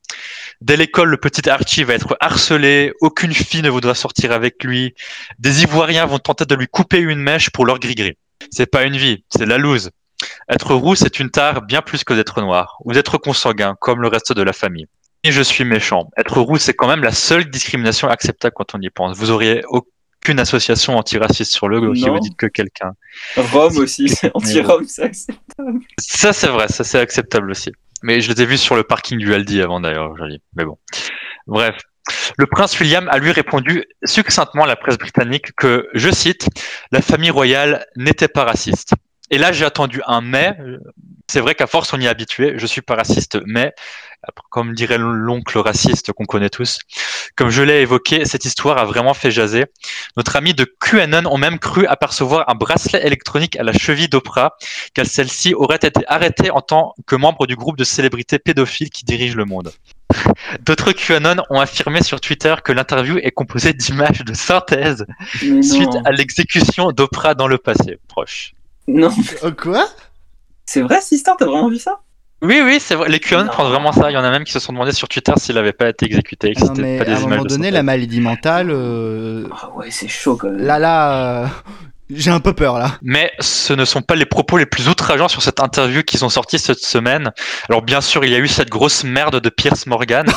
Dès 0.61 0.77
l'école, 0.77 1.11
le 1.11 1.17
petit 1.17 1.49
Archie 1.49 1.85
va 1.85 1.95
être 1.95 2.17
harcelé, 2.21 2.93
aucune 3.01 3.33
fille 3.33 3.63
ne 3.63 3.71
voudra 3.71 3.95
sortir 3.95 4.33
avec 4.33 4.63
lui, 4.65 4.95
des 5.39 5.63
Ivoiriens 5.63 6.07
vont 6.07 6.19
tenter 6.19 6.45
de 6.47 6.55
lui 6.55 6.69
couper 6.69 6.99
une 6.99 7.21
mèche 7.21 7.51
pour 7.51 7.67
leur 7.67 7.79
gris-gris. 7.79 8.17
C'est 8.51 8.67
pas 8.67 8.85
une 8.85 8.97
vie, 8.97 9.25
c'est 9.29 9.47
la 9.47 9.59
loose. 9.59 9.91
Être 10.49 10.75
roux, 10.75 10.95
c'est 10.95 11.19
une 11.21 11.31
tare 11.31 11.63
bien 11.63 11.83
plus 11.83 12.05
que 12.05 12.15
d'être 12.15 12.41
noir, 12.41 12.79
ou 12.85 12.93
d'être 12.93 13.19
consanguin, 13.19 13.77
comme 13.81 14.01
le 14.01 14.09
reste 14.09 14.33
de 14.33 14.43
la 14.43 14.53
famille. 14.53 14.87
Et 15.23 15.33
je 15.33 15.43
suis 15.43 15.65
méchant. 15.65 16.11
Être 16.17 16.41
roux, 16.41 16.59
c'est 16.59 16.75
quand 16.75 16.87
même 16.87 17.03
la 17.03 17.13
seule 17.13 17.49
discrimination 17.51 18.09
acceptable 18.09 18.55
quand 18.57 18.75
on 18.75 18.81
y 18.81 18.91
pense. 18.91 19.17
Vous 19.17 19.31
auriez 19.31 19.63
aucune 19.69 20.39
association 20.39 20.97
antiraciste 20.97 21.53
sur 21.53 21.69
le 21.69 21.93
qui 21.93 22.05
Non. 22.05 22.15
vous 22.15 22.21
dit 22.21 22.35
que 22.37 22.47
quelqu'un. 22.47 22.93
Rome 23.37 23.79
aussi, 23.79 24.15
anti-Rome, 24.35 24.85
c'est 24.87 25.03
acceptable. 25.05 25.81
Ça, 25.99 26.33
c'est 26.33 26.49
vrai, 26.49 26.69
ça, 26.69 26.85
c'est 26.85 27.01
acceptable 27.01 27.51
aussi. 27.51 27.73
Mais 28.05 28.21
je 28.21 28.31
les 28.31 28.43
ai 28.43 28.45
vus 28.45 28.59
sur 28.59 28.77
le 28.77 28.83
parking 28.83 29.19
du 29.19 29.33
Aldi 29.33 29.63
avant 29.63 29.81
d'ailleurs, 29.81 30.15
joli. 30.19 30.43
Mais 30.57 30.67
bon. 30.67 30.77
Bref. 31.47 31.75
Le 32.37 32.45
prince 32.45 32.79
William 32.79 33.09
a 33.09 33.17
lui 33.17 33.33
répondu 33.33 33.83
succinctement 34.05 34.65
à 34.65 34.67
la 34.67 34.77
presse 34.77 34.99
britannique 34.99 35.57
que, 35.57 35.89
je 35.95 36.11
cite, 36.11 36.47
la 36.93 37.01
famille 37.01 37.31
royale 37.31 37.87
n'était 37.97 38.29
pas 38.29 38.45
raciste. 38.45 38.93
Et 39.35 39.39
là, 39.39 39.51
j'ai 39.51 39.65
attendu 39.65 40.01
un 40.07 40.21
mais. 40.21 40.57
C'est 41.27 41.41
vrai 41.41 41.57
qu'à 41.57 41.67
force, 41.67 41.93
on 41.93 42.01
y 42.01 42.05
est 42.05 42.09
habitué. 42.09 42.55
Je 42.57 42.67
suis 42.67 42.83
pas 42.83 42.95
raciste, 42.95 43.37
mais, 43.47 43.73
comme 44.49 44.75
dirait 44.75 44.97
l'oncle 44.97 45.59
raciste 45.59 46.13
qu'on 46.13 46.25
connaît 46.25 46.51
tous, 46.51 46.79
comme 47.35 47.51
je 47.51 47.63
l'ai 47.63 47.81
évoqué, 47.81 48.27
cette 48.27 48.45
histoire 48.45 48.79
a 48.79 48.85
vraiment 48.85 49.13
fait 49.13 49.33
jaser. 49.33 49.65
Notre 50.17 50.37
ami 50.37 50.55
de 50.55 50.65
QAnon 50.65 51.27
ont 51.29 51.37
même 51.37 51.59
cru 51.59 51.85
apercevoir 51.89 52.49
un 52.49 52.55
bracelet 52.55 53.05
électronique 53.05 53.57
à 53.57 53.65
la 53.65 53.73
cheville 53.73 54.09
d'Oprah, 54.09 54.55
car 54.95 55.05
celle-ci 55.05 55.53
aurait 55.55 55.81
été 55.83 56.05
arrêtée 56.07 56.53
en 56.53 56.61
tant 56.61 56.95
que 57.05 57.17
membre 57.17 57.49
du 57.49 57.57
groupe 57.57 57.77
de 57.77 57.83
célébrités 57.83 58.39
pédophiles 58.39 58.91
qui 58.91 59.05
dirige 59.05 59.35
le 59.35 59.47
monde. 59.47 59.73
D'autres 60.61 60.93
QAnon 60.93 61.43
ont 61.51 61.59
affirmé 61.59 62.05
sur 62.05 62.21
Twitter 62.21 62.55
que 62.63 62.71
l'interview 62.71 63.19
est 63.19 63.33
composée 63.33 63.73
d'images 63.73 64.25
de 64.25 64.33
synthèse 64.33 65.05
suite 65.41 65.97
à 66.05 66.13
l'exécution 66.13 66.93
d'Oprah 66.93 67.35
dans 67.35 67.49
le 67.49 67.59
passé 67.59 67.99
proche. 68.07 68.55
Non, 68.89 69.11
Euh, 69.43 69.51
quoi? 69.51 69.87
C'est 70.67 70.83
vrai, 70.83 71.01
Sister, 71.01 71.33
t'as 71.39 71.47
vraiment 71.47 71.69
vu 71.69 71.79
ça? 71.79 72.01
Oui, 72.43 72.61
oui, 72.65 72.79
c'est 72.81 72.95
vrai. 72.95 73.09
Les 73.09 73.21
QAnon 73.21 73.45
Non. 73.45 73.51
pensent 73.53 73.71
vraiment 73.71 73.93
ça. 73.93 74.11
Il 74.11 74.15
y 74.15 74.17
en 74.19 74.25
a 74.25 74.31
même 74.31 74.45
qui 74.45 74.53
se 74.53 74.59
sont 74.59 74.73
demandé 74.73 74.93
sur 74.93 75.09
Twitter 75.09 75.33
s'il 75.39 75.55
n'avait 75.55 75.73
pas 75.73 75.89
été 75.89 76.05
exécuté. 76.07 76.53
que 76.55 76.61
Non, 76.65 76.73
mais 76.77 76.99
pas 76.99 77.05
des 77.07 77.13
à 77.13 77.17
un 77.17 77.21
moment 77.21 77.43
donné, 77.45 77.71
la 77.71 77.83
maladie 77.83 78.21
mentale. 78.21 78.71
euh, 78.71 79.49
Ah 79.63 79.71
ouais, 79.75 79.91
c'est 79.91 80.09
chaud 80.09 80.37
quand 80.37 80.49
même. 80.51 80.59
Là, 80.59 80.79
là. 80.79 81.45
euh, 81.45 81.47
J'ai 82.11 82.31
un 82.31 82.41
peu 82.41 82.53
peur 82.53 82.79
là. 82.79 82.99
Mais 83.03 83.33
ce 83.41 83.73
ne 83.73 83.87
sont 83.87 84.03
pas 84.03 84.15
les 84.15 84.27
propos 84.27 84.59
les 84.59 84.67
plus 84.67 84.89
outrageants 84.89 85.29
sur 85.29 85.41
cette 85.41 85.61
interview 85.61 86.03
qui 86.03 86.19
sont 86.19 86.29
sortis 86.29 86.59
cette 86.59 86.81
semaine. 86.81 87.33
Alors 87.71 87.81
bien 87.81 88.03
sûr, 88.03 88.25
il 88.25 88.31
y 88.31 88.35
a 88.35 88.39
eu 88.39 88.49
cette 88.49 88.69
grosse 88.69 89.05
merde 89.05 89.41
de 89.41 89.49
Pierce 89.49 89.87
Morgan. 89.87 90.27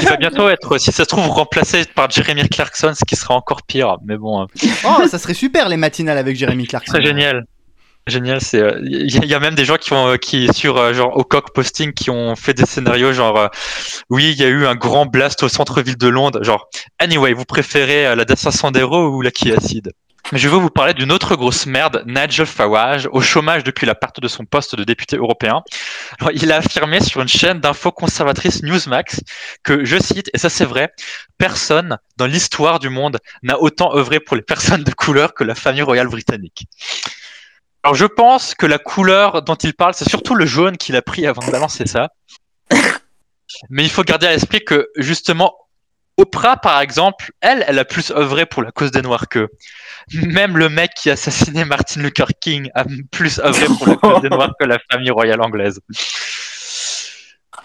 qui 0.00 0.04
va 0.06 0.16
bientôt 0.16 0.48
être, 0.50 0.78
si 0.78 0.92
ça 0.92 1.04
se 1.04 1.08
trouve, 1.08 1.28
remplacé 1.28 1.84
par 1.94 2.10
Jeremy 2.10 2.48
Clarkson, 2.48 2.92
ce 2.94 3.04
qui 3.04 3.16
sera 3.16 3.34
encore 3.34 3.62
pire. 3.62 3.96
Mais 4.04 4.16
bon, 4.16 4.42
euh, 4.42 4.46
Oh, 4.84 5.06
ça 5.08 5.18
serait 5.18 5.34
super 5.34 5.68
les 5.68 5.76
matinales 5.76 6.18
avec 6.18 6.36
Jeremy 6.36 6.66
Clarkson. 6.66 6.92
c'est 6.96 7.02
génial. 7.02 7.44
Génial, 8.08 8.40
c'est 8.40 8.60
euh, 8.62 8.78
il 8.84 9.12
y, 9.12 9.18
a- 9.18 9.24
il 9.24 9.28
y 9.28 9.34
a 9.34 9.40
même 9.40 9.56
des 9.56 9.64
gens 9.64 9.78
qui 9.78 9.92
ont 9.92 10.10
euh, 10.10 10.16
qui 10.16 10.46
sur 10.54 10.76
euh, 10.76 10.92
genre 10.92 11.16
au 11.16 11.24
coq 11.24 11.52
posting 11.52 11.92
qui 11.92 12.08
ont 12.08 12.36
fait 12.36 12.54
des 12.54 12.64
scénarios 12.64 13.12
genre 13.12 13.36
euh, 13.36 13.48
oui 14.10 14.30
il 14.30 14.38
y 14.40 14.44
a 14.44 14.48
eu 14.48 14.64
un 14.64 14.76
grand 14.76 15.06
blast 15.06 15.42
au 15.42 15.48
centre-ville 15.48 15.96
de 15.98 16.06
Londres 16.06 16.44
genre 16.44 16.68
anyway 17.00 17.32
vous 17.32 17.44
préférez 17.44 18.06
euh, 18.06 18.14
la 18.14 18.24
Dacia 18.24 18.52
Sandero 18.52 19.08
ou 19.08 19.22
la 19.22 19.32
Kia 19.32 19.58
Ceed 19.58 19.90
mais 20.32 20.38
je 20.38 20.48
veux 20.48 20.58
vous 20.58 20.70
parler 20.70 20.94
d'une 20.94 21.12
autre 21.12 21.36
grosse 21.36 21.66
merde, 21.66 22.02
Nigel 22.06 22.46
Farage, 22.46 23.08
au 23.12 23.20
chômage 23.20 23.64
depuis 23.64 23.86
la 23.86 23.94
perte 23.94 24.20
de 24.20 24.28
son 24.28 24.44
poste 24.44 24.74
de 24.74 24.84
député 24.84 25.16
européen. 25.16 25.62
Alors, 26.20 26.32
il 26.32 26.50
a 26.52 26.56
affirmé 26.56 27.00
sur 27.00 27.20
une 27.20 27.28
chaîne 27.28 27.60
d'info 27.60 27.92
conservatrice 27.92 28.62
Newsmax 28.62 29.20
que, 29.62 29.84
je 29.84 29.98
cite, 29.98 30.30
et 30.34 30.38
ça 30.38 30.48
c'est 30.48 30.64
vrai, 30.64 30.92
personne 31.38 31.98
dans 32.16 32.26
l'histoire 32.26 32.78
du 32.78 32.88
monde 32.88 33.18
n'a 33.42 33.60
autant 33.60 33.94
œuvré 33.94 34.20
pour 34.20 34.36
les 34.36 34.42
personnes 34.42 34.84
de 34.84 34.92
couleur 34.92 35.34
que 35.34 35.44
la 35.44 35.54
famille 35.54 35.82
royale 35.82 36.08
britannique. 36.08 36.66
Alors 37.82 37.94
je 37.94 38.06
pense 38.06 38.54
que 38.54 38.66
la 38.66 38.78
couleur 38.78 39.42
dont 39.42 39.54
il 39.54 39.74
parle, 39.74 39.94
c'est 39.94 40.08
surtout 40.08 40.34
le 40.34 40.44
jaune 40.44 40.76
qu'il 40.76 40.96
a 40.96 41.02
pris 41.02 41.26
avant 41.26 41.46
de 41.46 41.86
ça. 41.86 42.08
Mais 43.70 43.84
il 43.84 43.90
faut 43.90 44.02
garder 44.02 44.26
à 44.26 44.32
l'esprit 44.32 44.64
que 44.64 44.88
justement, 44.96 45.54
Oprah, 46.18 46.56
par 46.56 46.80
exemple, 46.80 47.30
elle, 47.40 47.64
elle 47.68 47.78
a 47.78 47.84
plus 47.84 48.10
œuvré 48.10 48.46
pour 48.46 48.62
la 48.62 48.70
cause 48.72 48.90
des 48.90 49.02
Noirs 49.02 49.28
qu'eux. 49.28 49.48
Même 50.14 50.56
le 50.56 50.68
mec 50.68 50.92
qui 50.96 51.10
a 51.10 51.12
assassiné 51.12 51.64
Martin 51.64 52.00
Luther 52.00 52.28
King 52.40 52.70
a 52.74 52.84
plus 53.10 53.38
œuvré 53.40 53.66
pour 53.66 53.86
la 53.88 53.96
cause 53.96 54.22
des 54.22 54.30
Noirs 54.30 54.52
que 54.58 54.64
la 54.64 54.78
famille 54.90 55.10
royale 55.10 55.42
anglaise. 55.42 55.80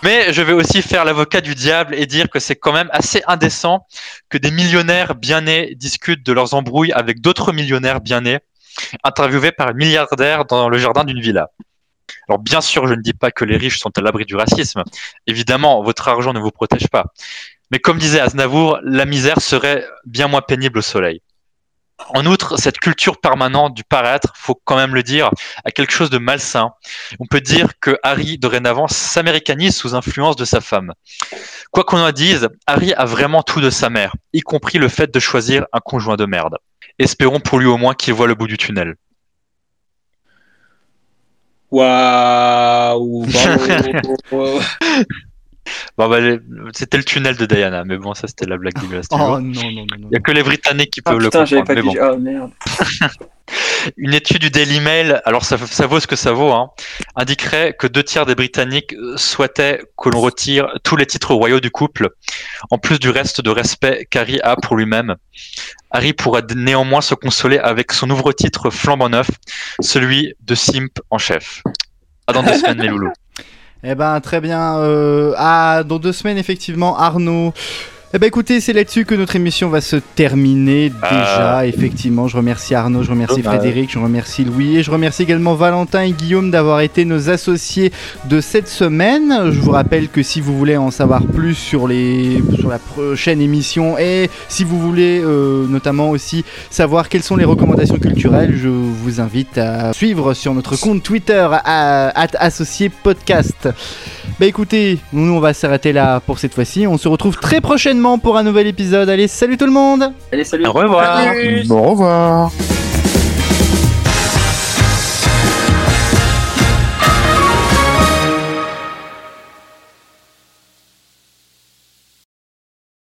Mais 0.03 0.33
je 0.33 0.41
vais 0.41 0.53
aussi 0.53 0.81
faire 0.81 1.05
l'avocat 1.05 1.41
du 1.41 1.53
diable 1.53 1.93
et 1.95 2.07
dire 2.07 2.29
que 2.29 2.39
c'est 2.39 2.55
quand 2.55 2.73
même 2.73 2.89
assez 2.91 3.21
indécent 3.27 3.87
que 4.29 4.37
des 4.37 4.51
millionnaires 4.51 5.15
bien 5.15 5.41
nés 5.41 5.75
discutent 5.75 6.25
de 6.25 6.33
leurs 6.33 6.53
embrouilles 6.55 6.91
avec 6.91 7.21
d'autres 7.21 7.53
millionnaires 7.53 8.01
bien 8.01 8.21
nés, 8.21 8.39
interviewés 9.03 9.51
par 9.51 9.69
un 9.69 9.73
milliardaire 9.73 10.45
dans 10.45 10.69
le 10.69 10.77
jardin 10.77 11.03
d'une 11.03 11.21
villa. 11.21 11.49
Alors 12.27 12.39
bien 12.39 12.61
sûr, 12.61 12.87
je 12.87 12.95
ne 12.95 13.01
dis 13.01 13.13
pas 13.13 13.31
que 13.31 13.45
les 13.45 13.57
riches 13.57 13.79
sont 13.79 13.91
à 13.95 14.01
l'abri 14.01 14.25
du 14.25 14.35
racisme. 14.35 14.83
Évidemment, 15.27 15.83
votre 15.83 16.07
argent 16.07 16.33
ne 16.33 16.39
vous 16.39 16.51
protège 16.51 16.87
pas. 16.87 17.05
Mais 17.72 17.80
comme 17.80 17.97
disait 17.97 18.19
Aznavour, 18.19 18.80
la 18.84 19.05
misère 19.05 19.41
serait 19.41 19.86
bien 20.05 20.28
moins 20.28 20.41
pénible 20.41 20.80
au 20.80 20.82
soleil. 20.82 21.22
En 22.09 22.26
outre, 22.26 22.57
cette 22.57 22.80
culture 22.80 23.19
permanente 23.19 23.74
du 23.74 23.84
paraître, 23.84 24.34
faut 24.36 24.59
quand 24.65 24.76
même 24.76 24.95
le 24.95 25.03
dire, 25.03 25.30
a 25.63 25.72
quelque 25.72 25.93
chose 25.93 26.09
de 26.09 26.17
malsain. 26.17 26.72
On 27.19 27.28
peut 27.28 27.41
dire 27.41 27.74
que 27.80 27.97
Harry, 28.03 28.38
dorénavant, 28.38 28.88
s'américanise 28.88 29.76
sous 29.76 29.95
influence 29.95 30.36
de 30.36 30.43
sa 30.43 30.61
femme. 30.61 30.93
Quoi 31.72 31.84
qu'on 31.84 31.99
en 31.99 32.11
dise, 32.11 32.49
Harry 32.67 32.93
a 32.93 33.05
vraiment 33.05 33.43
tout 33.43 33.61
de 33.61 33.69
sa 33.69 33.89
mère, 33.89 34.13
y 34.34 34.41
compris 34.41 34.78
le 34.78 34.89
fait 34.89 35.13
de 35.13 35.19
choisir 35.19 35.65
un 35.72 35.80
conjoint 35.80 36.17
de 36.17 36.26
merde. 36.26 36.57
Espérons 36.99 37.39
pour 37.39 37.59
lui 37.59 37.67
au 37.67 37.78
moins 37.78 37.93
qu'il 37.93 38.13
voit 38.13 38.28
le 38.28 38.36
bout 38.36 38.47
du 38.47 38.57
tunnel. 38.57 38.95
Waouh. 41.69 43.26
Bon, 45.97 46.09
bah, 46.09 46.20
les- 46.20 46.39
c'était 46.74 46.97
le 46.97 47.03
tunnel 47.03 47.36
de 47.38 47.45
Diana, 47.45 47.84
mais 47.86 47.97
bon, 47.97 48.14
ça 48.14 48.28
c'était 48.28 48.45
la 48.45 48.57
blague 48.57 48.80
dégueulasse. 48.80 49.07
du 49.09 49.16
Oh 49.16 49.18
jour. 49.18 49.39
non, 49.39 49.41
non, 49.41 49.72
non, 49.72 49.72
non. 49.72 49.86
Il 49.99 50.07
n'y 50.09 50.16
a 50.18 50.20
que 50.20 50.32
les 50.32 50.43
Britanniques 50.43 50.91
qui 50.91 51.01
Ah 51.05 51.12
peuvent 51.12 51.20
putain, 51.20 51.43
le 51.43 51.45
comprendre. 51.45 51.66
pas 51.68 51.76
mais 51.76 51.82
bon. 51.82 51.91
dit. 51.91 51.99
Ah 51.99 52.16
merde. 52.18 52.51
Une 53.97 54.14
étude 54.14 54.39
du 54.39 54.49
Daily 54.49 54.80
Mail, 54.80 55.22
alors 55.26 55.43
ça, 55.43 55.57
ça 55.57 55.86
vaut 55.88 55.99
ce 55.99 56.07
que 56.07 56.16
ça 56.16 56.32
vaut, 56.32 56.51
hein, 56.51 56.70
indiquerait 57.16 57.74
que 57.78 57.88
deux 57.88 58.03
tiers 58.03 58.26
des 58.26 58.36
Britanniques 58.36 58.93
euh, 58.93 59.18
souhaitaient 59.18 59.82
que 60.01 60.09
l'on 60.09 60.22
retire 60.22 60.70
tous 60.84 60.95
les 60.95 61.05
titres 61.05 61.34
royaux 61.34 61.59
du 61.59 61.70
couple, 61.72 62.09
en 62.70 62.78
plus 62.78 62.99
du 62.99 63.09
reste 63.09 63.41
de 63.41 63.49
respect 63.49 64.07
qu'Harry 64.09 64.39
a 64.43 64.55
pour 64.55 64.78
lui-même. 64.78 65.16
Harry 65.89 66.14
pourra 66.14 66.41
néanmoins 66.55 67.01
se 67.01 67.16
consoler 67.16 67.57
avec 67.57 67.91
son 67.91 68.07
nouveau 68.07 68.32
titre 68.32 68.70
flambant 68.70 69.09
neuf, 69.09 69.30
celui 69.82 70.34
de 70.41 70.55
Simp 70.55 70.99
en 71.09 71.18
chef. 71.18 71.62
À 72.28 72.34
dans 72.34 72.43
deux 72.43 72.53
semaines, 72.57 72.78
mes 72.78 72.88
loulous. 72.88 73.12
Eh 73.84 73.95
ben 73.95 74.19
très 74.21 74.41
bien. 74.41 74.77
Euh, 74.77 75.34
ah, 75.38 75.84
dans 75.84 75.97
deux 75.97 76.13
semaines 76.13 76.38
effectivement, 76.38 76.97
Arnaud. 76.97 77.53
Eh 78.14 78.20
ben 78.20 78.28
écoutez, 78.28 78.59
c'est 78.59 78.74
là-dessus 78.74 79.05
que 79.05 79.16
notre 79.16 79.38
émission 79.38 79.70
va 79.70 79.80
se 79.80 79.95
terminer 79.95 80.89
déjà. 80.89 81.66
Effectivement, 81.66 82.28
je 82.28 82.36
remercie 82.36 82.76
Arnaud, 82.76 83.03
je 83.03 83.09
remercie. 83.09 83.41
Frédéric, 83.41 83.89
je 83.89 83.99
remercie 83.99 84.43
Louis 84.43 84.76
et 84.76 84.84
je 84.84 84.91
remercie 84.91 85.24
également 85.24 85.55
Valentin 85.55 86.01
et 86.01 86.12
Guillaume 86.12 86.51
d'avoir 86.51 86.82
été 86.82 87.05
nos 87.05 87.30
associés 87.30 87.93
de 88.26 88.41
cette 88.41 88.68
semaine. 88.68 89.51
Je 89.51 89.59
vous 89.62 89.72
rappelle 89.72 90.09
que 90.09 90.24
si 90.24 90.41
vous 90.41 90.57
voulez 90.57 90.76
en 90.76 90.91
savoir 90.91 91.26
plus 91.26 91.55
sur 91.55 91.88
les 91.88 92.43
sur 92.59 92.68
la 92.68 92.80
prochaine 92.80 93.39
émission 93.39 93.97
et 93.97 94.30
si 94.49 94.66
vous 94.66 94.78
voulez 94.78 95.22
euh, 95.24 95.66
notamment 95.68 96.09
aussi 96.09 96.43
savoir 96.70 97.07
quelles 97.07 97.24
sont 97.24 97.38
les 97.38 97.45
recommandations 97.45 97.97
culturelles, 97.97 98.57
je 98.57 98.68
vous 98.68 99.22
invite 99.22 99.57
à 99.57 99.93
suivre 99.93 100.34
sur 100.34 100.53
notre 100.53 100.78
compte 100.78 101.01
Twitter 101.01 101.47
à, 101.49 102.09
at 102.09 102.38
associé 102.39 102.89
podcast. 102.89 103.70
Bah 104.38 104.47
écoutez, 104.47 104.97
nous 105.14 105.32
on 105.32 105.39
va 105.39 105.53
s'arrêter 105.53 105.93
là 105.93 106.20
pour 106.20 106.39
cette 106.39 106.53
fois-ci. 106.53 106.88
On 106.88 106.97
se 106.97 107.07
retrouve 107.07 107.38
très 107.38 107.62
prochainement 108.01 108.19
pour 108.19 108.37
un 108.37 108.43
nouvel 108.43 108.67
épisode. 108.67 109.09
Allez, 109.09 109.27
salut 109.27 109.57
tout 109.57 109.65
le 109.65 109.71
monde 109.71 110.13
Allez, 110.31 110.43
salut. 110.43 110.65
Au 110.65 110.71
revoir. 110.73 111.33
Au 111.69 111.83
revoir. 111.83 112.51